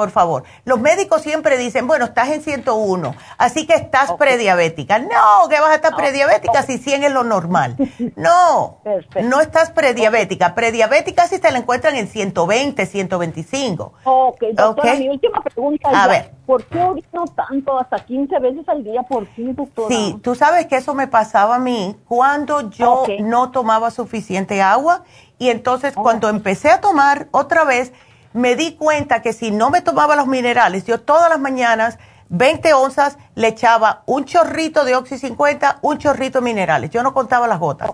por 0.00 0.10
favor. 0.10 0.44
Los 0.64 0.80
médicos 0.80 1.20
siempre 1.20 1.58
dicen, 1.58 1.86
bueno, 1.86 2.06
estás 2.06 2.30
en 2.30 2.40
101, 2.40 3.14
así 3.36 3.66
que 3.66 3.74
estás 3.74 4.10
prediabética. 4.12 4.98
No, 4.98 5.46
que 5.50 5.60
vas 5.60 5.72
a 5.72 5.74
estar 5.74 5.94
prediabética 5.94 6.62
si 6.62 6.78
100 6.78 7.04
es 7.04 7.12
lo 7.12 7.22
normal. 7.22 7.76
No, 8.16 8.78
no 9.22 9.40
estás 9.42 9.70
prediabética. 9.72 10.54
Prediabética 10.54 11.26
si 11.26 11.38
te 11.38 11.52
la 11.52 11.58
encuentran 11.58 11.96
en 11.96 12.08
120, 12.08 12.86
125. 12.86 13.92
Ok, 14.04 14.42
doctora, 14.54 14.94
mi 14.94 15.10
última 15.10 15.42
pregunta 15.42 15.90
a 15.90 16.08
ver. 16.08 16.32
¿por 16.46 16.64
qué 16.64 16.80
orino 16.80 17.24
tanto, 17.36 17.78
hasta 17.78 17.98
15 17.98 18.38
veces 18.40 18.68
al 18.68 18.82
día? 18.82 19.02
¿Por 19.02 19.24
qué, 19.28 19.52
doctora? 19.52 19.88
Sí, 19.88 20.18
tú 20.20 20.34
sabes 20.34 20.66
que 20.66 20.76
eso 20.76 20.94
me 20.94 21.06
pasaba 21.06 21.56
a 21.56 21.58
mí 21.60 21.94
cuando 22.08 22.70
yo 22.70 23.04
no 23.20 23.50
tomaba 23.52 23.90
suficiente 23.92 24.60
agua 24.60 25.04
y 25.38 25.50
entonces 25.50 25.94
cuando 25.94 26.28
empecé 26.28 26.70
a 26.70 26.80
tomar 26.80 27.28
otra 27.30 27.64
vez 27.64 27.92
me 28.32 28.56
di 28.56 28.76
cuenta 28.76 29.22
que 29.22 29.32
si 29.32 29.50
no 29.50 29.70
me 29.70 29.80
tomaba 29.80 30.16
los 30.16 30.26
minerales, 30.26 30.84
yo 30.84 31.00
todas 31.00 31.28
las 31.28 31.40
mañanas 31.40 31.98
20 32.30 32.72
onzas, 32.74 33.18
le 33.34 33.48
echaba 33.48 34.04
un 34.06 34.24
chorrito 34.24 34.84
de 34.84 34.94
Oxy 34.94 35.18
50, 35.18 35.80
un 35.82 35.98
chorrito 35.98 36.38
de 36.38 36.44
minerales. 36.44 36.90
Yo 36.90 37.02
no 37.02 37.12
contaba 37.12 37.48
las 37.48 37.58
gotas. 37.58 37.90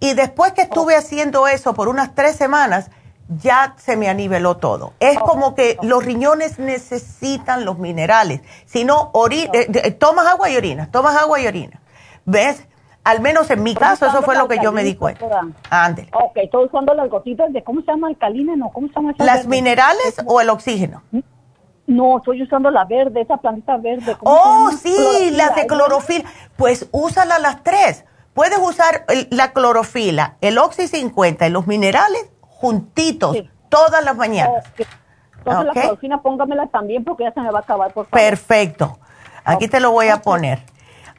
Y 0.00 0.14
después 0.14 0.52
que 0.52 0.62
estuve 0.62 0.96
haciendo 0.96 1.46
eso 1.46 1.74
por 1.74 1.88
unas 1.88 2.14
tres 2.14 2.34
semanas, 2.34 2.90
ya 3.28 3.74
se 3.76 3.96
me 3.96 4.08
aniveló 4.08 4.56
todo. 4.56 4.94
Es 5.00 5.18
como 5.18 5.54
que 5.54 5.76
los 5.82 6.02
riñones 6.02 6.58
necesitan 6.58 7.66
los 7.66 7.78
minerales. 7.78 8.40
Si 8.64 8.84
no, 8.84 9.12
eh, 9.30 9.90
tomas 9.92 10.26
agua 10.26 10.48
y 10.48 10.56
orina, 10.56 10.90
tomas 10.90 11.16
agua 11.16 11.40
y 11.40 11.46
orina. 11.46 11.80
¿Ves? 12.24 12.64
Al 13.04 13.20
menos 13.20 13.50
en 13.50 13.62
mi 13.62 13.74
caso, 13.74 14.06
eso 14.06 14.22
fue 14.22 14.34
lo 14.34 14.48
que 14.48 14.58
yo 14.62 14.72
me 14.72 14.82
di 14.82 14.96
cuenta. 14.96 15.42
Ándale. 15.68 16.08
Ok, 16.14 16.36
estoy 16.36 16.64
usando 16.64 16.94
las 16.94 17.10
gotitas 17.10 17.52
de, 17.52 17.62
¿cómo 17.62 17.82
se 17.82 17.88
llama? 17.88 18.08
¿Alcalina? 18.08 18.56
No, 18.56 18.70
¿cómo 18.70 18.88
se 18.88 18.94
llama? 18.94 19.12
¿Las 19.18 19.46
minerales 19.46 20.16
o 20.24 20.40
el 20.40 20.48
oxígeno? 20.48 21.02
No, 21.86 22.16
estoy 22.16 22.42
usando 22.42 22.70
la 22.70 22.86
verde, 22.86 23.20
esa 23.20 23.36
plantita 23.36 23.76
verde. 23.76 24.16
Oh, 24.22 24.70
sí, 24.72 25.30
las 25.32 25.54
de 25.54 25.66
clorofila. 25.66 26.24
Pues 26.56 26.88
úsala 26.92 27.38
las 27.38 27.62
tres. 27.62 28.06
Puedes 28.32 28.58
usar 28.58 29.04
la 29.30 29.52
clorofila, 29.52 30.38
el 30.40 30.58
Oxy 30.58 30.88
50 30.88 31.46
y 31.46 31.50
los 31.50 31.66
minerales 31.66 32.32
juntitos 32.40 33.36
todas 33.68 34.02
las 34.02 34.16
mañanas. 34.16 34.64
Entonces 35.38 35.66
la 35.66 35.72
clorofila 35.72 36.22
póngamela 36.22 36.66
también 36.68 37.04
porque 37.04 37.24
ya 37.24 37.32
se 37.32 37.40
me 37.40 37.50
va 37.50 37.58
a 37.58 37.62
acabar, 37.62 37.92
por 37.92 38.06
favor. 38.06 38.18
Perfecto. 38.18 38.98
Aquí 39.44 39.68
te 39.68 39.78
lo 39.78 39.92
voy 39.92 40.08
a 40.08 40.22
poner. 40.22 40.64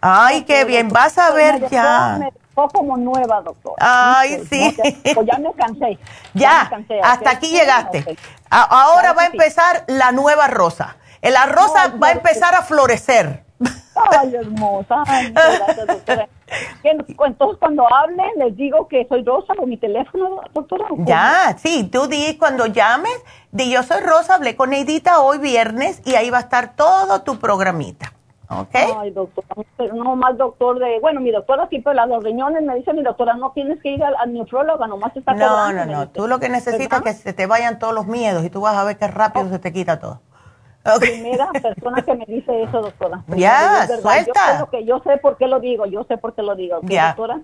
Ay, 0.08 0.44
qué 0.44 0.66
bien. 0.66 0.90
Vas 0.90 1.18
a 1.18 1.32
ver 1.32 1.68
ya. 1.70 2.18
Me 2.20 2.32
como 2.72 2.96
nueva, 2.96 3.42
doctor. 3.42 3.74
Ay, 3.80 4.46
sí. 4.50 4.78
Pues 5.14 5.28
ya 5.28 5.40
me 5.40 5.52
cansé. 5.54 5.98
Ya, 6.36 6.70
hasta 7.04 7.32
aquí 7.32 7.50
llegaste. 7.50 8.18
Ahora 8.50 9.14
va 9.14 9.24
a 9.24 9.26
empezar 9.26 9.84
la 9.88 10.12
nueva 10.12 10.48
rosa. 10.48 10.98
La 11.24 11.48
rosa 11.48 11.96
va 12.02 12.10
a 12.10 12.12
empezar 12.12 12.54
a 12.54 12.62
florecer. 12.62 13.44
Ay, 14.12 14.36
hermosa. 14.36 15.04
Ay, 15.08 15.32
gracias, 15.32 15.88
doctora. 15.88 16.28
Entonces, 16.84 17.58
cuando 17.60 17.92
hablen, 17.92 18.30
les 18.38 18.56
digo 18.56 18.88
que 18.88 19.08
soy 19.10 19.24
Rosa 19.24 19.56
con 19.58 19.68
mi 19.68 19.78
teléfono, 19.78 20.42
doctora. 20.54 20.86
Ya, 21.00 21.56
sí, 21.58 21.90
tú 21.92 22.08
di 22.08 22.38
cuando 22.38 22.68
llames, 22.68 23.18
di 23.52 23.72
yo 23.72 23.82
soy 23.82 24.02
Rosa, 24.02 24.36
hablé 24.36 24.56
con 24.56 24.70
Neidita 24.70 25.22
hoy 25.22 25.40
viernes 25.40 26.02
y 26.06 26.14
ahí 26.14 26.30
va 26.30 26.38
a 26.38 26.42
estar 26.42 26.76
todo 26.76 27.24
tu 27.24 27.40
programita. 27.40 28.14
¿Ok? 28.50 28.76
Ay, 28.98 29.12
doctora, 29.12 29.48
no 29.94 30.16
más 30.16 30.38
doctor 30.38 30.80
de, 30.80 31.00
bueno, 31.00 31.20
mi 31.20 31.32
doctora 31.32 31.68
siempre 31.68 31.94
la 31.94 32.06
los 32.06 32.24
riñones 32.24 32.64
me 32.64 32.76
dice 32.76 32.94
mi 32.94 33.02
doctora, 33.02 33.36
no 33.36 33.52
tienes 33.52 33.82
que 33.82 33.90
ir 33.90 34.04
al, 34.04 34.16
al 34.16 34.34
nefrólogo, 34.34 34.86
nomás 34.88 35.16
está 35.16 35.34
No, 35.34 35.72
no, 35.74 35.86
no, 35.86 36.10
tú 36.10 36.28
lo 36.28 36.40
que 36.40 36.50
necesitas 36.50 37.00
es 37.00 37.06
que 37.06 37.14
se 37.14 37.34
te 37.34 37.48
vayan 37.48 37.80
todos 37.80 37.94
los 37.94 38.06
miedos 38.06 38.44
y 38.44 38.50
tú 38.50 38.62
vas 38.62 38.76
a 38.76 38.84
ver 38.84 38.98
qué 38.98 39.08
rápido 39.08 39.50
se 39.50 39.60
te 39.60 39.74
quita 39.74 40.00
todo. 40.00 40.22
Primera 41.00 41.50
persona 41.52 42.02
que 42.04 42.14
me 42.14 42.26
dice 42.26 42.64
eso, 42.64 42.82
doctora. 42.82 43.24
Ya, 43.36 43.88
suelta. 44.02 44.60
Yo, 44.60 44.70
que 44.70 44.86
yo 44.86 45.02
sé 45.04 45.18
por 45.18 45.38
qué 45.38 45.48
lo 45.48 45.60
digo, 45.60 45.86
yo 45.88 46.04
sé 46.04 46.18
por 46.18 46.36
qué 46.36 46.44
lo 46.44 46.56
digo. 46.56 46.80
Doctora, 46.82 47.42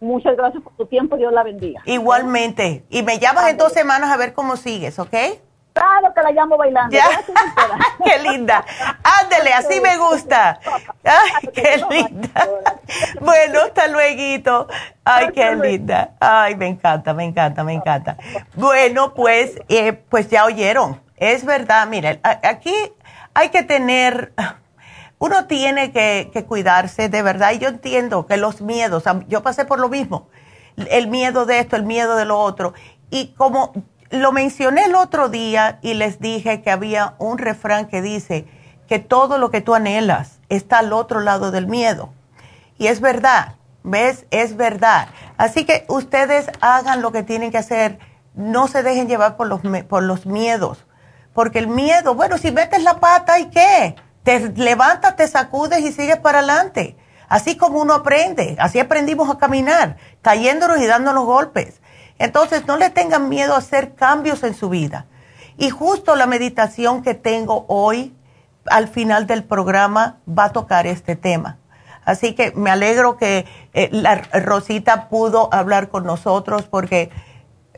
muchas 0.00 0.36
gracias 0.36 0.62
por 0.62 0.72
tu 0.74 0.86
tiempo, 0.86 1.16
Dios 1.16 1.32
la 1.32 1.42
bendiga. 1.42 1.82
Igualmente. 1.84 2.86
Y 2.88 3.02
me 3.02 3.18
llamas 3.18 3.50
en 3.50 3.58
dos 3.58 3.72
semanas 3.72 4.10
a 4.10 4.16
ver 4.16 4.32
cómo 4.32 4.56
sigues, 4.56 4.98
¿ok? 4.98 5.14
Claro 5.72 6.12
que 6.14 6.22
la 6.22 6.30
llamo 6.32 6.56
bailando. 6.56 6.96
qué 8.04 8.18
linda. 8.18 8.64
Ándele, 9.02 9.52
así 9.52 9.80
me 9.80 9.96
gusta. 9.98 10.58
Ay, 11.04 11.48
qué 11.54 11.82
linda. 11.90 12.48
Bueno, 13.20 13.60
hasta 13.66 13.86
luego. 13.88 14.66
Ay, 15.04 15.28
qué 15.32 15.54
linda. 15.54 16.10
Ay, 16.18 16.56
me 16.56 16.66
encanta, 16.66 17.14
me 17.14 17.24
encanta, 17.24 17.62
me 17.64 17.74
encanta. 17.74 18.16
Bueno, 18.54 19.14
pues, 19.14 19.60
eh, 19.68 19.92
pues 19.92 20.28
ya 20.28 20.44
oyeron. 20.44 21.00
Es 21.16 21.44
verdad, 21.44 21.86
miren, 21.86 22.18
aquí 22.22 22.74
hay 23.34 23.50
que 23.50 23.62
tener, 23.62 24.32
uno 25.18 25.46
tiene 25.46 25.92
que, 25.92 26.30
que 26.32 26.44
cuidarse 26.46 27.08
de 27.08 27.22
verdad. 27.22 27.52
Y 27.52 27.58
yo 27.58 27.68
entiendo 27.68 28.26
que 28.26 28.36
los 28.36 28.60
miedos, 28.60 29.04
yo 29.28 29.42
pasé 29.42 29.64
por 29.64 29.78
lo 29.78 29.88
mismo. 29.88 30.28
El 30.76 31.08
miedo 31.08 31.46
de 31.46 31.60
esto, 31.60 31.76
el 31.76 31.84
miedo 31.84 32.16
de 32.16 32.24
lo 32.24 32.38
otro. 32.38 32.72
Y 33.10 33.34
como 33.34 33.72
lo 34.10 34.32
mencioné 34.32 34.84
el 34.84 34.94
otro 34.94 35.28
día 35.28 35.78
y 35.82 35.94
les 35.94 36.20
dije 36.20 36.62
que 36.62 36.70
había 36.70 37.14
un 37.18 37.38
refrán 37.38 37.86
que 37.86 38.02
dice 38.02 38.46
que 38.88 38.98
todo 38.98 39.38
lo 39.38 39.50
que 39.50 39.60
tú 39.60 39.74
anhelas 39.74 40.40
está 40.48 40.78
al 40.78 40.92
otro 40.92 41.20
lado 41.20 41.52
del 41.52 41.68
miedo. 41.68 42.12
Y 42.76 42.88
es 42.88 43.00
verdad, 43.00 43.54
¿ves? 43.84 44.26
Es 44.30 44.56
verdad. 44.56 45.08
Así 45.36 45.64
que 45.64 45.84
ustedes 45.88 46.50
hagan 46.60 47.02
lo 47.02 47.12
que 47.12 47.22
tienen 47.22 47.52
que 47.52 47.58
hacer, 47.58 47.98
no 48.34 48.66
se 48.66 48.82
dejen 48.82 49.06
llevar 49.06 49.36
por 49.36 49.46
los, 49.46 49.60
por 49.88 50.02
los 50.02 50.26
miedos, 50.26 50.84
porque 51.32 51.60
el 51.60 51.68
miedo, 51.68 52.14
bueno, 52.14 52.36
si 52.36 52.50
metes 52.50 52.82
la 52.82 52.98
pata 52.98 53.38
y 53.38 53.50
qué, 53.50 53.94
te 54.24 54.40
levantas, 54.56 55.14
te 55.14 55.28
sacudes 55.28 55.80
y 55.80 55.92
sigues 55.92 56.18
para 56.18 56.38
adelante. 56.38 56.96
Así 57.28 57.56
como 57.56 57.80
uno 57.80 57.94
aprende, 57.94 58.56
así 58.58 58.80
aprendimos 58.80 59.30
a 59.30 59.38
caminar, 59.38 59.96
cayéndonos 60.20 60.80
y 60.80 60.86
dándonos 60.86 61.24
golpes. 61.24 61.79
Entonces, 62.20 62.66
no 62.66 62.76
le 62.76 62.90
tengan 62.90 63.30
miedo 63.30 63.54
a 63.54 63.58
hacer 63.58 63.94
cambios 63.94 64.44
en 64.44 64.54
su 64.54 64.68
vida. 64.68 65.06
Y 65.56 65.70
justo 65.70 66.14
la 66.16 66.26
meditación 66.26 67.02
que 67.02 67.14
tengo 67.14 67.64
hoy, 67.66 68.14
al 68.66 68.88
final 68.88 69.26
del 69.26 69.42
programa, 69.42 70.18
va 70.28 70.44
a 70.44 70.52
tocar 70.52 70.86
este 70.86 71.16
tema. 71.16 71.56
Así 72.04 72.34
que 72.34 72.52
me 72.54 72.70
alegro 72.70 73.16
que 73.16 73.46
eh, 73.72 73.88
la 73.90 74.16
Rosita 74.16 75.08
pudo 75.08 75.48
hablar 75.52 75.88
con 75.88 76.04
nosotros 76.04 76.66
porque 76.66 77.10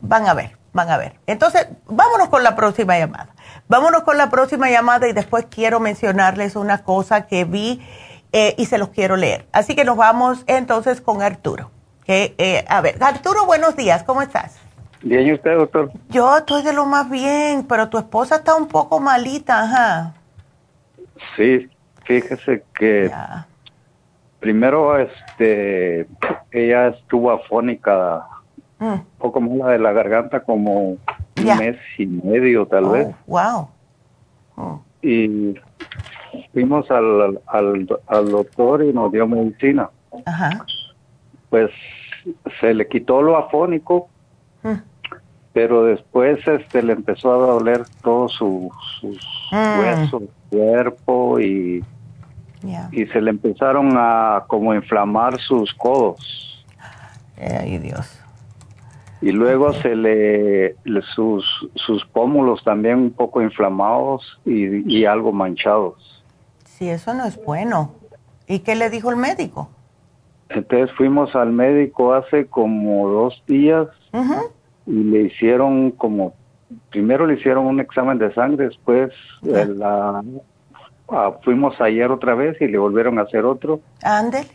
van 0.00 0.26
a 0.26 0.34
ver, 0.34 0.58
van 0.72 0.90
a 0.90 0.96
ver. 0.96 1.20
Entonces, 1.26 1.68
vámonos 1.86 2.28
con 2.28 2.42
la 2.42 2.56
próxima 2.56 2.98
llamada. 2.98 3.34
Vámonos 3.68 4.02
con 4.02 4.16
la 4.18 4.28
próxima 4.28 4.70
llamada 4.70 5.06
y 5.06 5.12
después 5.12 5.46
quiero 5.48 5.78
mencionarles 5.78 6.56
una 6.56 6.82
cosa 6.82 7.28
que 7.28 7.44
vi 7.44 7.80
eh, 8.32 8.56
y 8.58 8.66
se 8.66 8.78
los 8.78 8.88
quiero 8.88 9.16
leer. 9.16 9.46
Así 9.52 9.76
que 9.76 9.84
nos 9.84 9.96
vamos 9.96 10.42
entonces 10.48 11.00
con 11.00 11.22
Arturo. 11.22 11.71
Eh, 12.06 12.64
a 12.68 12.80
ver, 12.80 13.02
Arturo, 13.02 13.46
buenos 13.46 13.76
días, 13.76 14.02
¿cómo 14.02 14.22
estás? 14.22 14.58
Bien, 15.02 15.26
¿y 15.26 15.32
usted, 15.32 15.56
doctor? 15.56 15.90
Yo 16.10 16.36
estoy 16.36 16.62
de 16.62 16.72
lo 16.72 16.84
más 16.84 17.08
bien, 17.08 17.64
pero 17.68 17.88
tu 17.88 17.98
esposa 17.98 18.36
está 18.36 18.54
un 18.56 18.66
poco 18.66 18.98
malita, 18.98 19.62
ajá. 19.62 20.14
Sí, 21.36 21.68
fíjese 22.04 22.64
que 22.74 23.10
primero, 24.40 24.98
este, 24.98 26.08
ella 26.50 26.88
estuvo 26.88 27.30
afónica, 27.30 28.26
mm. 28.78 28.84
un 28.84 29.06
poco 29.18 29.40
mala 29.40 29.72
de 29.72 29.78
la 29.78 29.92
garganta, 29.92 30.40
como 30.40 30.80
un 30.80 31.00
mes 31.36 31.76
y 31.98 32.06
medio, 32.06 32.66
tal 32.66 32.86
vez. 32.86 33.08
Wow. 33.26 33.68
Oh. 34.56 34.82
Y 35.02 35.54
fuimos 36.52 36.90
al, 36.90 37.40
al, 37.46 37.88
al 38.08 38.30
doctor 38.30 38.84
y 38.84 38.92
nos 38.92 39.12
dio 39.12 39.26
medicina. 39.26 39.88
Ajá 40.26 40.64
pues 41.52 41.70
se 42.62 42.72
le 42.72 42.88
quitó 42.88 43.20
lo 43.20 43.36
afónico, 43.36 44.08
mm. 44.62 44.72
pero 45.52 45.84
después 45.84 46.38
este 46.48 46.82
le 46.82 46.94
empezó 46.94 47.30
a 47.30 47.46
doler 47.46 47.82
todo 48.02 48.26
su, 48.30 48.70
sus 48.98 49.18
mm. 49.52 49.78
huesos, 49.78 50.22
cuerpo 50.48 51.38
y, 51.38 51.84
y 52.90 53.04
se 53.04 53.20
le 53.20 53.28
empezaron 53.28 53.92
a 53.98 54.44
como 54.46 54.72
inflamar 54.74 55.38
sus 55.40 55.74
codos. 55.74 56.64
Ay, 57.36 57.76
Dios. 57.76 58.18
Y 59.20 59.30
luego 59.32 59.74
se 59.74 59.94
le, 59.94 60.74
sus, 61.14 61.44
sus 61.74 62.02
pómulos 62.06 62.64
también 62.64 62.96
un 62.96 63.12
poco 63.12 63.42
inflamados 63.42 64.40
y, 64.46 64.90
y 64.90 65.04
algo 65.04 65.32
manchados. 65.32 66.24
Sí, 66.64 66.88
eso 66.88 67.12
no 67.12 67.26
es 67.26 67.36
bueno. 67.44 67.92
¿Y 68.48 68.60
qué 68.60 68.74
le 68.74 68.88
dijo 68.88 69.10
el 69.10 69.16
médico? 69.16 69.68
Entonces 70.54 70.94
fuimos 70.96 71.34
al 71.34 71.52
médico 71.52 72.14
hace 72.14 72.46
como 72.46 73.08
dos 73.08 73.42
días 73.46 73.88
y 74.86 74.92
le 74.92 75.22
hicieron 75.22 75.90
como, 75.92 76.34
primero 76.90 77.26
le 77.26 77.34
hicieron 77.34 77.66
un 77.66 77.80
examen 77.80 78.18
de 78.18 78.32
sangre, 78.34 78.66
después 78.66 79.12
la, 79.42 80.22
ah, 81.08 81.32
fuimos 81.42 81.80
ayer 81.80 82.10
otra 82.10 82.34
vez 82.34 82.60
y 82.60 82.66
le 82.66 82.78
volvieron 82.78 83.18
a 83.18 83.22
hacer 83.22 83.44
otro. 83.44 83.80
Ándale. 84.02 84.46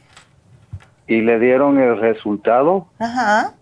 Y 1.08 1.22
le 1.22 1.40
dieron 1.40 1.80
el 1.80 2.00
resultado. 2.00 2.88
Ajá. 3.00 3.54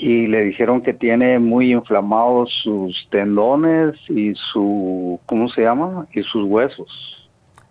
Y 0.00 0.28
le 0.28 0.44
dijeron 0.44 0.82
que 0.82 0.94
tiene 0.94 1.40
muy 1.40 1.72
inflamados 1.72 2.50
sus 2.62 3.08
tendones 3.10 3.96
y 4.08 4.34
su, 4.34 5.18
¿cómo 5.26 5.48
se 5.48 5.62
llama? 5.62 6.06
Y 6.12 6.22
sus 6.22 6.44
huesos. 6.44 7.17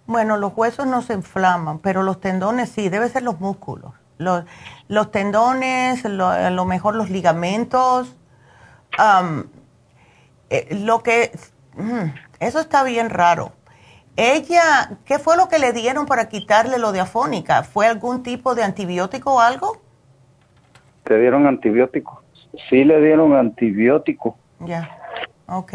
Bueno, 0.07 0.37
los 0.37 0.53
huesos 0.55 0.87
no 0.87 1.01
se 1.01 1.13
inflaman, 1.13 1.79
pero 1.79 2.01
los 2.01 2.19
tendones 2.19 2.69
sí, 2.69 2.89
debe 2.89 3.09
ser 3.09 3.23
los 3.23 3.39
músculos. 3.39 3.93
Los, 4.17 4.45
los 4.87 5.11
tendones, 5.11 6.03
lo, 6.05 6.27
a 6.27 6.49
lo 6.49 6.65
mejor 6.65 6.95
los 6.95 7.09
ligamentos. 7.09 8.15
Eh, 10.49 10.75
lo 10.83 11.03
que. 11.03 11.31
Mm, 11.75 12.13
eso 12.39 12.59
está 12.59 12.83
bien 12.83 13.09
raro. 13.09 13.51
Ella, 14.15 14.97
¿qué 15.05 15.19
fue 15.19 15.37
lo 15.37 15.47
que 15.47 15.59
le 15.59 15.73
dieron 15.73 16.07
para 16.07 16.27
quitarle 16.27 16.79
lo 16.79 16.91
de 16.91 17.01
afónica? 17.01 17.63
¿Fue 17.63 17.85
algún 17.85 18.23
tipo 18.23 18.55
de 18.55 18.63
antibiótico 18.63 19.35
o 19.35 19.39
algo? 19.39 19.79
¿Te 21.03 21.19
dieron 21.19 21.45
antibiótico? 21.45 22.23
Sí, 22.69 22.83
le 22.83 22.99
dieron 22.99 23.35
antibiótico. 23.35 24.37
Ya, 24.61 24.89
ok. 25.47 25.73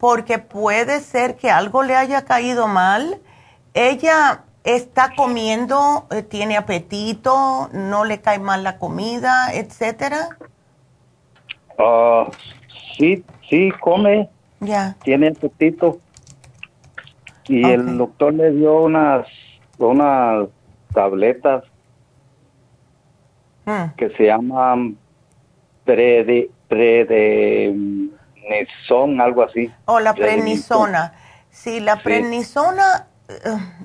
Porque 0.00 0.38
puede 0.38 1.00
ser 1.00 1.36
que 1.36 1.50
algo 1.50 1.82
le 1.82 1.94
haya 1.94 2.24
caído 2.24 2.66
mal. 2.66 3.20
Ella 3.74 4.44
está 4.64 5.14
comiendo, 5.14 6.06
eh, 6.10 6.22
tiene 6.22 6.56
apetito, 6.56 7.68
no 7.72 8.04
le 8.04 8.20
cae 8.20 8.38
mal 8.38 8.64
la 8.64 8.78
comida, 8.78 9.52
etcétera. 9.52 10.30
Ah, 11.78 12.28
sí, 12.96 13.22
sí, 13.48 13.70
come. 13.80 14.28
Ya. 14.60 14.96
Tiene 15.04 15.28
apetito. 15.28 16.00
Y 17.46 17.64
el 17.64 17.98
doctor 17.98 18.32
le 18.32 18.52
dio 18.52 18.82
unas, 18.82 19.26
unas 19.78 20.48
tabletas 20.94 21.64
Hmm. 23.66 23.94
que 23.96 24.08
se 24.16 24.24
llaman 24.24 24.96
prede, 25.84 26.48
algo 29.20 29.42
así. 29.42 29.72
O 29.86 30.00
la 30.00 30.14
prednisona. 30.14 31.14
Si 31.50 31.80
la 31.80 32.02
prednisona, 32.02 33.08
eh, 33.28 33.34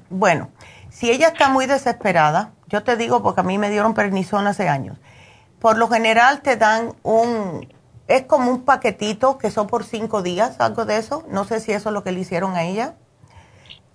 bueno, 0.09 0.49
si 0.89 1.09
ella 1.11 1.29
está 1.29 1.49
muy 1.49 1.65
desesperada, 1.65 2.51
yo 2.67 2.83
te 2.83 2.95
digo 2.95 3.21
porque 3.23 3.41
a 3.41 3.43
mí 3.43 3.57
me 3.57 3.69
dieron 3.69 3.93
prednisona 3.93 4.51
hace 4.51 4.67
años. 4.67 4.97
Por 5.59 5.77
lo 5.77 5.87
general 5.87 6.41
te 6.41 6.57
dan 6.57 6.93
un, 7.03 7.67
es 8.07 8.23
como 8.23 8.51
un 8.51 8.65
paquetito 8.65 9.37
que 9.37 9.49
son 9.49 9.67
por 9.67 9.83
cinco 9.83 10.21
días, 10.21 10.59
algo 10.59 10.85
de 10.85 10.97
eso. 10.97 11.25
No 11.29 11.43
sé 11.43 11.59
si 11.59 11.71
eso 11.71 11.89
es 11.89 11.93
lo 11.93 12.03
que 12.03 12.11
le 12.11 12.19
hicieron 12.19 12.55
a 12.55 12.63
ella. 12.63 12.95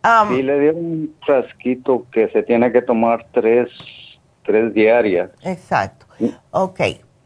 Am, 0.02 0.34
sí, 0.34 0.42
le 0.42 0.58
dieron 0.58 0.84
un 0.84 1.16
frasquito 1.24 2.06
que 2.10 2.28
se 2.30 2.42
tiene 2.42 2.72
que 2.72 2.82
tomar 2.82 3.26
tres, 3.32 3.68
tres 4.44 4.72
diarias. 4.74 5.30
Exacto. 5.42 6.06
Ok. 6.50 6.80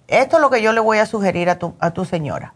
Esto 0.09 0.37
es 0.37 0.43
lo 0.43 0.51
que 0.51 0.61
yo 0.61 0.73
le 0.73 0.81
voy 0.81 0.99
a 0.99 1.07
sugerir 1.07 1.49
a 1.49 1.59
tu, 1.59 1.75
a 1.81 1.93
tu 1.93 2.05
señora. 2.05 2.55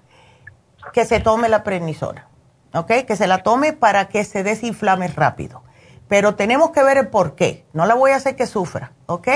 Que 0.92 1.04
se 1.04 1.20
tome 1.20 1.48
la 1.48 1.62
prednisona. 1.62 2.28
¿Ok? 2.74 2.92
Que 3.06 3.16
se 3.16 3.26
la 3.26 3.42
tome 3.42 3.72
para 3.72 4.08
que 4.08 4.24
se 4.24 4.42
desinflame 4.42 5.08
rápido. 5.08 5.62
Pero 6.08 6.34
tenemos 6.34 6.70
que 6.70 6.82
ver 6.82 6.98
el 6.98 7.08
por 7.08 7.34
qué. 7.34 7.66
No 7.72 7.86
la 7.86 7.94
voy 7.94 8.12
a 8.12 8.16
hacer 8.16 8.36
que 8.36 8.46
sufra. 8.46 8.92
¿Ok? 9.06 9.28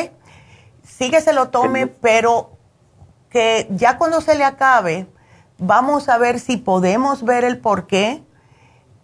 Sí 0.85 1.11
que 1.11 1.21
se 1.21 1.33
lo 1.33 1.51
tome, 1.51 1.87
pero 1.87 2.53
que 3.31 3.67
ya 3.71 3.99
cuando 3.99 4.21
se 4.21 4.35
le 4.35 4.45
acabe, 4.45 5.07
vamos 5.59 6.09
a 6.09 6.19
ver 6.19 6.41
si 6.41 6.57
podemos 6.57 7.25
ver 7.25 7.45
el 7.45 7.59
por 7.59 7.87
qué 7.87 8.23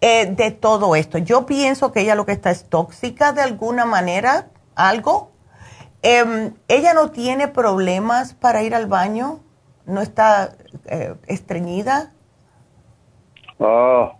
eh, 0.01 0.27
de 0.27 0.51
todo 0.51 0.95
esto. 0.95 1.17
Yo 1.17 1.45
pienso 1.45 1.91
que 1.91 2.01
ella 2.01 2.15
lo 2.15 2.25
que 2.25 2.31
está 2.31 2.51
es 2.51 2.69
tóxica 2.69 3.33
de 3.33 3.41
alguna 3.41 3.85
manera, 3.85 4.47
algo. 4.75 5.31
Em, 6.01 6.53
ella 6.67 6.93
no 6.93 7.11
tiene 7.11 7.47
problemas 7.47 8.33
para 8.33 8.61
ir 8.63 8.75
al 8.75 8.87
baño, 8.87 9.41
no 9.85 10.01
está 10.01 10.55
eh, 10.85 11.15
estreñida. 11.27 12.13
Ah, 13.59 14.13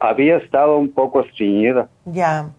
había 0.00 0.36
estado 0.38 0.76
un 0.76 0.90
poco 0.92 1.20
estreñida. 1.22 1.88
Ya, 2.04 2.50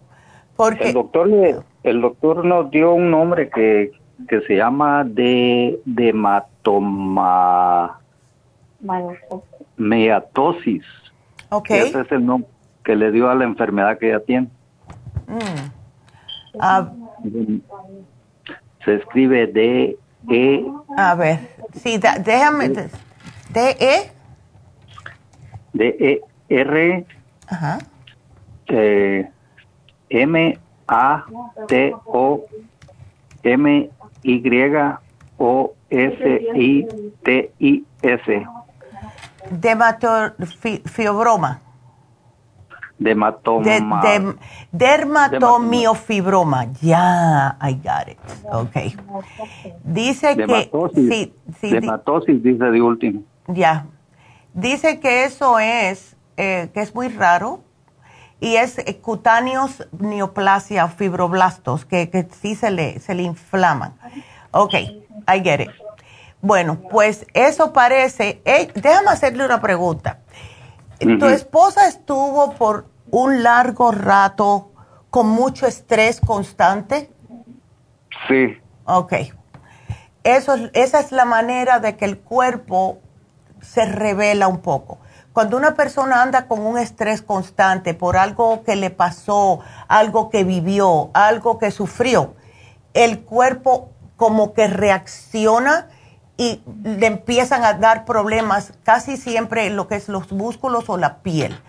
porque 0.56 0.88
El 0.88 0.94
doctor, 0.94 1.28
le- 1.28 1.56
el 1.84 2.00
doctor 2.00 2.44
nos 2.44 2.70
dio 2.70 2.92
un 2.94 3.10
nombre 3.10 3.48
que, 3.48 3.92
que 4.28 4.40
se 4.42 4.56
llama 4.56 5.04
de 5.04 5.80
dermatoma 5.84 8.00
meatosis. 9.76 10.84
Ok. 11.50 11.70
Ese 11.70 12.00
es 12.00 12.12
el 12.12 12.24
nombre 12.26 12.48
que 12.84 12.96
le 12.96 13.10
dio 13.12 13.30
a 13.30 13.34
la 13.34 13.44
enfermedad 13.44 13.98
que 13.98 14.08
ella 14.10 14.20
tiene. 14.24 14.48
Mm. 15.26 15.70
Ah, 16.60 16.90
Se 18.84 18.94
escribe 18.94 19.46
D 19.46 19.96
E 20.30 20.64
a 20.96 21.14
ver, 21.14 21.38
sí, 21.74 21.98
da- 21.98 22.18
déjame. 22.18 22.68
de- 22.70 22.88
¿De 23.50 23.70
E? 23.78 24.10
D 25.78 25.96
E 26.00 26.20
R 26.48 27.06
Ajá. 27.46 27.78
Eh, 28.66 29.30
M 30.10 30.58
A 30.86 31.24
T 31.68 31.94
O 32.06 32.44
M 33.42 33.90
Y 34.22 34.42
O 35.38 35.74
S 35.88 36.40
I 36.54 36.86
T 37.22 37.50
I 37.58 37.84
S. 38.02 38.46
Dermatofibroma. 39.50 41.62
Dermatoma. 42.98 43.64
De, 43.64 43.80
de, 44.18 44.34
dermatomiofibroma. 44.72 46.64
Ya, 46.64 46.72
yeah, 46.82 47.56
I 47.62 47.72
got 47.74 48.08
it. 48.08 48.18
Ok. 48.52 48.76
Dice 49.84 50.34
dematosis, 50.34 51.08
que. 51.08 51.14
Sí, 51.14 51.32
sí, 51.60 51.70
dematosis, 51.70 52.42
dice 52.42 52.64
de 52.64 52.82
último. 52.82 53.22
Ya, 53.46 53.86
Dice 54.58 54.98
que 54.98 55.24
eso 55.24 55.58
es, 55.58 56.16
eh, 56.36 56.70
que 56.74 56.80
es 56.80 56.94
muy 56.94 57.08
raro. 57.08 57.62
Y 58.40 58.56
es 58.56 58.78
eh, 58.78 58.98
cutáneos 59.00 59.88
neoplasia 59.92 60.88
fibroblastos, 60.88 61.84
que, 61.84 62.10
que 62.10 62.28
sí 62.40 62.54
se 62.54 62.70
le, 62.70 63.00
se 63.00 63.14
le 63.14 63.22
inflaman. 63.22 63.94
Ok, 64.52 64.74
I 64.74 65.40
get 65.42 65.60
it. 65.60 65.70
Bueno, 66.40 66.80
pues 66.90 67.26
eso 67.34 67.72
parece. 67.72 68.42
déjame 68.74 69.10
hacerle 69.10 69.44
una 69.44 69.60
pregunta. 69.60 70.20
¿Tu 70.98 71.26
esposa 71.26 71.86
estuvo 71.88 72.52
por 72.54 72.86
un 73.10 73.42
largo 73.42 73.92
rato 73.92 74.72
con 75.10 75.28
mucho 75.28 75.66
estrés 75.66 76.20
constante? 76.20 77.10
Sí, 78.26 78.58
Ok. 78.84 79.12
Eso 80.24 80.54
es, 80.54 80.70
esa 80.72 81.00
es 81.00 81.12
la 81.12 81.24
manera 81.24 81.78
de 81.78 81.96
que 81.96 82.06
el 82.06 82.18
cuerpo 82.18 82.98
se 83.60 83.84
revela 83.84 84.48
un 84.48 84.58
poco. 84.58 84.98
Cuando 85.32 85.56
una 85.56 85.74
persona 85.74 86.22
anda 86.22 86.46
con 86.46 86.60
un 86.60 86.78
estrés 86.78 87.22
constante 87.22 87.94
por 87.94 88.16
algo 88.16 88.64
que 88.64 88.76
le 88.76 88.90
pasó, 88.90 89.60
algo 89.86 90.30
que 90.30 90.44
vivió, 90.44 91.10
algo 91.14 91.58
que 91.58 91.70
sufrió, 91.70 92.34
el 92.94 93.20
cuerpo 93.20 93.90
como 94.16 94.52
que 94.52 94.66
reacciona 94.66 95.88
y 96.36 96.62
le 96.82 97.06
empiezan 97.06 97.64
a 97.64 97.74
dar 97.74 98.04
problemas 98.04 98.72
casi 98.84 99.16
siempre 99.16 99.66
en 99.66 99.76
lo 99.76 99.88
que 99.88 99.96
es 99.96 100.08
los 100.08 100.32
músculos 100.32 100.88
o 100.88 100.96
la 100.96 101.18
piel. 101.18 101.60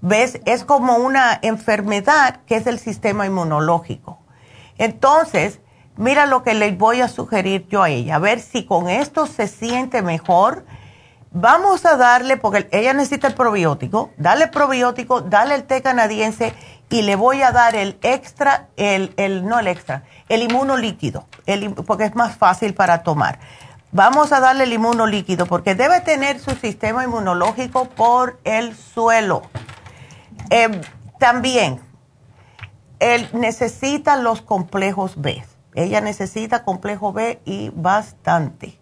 ¿Ves? 0.00 0.40
Es 0.44 0.64
como 0.64 0.96
una 0.96 1.38
enfermedad 1.42 2.40
que 2.46 2.56
es 2.56 2.66
el 2.66 2.78
sistema 2.78 3.26
inmunológico. 3.26 4.18
Entonces, 4.76 5.60
mira 5.96 6.26
lo 6.26 6.42
que 6.42 6.54
le 6.54 6.70
voy 6.72 7.00
a 7.00 7.08
sugerir 7.08 7.66
yo 7.68 7.82
a 7.82 7.90
ella, 7.90 8.16
a 8.16 8.20
ver 8.20 8.40
si 8.40 8.64
con 8.64 8.88
esto 8.88 9.26
se 9.26 9.48
siente 9.48 10.02
mejor. 10.02 10.64
Vamos 11.30 11.84
a 11.84 11.96
darle, 11.96 12.36
porque 12.36 12.68
ella 12.72 12.94
necesita 12.94 13.26
el 13.26 13.34
probiótico, 13.34 14.10
dale 14.16 14.44
el 14.44 14.50
probiótico, 14.50 15.20
dale 15.20 15.54
el 15.54 15.64
té 15.64 15.82
canadiense 15.82 16.54
y 16.88 17.02
le 17.02 17.16
voy 17.16 17.42
a 17.42 17.52
dar 17.52 17.76
el 17.76 17.98
extra, 18.02 18.68
el, 18.76 19.12
el 19.18 19.46
no 19.46 19.58
el 19.58 19.66
extra, 19.66 20.04
el 20.30 20.42
inmuno 20.42 20.76
líquido, 20.78 21.26
el 21.44 21.64
im- 21.64 21.84
porque 21.84 22.04
es 22.04 22.14
más 22.14 22.36
fácil 22.36 22.72
para 22.74 23.02
tomar. 23.02 23.38
Vamos 23.92 24.32
a 24.32 24.40
darle 24.40 24.64
el 24.64 24.72
inmuno 24.72 25.06
líquido 25.06 25.44
porque 25.46 25.74
debe 25.74 26.00
tener 26.00 26.40
su 26.40 26.52
sistema 26.52 27.04
inmunológico 27.04 27.86
por 27.90 28.38
el 28.44 28.74
suelo. 28.74 29.42
Eh, 30.50 30.80
también, 31.18 31.80
él 33.00 33.28
necesita 33.32 34.16
los 34.16 34.40
complejos 34.40 35.20
B. 35.20 35.44
Ella 35.74 36.00
necesita 36.00 36.64
complejo 36.64 37.12
B 37.12 37.40
y 37.44 37.70
bastante. 37.74 38.78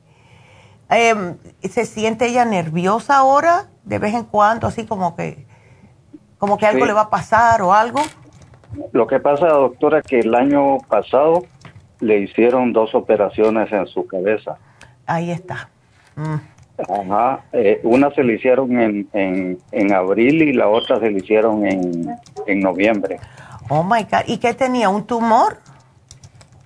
Em, 0.89 1.37
¿Se 1.63 1.85
siente 1.85 2.27
ella 2.27 2.45
nerviosa 2.45 3.17
ahora? 3.17 3.67
De 3.85 3.99
vez 3.99 4.15
en 4.15 4.25
cuando, 4.25 4.67
así 4.67 4.85
como 4.87 5.17
que, 5.17 5.47
como 6.39 6.59
que 6.59 6.67
algo 6.67 6.81
Sí. 6.83 6.87
le 6.87 6.93
va 6.93 7.03
a 7.03 7.11
pasar 7.11 7.63
o 7.63 7.73
algo. 7.75 8.01
lo 8.93 9.07
que 9.07 9.19
pasa, 9.21 9.47
doctora, 9.49 10.03
que 10.03 10.19
el 10.21 10.35
año 10.35 10.79
pasado 10.89 11.45
le 12.01 12.19
hicieron 12.19 12.73
dos 12.73 12.95
operaciones 12.95 13.73
en 13.73 13.87
su 13.87 14.07
cabeza. 14.07 14.59
Ahí 15.07 15.31
está. 15.31 15.71
Mm. 16.17 16.35
Ajá, 16.79 17.41
eh, 17.53 17.81
una 17.85 18.11
se 18.11 18.23
le 18.23 18.35
hicieron 18.35 18.79
en, 18.79 19.09
en, 19.15 19.59
en 19.73 19.95
abril 19.95 20.43
y 20.43 20.53
la 20.53 20.69
otra 20.69 21.01
se 21.01 21.11
le 21.11 21.19
hicieron 21.19 21.67
en, 21.67 22.15
en 22.47 22.61
noviembre. 22.61 23.19
Oh 23.71 23.83
my 23.83 24.03
God. 24.03 24.25
¿Y 24.27 24.37
qué 24.39 24.53
tenía? 24.53 24.91
¿Un 24.91 25.05
tumor? 25.07 25.59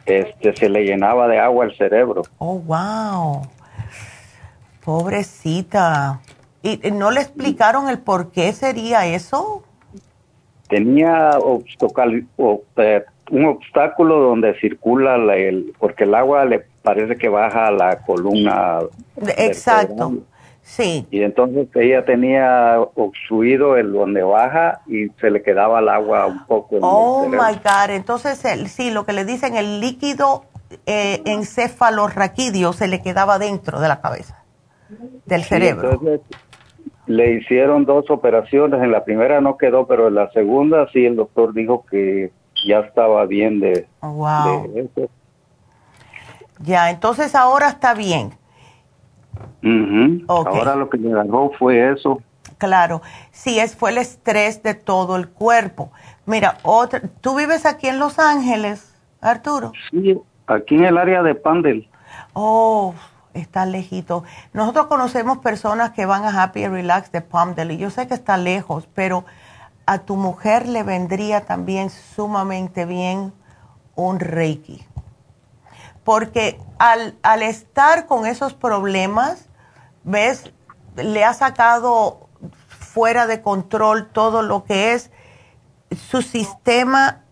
Este, 0.06 0.56
se 0.56 0.68
le 0.68 0.82
llenaba 0.84 1.28
de 1.28 1.38
agua 1.38 1.64
el 1.66 1.76
cerebro. 1.76 2.22
Oh, 2.38 2.58
wow. 2.58 3.42
Pobrecita. 4.90 6.20
¿Y 6.62 6.78
no 6.90 7.12
le 7.12 7.20
explicaron 7.20 7.88
el 7.88 8.00
por 8.00 8.32
qué 8.32 8.52
sería 8.52 9.06
eso? 9.06 9.62
Tenía 10.68 11.30
eh, 12.76 13.04
un 13.30 13.44
obstáculo 13.46 14.18
donde 14.20 14.58
circula 14.60 15.16
la- 15.16 15.36
el, 15.36 15.72
porque 15.78 16.04
el 16.04 16.14
agua 16.14 16.44
le 16.44 16.64
parece 16.82 17.16
que 17.16 17.28
baja 17.28 17.68
a 17.68 17.70
la 17.70 17.98
columna. 18.02 18.80
Exacto. 19.36 19.94
vertebral. 20.10 20.20
Sí. 20.62 21.06
Y 21.10 21.22
entonces 21.22 21.68
ella 21.74 22.04
tenía 22.04 22.78
obstruido 22.94 23.76
el 23.76 23.92
donde 23.92 24.22
baja 24.22 24.80
y 24.86 25.08
se 25.20 25.30
le 25.30 25.42
quedaba 25.42 25.78
el 25.80 25.88
agua 25.88 26.26
un 26.26 26.44
poco 26.46 26.76
en 26.76 26.80
Oh 26.84 27.24
el 27.24 27.30
my 27.30 27.60
God. 27.64 27.90
Entonces, 27.90 28.44
el- 28.44 28.68
sí, 28.68 28.90
lo 28.90 29.06
que 29.06 29.12
le 29.12 29.24
dicen, 29.24 29.56
el 29.56 29.80
líquido 29.80 30.44
eh, 30.86 31.22
encefalorraquídeo 31.24 32.72
se 32.72 32.86
le 32.86 33.02
quedaba 33.02 33.38
dentro 33.38 33.80
de 33.80 33.88
la 33.88 34.00
cabeza, 34.00 34.36
del 35.26 35.42
cerebro. 35.44 35.92
entonces, 35.92 36.20
le 37.06 37.34
hicieron 37.34 37.84
dos 37.84 38.08
operaciones. 38.10 38.82
En 38.82 38.92
la 38.92 39.04
primera 39.04 39.40
no 39.40 39.56
quedó, 39.56 39.86
pero 39.86 40.08
en 40.08 40.14
la 40.14 40.30
segunda 40.30 40.88
sí 40.92 41.04
el 41.04 41.16
doctor 41.16 41.52
dijo 41.52 41.84
que 41.90 42.30
ya 42.64 42.80
estaba 42.80 43.26
bien 43.26 43.58
de, 43.60 43.86
wow. 44.02 44.72
Ya, 46.60 46.90
entonces 46.90 47.34
ahora 47.34 47.68
está 47.68 47.94
bien. 47.94 48.32
Ahora 50.28 50.76
lo 50.76 50.88
que 50.88 50.98
le 50.98 51.12
agarró 51.12 51.50
fue 51.58 51.92
eso. 51.92 52.22
Claro, 52.58 53.00
sí, 53.30 53.58
es, 53.58 53.74
fue 53.74 53.90
el 53.90 53.98
estrés 53.98 54.62
de 54.62 54.74
todo 54.74 55.16
el 55.16 55.28
cuerpo. 55.28 55.90
Mira, 56.26 56.58
otra, 56.62 57.00
¿tú 57.20 57.34
vives 57.36 57.64
aquí 57.64 57.88
en 57.88 57.98
Los 57.98 58.18
Ángeles, 58.18 58.94
Arturo? 59.22 59.72
Sí, 59.90 60.18
aquí 60.46 60.74
en 60.74 60.84
el 60.84 60.98
área 60.98 61.22
de 61.22 61.34
Pandel. 61.34 61.88
Oh, 62.34 62.94
está 63.34 63.66
lejito. 63.66 64.24
Nosotros 64.52 64.86
conocemos 64.86 65.38
personas 65.38 65.90
que 65.90 66.06
van 66.06 66.24
a 66.24 66.42
Happy 66.42 66.66
Relax 66.66 67.12
de 67.12 67.20
Palmdale 67.20 67.76
yo 67.76 67.90
sé 67.90 68.06
que 68.06 68.14
está 68.14 68.36
lejos, 68.36 68.88
pero 68.94 69.24
a 69.86 69.98
tu 69.98 70.16
mujer 70.16 70.68
le 70.68 70.82
vendría 70.82 71.46
también 71.46 71.90
sumamente 71.90 72.84
bien 72.84 73.32
un 73.94 74.20
Reiki. 74.20 74.86
Porque 76.04 76.60
al, 76.78 77.18
al 77.22 77.42
estar 77.42 78.06
con 78.06 78.26
esos 78.26 78.54
problemas, 78.54 79.46
ves, 80.04 80.52
le 80.96 81.24
ha 81.24 81.34
sacado 81.34 82.28
fuera 82.68 83.26
de 83.26 83.42
control 83.42 84.08
todo 84.08 84.42
lo 84.42 84.64
que 84.64 84.94
es 84.94 85.10
su 86.10 86.22
sistema 86.22 87.22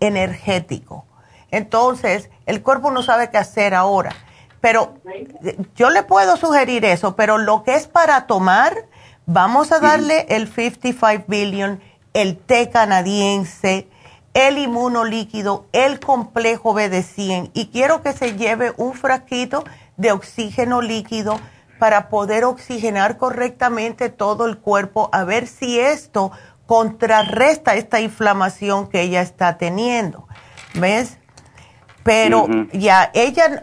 energético. 0.00 1.04
Entonces, 1.50 2.30
el 2.46 2.62
cuerpo 2.62 2.90
no 2.90 3.02
sabe 3.02 3.30
qué 3.30 3.38
hacer 3.38 3.74
ahora. 3.74 4.12
Pero 4.64 4.94
yo 5.76 5.90
le 5.90 6.04
puedo 6.04 6.38
sugerir 6.38 6.86
eso, 6.86 7.16
pero 7.16 7.36
lo 7.36 7.64
que 7.64 7.74
es 7.74 7.86
para 7.86 8.26
tomar, 8.26 8.86
vamos 9.26 9.70
a 9.72 9.78
darle 9.78 10.24
el 10.30 10.50
55 10.50 11.24
billion, 11.28 11.82
el 12.14 12.38
té 12.38 12.70
canadiense, 12.70 13.88
el 14.32 14.56
inmunolíquido, 14.56 15.66
el 15.72 16.00
complejo 16.00 16.72
BD100 16.72 17.50
y 17.52 17.66
quiero 17.66 18.00
que 18.00 18.14
se 18.14 18.38
lleve 18.38 18.72
un 18.78 18.94
frasquito 18.94 19.64
de 19.98 20.12
oxígeno 20.12 20.80
líquido 20.80 21.38
para 21.78 22.08
poder 22.08 22.44
oxigenar 22.44 23.18
correctamente 23.18 24.08
todo 24.08 24.46
el 24.46 24.56
cuerpo, 24.56 25.10
a 25.12 25.24
ver 25.24 25.46
si 25.46 25.78
esto 25.78 26.32
contrarresta 26.64 27.74
esta 27.74 28.00
inflamación 28.00 28.88
que 28.88 29.02
ella 29.02 29.20
está 29.20 29.58
teniendo. 29.58 30.26
¿Ves? 30.72 31.18
Pero 32.04 32.46
ya, 32.72 33.10
ella, 33.14 33.60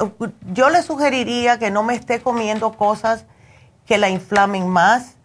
yo 0.51 0.71
le 0.71 0.81
sugeriría 0.81 1.59
que 1.59 1.69
no 1.69 1.83
me 1.83 1.93
esté 1.93 2.21
comiendo 2.21 2.73
cosas 2.73 3.25
que 3.85 3.99
la 3.99 4.09
inflamen 4.09 4.67
más, 4.67 5.15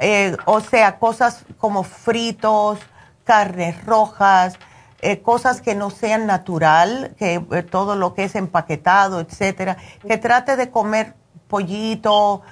eh, 0.00 0.36
o 0.44 0.60
sea, 0.60 0.98
cosas 0.98 1.44
como 1.58 1.84
fritos, 1.84 2.80
carnes 3.22 3.84
rojas, 3.86 4.58
eh, 5.02 5.22
cosas 5.22 5.60
que 5.60 5.76
no 5.76 5.90
sean 5.90 6.26
natural, 6.26 7.14
que 7.16 7.34
eh, 7.52 7.62
todo 7.62 7.94
lo 7.94 8.12
que 8.12 8.24
es 8.24 8.34
empaquetado, 8.34 9.20
etcétera, 9.20 9.76
que 10.06 10.18
trate 10.18 10.56
de 10.56 10.70
comer 10.70 11.14
pollito, 11.46 12.42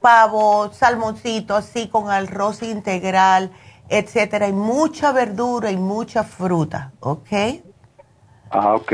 pavo, 0.00 0.70
salmoncito, 0.72 1.56
así 1.56 1.88
con 1.88 2.10
arroz 2.10 2.62
integral, 2.62 3.50
etcétera, 3.88 4.46
y 4.46 4.52
mucha 4.52 5.10
verdura 5.12 5.70
y 5.70 5.78
mucha 5.78 6.22
fruta, 6.22 6.92
¿ok? 7.00 7.32
Ah, 8.50 8.74
ok. 8.74 8.92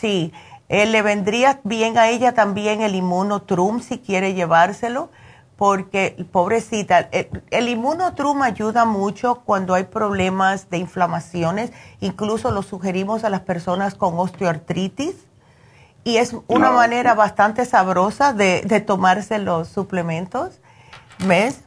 Sí, 0.00 0.32
eh, 0.68 0.86
le 0.86 1.02
vendría 1.02 1.60
bien 1.64 1.98
a 1.98 2.08
ella 2.08 2.32
también 2.32 2.80
el 2.80 2.94
inmunotrum 2.94 3.80
si 3.80 3.98
quiere 3.98 4.34
llevárselo, 4.34 5.10
porque 5.56 6.16
pobrecita, 6.32 7.00
el, 7.12 7.28
el 7.50 7.68
inmunotrum 7.68 8.40
ayuda 8.40 8.86
mucho 8.86 9.42
cuando 9.44 9.74
hay 9.74 9.84
problemas 9.84 10.70
de 10.70 10.78
inflamaciones, 10.78 11.70
incluso 12.00 12.50
lo 12.50 12.62
sugerimos 12.62 13.24
a 13.24 13.30
las 13.30 13.42
personas 13.42 13.94
con 13.94 14.18
osteoartritis 14.18 15.16
y 16.02 16.16
es 16.16 16.34
una 16.46 16.70
manera 16.70 17.14
bastante 17.14 17.66
sabrosa 17.66 18.32
de, 18.32 18.62
de 18.62 18.80
tomarse 18.80 19.38
los 19.38 19.68
suplementos, 19.68 20.60
¿ves? 21.26 21.60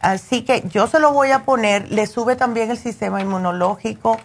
Así 0.00 0.42
que 0.42 0.64
yo 0.68 0.88
se 0.88 0.98
lo 0.98 1.12
voy 1.12 1.30
a 1.30 1.44
poner, 1.44 1.92
le 1.92 2.08
sube 2.08 2.34
también 2.34 2.72
el 2.72 2.76
sistema 2.76 3.20
inmunológico 3.20 4.18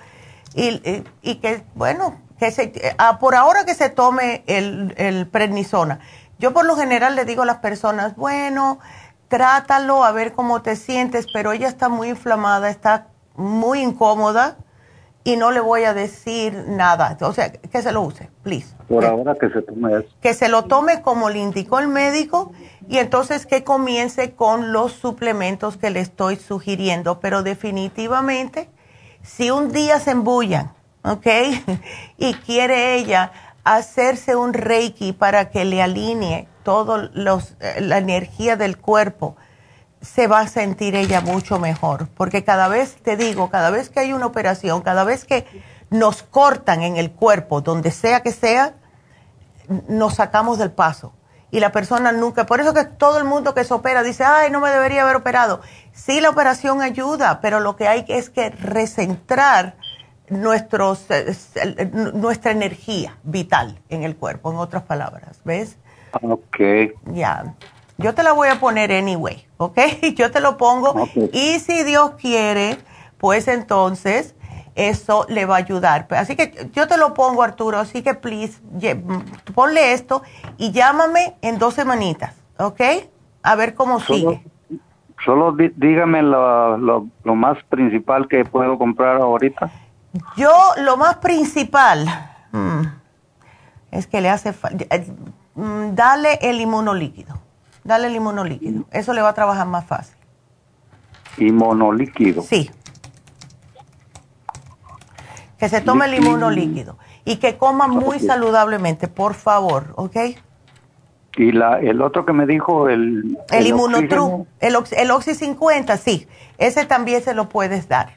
y, 0.55 1.03
y, 1.21 1.35
que, 1.35 1.63
bueno, 1.75 2.15
que 2.39 2.51
se, 2.51 2.95
ah, 2.97 3.19
por 3.19 3.35
ahora 3.35 3.65
que 3.65 3.73
se 3.73 3.89
tome 3.89 4.43
el, 4.47 4.93
el 4.97 5.27
prednisona. 5.27 5.99
Yo 6.39 6.53
por 6.53 6.65
lo 6.65 6.75
general 6.75 7.15
le 7.15 7.25
digo 7.25 7.43
a 7.43 7.45
las 7.45 7.57
personas, 7.57 8.15
bueno, 8.15 8.79
trátalo 9.27 10.03
a 10.03 10.11
ver 10.11 10.33
cómo 10.33 10.61
te 10.61 10.75
sientes, 10.75 11.25
pero 11.33 11.51
ella 11.51 11.67
está 11.67 11.89
muy 11.89 12.09
inflamada, 12.09 12.69
está 12.69 13.07
muy 13.35 13.81
incómoda 13.81 14.57
y 15.23 15.35
no 15.35 15.51
le 15.51 15.59
voy 15.59 15.83
a 15.83 15.93
decir 15.93 16.65
nada. 16.67 17.17
O 17.21 17.33
sea, 17.33 17.51
que 17.51 17.81
se 17.81 17.91
lo 17.91 18.01
use, 18.01 18.29
please. 18.43 18.73
Por 18.87 19.03
ahora 19.03 19.35
que 19.35 19.49
se 19.49 19.61
tome 19.61 19.91
eso. 19.93 20.07
Que 20.21 20.33
se 20.33 20.47
lo 20.47 20.65
tome 20.65 21.01
como 21.01 21.29
le 21.29 21.39
indicó 21.39 21.79
el 21.79 21.89
médico 21.89 22.53
y 22.87 22.99
entonces 22.99 23.45
que 23.45 23.65
comience 23.65 24.35
con 24.35 24.71
los 24.71 24.93
suplementos 24.93 25.75
que 25.75 25.89
le 25.89 25.99
estoy 25.99 26.37
sugiriendo. 26.37 27.19
Pero 27.19 27.43
definitivamente, 27.43 28.69
si 29.21 29.51
un 29.51 29.73
día 29.73 29.99
se 29.99 30.11
embullan, 30.11 30.76
¿ok? 31.07 31.27
y 32.17 32.33
quiere 32.35 32.95
ella 32.95 33.31
hacerse 33.63 34.35
un 34.35 34.53
reiki 34.53 35.11
para 35.13 35.49
que 35.49 35.65
le 35.65 35.81
alinee 35.81 36.47
toda 36.63 37.09
eh, 37.59 37.81
la 37.81 37.97
energía 37.97 38.55
del 38.55 38.77
cuerpo, 38.77 39.35
se 40.01 40.27
va 40.27 40.41
a 40.41 40.47
sentir 40.47 40.95
ella 40.95 41.21
mucho 41.21 41.59
mejor. 41.59 42.07
Porque 42.15 42.43
cada 42.43 42.67
vez, 42.67 42.95
te 43.03 43.17
digo, 43.17 43.49
cada 43.49 43.69
vez 43.69 43.89
que 43.89 43.99
hay 43.99 44.13
una 44.13 44.25
operación, 44.25 44.81
cada 44.81 45.03
vez 45.03 45.25
que 45.25 45.45
nos 45.89 46.23
cortan 46.23 46.81
en 46.81 46.97
el 46.97 47.11
cuerpo, 47.11 47.61
donde 47.61 47.91
sea 47.91 48.21
que 48.21 48.31
sea, 48.31 48.75
nos 49.87 50.15
sacamos 50.15 50.57
del 50.59 50.71
paso. 50.71 51.13
Y 51.49 51.59
la 51.61 51.71
persona 51.71 52.11
nunca, 52.11 52.45
por 52.45 52.59
eso 52.59 52.73
que 52.73 52.83
todo 52.83 53.17
el 53.17 53.23
mundo 53.23 53.53
que 53.53 53.63
se 53.63 53.73
opera 53.73 54.03
dice, 54.03 54.23
ay, 54.25 54.51
no 54.51 54.59
me 54.59 54.69
debería 54.69 55.03
haber 55.03 55.15
operado. 55.15 55.61
Sí, 55.93 56.19
la 56.19 56.29
operación 56.29 56.81
ayuda, 56.81 57.39
pero 57.41 57.59
lo 57.61 57.77
que 57.77 57.87
hay 57.87 58.05
es 58.09 58.29
que 58.29 58.49
recentrar 58.49 59.75
nuestros, 60.29 61.07
nuestra 62.13 62.51
energía 62.51 63.17
vital 63.23 63.79
en 63.89 64.03
el 64.03 64.15
cuerpo, 64.15 64.51
en 64.51 64.57
otras 64.57 64.83
palabras, 64.83 65.41
¿ves? 65.45 65.77
Ok. 66.21 66.57
Ya. 67.13 67.55
Yo 67.97 68.13
te 68.13 68.23
la 68.23 68.33
voy 68.33 68.49
a 68.49 68.59
poner 68.59 68.91
anyway, 68.91 69.45
¿ok? 69.57 69.79
Yo 70.15 70.31
te 70.31 70.39
lo 70.39 70.57
pongo. 70.57 71.07
Y 71.33 71.59
si 71.59 71.83
Dios 71.83 72.11
quiere, 72.11 72.77
pues 73.17 73.47
entonces 73.47 74.35
eso 74.77 75.25
le 75.27 75.45
va 75.45 75.55
a 75.55 75.57
ayudar. 75.57 76.07
Así 76.11 76.35
que 76.35 76.69
yo 76.71 76.87
te 76.87 76.97
lo 76.97 77.15
pongo, 77.15 77.41
Arturo. 77.41 77.79
Así 77.79 78.03
que, 78.03 78.13
please, 78.13 78.61
ponle 79.55 79.93
esto 79.93 80.21
y 80.57 80.71
llámame 80.71 81.33
en 81.41 81.57
dos 81.57 81.73
semanitas, 81.73 82.39
¿ok? 82.59 82.81
A 83.41 83.55
ver 83.55 83.73
cómo 83.73 83.99
sigue. 83.99 84.43
Solo 85.25 85.51
dígame 85.51 86.21
lo, 86.21 86.77
lo, 86.77 87.35
más 87.35 87.57
principal 87.69 88.27
que 88.27 88.45
puedo 88.45 88.77
comprar 88.77 89.19
ahorita. 89.19 89.71
Yo, 90.35 90.51
lo 90.77 90.97
más 90.97 91.17
principal, 91.17 92.05
mm, 92.51 92.81
es 93.91 94.07
que 94.07 94.21
le 94.21 94.29
hace 94.29 94.53
falta, 94.53 94.85
eh, 94.89 95.07
mm, 95.55 95.95
dale 95.95 96.39
el 96.41 96.59
inmunolíquido. 96.61 97.39
Dale 97.83 98.07
el 98.07 98.15
inmunolíquido. 98.15 98.83
Eso 98.91 99.13
le 99.13 99.21
va 99.21 99.29
a 99.29 99.33
trabajar 99.33 99.65
más 99.65 99.85
fácil. 99.85 100.17
¿Inmunolíquido? 101.37 102.41
Sí. 102.41 102.69
Que 105.57 105.69
se 105.69 105.81
tome 105.81 106.05
el 106.05 106.15
inmunolíquido 106.15 106.97
y 107.23 107.37
que 107.37 107.57
coma 107.57 107.87
muy 107.87 108.19
saludablemente, 108.19 109.07
por 109.07 109.33
favor, 109.33 109.93
¿ok? 109.95 110.17
Y 111.37 111.51
la, 111.51 111.79
el 111.79 112.01
otro 112.01 112.25
que 112.25 112.33
me 112.33 112.45
dijo, 112.45 112.89
el... 112.89 113.37
El, 113.51 113.57
el 113.59 113.67
Inmunotru, 113.67 114.47
el, 114.59 114.75
el 114.97 115.11
Oxy 115.11 115.35
50, 115.35 115.97
sí. 115.97 116.27
Ese 116.57 116.85
también 116.85 117.21
se 117.21 117.33
lo 117.35 117.47
puedes 117.47 117.87
dar. 117.87 118.13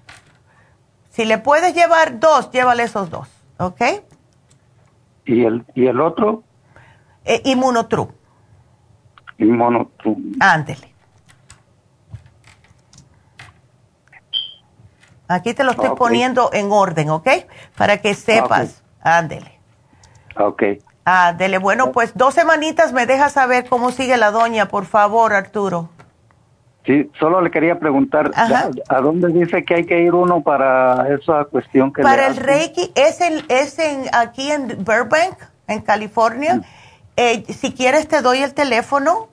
Si 1.10 1.24
le 1.24 1.38
puedes 1.38 1.74
llevar 1.74 2.20
dos, 2.20 2.50
llévale 2.50 2.84
esos 2.84 3.10
dos, 3.10 3.28
¿ok? 3.58 3.80
¿Y 5.24 5.44
el, 5.44 5.64
y 5.74 5.86
el 5.86 6.00
otro? 6.00 6.42
Eh, 7.24 7.42
Inmunotru. 7.44 8.12
Inmunotru. 9.38 10.16
Ándele. 10.40 10.94
Aquí 15.28 15.54
te 15.54 15.62
lo 15.62 15.72
estoy 15.72 15.90
poniendo 15.90 16.50
en 16.52 16.72
orden, 16.72 17.10
¿ok? 17.10 17.28
Para 17.76 17.98
que 17.98 18.14
sepas. 18.14 18.82
Ándele. 19.00 19.60
Ok. 20.36 20.62
Ándele. 21.04 21.58
Bueno, 21.58 21.92
pues 21.92 22.16
dos 22.16 22.34
semanitas 22.34 22.92
me 22.92 23.06
dejas 23.06 23.32
saber 23.32 23.68
cómo 23.68 23.92
sigue 23.92 24.16
la 24.16 24.32
doña, 24.32 24.66
por 24.66 24.86
favor, 24.86 25.32
Arturo. 25.32 25.88
Sí, 26.86 27.10
solo 27.18 27.42
le 27.42 27.50
quería 27.50 27.78
preguntar, 27.78 28.30
¿a 28.34 29.00
dónde 29.00 29.28
dice 29.28 29.64
que 29.64 29.74
hay 29.74 29.84
que 29.84 30.00
ir 30.00 30.14
uno 30.14 30.42
para 30.42 31.14
esa 31.14 31.44
cuestión 31.44 31.92
que 31.92 32.02
Para 32.02 32.26
el 32.26 32.36
Reiki, 32.36 32.90
es, 32.94 33.20
en, 33.20 33.44
es 33.48 33.78
en, 33.78 34.04
aquí 34.14 34.50
en 34.50 34.82
Burbank, 34.82 35.36
en 35.66 35.82
California. 35.82 36.56
Mm. 36.56 36.62
Eh, 37.16 37.44
si 37.52 37.72
quieres 37.72 38.08
te 38.08 38.22
doy 38.22 38.38
el 38.38 38.54
teléfono. 38.54 39.28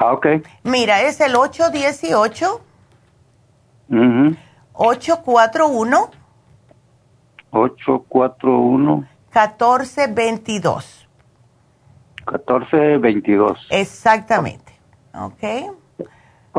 Ah, 0.00 0.12
ok. 0.12 0.26
Mira, 0.62 1.02
es 1.02 1.20
el 1.20 1.36
818 1.36 2.60
841 4.72 6.10
841 7.50 9.08
1422. 9.32 11.08
1422. 12.26 13.66
Exactamente. 13.70 14.72
Ok. 15.14 15.42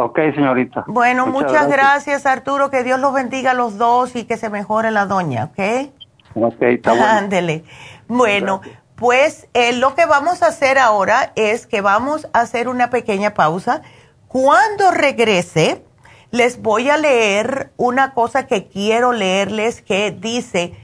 Ok, 0.04 0.18
señorita. 0.34 0.86
Bueno, 0.88 1.28
muchas, 1.28 1.68
gracias. 1.68 2.26
Arturo. 2.26 2.70
Que 2.70 2.84
Dios 2.84 3.00
los 3.00 3.14
bendiga 3.14 3.52
a 3.52 3.54
los 3.54 3.78
dos 3.78 4.16
y 4.16 4.24
que 4.24 4.38
se 4.38 4.50
mejore 4.50 4.92
la 4.92 5.06
doña, 5.06 5.46
¿ok? 5.46 5.92
Ok, 6.36 6.62
está 6.62 6.92
bueno. 6.92 7.06
Ándele. 7.06 7.64
Bueno, 8.08 8.62
pues 8.96 9.48
eh, 9.54 9.74
lo 9.74 9.96
que 9.96 10.06
vamos 10.06 10.42
a 10.42 10.48
hacer 10.48 10.78
ahora 10.78 11.34
es 11.36 11.68
que 11.68 11.82
vamos 11.82 12.28
a 12.34 12.42
hacer 12.42 12.68
una 12.68 12.90
pequeña 12.90 13.34
pausa. 13.34 13.82
Cuando 14.28 14.92
regrese, 14.92 15.84
les 16.32 16.62
voy 16.62 16.90
a 16.90 16.98
leer 16.98 17.72
una 17.76 18.14
cosa 18.14 18.48
que 18.48 18.68
quiero 18.68 19.12
leerles 19.12 19.82
que 19.82 20.12
dice 20.12 20.76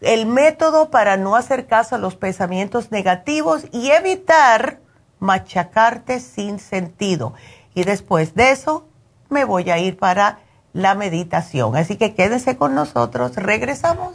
el 0.00 0.26
método 0.26 0.90
para 0.90 1.16
no 1.16 1.36
hacer 1.36 1.66
caso 1.66 1.94
a 1.94 1.98
los 1.98 2.16
pensamientos 2.16 2.90
negativos 2.90 3.66
y 3.70 3.90
evitar 3.90 4.78
machacarte 5.18 6.20
sin 6.20 6.58
sentido. 6.58 7.34
Y 7.74 7.84
después 7.84 8.34
de 8.34 8.50
eso 8.50 8.86
me 9.28 9.44
voy 9.44 9.70
a 9.70 9.78
ir 9.78 9.96
para 9.96 10.40
la 10.72 10.94
meditación. 10.94 11.76
Así 11.76 11.96
que 11.96 12.14
quédense 12.14 12.56
con 12.56 12.74
nosotros. 12.74 13.36
Regresamos. 13.36 14.14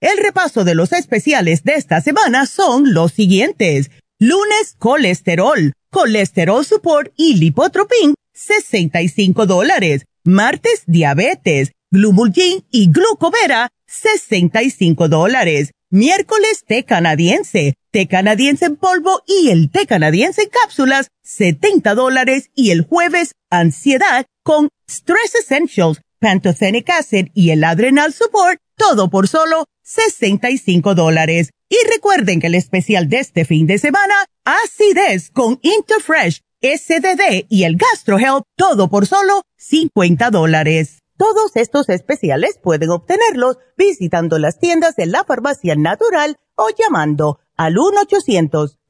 El 0.00 0.16
repaso 0.16 0.64
de 0.64 0.74
los 0.74 0.92
especiales 0.92 1.62
de 1.62 1.74
esta 1.74 2.00
semana 2.00 2.46
son 2.46 2.94
los 2.94 3.12
siguientes. 3.12 3.90
Lunes, 4.18 4.74
colesterol, 4.78 5.74
colesterol 5.90 6.64
support 6.64 7.12
y 7.18 7.34
lipotropin, 7.34 8.14
65 8.32 9.44
dólares. 9.44 10.06
Martes, 10.24 10.84
diabetes, 10.86 11.72
glumulgin 11.90 12.64
y 12.70 12.90
glucovera, 12.90 13.68
65 13.86 15.08
dólares. 15.08 15.72
Miércoles, 15.90 16.64
té 16.66 16.84
canadiense, 16.84 17.74
té 17.90 18.06
canadiense 18.06 18.66
en 18.66 18.76
polvo 18.76 19.22
y 19.26 19.50
el 19.50 19.70
té 19.70 19.86
canadiense 19.86 20.42
en 20.42 20.48
cápsulas, 20.48 21.08
70 21.24 21.94
dólares. 21.94 22.48
Y 22.54 22.70
el 22.70 22.86
jueves, 22.86 23.32
ansiedad 23.50 24.24
con 24.44 24.70
Stress 24.88 25.34
Essentials, 25.34 26.00
Pantothenic 26.20 26.88
Acid 26.88 27.28
y 27.34 27.50
el 27.50 27.64
Adrenal 27.64 28.14
Support, 28.14 28.60
todo 28.76 29.10
por 29.10 29.28
solo 29.28 29.66
65 29.82 30.94
dólares. 30.94 31.50
Y 31.68 31.76
recuerden 31.90 32.40
que 32.40 32.48
el 32.48 32.54
especial 32.54 33.08
de 33.08 33.20
este 33.20 33.44
fin 33.44 33.66
de 33.66 33.78
semana, 33.78 34.14
acidez 34.44 35.30
con 35.30 35.58
Interfresh, 35.62 36.42
SDD 36.60 37.46
y 37.48 37.64
el 37.64 37.76
GastroHelp, 37.76 38.44
todo 38.56 38.88
por 38.88 39.06
solo 39.06 39.42
50 39.56 40.30
dólares. 40.30 40.98
Todos 41.16 41.52
estos 41.54 41.88
especiales 41.90 42.58
pueden 42.62 42.90
obtenerlos 42.90 43.58
visitando 43.76 44.38
las 44.38 44.58
tiendas 44.58 44.96
de 44.96 45.06
la 45.06 45.24
farmacia 45.24 45.76
natural 45.76 46.38
o 46.54 46.68
llamando 46.70 47.40
al 47.56 47.76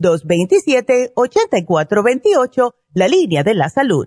1-800-227-8428, 0.00 2.72
la 2.94 3.08
línea 3.08 3.42
de 3.42 3.54
la 3.54 3.68
salud. 3.68 4.06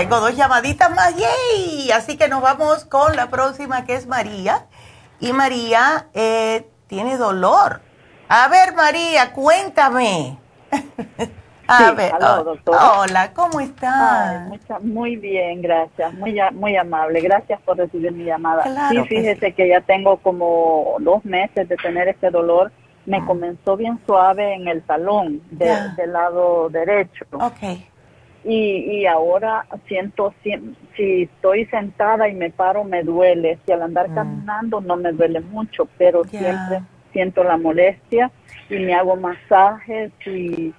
Tengo 0.00 0.18
dos 0.18 0.34
llamaditas 0.34 0.90
más, 0.94 1.14
¡yay! 1.14 1.90
Así 1.90 2.16
que 2.16 2.26
nos 2.26 2.40
vamos 2.40 2.86
con 2.86 3.16
la 3.16 3.28
próxima 3.28 3.84
que 3.84 3.96
es 3.96 4.06
María. 4.06 4.64
Y 5.20 5.34
María 5.34 6.06
eh, 6.14 6.66
tiene 6.86 7.18
dolor. 7.18 7.82
A 8.26 8.48
ver, 8.48 8.74
María, 8.74 9.34
cuéntame. 9.34 10.38
A 11.68 11.92
ver, 11.92 12.12
oh, 12.20 12.56
hola, 13.00 13.32
¿cómo 13.32 13.60
estás? 13.60 14.50
muy 14.82 15.14
bien, 15.14 15.62
gracias, 15.62 16.12
muy, 16.14 16.36
muy 16.52 16.76
amable, 16.76 17.20
gracias 17.20 17.60
por 17.60 17.76
recibir 17.76 18.10
mi 18.10 18.24
llamada. 18.24 18.64
sí, 18.88 19.00
fíjese 19.04 19.52
que 19.52 19.68
ya 19.68 19.80
tengo 19.82 20.16
como 20.16 20.96
dos 20.98 21.24
meses 21.24 21.68
de 21.68 21.76
tener 21.76 22.08
este 22.08 22.30
dolor, 22.30 22.72
me 23.06 23.18
ah. 23.18 23.24
comenzó 23.24 23.76
bien 23.76 24.00
suave 24.04 24.54
en 24.54 24.66
el 24.66 24.82
talón 24.82 25.42
del 25.50 26.12
lado 26.12 26.70
derecho. 26.70 27.24
Okay 27.30 27.89
y, 28.44 29.00
y 29.00 29.06
ahora 29.06 29.66
siento, 29.86 30.34
si, 30.42 30.52
si, 30.96 31.22
estoy 31.22 31.66
sentada 31.66 32.28
y 32.28 32.34
me 32.34 32.50
paro 32.50 32.84
me 32.84 33.02
duele, 33.02 33.58
si 33.66 33.72
al 33.72 33.82
andar 33.82 34.08
mm. 34.10 34.14
caminando 34.14 34.80
no 34.80 34.96
me 34.96 35.12
duele 35.12 35.40
mucho, 35.40 35.88
pero 35.98 36.24
siempre 36.24 36.80
siento 37.12 37.44
la 37.44 37.56
molestia 37.56 38.30
y 38.68 38.78
me 38.78 38.94
hago 38.94 39.16
masajes 39.16 40.12
y, 40.26 40.74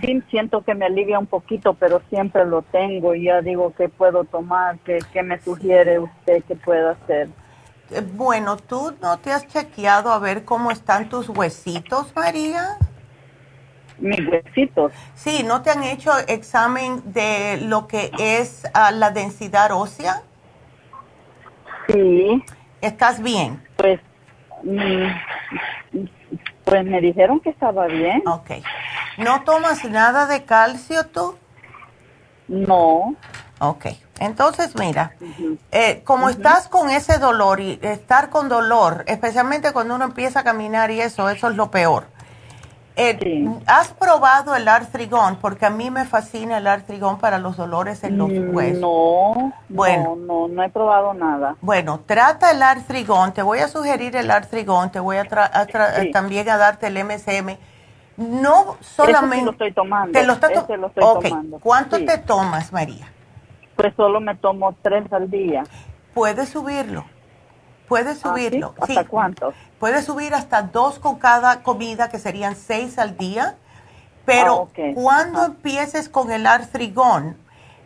sí 0.00 0.22
siento 0.28 0.62
que 0.62 0.74
me 0.74 0.86
alivia 0.86 1.18
un 1.18 1.26
poquito, 1.26 1.74
pero 1.74 2.02
siempre 2.08 2.44
lo 2.44 2.62
tengo 2.62 3.14
y 3.14 3.24
ya 3.24 3.42
digo 3.42 3.72
qué 3.76 3.88
puedo 3.88 4.24
tomar, 4.24 4.78
qué, 4.80 4.98
qué 5.12 5.22
me 5.22 5.40
sugiere 5.40 6.00
usted 6.00 6.42
que 6.44 6.56
puedo 6.56 6.90
hacer. 6.90 7.28
Eh, 7.90 8.02
bueno, 8.14 8.56
¿tú 8.56 8.94
no 9.00 9.18
te 9.18 9.30
has 9.30 9.46
chequeado 9.46 10.10
a 10.10 10.18
ver 10.18 10.44
cómo 10.44 10.70
están 10.70 11.08
tus 11.08 11.28
huesitos, 11.28 12.12
María? 12.16 12.76
Mis 13.98 14.18
huesitos. 14.28 14.92
Sí, 15.14 15.42
¿no 15.44 15.62
te 15.62 15.70
han 15.70 15.82
hecho 15.82 16.10
examen 16.28 17.02
de 17.12 17.58
lo 17.62 17.86
que 17.86 18.10
es 18.18 18.66
ah, 18.74 18.90
la 18.90 19.10
densidad 19.10 19.72
ósea? 19.72 20.22
Sí. 21.88 22.44
¿Estás 22.80 23.22
bien? 23.22 23.62
Pues, 23.76 24.00
mm, 24.62 26.06
pues 26.64 26.84
me 26.84 27.00
dijeron 27.00 27.40
que 27.40 27.50
estaba 27.50 27.86
bien. 27.86 28.22
Ok. 28.26 28.50
¿No 29.18 29.42
tomas 29.44 29.84
nada 29.84 30.26
de 30.26 30.44
calcio 30.44 31.06
tú? 31.06 31.36
No. 32.48 33.14
Ok. 33.60 33.86
Entonces, 34.18 34.74
mira, 34.78 35.12
eh, 35.72 36.02
como 36.04 36.30
estás 36.30 36.68
con 36.68 36.88
ese 36.88 37.18
dolor 37.18 37.60
y 37.60 37.78
estar 37.82 38.30
con 38.30 38.48
dolor, 38.48 39.04
especialmente 39.06 39.72
cuando 39.72 39.94
uno 39.94 40.06
empieza 40.06 40.40
a 40.40 40.44
caminar 40.44 40.90
y 40.90 41.00
eso, 41.00 41.28
eso 41.28 41.50
es 41.50 41.56
lo 41.56 41.70
peor. 41.70 42.06
Eh, 42.98 43.46
¿Has 43.66 43.88
probado 43.88 44.56
el 44.56 44.66
artrigón? 44.68 45.36
Porque 45.36 45.66
a 45.66 45.70
mí 45.70 45.90
me 45.90 46.06
fascina 46.06 46.56
el 46.56 46.66
artrigón 46.66 47.18
para 47.18 47.38
los 47.38 47.56
dolores 47.58 48.02
en 48.04 48.16
los 48.16 48.30
Mm, 48.30 48.54
huesos. 48.56 48.80
No, 48.80 49.52
Bueno. 49.68 50.16
no, 50.16 50.46
no, 50.46 50.48
no 50.48 50.62
he 50.62 50.70
probado 50.70 51.12
nada. 51.12 51.56
Bueno, 51.60 52.00
trata 52.06 52.50
el 52.52 52.62
artrigón. 52.62 53.32
Te 53.34 53.42
voy 53.42 53.58
a 53.58 53.68
sugerir 53.68 54.16
el 54.16 54.30
artrigón. 54.30 54.90
Te 54.90 54.98
voy 54.98 55.18
a, 55.18 55.24
tra- 55.26 55.50
a 55.52 55.66
tra- 55.66 56.00
Sí. 56.00 56.10
también 56.10 56.48
a 56.48 56.56
darte 56.56 56.86
el 56.86 56.96
MSM. 56.96 57.58
No 58.16 58.78
solamente. 58.80 59.36
Sí 59.40 59.44
lo 59.44 59.50
estoy 59.50 59.72
tomando. 59.72 60.18
Te 60.18 60.24
lo 60.26 60.38
to- 60.38 60.46
estoy 60.46 61.28
tomando. 61.30 61.58
¿Cuánto 61.60 61.98
te 62.02 62.16
tomas, 62.16 62.72
María? 62.72 63.12
Pues 63.76 63.92
solo 63.94 64.20
me 64.22 64.34
tomo 64.36 64.74
tres 64.80 65.12
al 65.12 65.30
día. 65.30 65.64
Puedes 66.14 66.48
subirlo. 66.48 67.04
Puedes 67.88 68.18
Ah, 68.24 68.34
¿sí? 68.34 68.44
subirlo. 68.46 68.74
¿Hasta 68.80 69.02
Sí. 69.02 69.06
cuántos? 69.08 69.54
Puedes 69.78 70.04
subir 70.04 70.34
hasta 70.34 70.62
dos 70.62 70.98
con 70.98 71.16
cada 71.18 71.62
comida, 71.62 72.08
que 72.08 72.18
serían 72.18 72.56
seis 72.56 72.98
al 72.98 73.16
día. 73.16 73.56
Pero 74.24 74.68
Ah, 74.76 74.80
cuando 74.94 75.44
empieces 75.44 76.08
con 76.08 76.32
el 76.32 76.46
artrigón, 76.46 77.36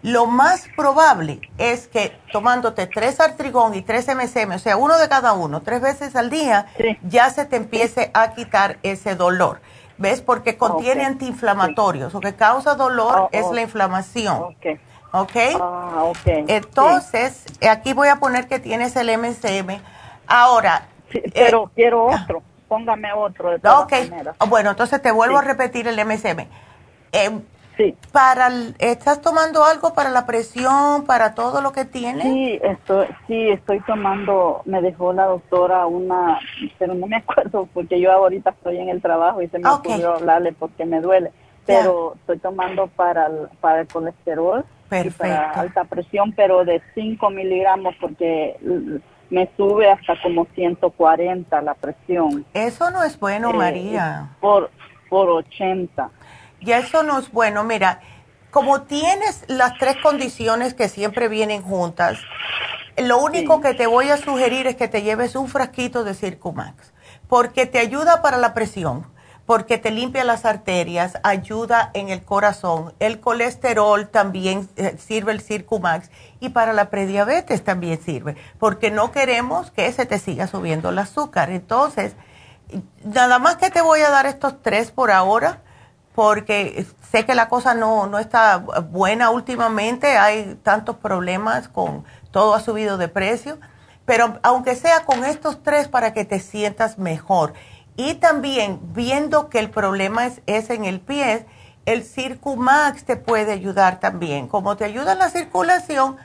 lo 0.03 0.25
más 0.27 0.67
probable 0.77 1.41
es 1.59 1.87
que 1.89 2.19
tomándote 2.33 2.87
tres 2.87 3.21
artrigón 3.21 3.75
y 3.75 3.83
tres 3.83 4.09
MSM, 4.09 4.53
o 4.55 4.59
sea, 4.59 4.79
uno 4.79 4.97
de 4.97 5.09
cada 5.11 5.35
uno, 5.35 5.61
tres 5.61 5.83
veces 5.83 6.17
al 6.17 6.31
día, 6.31 6.67
ya 7.03 7.29
se 7.29 7.45
te 7.45 7.57
empiece 7.57 8.11
a 8.15 8.33
quitar 8.33 8.79
ese 8.83 9.15
dolor. 9.15 9.61
¿Ves? 9.99 10.23
Porque 10.23 10.57
contiene 10.57 11.05
antiinflamatorios. 11.05 12.15
Lo 12.15 12.21
que 12.21 12.35
causa 12.35 12.75
dolor 12.75 13.19
Oh, 13.25 13.29
es 13.33 13.45
oh. 13.45 13.53
la 13.53 13.61
inflamación. 13.61 14.57
¿Ok? 15.13 15.37
Ah, 15.61 16.05
ok. 16.05 16.27
Entonces, 16.49 17.45
aquí 17.69 17.93
voy 17.93 18.09
a 18.09 18.17
poner 18.17 18.47
que 18.49 18.59
tienes 18.59 18.95
el 18.97 19.11
MSM. 19.11 19.81
Ahora. 20.27 20.83
eh, 21.13 21.31
Pero 21.35 21.71
quiero 21.75 22.07
otro. 22.07 22.43
Póngame 22.69 23.13
otro 23.13 23.51
de 23.51 23.59
todas 23.59 23.85
ok. 23.85 23.93
maneras. 24.11 24.37
Ah, 24.39 24.45
Bueno, 24.45 24.71
entonces 24.71 25.03
te 25.03 25.11
vuelvo 25.11 25.39
Sí. 25.39 25.45
a 25.45 25.49
repetir 25.49 25.89
el 25.89 25.99
MSM. 25.99 26.47
Eh, 27.13 27.41
sí. 27.77 27.97
Para 28.13 28.47
el- 28.47 28.77
¿Estás 28.79 29.21
tomando 29.21 29.65
algo 29.65 29.93
para 29.95 30.11
la 30.11 30.25
presión, 30.27 31.05
para 31.05 31.35
todo 31.35 31.61
lo 31.61 31.73
que 31.73 31.85
tienes? 31.85 32.23
Sí, 32.25 32.61
estoy, 32.63 33.07
sí, 33.27 33.49
estoy 33.51 33.81
tomando, 33.81 34.63
me 34.67 34.81
dejó 34.83 35.13
la 35.13 35.27
doctora 35.27 35.87
una, 35.87 36.39
pero 36.79 36.95
no 36.95 37.09
me 37.09 37.17
acuerdo 37.29 37.69
porque 37.75 38.01
yo 38.01 38.13
ahorita 38.13 38.51
estoy 38.51 38.79
en 38.79 38.89
el 38.89 39.03
trabajo 39.03 39.43
y 39.43 39.49
se 39.49 39.59
me 39.59 39.69
Ok. 39.69 39.81
ocurrió 39.81 40.15
hablarle 40.15 40.53
porque 40.53 40.85
me 40.85 41.01
duele, 41.01 41.33
pero 41.67 42.15
estoy 42.21 42.39
tomando 42.39 42.87
para 42.87 43.27
el, 43.27 43.49
para 43.61 43.81
el 43.81 43.89
colesterol 43.89 44.65
y 44.91 45.11
para 45.11 45.31
Perfecto. 45.35 45.61
alta 45.61 45.85
presión, 45.85 46.33
pero 46.33 46.65
de 46.65 46.83
5 46.95 47.31
miligramos 47.31 47.95
porque 48.01 48.57
me 49.31 49.49
sube 49.57 49.89
hasta 49.91 50.21
como 50.23 50.47
140 50.55 51.63
la 51.63 51.75
presión. 51.75 52.45
Eso 52.53 52.91
no 52.91 53.03
es 53.05 53.19
bueno, 53.19 53.51
Eh, 53.51 53.55
María. 53.55 54.29
Por, 54.41 54.71
por 55.09 55.29
80. 55.31 56.11
Ya 56.63 56.79
eso 56.79 57.03
no 57.05 57.19
es 57.19 57.31
bueno. 57.31 57.63
Mira, 57.65 58.01
como 58.51 58.83
tienes 58.83 59.45
las 59.49 59.79
tres 59.79 59.97
condiciones 59.99 60.75
que 60.75 60.89
siempre 60.89 61.29
vienen 61.29 61.63
juntas, 61.63 62.19
lo 62.97 63.19
único 63.19 63.61
que 63.61 63.75
te 63.75 63.87
voy 63.87 64.11
a 64.11 64.17
sugerir 64.17 64.67
es 64.67 64.75
que 64.77 64.89
te 64.89 65.03
lleves 65.03 65.37
un 65.37 65.49
frasquito 65.49 66.03
de 66.05 66.15
Circumax, 66.15 66.93
porque 67.29 67.65
te 67.67 67.79
ayuda 67.79 68.21
para 68.21 68.37
la 68.37 68.53
presión, 68.53 69.07
porque 69.51 69.79
te 69.79 69.91
limpia 69.91 70.23
las 70.23 70.45
arterias, 70.45 71.15
ayuda 71.25 71.91
en 71.95 72.09
el 72.09 72.23
corazón, 72.23 72.95
el 73.01 73.19
colesterol 73.19 74.07
también 74.07 74.69
eh, 74.77 74.97
sirve 74.97 75.33
el 75.33 75.41
Circumax 75.41 76.09
y 76.39 76.51
para 76.51 76.73
la 76.73 76.89
prediabetes 76.89 77.65
también 77.65 78.01
sirve, 78.01 78.37
porque 78.61 78.93
no 78.93 79.11
queremos 79.11 79.73
que 79.73 79.91
se 79.91 80.07
te 80.07 80.21
siga 80.21 80.47
subiendo 80.47 80.91
el 80.91 80.99
azúcar. 81.01 81.51
Entonces, 81.51 82.15
nada 83.03 83.41
más 83.41 83.57
que 83.57 83.71
te 83.71 83.83
voy 83.83 84.03
a 84.03 84.11
dar 84.11 84.27
estos 84.27 84.63
tres 84.63 84.93
por 84.93 85.11
ahora 85.11 85.63
porque 86.15 86.87
sé 87.11 87.27
que 87.27 87.35
la 87.35 87.49
cosa 87.49 87.75
no, 87.75 88.07
no 88.07 88.21
está 88.21 88.59
buena 88.59 89.31
últimamente, 89.31 90.17
hay 90.17 90.61
tantos 90.63 90.95
problemas 90.95 91.67
con 91.67 92.05
todo 92.31 92.55
ha 92.55 92.61
subido 92.61 92.99
de 92.99 93.09
precio, 93.09 93.59
pero 94.05 94.39
aunque 94.45 94.77
sea 94.77 95.05
con 95.05 95.25
estos 95.25 95.61
tres 95.65 95.89
para 95.89 96.13
que 96.13 96.25
te 96.25 96.39
sientas 96.39 96.99
mejor. 96.99 97.55
Y 97.97 98.15
también 98.15 98.81
viendo 98.95 99.49
que 99.49 99.59
el 99.59 99.71
problema 99.71 100.27
es, 100.27 100.43
es 100.47 100.71
en 100.71 100.85
el 100.85 101.01
pie, 101.01 101.47
el 101.87 102.05
Circumax 102.05 103.05
te 103.05 103.17
puede 103.17 103.53
ayudar 103.53 104.01
también. 104.01 104.49
Como 104.49 104.77
te 104.77 104.85
ayuda 104.85 105.15
la 105.15 105.29
circulación, 105.29 106.17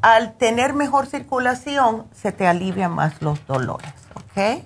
al 0.00 0.34
tener 0.34 0.74
mejor 0.74 1.06
circulación 1.06 2.06
se 2.12 2.32
te 2.32 2.46
alivian 2.46 2.92
más 2.92 3.22
los 3.22 3.46
dolores, 3.46 3.92
¿ok? 4.14 4.64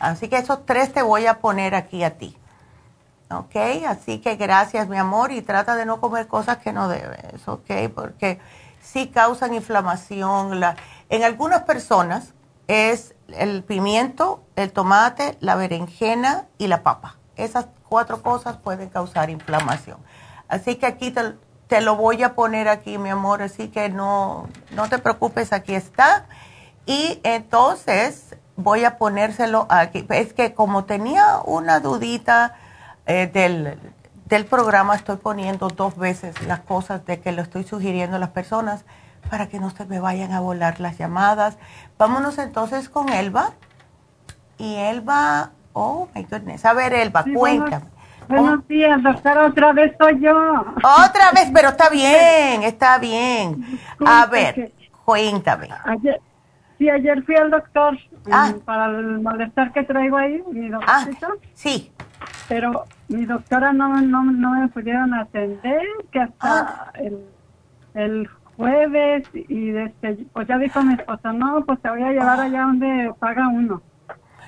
Así 0.00 0.28
que 0.28 0.38
esos 0.38 0.64
tres 0.66 0.92
te 0.92 1.02
voy 1.02 1.26
a 1.26 1.40
poner 1.40 1.74
aquí 1.74 2.04
a 2.04 2.16
ti. 2.16 2.36
¿ok? 3.30 3.56
Así 3.86 4.18
que 4.18 4.36
gracias, 4.36 4.88
mi 4.88 4.96
amor, 4.96 5.32
y 5.32 5.42
trata 5.42 5.76
de 5.76 5.86
no 5.86 6.00
comer 6.00 6.26
cosas 6.26 6.58
que 6.58 6.72
no 6.72 6.88
debes, 6.88 7.46
¿ok? 7.46 7.70
Porque 7.94 8.40
sí 8.82 9.08
causan 9.08 9.54
inflamación. 9.54 10.60
La, 10.60 10.76
en 11.08 11.24
algunas 11.24 11.62
personas 11.62 12.34
es 12.66 13.14
el 13.34 13.62
pimiento, 13.62 14.42
el 14.56 14.72
tomate, 14.72 15.36
la 15.40 15.54
berenjena 15.54 16.46
y 16.58 16.66
la 16.66 16.82
papa. 16.82 17.16
Esas 17.36 17.66
cuatro 17.88 18.22
cosas 18.22 18.56
pueden 18.56 18.88
causar 18.88 19.30
inflamación. 19.30 19.98
Así 20.48 20.76
que 20.76 20.86
aquí 20.86 21.12
te, 21.12 21.80
lo 21.80 21.96
voy 21.96 22.22
a 22.22 22.34
poner 22.34 22.68
aquí, 22.68 22.98
mi 22.98 23.08
amor, 23.08 23.42
así 23.42 23.68
que 23.68 23.88
no, 23.88 24.48
no 24.72 24.88
te 24.88 24.98
preocupes, 24.98 25.52
aquí 25.52 25.74
está. 25.74 26.26
Y 26.86 27.20
entonces 27.22 28.36
voy 28.56 28.84
a 28.84 28.98
ponérselo 28.98 29.66
aquí. 29.68 30.06
Es 30.10 30.32
que 30.32 30.54
como 30.54 30.84
tenía 30.84 31.38
una 31.44 31.80
dudita 31.80 32.54
eh, 33.06 33.30
del, 33.32 33.78
del 34.26 34.46
programa, 34.46 34.94
estoy 34.94 35.16
poniendo 35.16 35.68
dos 35.68 35.96
veces 35.96 36.40
las 36.42 36.60
cosas 36.60 37.04
de 37.06 37.20
que 37.20 37.32
lo 37.32 37.42
estoy 37.42 37.64
sugiriendo 37.64 38.16
a 38.16 38.18
las 38.18 38.30
personas 38.30 38.84
para 39.28 39.48
que 39.48 39.60
no 39.60 39.70
se 39.70 39.84
me 39.86 40.00
vayan 40.00 40.32
a 40.32 40.40
volar 40.40 40.80
las 40.80 40.98
llamadas. 40.98 41.58
Vámonos 41.98 42.38
entonces 42.38 42.88
con 42.88 43.08
Elba. 43.10 43.50
Y 44.58 44.76
Elba, 44.76 45.50
oh 45.72 46.08
my 46.14 46.22
goodness. 46.24 46.64
A 46.64 46.72
ver, 46.72 46.92
Elba, 46.94 47.22
Sí, 47.24 47.32
cuéntame. 47.32 47.86
Buenos 48.28 48.66
días, 48.68 49.02
doctora, 49.02 49.46
otra 49.46 49.72
vez 49.72 49.92
soy 49.98 50.20
yo. 50.20 50.32
Otra 50.76 51.32
vez, 51.34 51.50
pero 51.52 51.70
está 51.70 51.88
bien, 51.90 52.62
está 52.62 52.98
bien. 52.98 53.64
A 54.06 54.26
ver, 54.26 54.72
cuéntame. 55.04 55.68
Ayer, 55.84 56.20
sí, 56.78 56.88
ayer 56.88 57.24
fui 57.24 57.34
al 57.36 57.50
doctor 57.50 57.98
Ah. 58.30 58.52
mm, 58.54 58.60
para 58.60 58.86
el 58.86 59.20
malestar 59.20 59.72
que 59.72 59.82
traigo 59.82 60.16
ahí, 60.16 60.42
mi 60.52 60.68
doctorcita. 60.68 61.28
sí. 61.54 61.90
Pero 62.48 62.84
mi 63.08 63.24
doctora 63.24 63.72
no, 63.72 63.88
no, 64.00 64.22
no 64.24 64.50
me 64.50 64.68
pudieron 64.68 65.14
atender, 65.14 65.82
que 66.12 66.20
hasta 66.20 66.92
el, 66.94 67.24
el 67.94 68.28
jueves 68.60 69.24
y 69.32 69.70
desde, 69.70 70.26
pues 70.32 70.46
ya 70.46 70.58
dijo 70.58 70.82
mi 70.82 70.94
esposa, 70.94 71.32
no, 71.32 71.64
pues 71.64 71.80
te 71.80 71.88
voy 71.88 72.02
a 72.02 72.12
llevar 72.12 72.40
allá 72.40 72.62
donde 72.62 73.12
paga 73.18 73.48
uno. 73.48 73.82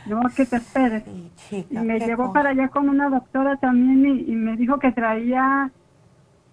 Yo 0.07 0.21
que 0.37 0.45
te 0.45 0.57
esperes. 0.57 1.05
y 1.51 1.79
me 1.79 1.99
llevó 2.01 2.25
cosa. 2.25 2.33
para 2.35 2.51
allá 2.51 2.69
con 2.69 2.89
una 2.89 3.09
doctora 3.09 3.57
también 3.57 4.05
y, 4.05 4.33
y 4.33 4.35
me 4.35 4.57
dijo 4.57 4.79
que 4.79 4.91
traía 4.93 5.71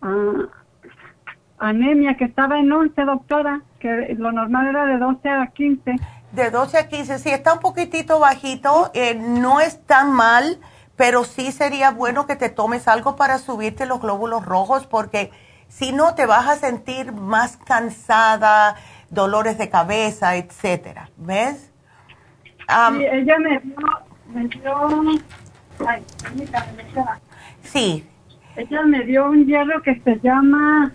ah, 0.02 0.45
anemia, 1.57 2.15
que 2.15 2.26
estaba 2.26 2.60
en 2.60 2.72
11, 2.72 3.02
doctora, 3.03 3.61
que 3.80 4.15
lo 4.18 4.31
normal 4.31 4.68
era 4.68 4.86
de 4.86 4.98
12 4.98 5.30
a 5.30 5.48
15. 5.48 5.95
De 6.31 6.52
12 6.52 6.77
a 6.77 6.88
15, 6.88 7.19
sí, 7.19 7.30
está 7.30 7.53
un 7.53 7.60
poquitito 7.60 8.19
bajito, 8.19 8.91
eh, 8.94 9.15
no 9.15 9.60
es 9.60 9.84
tan 9.86 10.11
mal, 10.14 10.60
pero 10.95 11.23
sí 11.23 11.52
sería 11.52 11.91
bueno 11.91 12.27
que 12.27 12.36
te 12.36 12.49
tomes 12.49 12.88
algo 12.88 13.15
para 13.15 13.40
subirte 13.40 13.86
los 13.86 13.99
glóbulos 13.99 14.45
rojos, 14.45 14.86
porque 14.86 15.31
si 15.69 15.93
no 15.93 16.13
te 16.15 16.25
vas 16.25 16.47
a 16.47 16.55
sentir 16.55 17.13
más 17.13 17.55
cansada, 17.57 18.75
dolores 19.09 19.57
de 19.57 19.69
cabeza, 19.69 20.35
etcétera, 20.35 21.09
¿ves? 21.17 21.71
Sí, 22.97 23.05
ella 23.05 23.39
me 23.39 23.59
dio, 23.59 23.75
me 24.33 24.47
dio, 24.47 25.01
ay, 25.87 26.03
sí, 27.63 28.05
ella 28.55 28.81
me 28.83 29.03
dio 29.05 29.29
un 29.29 29.45
hierro 29.45 29.81
que 29.81 29.99
se 30.01 30.19
llama 30.19 30.91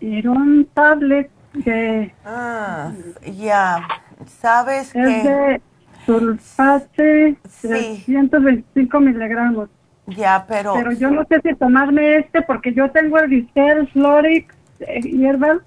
Irón 0.00 0.66
Tablet, 0.72 1.30
que 1.62 2.14
Ah, 2.24 2.90
ya, 3.24 3.86
sabes 4.40 4.88
es 4.88 4.92
que... 4.92 5.28
de 5.28 5.60
sulfate 6.06 7.36
325 7.60 9.00
miligramos. 9.00 9.68
Ya, 10.16 10.44
pero... 10.48 10.74
Pero 10.74 10.92
yo 10.92 11.10
no 11.10 11.24
sé 11.28 11.40
si 11.42 11.54
tomarme 11.54 12.18
este 12.18 12.42
porque 12.42 12.72
yo 12.74 12.90
tengo 12.90 13.18
el 13.18 13.30
Distel 13.30 13.88
Florix 13.92 14.54
hierbal. 15.02 15.62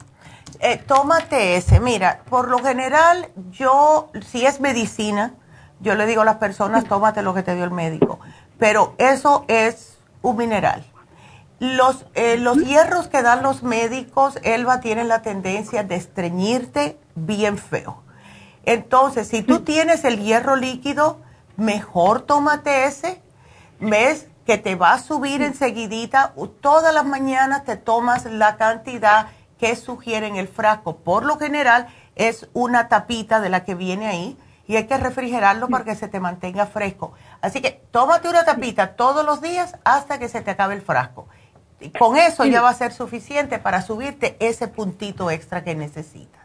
Eh, 0.60 0.74
eh, 0.74 0.84
tómate 0.86 1.56
ese. 1.58 1.80
Mira, 1.80 2.22
por 2.30 2.50
lo 2.50 2.60
general, 2.60 3.28
yo, 3.52 4.10
si 4.22 4.46
es 4.46 4.60
medicina, 4.60 5.34
yo 5.80 5.96
le 5.96 6.06
digo 6.06 6.22
a 6.22 6.26
las 6.26 6.38
personas, 6.38 6.86
tómate 6.86 7.22
lo 7.22 7.34
que 7.34 7.44
te 7.44 7.56
dio 7.56 7.64
el 7.64 7.72
médico. 7.72 8.20
Pero 8.58 8.96
eso 8.98 9.46
es 9.48 9.98
un 10.22 10.38
mineral. 10.38 10.84
Los, 11.60 12.06
eh, 12.16 12.38
los 12.38 12.58
hierros 12.58 13.08
que 13.08 13.22
dan 13.22 13.42
los 13.42 13.64
médicos, 13.64 14.40
Elba, 14.44 14.82
tienen 14.82 15.08
la 15.08 15.22
tendencia 15.22 15.84
de 15.84 15.96
estreñirte 15.96 16.98
bien 17.16 17.58
feo. 17.58 18.04
Entonces, 18.66 19.28
si 19.28 19.42
tú 19.42 19.62
tienes 19.62 20.04
el 20.06 20.20
hierro 20.20 20.56
líquido, 20.56 21.20
mejor 21.56 22.22
tómate 22.22 22.86
ese. 22.86 23.22
¿Ves? 23.80 24.28
Que 24.46 24.58
te 24.58 24.76
va 24.76 24.94
a 24.94 25.00
subir 25.00 25.42
enseguidita. 25.42 26.34
Todas 26.62 26.94
las 26.94 27.06
mañanas 27.06 27.66
te 27.66 27.78
tomas 27.78 28.26
la 28.26 28.58
cantidad 28.58 29.28
que 29.60 29.76
sugiere 29.76 30.28
en 30.28 30.36
el 30.36 30.48
frasco. 30.48 30.98
Por 30.98 31.26
lo 31.26 31.38
general, 31.38 31.88
es 32.16 32.50
una 32.54 32.88
tapita 32.88 33.42
de 33.42 33.50
la 33.50 33.64
que 33.64 33.76
viene 33.76 34.08
ahí 34.08 34.38
y 34.68 34.76
hay 34.78 34.88
que 34.88 34.98
refrigerarlo 34.98 35.68
para 35.68 35.86
que 35.86 35.96
se 35.96 36.08
te 36.08 36.20
mantenga 36.20 36.66
fresco. 36.66 37.14
Así 37.42 37.62
que 37.62 37.82
tómate 37.92 38.30
una 38.30 38.46
tapita 38.46 38.96
todos 38.96 39.26
los 39.26 39.42
días 39.42 39.78
hasta 39.84 40.18
que 40.20 40.28
se 40.28 40.42
te 40.42 40.52
acabe 40.52 40.74
el 40.74 40.82
frasco. 40.82 41.28
Y 41.80 41.90
con 41.90 42.18
eso 42.18 42.46
ya 42.46 42.62
va 42.62 42.70
a 42.70 42.74
ser 42.74 42.92
suficiente 42.92 43.60
para 43.60 43.82
subirte 43.82 44.38
ese 44.40 44.68
puntito 44.68 45.30
extra 45.30 45.64
que 45.64 45.76
necesitas. 45.76 46.42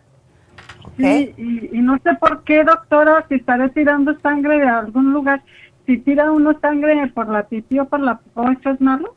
Sí, 0.97 1.35
y, 1.37 1.79
no 1.79 1.99
sé 2.03 2.15
por 2.15 2.43
qué, 2.45 2.65
doctora, 2.65 3.25
si 3.29 3.37
está 3.37 3.57
tirando 3.69 4.19
sangre 4.21 4.59
de 4.59 4.69
algún 4.69 5.13
lugar, 5.13 5.43
si 5.91 5.99
tira 5.99 6.31
uno 6.31 6.57
sangre 6.61 7.09
por 7.09 7.29
la 7.29 7.49
pipí 7.49 7.81
o 7.81 7.85
por 7.87 7.99
la 7.99 8.19
popó, 8.19 8.49
¿eso 8.53 8.71
es 8.71 8.81
malo? 8.81 9.17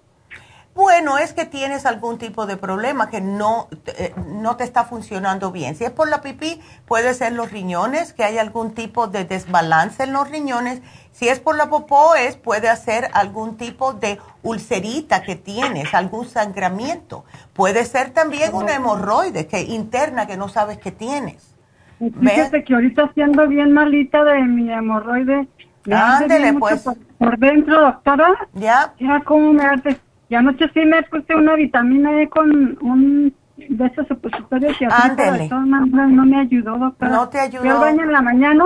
Bueno, 0.73 1.19
es 1.19 1.33
que 1.33 1.45
tienes 1.45 1.85
algún 1.85 2.17
tipo 2.17 2.47
de 2.47 2.57
problema 2.57 3.11
que 3.11 3.21
no, 3.21 3.67
eh, 3.85 4.11
no 4.41 4.57
te 4.57 4.63
está 4.63 4.85
funcionando 4.85 5.51
bien. 5.51 5.75
Si 5.75 5.83
es 5.83 5.91
por 5.91 6.09
la 6.09 6.21
pipí, 6.21 6.59
puede 6.87 7.13
ser 7.13 7.33
los 7.33 7.51
riñones, 7.51 8.11
que 8.11 8.23
hay 8.23 8.39
algún 8.39 8.73
tipo 8.73 9.05
de 9.05 9.23
desbalance 9.23 10.01
en 10.01 10.13
los 10.13 10.31
riñones. 10.31 10.81
Si 11.11 11.27
es 11.27 11.39
por 11.39 11.55
la 11.55 11.69
popó, 11.69 12.15
es, 12.15 12.37
puede 12.37 12.75
ser 12.75 13.09
algún 13.13 13.55
tipo 13.55 13.93
de 13.93 14.17
ulcerita 14.41 15.21
que 15.21 15.35
tienes, 15.35 15.93
algún 15.93 16.25
sangramiento. 16.25 17.23
Puede 17.53 17.85
ser 17.85 18.09
también 18.09 18.55
una 18.55 18.73
hemorroide 18.73 19.45
que, 19.45 19.61
interna 19.61 20.25
que 20.25 20.37
no 20.37 20.47
sabes 20.47 20.79
que 20.79 20.91
tienes. 20.91 21.55
Fíjate 21.99 22.63
que 22.63 22.73
ahorita 22.73 23.11
siendo 23.13 23.47
bien 23.47 23.73
malita 23.73 24.23
de 24.23 24.41
mi 24.41 24.73
hemorroide. 24.73 25.47
Ándele, 25.91 26.53
pues. 26.53 26.87
Por, 27.17 27.37
dentro, 27.37 27.81
doctora. 27.81 28.47
Ya. 28.53 28.93
Ya 28.99 29.21
como 29.21 29.53
me 29.53 29.65
hace. 29.65 29.99
Y 30.29 30.35
anoche 30.35 30.65
sí 30.73 30.79
me 30.85 31.03
puse 31.03 31.35
una 31.35 31.55
vitamina 31.55 32.21
E 32.21 32.29
con 32.29 32.77
un 32.81 33.33
de 33.55 33.85
esos 33.85 34.07
supositorios 34.07 34.75
Ándele. 34.89 35.47
no 35.49 36.25
me 36.25 36.41
ayudó, 36.41 36.77
doctora. 36.77 37.11
No 37.11 37.29
te 37.29 37.39
ayudó. 37.39 37.63
Yo 37.63 37.79
baño 37.79 38.03
en 38.03 38.11
la 38.11 38.21
mañana. 38.21 38.65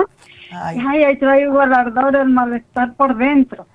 Ay. 0.50 0.82
ay, 0.88 1.04
ahí 1.04 1.18
traigo 1.18 1.62
el 1.62 1.74
ardor, 1.74 2.16
el 2.16 2.30
malestar 2.30 2.94
por 2.94 3.16
dentro. 3.16 3.66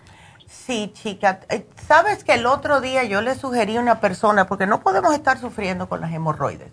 Sí, 0.47 0.91
chica. 0.93 1.41
Eh, 1.49 1.67
Sabes 1.75 2.23
que 2.23 2.33
el 2.33 2.45
otro 2.45 2.79
día 2.79 3.03
yo 3.03 3.21
le 3.21 3.35
sugerí 3.35 3.75
a 3.75 3.81
una 3.81 3.99
persona, 3.99 4.47
porque 4.47 4.65
no 4.65 4.79
podemos 4.79 5.13
estar 5.13 5.37
sufriendo 5.37 5.89
con 5.89 6.01
las 6.01 6.11
hemorroides. 6.13 6.71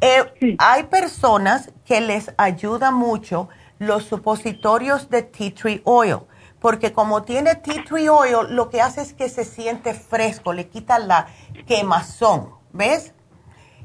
Eh, 0.00 0.56
hay 0.58 0.84
personas 0.84 1.70
que 1.84 2.00
les 2.00 2.32
ayuda 2.36 2.90
mucho 2.90 3.48
los 3.82 4.04
supositorios 4.04 5.10
de 5.10 5.22
tea 5.22 5.52
tree 5.54 5.82
oil, 5.84 6.18
porque 6.60 6.92
como 6.92 7.22
tiene 7.22 7.56
tea 7.56 7.84
tree 7.84 8.08
oil, 8.08 8.54
lo 8.54 8.70
que 8.70 8.80
hace 8.80 9.02
es 9.02 9.12
que 9.12 9.28
se 9.28 9.44
siente 9.44 9.94
fresco, 9.94 10.52
le 10.52 10.68
quita 10.68 10.98
la 10.98 11.26
quemazón, 11.66 12.50
¿ves? 12.72 13.14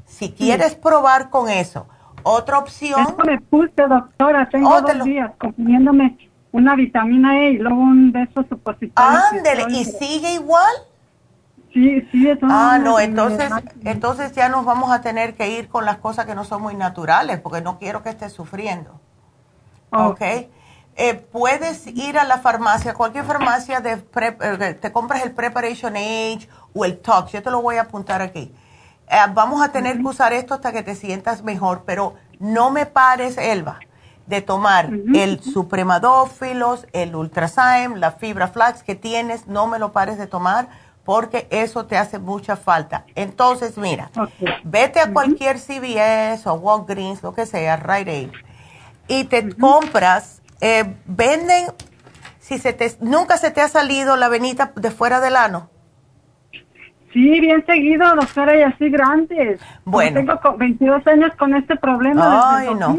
Si 0.06 0.32
quieres 0.32 0.74
probar 0.74 1.30
con 1.30 1.50
eso. 1.50 1.86
Otra 2.22 2.58
opción. 2.58 3.00
Eso 3.00 3.16
me 3.24 3.40
puse, 3.40 3.86
doctora, 3.88 4.48
tengo 4.48 4.70
oh, 4.70 4.80
dos 4.80 5.04
días 5.04 5.32
comiéndome 5.38 6.18
una 6.52 6.74
vitamina 6.76 7.38
E 7.40 7.50
y 7.52 7.58
luego 7.58 7.80
un 7.80 8.12
de 8.12 8.22
esos 8.22 8.46
supositorios. 8.48 9.22
Ándele, 9.32 9.66
¿y 9.70 9.84
sigue 9.84 10.34
igual? 10.34 10.72
Sí, 11.72 12.00
sí, 12.10 12.28
eso 12.28 12.46
Ah, 12.48 12.78
no, 12.82 12.98
entonces, 12.98 13.52
entonces 13.84 14.32
ya 14.32 14.48
nos 14.48 14.64
vamos 14.64 14.90
a 14.90 15.00
tener 15.00 15.34
que 15.34 15.50
ir 15.50 15.68
con 15.68 15.84
las 15.84 15.98
cosas 15.98 16.24
que 16.24 16.34
no 16.34 16.44
son 16.44 16.62
muy 16.62 16.74
naturales, 16.74 17.40
porque 17.40 17.60
no 17.60 17.78
quiero 17.78 18.02
que 18.02 18.08
estés 18.08 18.32
sufriendo. 18.32 19.00
¿Ok? 19.90 20.20
Eh, 21.00 21.14
puedes 21.14 21.86
ir 21.86 22.18
a 22.18 22.24
la 22.24 22.38
farmacia, 22.38 22.92
cualquier 22.92 23.24
farmacia, 23.24 23.80
de 23.80 23.92
eh, 23.92 24.74
te 24.74 24.90
compras 24.90 25.22
el 25.22 25.30
Preparation 25.30 25.94
Age 25.94 26.48
o 26.74 26.84
el 26.84 26.98
Tox, 26.98 27.30
yo 27.30 27.42
te 27.42 27.52
lo 27.52 27.62
voy 27.62 27.76
a 27.76 27.82
apuntar 27.82 28.20
aquí. 28.20 28.52
Eh, 29.08 29.16
vamos 29.32 29.62
a 29.62 29.70
tener 29.70 29.98
que 29.98 30.06
usar 30.06 30.32
esto 30.32 30.54
hasta 30.54 30.72
que 30.72 30.82
te 30.82 30.96
sientas 30.96 31.44
mejor, 31.44 31.84
pero 31.86 32.14
no 32.40 32.70
me 32.70 32.84
pares, 32.84 33.38
Elba, 33.38 33.78
de 34.26 34.42
tomar 34.42 34.90
el 35.14 35.40
Supremadófilos, 35.40 36.86
el 36.92 37.14
Ultrazyme, 37.14 37.96
la 37.96 38.10
fibra 38.10 38.48
flax 38.48 38.82
que 38.82 38.96
tienes, 38.96 39.46
no 39.46 39.68
me 39.68 39.78
lo 39.78 39.92
pares 39.92 40.18
de 40.18 40.26
tomar 40.26 40.68
porque 41.04 41.48
eso 41.50 41.86
te 41.86 41.96
hace 41.96 42.18
mucha 42.18 42.56
falta. 42.56 43.06
Entonces, 43.14 43.78
mira, 43.78 44.10
vete 44.62 45.00
a 45.00 45.10
cualquier 45.10 45.58
CVS 45.58 46.46
o 46.46 46.54
Walgreens, 46.54 47.22
lo 47.22 47.32
que 47.32 47.46
sea, 47.46 47.76
Rite 47.76 48.10
Aid, 48.10 48.30
y 49.08 49.24
te 49.24 49.54
compras, 49.56 50.42
eh, 50.60 50.94
venden, 51.06 51.66
si 52.38 52.58
se 52.58 52.72
te, 52.72 52.92
nunca 53.00 53.36
se 53.36 53.50
te 53.50 53.60
ha 53.60 53.68
salido 53.68 54.16
la 54.16 54.28
venita 54.28 54.72
de 54.76 54.90
fuera 54.90 55.20
del 55.20 55.36
ano. 55.36 55.70
Sí, 57.12 57.40
bien 57.40 57.64
seguido, 57.66 58.14
doctora, 58.14 58.56
y 58.56 58.62
así 58.62 58.90
grandes. 58.90 59.60
Bueno. 59.84 60.20
tengo 60.20 60.56
22 60.56 61.06
años 61.06 61.32
con 61.38 61.54
este 61.54 61.76
problema. 61.76 62.58
Ay, 62.58 62.74
no. 62.74 62.98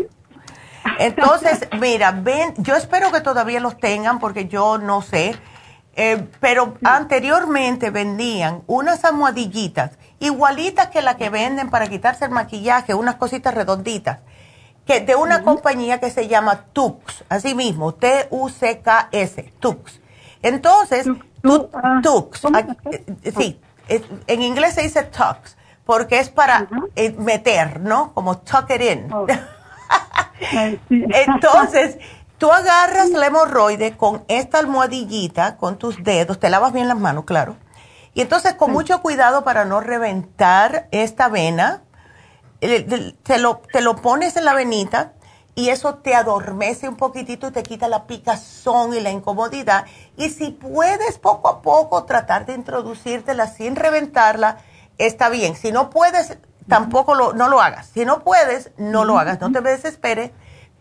Entonces, 0.97 1.67
mira, 1.79 2.11
ven, 2.11 2.53
yo 2.57 2.75
espero 2.75 3.11
que 3.11 3.21
todavía 3.21 3.59
los 3.59 3.77
tengan 3.77 4.19
porque 4.19 4.47
yo 4.47 4.77
no 4.79 5.01
sé 5.01 5.35
eh, 6.01 6.29
pero 6.39 6.77
anteriormente 6.85 7.89
vendían 7.89 8.61
unas 8.67 9.03
almohadillitas 9.03 9.97
igualitas 10.19 10.87
que 10.87 11.01
la 11.01 11.17
que 11.17 11.29
venden 11.29 11.69
para 11.69 11.87
quitarse 11.87 12.23
el 12.23 12.31
maquillaje, 12.31 12.93
unas 12.93 13.15
cositas 13.15 13.53
redonditas, 13.53 14.19
que 14.89 15.01
de 15.01 15.15
una 15.15 15.43
compañía 15.43 15.99
que 15.99 16.09
se 16.09 16.27
llama 16.27 16.65
Tux, 16.73 17.23
así 17.29 17.53
mismo, 17.53 17.93
T-U-C-K-S, 17.93 19.53
Tux. 19.59 20.01
Entonces, 20.41 21.05
Tux, 22.01 22.41
eh, 22.91 23.31
sí, 23.37 23.61
en 24.25 24.41
inglés 24.41 24.73
se 24.73 24.81
dice 24.81 25.03
Tux, 25.03 25.57
porque 25.85 26.17
es 26.17 26.29
para 26.29 26.67
eh, 26.95 27.11
meter, 27.19 27.81
¿no? 27.81 28.15
Como 28.15 28.39
tuck 28.39 28.71
it 28.71 28.81
in. 28.81 29.13
Oh. 29.13 29.27
Entonces, 30.89 31.99
Tú 32.39 32.53
agarras 32.53 33.09
la 33.09 33.27
hemorroide 33.27 33.97
con 33.97 34.23
esta 34.29 34.59
almohadillita, 34.59 35.57
con 35.57 35.77
tus 35.77 36.01
dedos, 36.01 36.39
te 36.39 36.49
lavas 36.49 36.71
bien 36.71 36.87
las 36.87 36.97
manos, 36.97 37.25
claro. 37.25 37.57
Y 38.13 38.21
entonces 38.21 38.53
con 38.53 38.71
mucho 38.71 39.01
cuidado 39.01 39.43
para 39.43 39.65
no 39.65 39.81
reventar 39.81 40.87
esta 40.91 41.27
vena, 41.27 41.81
te 42.59 43.37
lo, 43.37 43.61
te 43.71 43.81
lo 43.81 43.95
pones 43.97 44.35
en 44.35 44.45
la 44.45 44.53
venita 44.53 45.13
y 45.55 45.69
eso 45.69 45.95
te 45.95 46.15
adormece 46.15 46.87
un 46.87 46.95
poquitito 46.95 47.47
y 47.47 47.51
te 47.51 47.63
quita 47.63 47.87
la 47.87 48.05
picazón 48.05 48.93
y 48.93 48.99
la 48.99 49.11
incomodidad. 49.11 49.85
Y 50.17 50.29
si 50.29 50.51
puedes 50.51 51.17
poco 51.19 51.49
a 51.49 51.61
poco 51.61 52.05
tratar 52.05 52.45
de 52.45 52.53
introducírtela 52.53 53.47
sin 53.47 53.75
reventarla, 53.75 54.59
está 54.97 55.29
bien. 55.29 55.55
Si 55.55 55.71
no 55.71 55.89
puedes, 55.89 56.37
tampoco 56.67 57.15
lo, 57.15 57.33
no 57.33 57.49
lo 57.49 57.61
hagas. 57.61 57.87
Si 57.93 58.05
no 58.05 58.23
puedes, 58.23 58.71
no 58.77 59.03
lo 59.05 59.19
hagas. 59.19 59.41
No 59.41 59.51
te 59.51 59.61
desesperes 59.61 60.31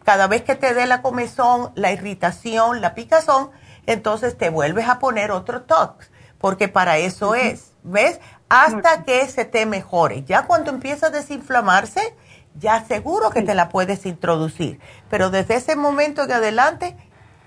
cada 0.09 0.27
vez 0.27 0.43
que 0.43 0.55
te 0.55 0.73
dé 0.73 0.87
la 0.87 1.03
comezón, 1.03 1.71
la 1.75 1.93
irritación, 1.93 2.81
la 2.81 2.95
picazón, 2.95 3.51
entonces 3.85 4.39
te 4.39 4.49
vuelves 4.49 4.89
a 4.89 4.99
poner 4.99 5.31
otro 5.31 5.65
tox, 5.65 6.11
porque 6.39 6.69
para 6.69 6.97
eso 6.97 7.35
es, 7.35 7.73
¿ves? 7.83 8.19
Hasta 8.49 9.05
que 9.05 9.27
se 9.27 9.45
te 9.45 9.67
mejore. 9.67 10.25
Ya 10.25 10.47
cuando 10.47 10.71
empieza 10.71 11.09
a 11.09 11.11
desinflamarse, 11.11 12.15
ya 12.59 12.85
seguro 12.85 13.31
que 13.31 13.43
te 13.43 13.55
la 13.55 13.69
puedes 13.69 14.07
introducir. 14.07 14.81
Pero 15.11 15.31
desde 15.31 15.57
ese 15.57 15.77
momento 15.77 16.25
en 16.25 16.33
adelante, 16.33 16.97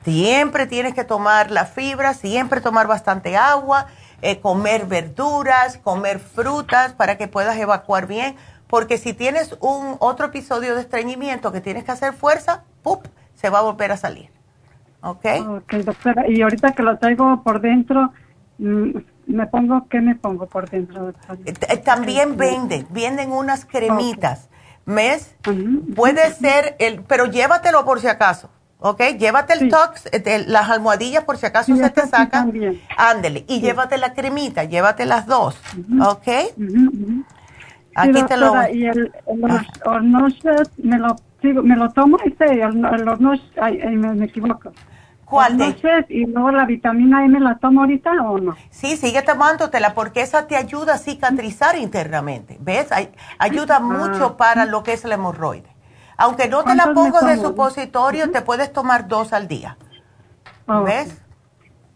siempre 0.03 0.67
tienes 0.67 0.93
que 0.93 1.03
tomar 1.03 1.51
la 1.51 1.65
fibra, 1.65 2.13
siempre 2.13 2.61
tomar 2.61 2.87
bastante 2.87 3.35
agua, 3.35 3.87
eh, 4.21 4.39
comer 4.39 4.85
verduras, 4.85 5.77
comer 5.77 6.19
frutas 6.19 6.93
para 6.93 7.17
que 7.17 7.27
puedas 7.27 7.57
evacuar 7.57 8.05
bien 8.05 8.35
porque 8.71 8.97
si 8.97 9.13
tienes 9.13 9.57
un 9.59 9.97
otro 9.99 10.27
episodio 10.27 10.75
de 10.75 10.81
estreñimiento 10.81 11.51
que 11.51 11.59
tienes 11.59 11.83
que 11.83 11.91
hacer 11.91 12.13
fuerza, 12.13 12.63
¡pup! 12.81 13.05
se 13.33 13.49
va 13.49 13.59
a 13.59 13.63
volver 13.63 13.91
a 13.91 13.97
salir. 13.97 14.29
¿Ok? 15.01 15.25
Ok, 15.45 15.73
doctora. 15.83 16.29
Y 16.29 16.41
ahorita 16.41 16.71
que 16.71 16.81
lo 16.81 16.97
traigo 16.97 17.43
por 17.43 17.59
dentro, 17.59 18.13
mm, 18.59 18.91
¿me 19.31 19.47
pongo 19.47 19.87
qué 19.89 20.01
me 20.01 20.15
pongo 20.15 20.47
por 20.47 20.69
dentro? 20.69 21.09
Eh, 21.09 21.53
eh, 21.69 21.77
también 21.77 22.37
venden, 22.37 22.87
venden 22.89 23.31
unas 23.31 23.65
cremitas. 23.65 24.49
¿Ves? 24.85 25.35
Puede 25.95 26.33
ser, 26.33 26.75
el, 26.79 27.01
pero 27.01 27.25
llévatelo 27.25 27.85
por 27.85 27.99
si 27.99 28.07
acaso. 28.07 28.49
¿ok? 28.79 29.01
Llévate 29.17 29.53
el 29.53 29.69
tox, 29.69 30.07
eh, 30.11 30.43
las 30.47 30.69
almohadillas 30.69 31.23
por 31.23 31.37
si 31.37 31.45
acaso 31.45 31.75
se 31.75 31.89
te 31.89 32.07
sacan. 32.07 32.51
Ándele. 32.97 33.45
Y 33.47 33.61
llévate 33.61 33.97
la 33.97 34.13
cremita, 34.13 34.65
llévate 34.65 35.05
las 35.05 35.27
dos, 35.27 35.59
¿ok? 36.01 36.27
Aquí 37.95 38.23
te 38.23 38.37
lo 38.37 38.69
Y 38.71 38.85
el, 38.85 39.11
los 39.27 39.61
ah. 39.85 39.99
me 40.77 40.97
lo, 40.97 41.15
me 41.63 41.75
lo 41.75 41.89
tomo 41.89 42.17
este, 42.25 42.45
el, 42.45 42.85
el 42.85 43.97
me, 43.97 44.13
me 44.13 44.25
equivoco. 44.25 44.71
¿Cuál 45.31 45.57
de? 45.57 46.05
Y 46.09 46.25
luego 46.25 46.51
la 46.51 46.65
vitamina 46.65 47.23
M 47.23 47.39
la 47.39 47.55
tomo 47.55 47.79
ahorita 47.79 48.11
o 48.21 48.37
no? 48.37 48.53
Sí, 48.69 48.97
sigue 48.97 49.21
tomándotela 49.21 49.93
porque 49.93 50.21
esa 50.21 50.45
te 50.45 50.57
ayuda 50.57 50.95
a 50.95 50.97
cicatrizar 50.97 51.77
internamente. 51.77 52.57
¿Ves? 52.59 52.89
ayuda 53.39 53.77
ah. 53.77 53.79
mucho 53.79 54.35
para 54.35 54.65
lo 54.65 54.83
que 54.83 54.91
es 54.91 55.05
el 55.05 55.13
hemorroide. 55.13 55.69
Aunque 56.17 56.49
no 56.49 56.65
te 56.65 56.75
la 56.75 56.93
pongo 56.93 57.21
de 57.21 57.37
supositorio, 57.37 58.29
te 58.29 58.41
puedes 58.41 58.73
tomar 58.73 59.07
dos 59.07 59.31
al 59.31 59.47
día. 59.47 59.77
Oh, 60.67 60.83
¿Ves? 60.83 61.21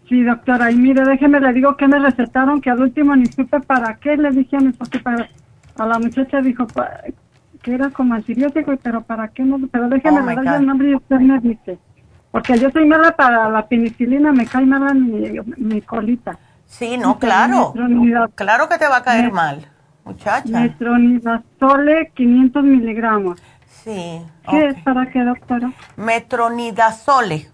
Sí, 0.08 0.24
doctora. 0.24 0.72
Y 0.72 0.78
mire, 0.78 1.04
déjeme, 1.04 1.42
le 1.42 1.52
digo 1.52 1.76
que 1.76 1.90
me 1.90 2.00
recetaron, 2.00 2.62
que 2.62 2.70
al 2.70 2.82
último 2.82 3.18
ni 3.18 3.26
supe 3.26 3.60
para 3.60 3.96
qué. 3.96 4.16
Le 4.16 4.32
dije 4.32 4.56
a 4.56 4.62
mi 4.62 4.72
para, 4.72 5.28
a 5.78 5.86
la 5.86 6.00
muchacha, 6.00 6.40
dijo 6.40 6.66
que 7.62 7.76
era 7.76 7.90
como 7.90 8.14
antibiótico, 8.14 8.74
pero 8.82 9.02
para 9.02 9.28
qué 9.28 9.44
no. 9.44 9.60
Pero 9.70 9.90
déjeme 9.90 10.22
oh, 10.22 10.26
darle 10.26 10.56
el 10.56 10.66
nombre 10.66 10.90
y 10.92 10.96
usted 10.96 11.20
me 11.20 11.38
dice. 11.42 11.78
Porque 12.36 12.60
yo 12.60 12.70
soy 12.70 12.86
mala 12.86 13.16
para 13.16 13.50
la 13.50 13.66
penicilina, 13.66 14.34
me 14.34 14.46
cae 14.46 14.66
mala 14.66 14.94
mi, 14.94 15.40
mi 15.56 15.82
colita. 15.82 16.38
Sí, 16.66 16.98
no, 16.98 17.18
claro. 17.18 17.74
Claro 18.36 18.68
que 18.68 18.78
te 18.78 18.86
va 18.90 18.98
a 18.98 19.04
caer 19.04 19.32
mal, 19.32 19.66
muchacha. 20.04 20.50
Metronidazole 20.50 22.12
500 22.14 22.62
miligramos. 22.62 23.42
Sí. 23.70 24.22
¿Qué 24.50 24.68
es 24.68 24.76
para 24.84 25.10
qué, 25.12 25.24
doctora? 25.24 25.72
Metronidazole. 25.96 27.50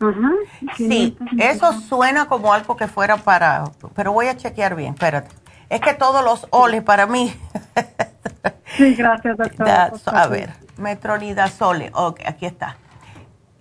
Ajá. 0.00 0.32
Sí, 0.76 1.16
eso 1.38 1.72
suena 1.80 2.26
como 2.26 2.52
algo 2.52 2.76
que 2.76 2.88
fuera 2.88 3.16
para, 3.16 3.64
pero 3.94 4.12
voy 4.12 4.26
a 4.26 4.36
chequear 4.36 4.76
bien, 4.76 4.92
espérate. 4.92 5.34
Es 5.70 5.80
que 5.80 5.94
todos 5.94 6.22
los 6.22 6.46
oles 6.50 6.82
para 6.82 7.06
mí. 7.06 7.32
sí, 8.76 8.94
gracias, 8.94 9.38
doctora. 9.38 9.92
a 10.12 10.26
ver, 10.26 10.50
metronidazole, 10.76 11.90
ok, 11.94 12.20
aquí 12.26 12.44
está. 12.44 12.76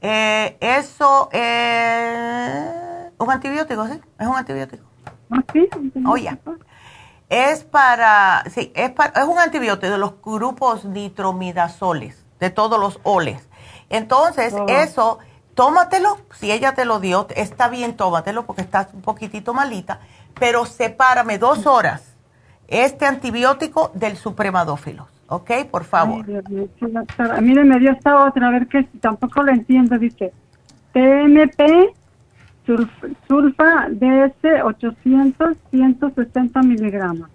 Eh, 0.09 0.57
eso 0.61 1.27
es 1.33 3.11
un 3.17 3.29
antibiótico, 3.29 3.87
¿sí? 3.87 3.99
Es 4.17 4.25
un 4.25 4.37
antibiótico. 4.37 4.85
¿Ah, 5.29 5.43
sí? 5.51 5.67
Oye. 6.07 6.39
Oh, 6.45 6.55
es 7.27 7.65
para, 7.65 8.45
sí, 8.49 8.71
es, 8.73 8.91
para, 8.91 9.21
es 9.21 9.27
un 9.27 9.37
antibiótico 9.37 9.91
de 9.91 9.97
los 9.97 10.21
grupos 10.21 10.85
nitromidazoles, 10.85 12.23
de 12.39 12.49
todos 12.49 12.79
los 12.79 13.01
oles. 13.03 13.49
Entonces, 13.89 14.53
oh. 14.53 14.65
eso, 14.69 15.19
tómatelo, 15.55 16.19
si 16.39 16.53
ella 16.53 16.73
te 16.73 16.85
lo 16.85 17.01
dio, 17.01 17.27
está 17.35 17.67
bien, 17.67 17.97
tómatelo 17.97 18.45
porque 18.45 18.61
estás 18.61 18.87
un 18.93 19.01
poquitito 19.01 19.53
malita, 19.53 19.99
pero 20.39 20.65
sepárame 20.65 21.37
dos 21.37 21.65
horas 21.65 22.15
este 22.69 23.05
antibiótico 23.05 23.91
del 23.93 24.15
supremadófilo. 24.15 25.09
¿Ok? 25.27 25.51
Por 25.71 25.83
favor. 25.83 26.25
Mire, 27.41 27.63
me 27.63 27.79
dio 27.79 27.91
esta 27.91 28.25
otra, 28.25 28.47
a 28.47 28.51
ver 28.51 28.67
que 28.67 28.83
tampoco 28.99 29.43
lo 29.43 29.51
entiendo, 29.51 29.97
dice 29.97 30.33
TMP 30.93 31.93
sulfa 33.27 33.87
DS 33.89 34.63
800 34.63 35.57
160 35.71 36.61
miligramos. 36.63 37.29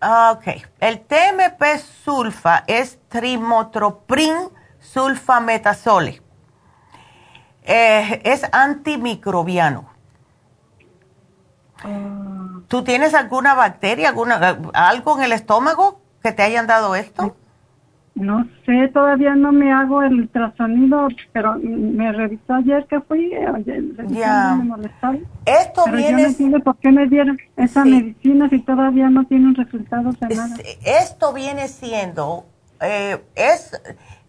Ah, 0.00 0.32
ok, 0.36 0.62
el 0.80 1.00
TMP 1.00 1.78
sulfa 2.04 2.62
es 2.66 3.00
trimotroprin 3.08 4.34
sulfametasole. 4.78 6.22
Eh, 7.64 8.20
es 8.24 8.46
antimicrobiano. 8.52 9.88
Ah. 11.84 12.37
¿Tú 12.68 12.84
tienes 12.84 13.14
alguna 13.14 13.54
bacteria, 13.54 14.10
alguna, 14.10 14.58
algo 14.74 15.16
en 15.16 15.24
el 15.24 15.32
estómago 15.32 16.00
que 16.22 16.32
te 16.32 16.42
hayan 16.42 16.66
dado 16.66 16.94
esto? 16.94 17.34
No 18.14 18.46
sé, 18.66 18.88
todavía 18.88 19.36
no 19.36 19.52
me 19.52 19.72
hago 19.72 20.02
el 20.02 20.14
ultrasonido, 20.14 21.08
pero 21.32 21.54
me 21.62 22.10
revisó 22.12 22.54
ayer 22.54 22.84
que 22.86 23.00
fui, 23.00 23.30
ya. 24.08 24.56
me 24.56 24.90
Esto 25.46 25.84
viene... 25.86 26.22
no 26.22 26.28
entiendo 26.28 26.60
por 26.60 26.76
qué 26.78 26.90
me 26.90 27.06
dieron 27.06 27.38
esa 27.56 27.84
medicina 27.84 28.48
si 28.50 28.58
todavía 28.60 29.08
no 29.08 29.24
tienen 29.24 29.54
resultados 29.54 30.18
de 30.18 30.34
nada. 30.34 30.56
Esto 30.84 31.32
viene 31.32 31.68
siendo, 31.68 32.44
eh, 32.80 33.22
es 33.36 33.80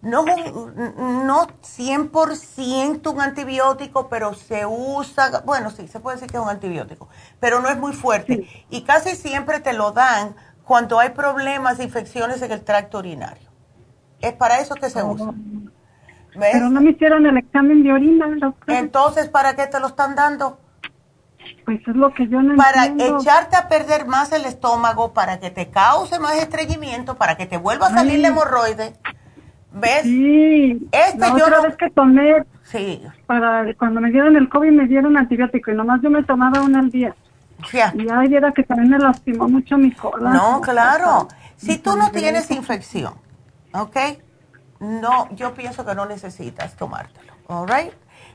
no, 0.02 0.24
no 0.26 1.48
100% 1.62 3.14
un 3.14 3.22
antibiótico, 3.22 4.08
pero 4.08 4.34
se 4.34 4.66
usa, 4.66 5.42
bueno, 5.46 5.72
sí, 5.72 5.88
se 5.88 6.00
puede 6.00 6.16
decir 6.18 6.32
que 6.32 6.38
es 6.38 6.44
un 6.44 6.50
antibiótico, 6.50 7.10
pero 7.40 7.60
no 7.60 7.70
es 7.70 7.78
muy 7.78 7.94
fuerte. 7.94 8.48
Y 8.70 8.84
casi 8.84 9.16
siempre 9.16 9.60
te 9.60 9.74
lo 9.74 9.92
dan 9.92 10.36
cuando 10.64 11.00
hay 11.00 11.10
problemas, 11.10 11.80
infecciones 11.80 12.42
en 12.42 12.52
el 12.52 12.64
tracto 12.64 13.00
urinario. 13.00 13.50
Es 14.22 14.34
para 14.34 14.60
eso 14.60 14.76
que 14.76 14.90
se 14.90 15.04
usa. 15.04 15.30
Oh. 15.30 15.36
Pero 16.40 16.70
no 16.70 16.80
me 16.80 16.92
hicieron 16.92 17.26
el 17.26 17.38
examen 17.38 17.84
de 17.84 17.92
orina, 17.92 18.28
doctor. 18.40 18.76
Entonces, 18.76 19.30
¿para 19.30 19.56
qué 19.56 19.68
te 19.68 19.80
lo 19.80 19.88
están 19.88 20.16
dando? 20.16 20.60
Pues 21.66 21.80
es 21.88 21.96
lo 21.96 22.14
que 22.14 22.28
yo 22.28 22.42
no 22.42 22.56
Para 22.56 22.86
echarte 22.86 23.56
a 23.56 23.68
perder 23.68 24.06
más 24.06 24.32
el 24.32 24.46
estómago, 24.46 25.14
para 25.14 25.40
que 25.40 25.50
te 25.50 25.70
cause 25.70 26.20
más 26.20 26.36
estreñimiento, 26.36 27.16
para 27.16 27.36
que 27.36 27.46
te 27.46 27.58
vuelva 27.58 27.88
a 27.88 27.92
salir 27.92 28.20
la 28.20 28.30
hemorroide. 28.30 28.94
¿Ves? 29.72 30.04
Sí. 30.04 30.90
Esta 30.92 31.28
la 31.28 31.34
otra 31.34 31.62
vez 31.62 31.76
que 31.76 31.90
tomé, 31.90 32.44
sí. 32.64 33.02
para 33.28 33.74
cuando 33.76 34.02
me 34.02 34.12
dieron 34.12 34.36
el 34.36 34.50
COVID 34.50 34.72
me 34.72 34.88
dieron 34.88 35.16
antibiótico 35.16 35.72
y 35.72 35.76
nomás 35.76 36.02
yo 36.02 36.10
me 36.10 36.24
tomaba 36.24 36.62
uno 36.62 36.80
al 36.80 36.90
día. 36.90 37.16
Ya. 37.72 37.94
Y 37.96 38.10
ahí 38.10 38.34
era 38.34 38.52
que 38.52 38.64
también 38.64 38.90
me 38.90 39.00
lastimó 39.00 39.48
mucho 39.48 39.78
mi 39.78 39.92
cola. 39.92 40.32
No, 40.32 40.62
claro. 40.62 41.28
Si 41.58 41.78
tú 41.78 41.96
no 41.98 42.10
tienes 42.12 42.50
infección, 42.52 43.14
¿ok? 43.74 43.98
No, 44.80 45.28
yo 45.36 45.54
pienso 45.54 45.86
que 45.86 45.94
no 45.94 46.06
necesitas 46.06 46.76
tomártelo, 46.76 47.34
¿all 47.48 47.68
right? 47.68 47.94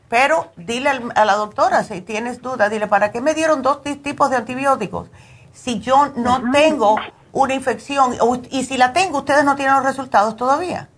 Pero 0.08 0.52
dile 0.56 0.90
a 1.14 1.24
la 1.24 1.34
doctora, 1.34 1.82
si 1.82 2.02
tienes 2.02 2.42
duda, 2.42 2.68
dile, 2.68 2.86
¿para 2.86 3.10
qué 3.10 3.22
me 3.22 3.34
dieron 3.34 3.62
dos 3.62 3.82
tipos 3.82 4.30
de 4.30 4.36
antibióticos? 4.36 5.10
Si 5.52 5.80
yo 5.80 6.12
no 6.16 6.50
tengo 6.52 6.96
una 7.32 7.54
infección, 7.54 8.12
y 8.50 8.64
si 8.64 8.76
la 8.76 8.92
tengo, 8.92 9.18
ustedes 9.18 9.44
no 9.44 9.56
tienen 9.56 9.74
los 9.74 9.84
resultados 9.84 10.36
todavía. 10.36 10.90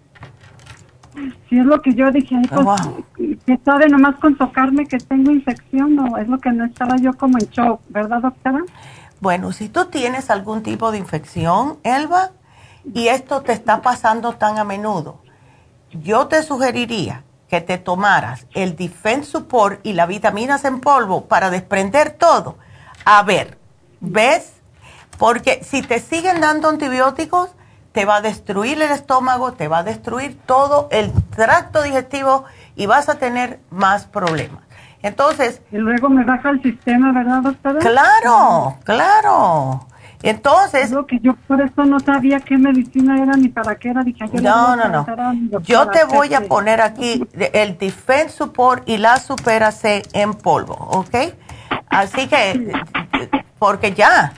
Sí, 1.48 1.58
es 1.58 1.64
lo 1.64 1.80
que 1.80 1.94
yo 1.94 2.10
dije, 2.10 2.36
pues, 2.50 3.38
que 3.46 3.58
sabe 3.64 3.88
nomás 3.88 4.16
con 4.16 4.36
tocarme 4.36 4.86
que 4.86 4.98
tengo 4.98 5.30
infección, 5.30 5.98
o 5.98 6.18
es 6.18 6.28
lo 6.28 6.38
que 6.38 6.52
no 6.52 6.64
estaba 6.64 6.96
yo 6.96 7.12
como 7.14 7.38
en 7.38 7.46
shock, 7.46 7.80
¿verdad, 7.88 8.20
doctora? 8.20 8.62
Bueno, 9.20 9.52
si 9.52 9.68
tú 9.68 9.86
tienes 9.86 10.30
algún 10.30 10.62
tipo 10.62 10.90
de 10.92 10.98
infección, 10.98 11.78
Elba, 11.84 12.32
y 12.92 13.08
esto 13.08 13.40
te 13.40 13.52
está 13.52 13.80
pasando 13.80 14.34
tan 14.34 14.58
a 14.58 14.64
menudo, 14.64 15.20
yo 15.92 16.26
te 16.26 16.42
sugeriría 16.42 17.24
que 17.48 17.60
te 17.60 17.78
tomaras 17.78 18.46
el 18.54 18.76
Defense 18.76 19.30
Support 19.30 19.80
y 19.86 19.92
las 19.94 20.08
vitaminas 20.08 20.64
en 20.64 20.80
polvo 20.80 21.26
para 21.26 21.48
desprender 21.48 22.10
todo. 22.10 22.58
A 23.04 23.22
ver, 23.22 23.56
¿ves? 24.00 24.52
Porque 25.16 25.62
si 25.64 25.82
te 25.82 26.00
siguen 26.00 26.40
dando 26.40 26.68
antibióticos, 26.68 27.50
te 27.96 28.04
va 28.04 28.16
a 28.16 28.20
destruir 28.20 28.82
el 28.82 28.90
estómago, 28.90 29.54
te 29.54 29.68
va 29.68 29.78
a 29.78 29.82
destruir 29.82 30.36
todo 30.44 30.86
el 30.92 31.10
tracto 31.34 31.82
digestivo 31.82 32.44
y 32.76 32.84
vas 32.84 33.08
a 33.08 33.14
tener 33.14 33.58
más 33.70 34.04
problemas. 34.04 34.62
Entonces... 35.00 35.62
Y 35.72 35.78
luego 35.78 36.10
me 36.10 36.22
baja 36.22 36.50
el 36.50 36.60
sistema, 36.62 37.10
¿verdad, 37.14 37.40
doctora? 37.40 37.78
Claro, 37.78 38.76
claro. 38.84 39.86
Entonces... 40.22 40.90
Lo 40.90 41.06
que 41.06 41.20
yo 41.20 41.36
por 41.48 41.62
eso 41.62 41.86
no 41.86 41.98
sabía 41.98 42.40
qué 42.40 42.58
medicina 42.58 43.16
era 43.16 43.32
ni 43.32 43.48
para 43.48 43.76
qué 43.76 43.88
era. 43.88 44.02
Dije, 44.02 44.26
no, 44.42 44.76
no, 44.76 44.90
no. 44.90 45.60
Yo 45.60 45.88
te 45.88 46.04
voy 46.04 46.34
a 46.34 46.42
poner 46.42 46.82
aquí 46.82 47.26
el 47.32 47.78
Defense 47.78 48.28
Support 48.28 48.86
y 48.86 48.98
la 48.98 49.16
Supera 49.16 49.72
C 49.72 50.02
en 50.12 50.34
polvo, 50.34 50.74
¿ok? 50.74 51.32
Así 51.88 52.26
que, 52.26 52.72
porque 53.58 53.94
ya. 53.94 54.34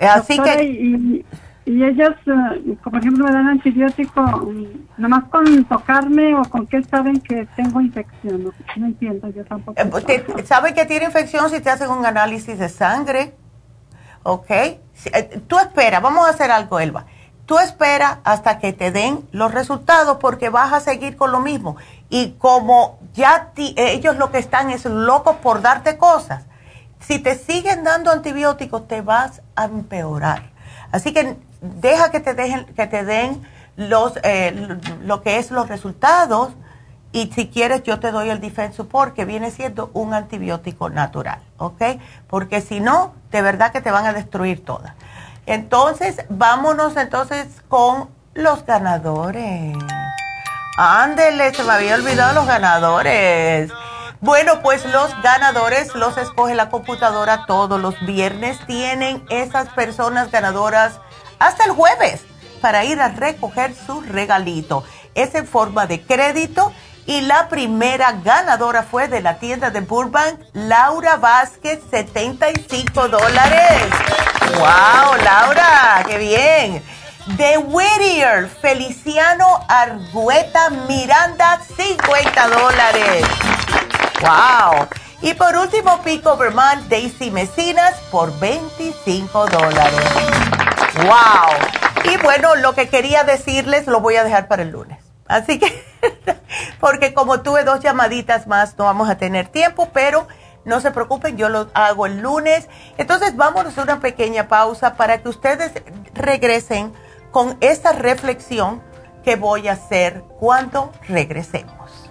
Así 0.00 0.36
que... 0.40 0.64
Y 0.64 1.24
ellas, 1.66 2.16
eh, 2.26 2.76
por 2.82 2.96
ejemplo, 2.96 3.24
me 3.24 3.32
dan 3.32 3.48
antibiótico, 3.48 4.22
mm, 4.22 4.64
nomás 4.96 5.24
con 5.24 5.64
tocarme 5.64 6.34
o 6.34 6.42
con 6.44 6.66
qué 6.66 6.82
saben 6.82 7.20
que 7.20 7.46
tengo 7.56 7.80
infección. 7.80 8.52
No, 8.76 8.86
entiendo, 8.86 9.28
yo 9.28 9.44
tampoco. 9.44 9.80
Eh, 9.80 10.44
¿Saben 10.44 10.74
que 10.74 10.86
tiene 10.86 11.06
infección 11.06 11.50
si 11.50 11.60
te 11.60 11.70
hacen 11.70 11.90
un 11.90 12.04
análisis 12.06 12.58
de 12.58 12.68
sangre? 12.68 13.34
¿Ok? 14.22 14.50
Eh, 14.50 15.42
tú 15.46 15.58
espera, 15.58 16.00
vamos 16.00 16.26
a 16.26 16.30
hacer 16.30 16.50
algo, 16.50 16.80
Elba. 16.80 17.06
Tú 17.46 17.58
espera 17.58 18.20
hasta 18.24 18.58
que 18.58 18.72
te 18.72 18.90
den 18.90 19.28
los 19.32 19.52
resultados 19.52 20.18
porque 20.18 20.50
vas 20.50 20.72
a 20.72 20.80
seguir 20.80 21.16
con 21.16 21.32
lo 21.32 21.40
mismo. 21.40 21.76
Y 22.08 22.32
como 22.38 23.00
ya 23.12 23.52
ellos 23.56 24.16
lo 24.16 24.30
que 24.30 24.38
están 24.38 24.70
es 24.70 24.84
locos 24.84 25.36
por 25.36 25.60
darte 25.60 25.98
cosas, 25.98 26.46
si 27.00 27.18
te 27.18 27.34
siguen 27.34 27.82
dando 27.82 28.12
antibióticos 28.12 28.86
te 28.86 29.02
vas 29.02 29.42
a 29.56 29.64
empeorar. 29.64 30.50
Así 30.92 31.12
que 31.12 31.36
deja 31.60 32.10
que 32.10 32.20
te, 32.20 32.34
dejen, 32.34 32.66
que 32.66 32.86
te 32.86 33.04
den 33.04 33.42
los, 33.76 34.18
eh, 34.22 34.78
lo 35.02 35.22
que 35.22 35.38
es 35.38 35.50
los 35.50 35.68
resultados 35.68 36.52
y 37.12 37.32
si 37.32 37.48
quieres 37.48 37.82
yo 37.82 37.98
te 37.98 38.12
doy 38.12 38.30
el 38.30 38.40
Defense 38.40 38.76
Support 38.76 39.14
que 39.14 39.24
viene 39.24 39.50
siendo 39.50 39.90
un 39.94 40.14
antibiótico 40.14 40.90
natural, 40.90 41.40
¿ok? 41.58 41.82
Porque 42.28 42.60
si 42.60 42.80
no, 42.80 43.14
de 43.32 43.42
verdad 43.42 43.72
que 43.72 43.80
te 43.80 43.90
van 43.90 44.06
a 44.06 44.12
destruir 44.12 44.64
todas. 44.64 44.94
Entonces, 45.46 46.24
vámonos 46.28 46.96
entonces 46.96 47.48
con 47.68 48.10
los 48.34 48.64
ganadores. 48.64 49.76
Ándele, 50.76 51.52
se 51.52 51.64
me 51.64 51.72
había 51.72 51.96
olvidado 51.96 52.32
los 52.34 52.46
ganadores. 52.46 53.72
Bueno, 54.20 54.60
pues 54.62 54.84
los 54.84 55.10
ganadores 55.22 55.94
los 55.94 56.16
escoge 56.16 56.54
la 56.54 56.68
computadora 56.68 57.46
todos 57.46 57.80
los 57.80 57.98
viernes. 58.06 58.58
Tienen 58.66 59.24
esas 59.30 59.68
personas 59.70 60.30
ganadoras 60.30 61.00
hasta 61.40 61.64
el 61.64 61.72
jueves 61.72 62.22
para 62.60 62.84
ir 62.84 63.00
a 63.00 63.08
recoger 63.08 63.74
su 63.74 64.00
regalito. 64.02 64.84
Es 65.14 65.34
en 65.34 65.48
forma 65.48 65.86
de 65.86 66.00
crédito 66.02 66.72
y 67.06 67.22
la 67.22 67.48
primera 67.48 68.12
ganadora 68.12 68.84
fue 68.84 69.08
de 69.08 69.20
la 69.20 69.38
tienda 69.38 69.70
de 69.70 69.80
Burbank, 69.80 70.38
Laura 70.52 71.16
Vázquez, 71.16 71.80
75 71.90 73.08
dólares. 73.08 73.82
¡Wow, 74.58 75.16
Laura! 75.24 76.04
¡Qué 76.06 76.18
bien! 76.18 76.84
De 77.36 77.58
Whittier, 77.58 78.48
Feliciano 78.48 79.64
Argueta 79.68 80.70
Miranda, 80.88 81.60
50 81.76 82.48
dólares. 82.48 83.24
¡Wow! 84.20 84.86
Y 85.22 85.34
por 85.34 85.56
último, 85.56 86.00
Pico 86.02 86.36
Vermont, 86.36 86.88
Daisy 86.88 87.30
Mesinas 87.30 87.94
por 88.10 88.36
25 88.38 89.46
dólares. 89.46 90.40
¡Wow! 91.02 92.12
Y 92.12 92.16
bueno, 92.22 92.54
lo 92.56 92.74
que 92.74 92.88
quería 92.88 93.24
decirles 93.24 93.86
lo 93.86 94.00
voy 94.00 94.16
a 94.16 94.24
dejar 94.24 94.48
para 94.48 94.62
el 94.62 94.70
lunes. 94.70 94.98
Así 95.26 95.58
que, 95.58 95.84
porque 96.80 97.14
como 97.14 97.40
tuve 97.42 97.64
dos 97.64 97.80
llamaditas 97.80 98.46
más, 98.46 98.76
no 98.76 98.84
vamos 98.84 99.08
a 99.08 99.16
tener 99.16 99.48
tiempo, 99.48 99.90
pero 99.92 100.26
no 100.64 100.80
se 100.80 100.90
preocupen, 100.90 101.36
yo 101.36 101.48
lo 101.48 101.68
hago 101.74 102.06
el 102.06 102.20
lunes. 102.20 102.68
Entonces, 102.98 103.36
vámonos 103.36 103.78
a 103.78 103.82
una 103.82 104.00
pequeña 104.00 104.48
pausa 104.48 104.94
para 104.94 105.22
que 105.22 105.28
ustedes 105.28 105.72
regresen 106.14 106.92
con 107.30 107.56
esta 107.60 107.92
reflexión 107.92 108.82
que 109.24 109.36
voy 109.36 109.68
a 109.68 109.72
hacer 109.72 110.24
cuando 110.38 110.92
regresemos. 111.08 112.10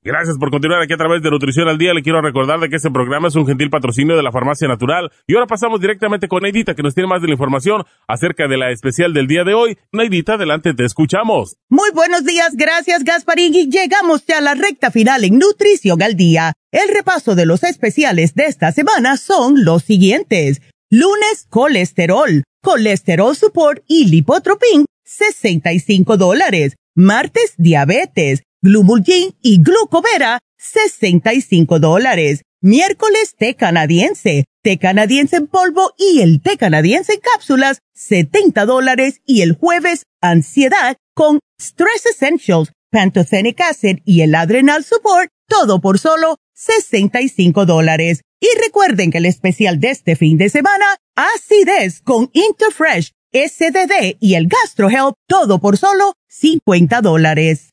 Gracias 0.05 0.38
por 0.38 0.51
continuar 0.51 0.81
aquí 0.81 0.91
a 0.91 0.97
través 0.97 1.21
de 1.21 1.31
Nutrición 1.31 1.69
al 1.69 1.77
Día. 1.77 1.93
Le 1.93 2.03
quiero 2.03 2.21
recordar 2.21 2.59
de 2.59 2.67
que 2.67 2.75
este 2.75 2.91
programa 2.91 3.30
es 3.30 3.35
un 3.35 3.47
gentil 3.47 3.69
patrocinio 3.69 4.17
de 4.17 4.23
la 4.23 4.34
Farmacia 4.34 4.67
Natural. 4.67 5.09
Y 5.27 5.35
ahora 5.35 5.47
pasamos 5.47 5.80
directamente 5.80 6.27
con 6.27 6.43
Neidita, 6.43 6.75
que 6.75 6.84
nos 6.84 6.93
tiene 6.93 7.07
más 7.07 7.21
de 7.21 7.27
la 7.27 7.35
información 7.35 7.85
acerca 8.05 8.49
de 8.49 8.57
la 8.57 8.71
especial 8.71 9.13
del 9.13 9.27
día 9.27 9.45
de 9.45 9.53
hoy. 9.53 9.77
Neidita, 9.93 10.34
adelante, 10.34 10.73
te 10.73 10.84
escuchamos. 10.84 11.55
Muy 11.69 11.89
buenos 11.91 12.25
días, 12.25 12.55
gracias 12.57 13.05
Gasparín. 13.05 13.55
Y 13.55 13.69
llegamos 13.69 14.25
ya 14.25 14.39
a 14.39 14.41
la 14.41 14.55
recta 14.55 14.91
final 14.91 15.23
en 15.23 15.39
Nutrición 15.39 16.03
al 16.03 16.17
Día. 16.17 16.51
El 16.73 16.93
repaso 16.93 17.34
de 17.35 17.45
los 17.45 17.63
especiales 17.63 18.35
de 18.35 18.47
esta 18.47 18.73
semana 18.73 19.15
son 19.15 19.63
los 19.63 19.84
siguientes. 19.84 20.61
Lunes, 20.89 21.47
colesterol, 21.49 22.43
colesterol 22.61 23.38
support 23.38 23.81
y 23.88 24.07
lipotropin, 24.07 24.85
65 25.05 26.17
dólares. 26.17 26.75
Martes, 26.93 27.53
diabetes 27.57 28.43
Glumulgin 28.64 29.35
y 29.41 29.61
Glucovera, 29.61 30.40
65 30.57 31.80
dólares. 31.80 32.44
Miércoles, 32.61 33.35
té 33.38 33.56
canadiense, 33.56 34.45
té 34.64 34.77
canadiense 34.77 35.35
en 35.35 35.48
polvo 35.48 35.91
y 35.98 36.22
el 36.22 36.41
té 36.41 36.56
canadiense 36.56 37.15
en 37.15 37.19
cápsulas, 37.19 37.80
70 37.94 38.65
dólares. 38.65 39.19
Y 39.26 39.41
el 39.41 39.52
jueves, 39.52 40.03
ansiedad 40.22 40.95
con 41.14 41.40
Stress 41.61 42.06
Essentials, 42.06 42.72
Pantothenic 42.90 43.60
Acid 43.60 43.98
y 44.06 44.22
el 44.22 44.34
Adrenal 44.34 44.85
Support, 44.85 45.30
todo 45.49 45.81
por 45.81 45.99
solo 45.99 46.38
65 46.56 47.65
dólares. 47.65 48.22
Y 48.40 48.48
recuerden 48.61 49.11
que 49.11 49.18
el 49.18 49.26
especial 49.26 49.81
de 49.81 49.90
este 49.90 50.15
fin 50.15 50.38
de 50.38 50.48
semana, 50.48 50.85
acidez 51.18 51.99
con 52.02 52.30
Interfresh, 52.31 53.11
SDD 53.34 54.15
y 54.22 54.35
el 54.35 54.48
Gastro 54.48 54.90
Help, 54.90 55.15
todo 55.27 55.60
por 55.60 55.77
solo 55.77 56.14
50 56.30 57.02
dólares. 57.02 57.72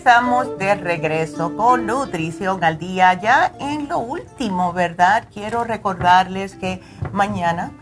Estamos 0.00 0.56
de 0.56 0.76
regreso 0.76 1.54
con 1.58 1.84
Nutrición 1.84 2.64
al 2.64 2.78
Día. 2.78 3.12
Ya 3.20 3.52
en 3.60 3.86
lo 3.86 3.98
último, 3.98 4.72
¿verdad? 4.72 5.26
Quiero 5.30 5.62
recordarles 5.62 6.54
que 6.54 6.80
mañana 7.12 7.72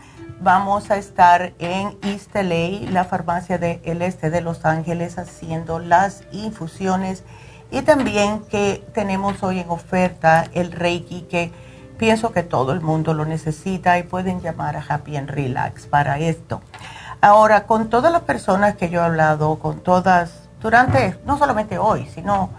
vamos 0.41 0.91
a 0.91 0.97
estar 0.97 1.53
en 1.59 1.97
East 2.01 2.35
LA, 2.35 2.91
la 2.91 3.05
farmacia 3.05 3.57
del 3.57 4.01
este 4.01 4.29
de 4.29 4.41
Los 4.41 4.65
Ángeles, 4.65 5.17
haciendo 5.17 5.79
las 5.79 6.23
infusiones. 6.33 7.23
Y 7.71 7.83
también 7.83 8.41
que 8.41 8.85
tenemos 8.93 9.41
hoy 9.41 9.61
en 9.61 9.69
oferta 9.69 10.43
el 10.51 10.73
Reiki, 10.73 11.21
que 11.21 11.53
pienso 11.97 12.33
que 12.33 12.43
todo 12.43 12.73
el 12.73 12.81
mundo 12.81 13.13
lo 13.13 13.23
necesita 13.23 13.97
y 13.97 14.03
pueden 14.03 14.41
llamar 14.41 14.75
a 14.75 14.83
Happy 14.85 15.15
and 15.15 15.29
Relax 15.29 15.85
para 15.85 16.19
esto. 16.19 16.59
Ahora, 17.21 17.65
con 17.65 17.89
todas 17.89 18.11
las 18.11 18.23
personas 18.23 18.75
que 18.75 18.89
yo 18.89 18.99
he 18.99 19.05
hablado, 19.05 19.57
con 19.59 19.79
todas 19.79 20.38
durante 20.61 21.19
no 21.25 21.37
solamente 21.37 21.77
hoy, 21.77 22.07
sino 22.13 22.49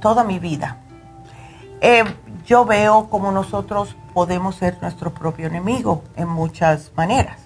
toda 0.00 0.24
mi 0.24 0.38
vida. 0.38 0.78
Eh, 1.80 2.04
yo 2.46 2.64
veo 2.64 3.08
como 3.08 3.30
nosotros 3.30 3.94
podemos 4.14 4.56
ser 4.56 4.78
nuestro 4.80 5.12
propio 5.12 5.46
enemigo 5.46 6.02
en 6.16 6.28
muchas 6.28 6.90
maneras. 6.96 7.38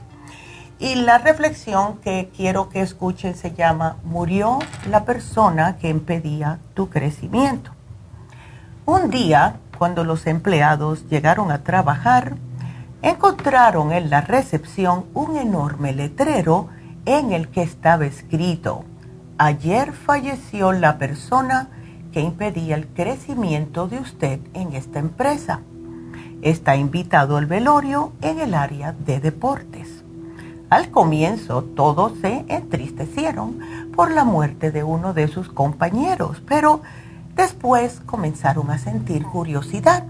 Y 0.79 0.97
la 0.97 1.19
reflexión 1.19 1.99
que 1.99 2.31
quiero 2.37 2.69
que 2.69 2.81
escuchen 2.81 3.37
se 3.37 3.53
llama, 3.53 3.97
murió 4.05 4.59
la 4.91 5.05
persona 5.05 5.77
que 5.77 5.89
impedía 5.89 6.59
tu 6.75 6.89
crecimiento. 6.89 7.71
Un 8.85 9.11
día, 9.11 9.57
cuando 9.79 10.03
los 10.03 10.27
empleados 10.27 11.09
llegaron 11.09 11.53
a 11.53 11.63
trabajar, 11.63 12.35
encontraron 13.01 13.93
en 13.93 14.11
la 14.11 14.23
recepción 14.23 15.07
un 15.15 15.37
enorme 15.37 15.93
letrero 15.93 16.69
en 17.05 17.33
el 17.33 17.49
que 17.49 17.63
estaba 17.63 18.07
escrito, 18.07 18.85
ayer 19.45 19.93
falleció 19.93 20.71
la 20.71 20.99
persona 20.99 21.69
que 22.13 22.21
impedía 22.21 22.77
el 22.77 22.87
crecimiento 22.87 23.89
de 23.89 23.99
usted 23.99 24.39
en 24.55 24.73
esta 24.75 25.01
empresa. 25.01 25.61
está 26.43 26.75
invitado 26.75 27.37
al 27.37 27.47
velorio 27.47 28.13
en 28.21 28.41
el 28.41 28.55
área 28.55 28.93
de 28.93 29.21
deportes. 29.21 30.03
Al 30.71 30.91
comienzo 30.91 31.63
todos 31.63 32.19
se 32.21 32.45
entristecieron 32.49 33.59
por 33.95 34.11
la 34.11 34.25
muerte 34.25 34.71
de 34.73 34.83
uno 34.83 35.13
de 35.13 35.29
sus 35.29 35.49
compañeros, 35.49 36.43
pero 36.47 36.81
después 37.37 38.01
comenzaron 38.07 38.71
a 38.71 38.79
sentir 38.79 39.25
curiosidad 39.25 40.05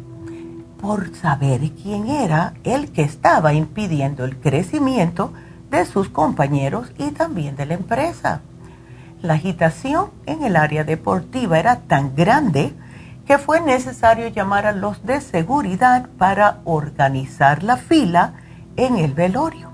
por 0.80 1.14
saber 1.14 1.70
quién 1.82 2.08
era 2.08 2.54
el 2.64 2.92
que 2.92 3.02
estaba 3.02 3.52
impidiendo 3.54 4.24
el 4.24 4.36
crecimiento 4.36 5.32
de 5.70 5.84
sus 5.86 6.08
compañeros 6.08 6.92
y 6.98 7.10
también 7.10 7.56
de 7.56 7.66
la 7.66 7.74
empresa. 7.74 8.40
La 9.22 9.34
agitación 9.34 10.10
en 10.26 10.42
el 10.42 10.56
área 10.56 10.82
deportiva 10.82 11.56
era 11.56 11.76
tan 11.82 12.16
grande 12.16 12.74
que 13.24 13.38
fue 13.38 13.60
necesario 13.60 14.26
llamar 14.26 14.66
a 14.66 14.72
los 14.72 15.06
de 15.06 15.20
seguridad 15.20 16.08
para 16.18 16.58
organizar 16.64 17.62
la 17.62 17.76
fila 17.76 18.32
en 18.74 18.96
el 18.96 19.14
velorio. 19.14 19.70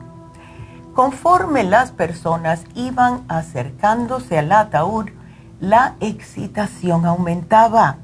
Conforme 0.95 1.65
las 1.65 1.93
personas 1.93 2.65
iban 2.75 3.25
acercándose 3.29 4.39
al 4.39 4.53
ataúd, 4.53 5.07
la 5.61 5.95
excitación 6.01 7.07
aumentaba. 7.07 7.97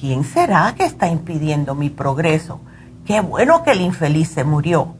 ¿Quién 0.00 0.24
será 0.24 0.74
que 0.76 0.84
está 0.84 1.06
impidiendo 1.06 1.76
mi 1.76 1.90
progreso? 1.90 2.58
Qué 3.06 3.20
bueno 3.20 3.62
que 3.62 3.70
el 3.70 3.82
infeliz 3.82 4.30
se 4.30 4.42
murió. 4.42 4.96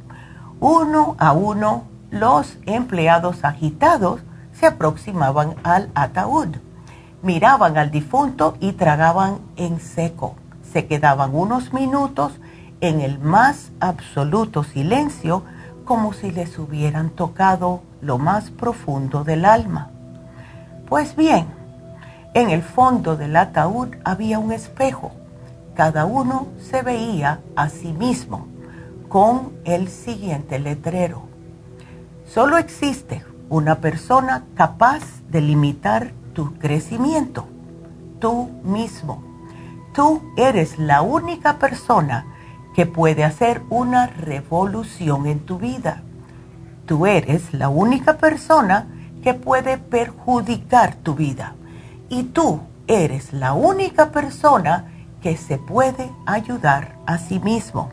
Uno 0.61 1.17
a 1.19 1.33
uno, 1.33 1.85
los 2.13 2.57
empleados 2.67 3.43
agitados 3.43 4.21
se 4.63 4.69
aproximaban 4.69 5.57
al 5.65 5.91
ataúd 5.93 6.55
miraban 7.21 7.77
al 7.79 7.91
difunto 7.91 8.57
y 8.61 8.75
tragaban 8.75 9.41
en 9.57 9.81
seco. 9.81 10.37
Se 10.73 10.87
quedaban 10.87 11.35
unos 11.35 11.73
minutos 11.73 12.33
en 12.81 13.01
el 13.01 13.19
más 13.19 13.73
absoluto 13.81 14.63
silencio 14.63 15.43
como 15.85 16.13
si 16.13 16.31
les 16.31 16.61
hubieran 16.61 17.11
tocado 17.11 17.83
lo 18.03 18.19
más 18.19 18.51
profundo 18.51 19.25
del 19.25 19.47
alma. 19.47 19.91
Pues 20.89 21.17
bien, 21.17 21.47
en 22.33 22.51
el 22.51 22.63
fondo 22.63 23.17
del 23.17 23.35
ataúd 23.35 23.89
había 24.05 24.39
un 24.39 24.53
espejo. 24.53 25.11
Cada 25.75 26.05
uno 26.05 26.47
se 26.71 26.83
veía 26.83 27.41
a 27.57 27.69
sí 27.69 27.93
mismo 27.93 28.47
con 29.09 29.55
el 29.65 29.89
siguiente 29.89 30.61
letrero. 30.61 31.25
Solo 32.25 32.59
existe 32.59 33.25
una 33.53 33.83
persona 33.83 34.45
capaz 34.55 35.03
de 35.29 35.43
limitar 35.43 36.13
tu 36.33 36.55
crecimiento, 36.55 37.45
tú 38.19 38.49
mismo. 38.65 39.23
Tú 39.93 40.23
eres 40.39 40.79
la 40.79 41.03
única 41.03 41.59
persona 41.59 42.25
que 42.75 42.87
puede 42.87 43.25
hacer 43.25 43.61
una 43.69 44.07
revolución 44.07 45.27
en 45.27 45.41
tu 45.41 45.59
vida. 45.59 46.01
Tú 46.87 47.05
eres 47.05 47.53
la 47.53 47.69
única 47.69 48.17
persona 48.17 48.87
que 49.23 49.35
puede 49.35 49.77
perjudicar 49.77 50.95
tu 50.95 51.15
vida. 51.15 51.55
Y 52.09 52.23
tú 52.23 52.63
eres 52.87 53.35
la 53.35 53.53
única 53.53 54.13
persona 54.13 54.91
que 55.21 55.37
se 55.37 55.59
puede 55.59 56.11
ayudar 56.25 56.97
a 57.05 57.19
sí 57.19 57.39
mismo. 57.39 57.91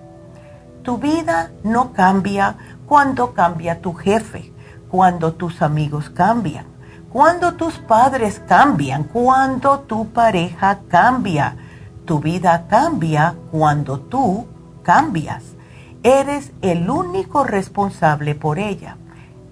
Tu 0.83 0.97
vida 0.97 1.51
no 1.65 1.91
cambia 1.91 2.55
cuando 2.87 3.33
cambia 3.33 3.81
tu 3.81 3.93
jefe, 3.93 4.53
cuando 4.89 5.33
tus 5.33 5.61
amigos 5.61 6.09
cambian 6.09 6.79
cuando 7.11 7.55
tus 7.55 7.79
padres 7.79 8.39
cambian, 8.47 9.03
cuando 9.03 9.79
tu 9.79 10.09
pareja 10.09 10.81
cambia, 10.87 11.57
tu 12.05 12.19
vida 12.19 12.67
cambia 12.69 13.33
cuando 13.51 13.99
tú 13.99 14.45
cambias. 14.83 15.43
Eres 16.03 16.51
el 16.61 16.89
único 16.89 17.43
responsable 17.43 18.35
por 18.35 18.59
ella. 18.59 18.97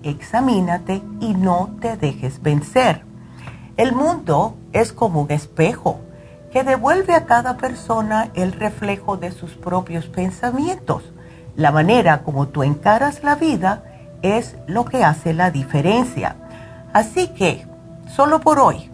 Examínate 0.04 1.02
y 1.20 1.34
no 1.34 1.72
te 1.82 1.98
dejes 1.98 2.42
vencer. 2.44 3.04
El 3.76 3.94
mundo 3.94 4.56
es 4.72 4.94
como 4.94 5.22
un 5.22 5.32
espejo 5.32 6.00
que 6.52 6.64
devuelve 6.64 7.16
a 7.16 7.26
cada 7.26 7.58
persona 7.58 8.30
el 8.36 8.54
reflejo 8.54 9.18
de 9.18 9.32
sus 9.32 9.56
propios 9.56 10.06
pensamientos. 10.06 11.12
La 11.56 11.72
manera 11.72 12.22
como 12.22 12.48
tú 12.48 12.62
encaras 12.62 13.24
la 13.24 13.34
vida 13.34 13.84
es 14.22 14.56
lo 14.68 14.86
que 14.86 15.04
hace 15.04 15.34
la 15.34 15.52
diferencia. 15.52 16.36
Así 16.94 17.28
que, 17.30 17.66
solo 18.16 18.40
por 18.40 18.60
hoy, 18.60 18.90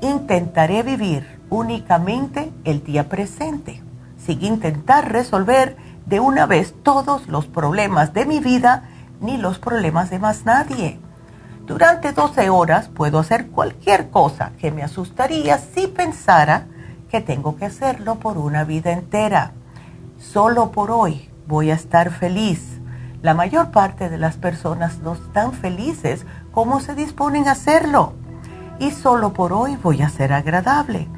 intentaré 0.00 0.82
vivir 0.82 1.38
únicamente 1.50 2.52
el 2.64 2.84
día 2.84 3.08
presente, 3.08 3.82
sin 4.18 4.44
intentar 4.44 5.10
resolver 5.10 5.76
de 6.06 6.20
una 6.20 6.46
vez 6.46 6.74
todos 6.82 7.28
los 7.28 7.46
problemas 7.46 8.12
de 8.14 8.26
mi 8.26 8.40
vida 8.40 8.88
ni 9.20 9.36
los 9.36 9.58
problemas 9.58 10.10
de 10.10 10.18
más 10.18 10.44
nadie. 10.44 10.98
Durante 11.66 12.12
12 12.12 12.48
horas 12.48 12.88
puedo 12.88 13.18
hacer 13.18 13.48
cualquier 13.48 14.08
cosa 14.08 14.52
que 14.58 14.70
me 14.70 14.82
asustaría 14.82 15.58
si 15.58 15.86
pensara 15.86 16.66
que 17.10 17.20
tengo 17.20 17.56
que 17.56 17.66
hacerlo 17.66 18.16
por 18.16 18.38
una 18.38 18.64
vida 18.64 18.92
entera. 18.92 19.52
Solo 20.18 20.72
por 20.72 20.90
hoy 20.90 21.28
voy 21.46 21.70
a 21.70 21.74
estar 21.74 22.10
feliz. 22.10 22.77
La 23.20 23.34
mayor 23.34 23.72
parte 23.72 24.08
de 24.10 24.16
las 24.16 24.36
personas 24.36 25.00
no 25.00 25.14
están 25.14 25.52
felices 25.52 26.24
cómo 26.52 26.78
se 26.78 26.94
disponen 26.94 27.48
a 27.48 27.52
hacerlo. 27.52 28.12
Y 28.78 28.92
solo 28.92 29.32
por 29.32 29.52
hoy 29.52 29.76
voy 29.82 30.02
a 30.02 30.08
ser 30.08 30.32
agradable. 30.32 31.08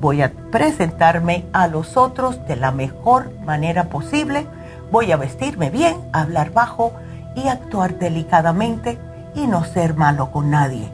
Voy 0.00 0.22
a 0.22 0.32
presentarme 0.50 1.46
a 1.52 1.68
los 1.68 1.96
otros 1.96 2.44
de 2.48 2.56
la 2.56 2.72
mejor 2.72 3.30
manera 3.46 3.84
posible. 3.84 4.48
Voy 4.90 5.12
a 5.12 5.16
vestirme 5.16 5.70
bien, 5.70 5.96
hablar 6.12 6.52
bajo 6.52 6.92
y 7.36 7.46
actuar 7.46 8.00
delicadamente 8.00 8.98
y 9.36 9.46
no 9.46 9.64
ser 9.64 9.94
malo 9.94 10.32
con 10.32 10.50
nadie. 10.50 10.90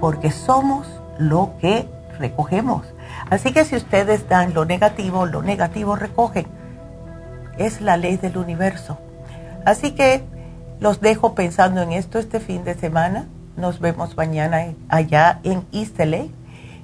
Porque 0.00 0.30
somos 0.30 0.88
lo 1.18 1.52
que 1.60 1.86
recogemos. 2.18 2.86
Así 3.28 3.52
que 3.52 3.66
si 3.66 3.76
ustedes 3.76 4.26
dan 4.26 4.54
lo 4.54 4.64
negativo, 4.64 5.26
lo 5.26 5.42
negativo 5.42 5.96
recogen. 5.96 6.46
Es 7.58 7.82
la 7.82 7.98
ley 7.98 8.16
del 8.16 8.38
universo. 8.38 8.98
Así 9.68 9.90
que 9.90 10.22
los 10.80 11.02
dejo 11.02 11.34
pensando 11.34 11.82
en 11.82 11.92
esto 11.92 12.18
este 12.18 12.40
fin 12.40 12.64
de 12.64 12.74
semana 12.74 13.28
nos 13.58 13.80
vemos 13.80 14.16
mañana 14.16 14.72
allá 14.88 15.40
en 15.44 15.62
East 15.72 16.00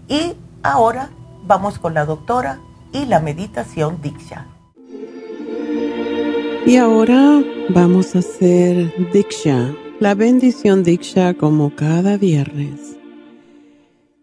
Y 0.06 0.34
ahora 0.62 1.08
vamos 1.46 1.78
con 1.78 1.94
la 1.94 2.04
doctora 2.04 2.60
y 2.92 3.06
la 3.06 3.20
meditación 3.20 4.02
Diksha. 4.02 4.48
Y 6.66 6.76
ahora 6.76 7.42
vamos 7.70 8.14
a 8.16 8.18
hacer 8.18 8.92
Diksha, 9.14 9.74
la 9.98 10.14
bendición 10.14 10.84
Diksha 10.84 11.32
como 11.32 11.74
cada 11.74 12.18
viernes. 12.18 12.98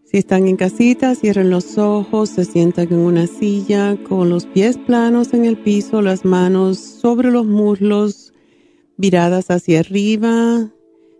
Si 0.04 0.18
están 0.18 0.46
en 0.46 0.56
casita, 0.56 1.14
cierren 1.14 1.48
los 1.48 1.78
ojos, 1.78 2.28
se 2.28 2.44
sientan 2.44 2.92
en 2.92 2.98
una 2.98 3.26
silla 3.26 3.96
con 4.06 4.28
los 4.28 4.44
pies 4.44 4.76
planos 4.76 5.32
en 5.32 5.46
el 5.46 5.56
piso, 5.56 6.02
las 6.02 6.26
manos 6.26 6.78
sobre 6.78 7.30
los 7.30 7.46
muslos, 7.46 8.21
viradas 9.02 9.50
hacia 9.50 9.80
arriba, 9.80 10.70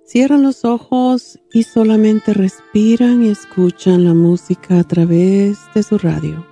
Cierran 0.05 0.43
los 0.43 0.65
ojos 0.65 1.39
y 1.53 1.63
solamente 1.63 2.35
respiran 2.35 3.25
y 3.25 3.31
escuchan 3.31 4.05
la 4.05 4.13
música 4.13 4.79
a 4.81 4.85
través 4.85 5.59
de 5.75 5.83
su 5.83 5.97
radio. 5.97 6.52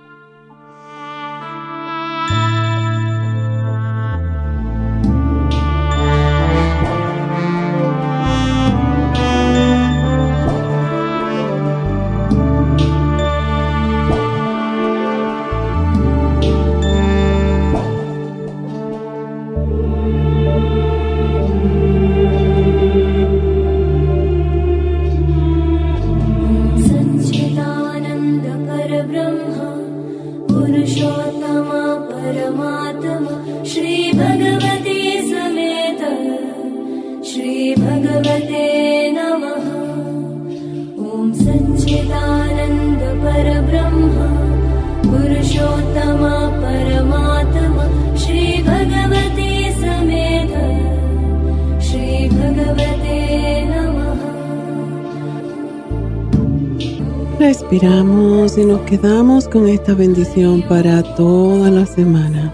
Respiramos 57.41 58.55
y 58.59 58.65
nos 58.65 58.81
quedamos 58.81 59.47
con 59.47 59.67
esta 59.67 59.95
bendición 59.95 60.61
para 60.69 61.01
toda 61.15 61.71
la 61.71 61.87
semana. 61.87 62.53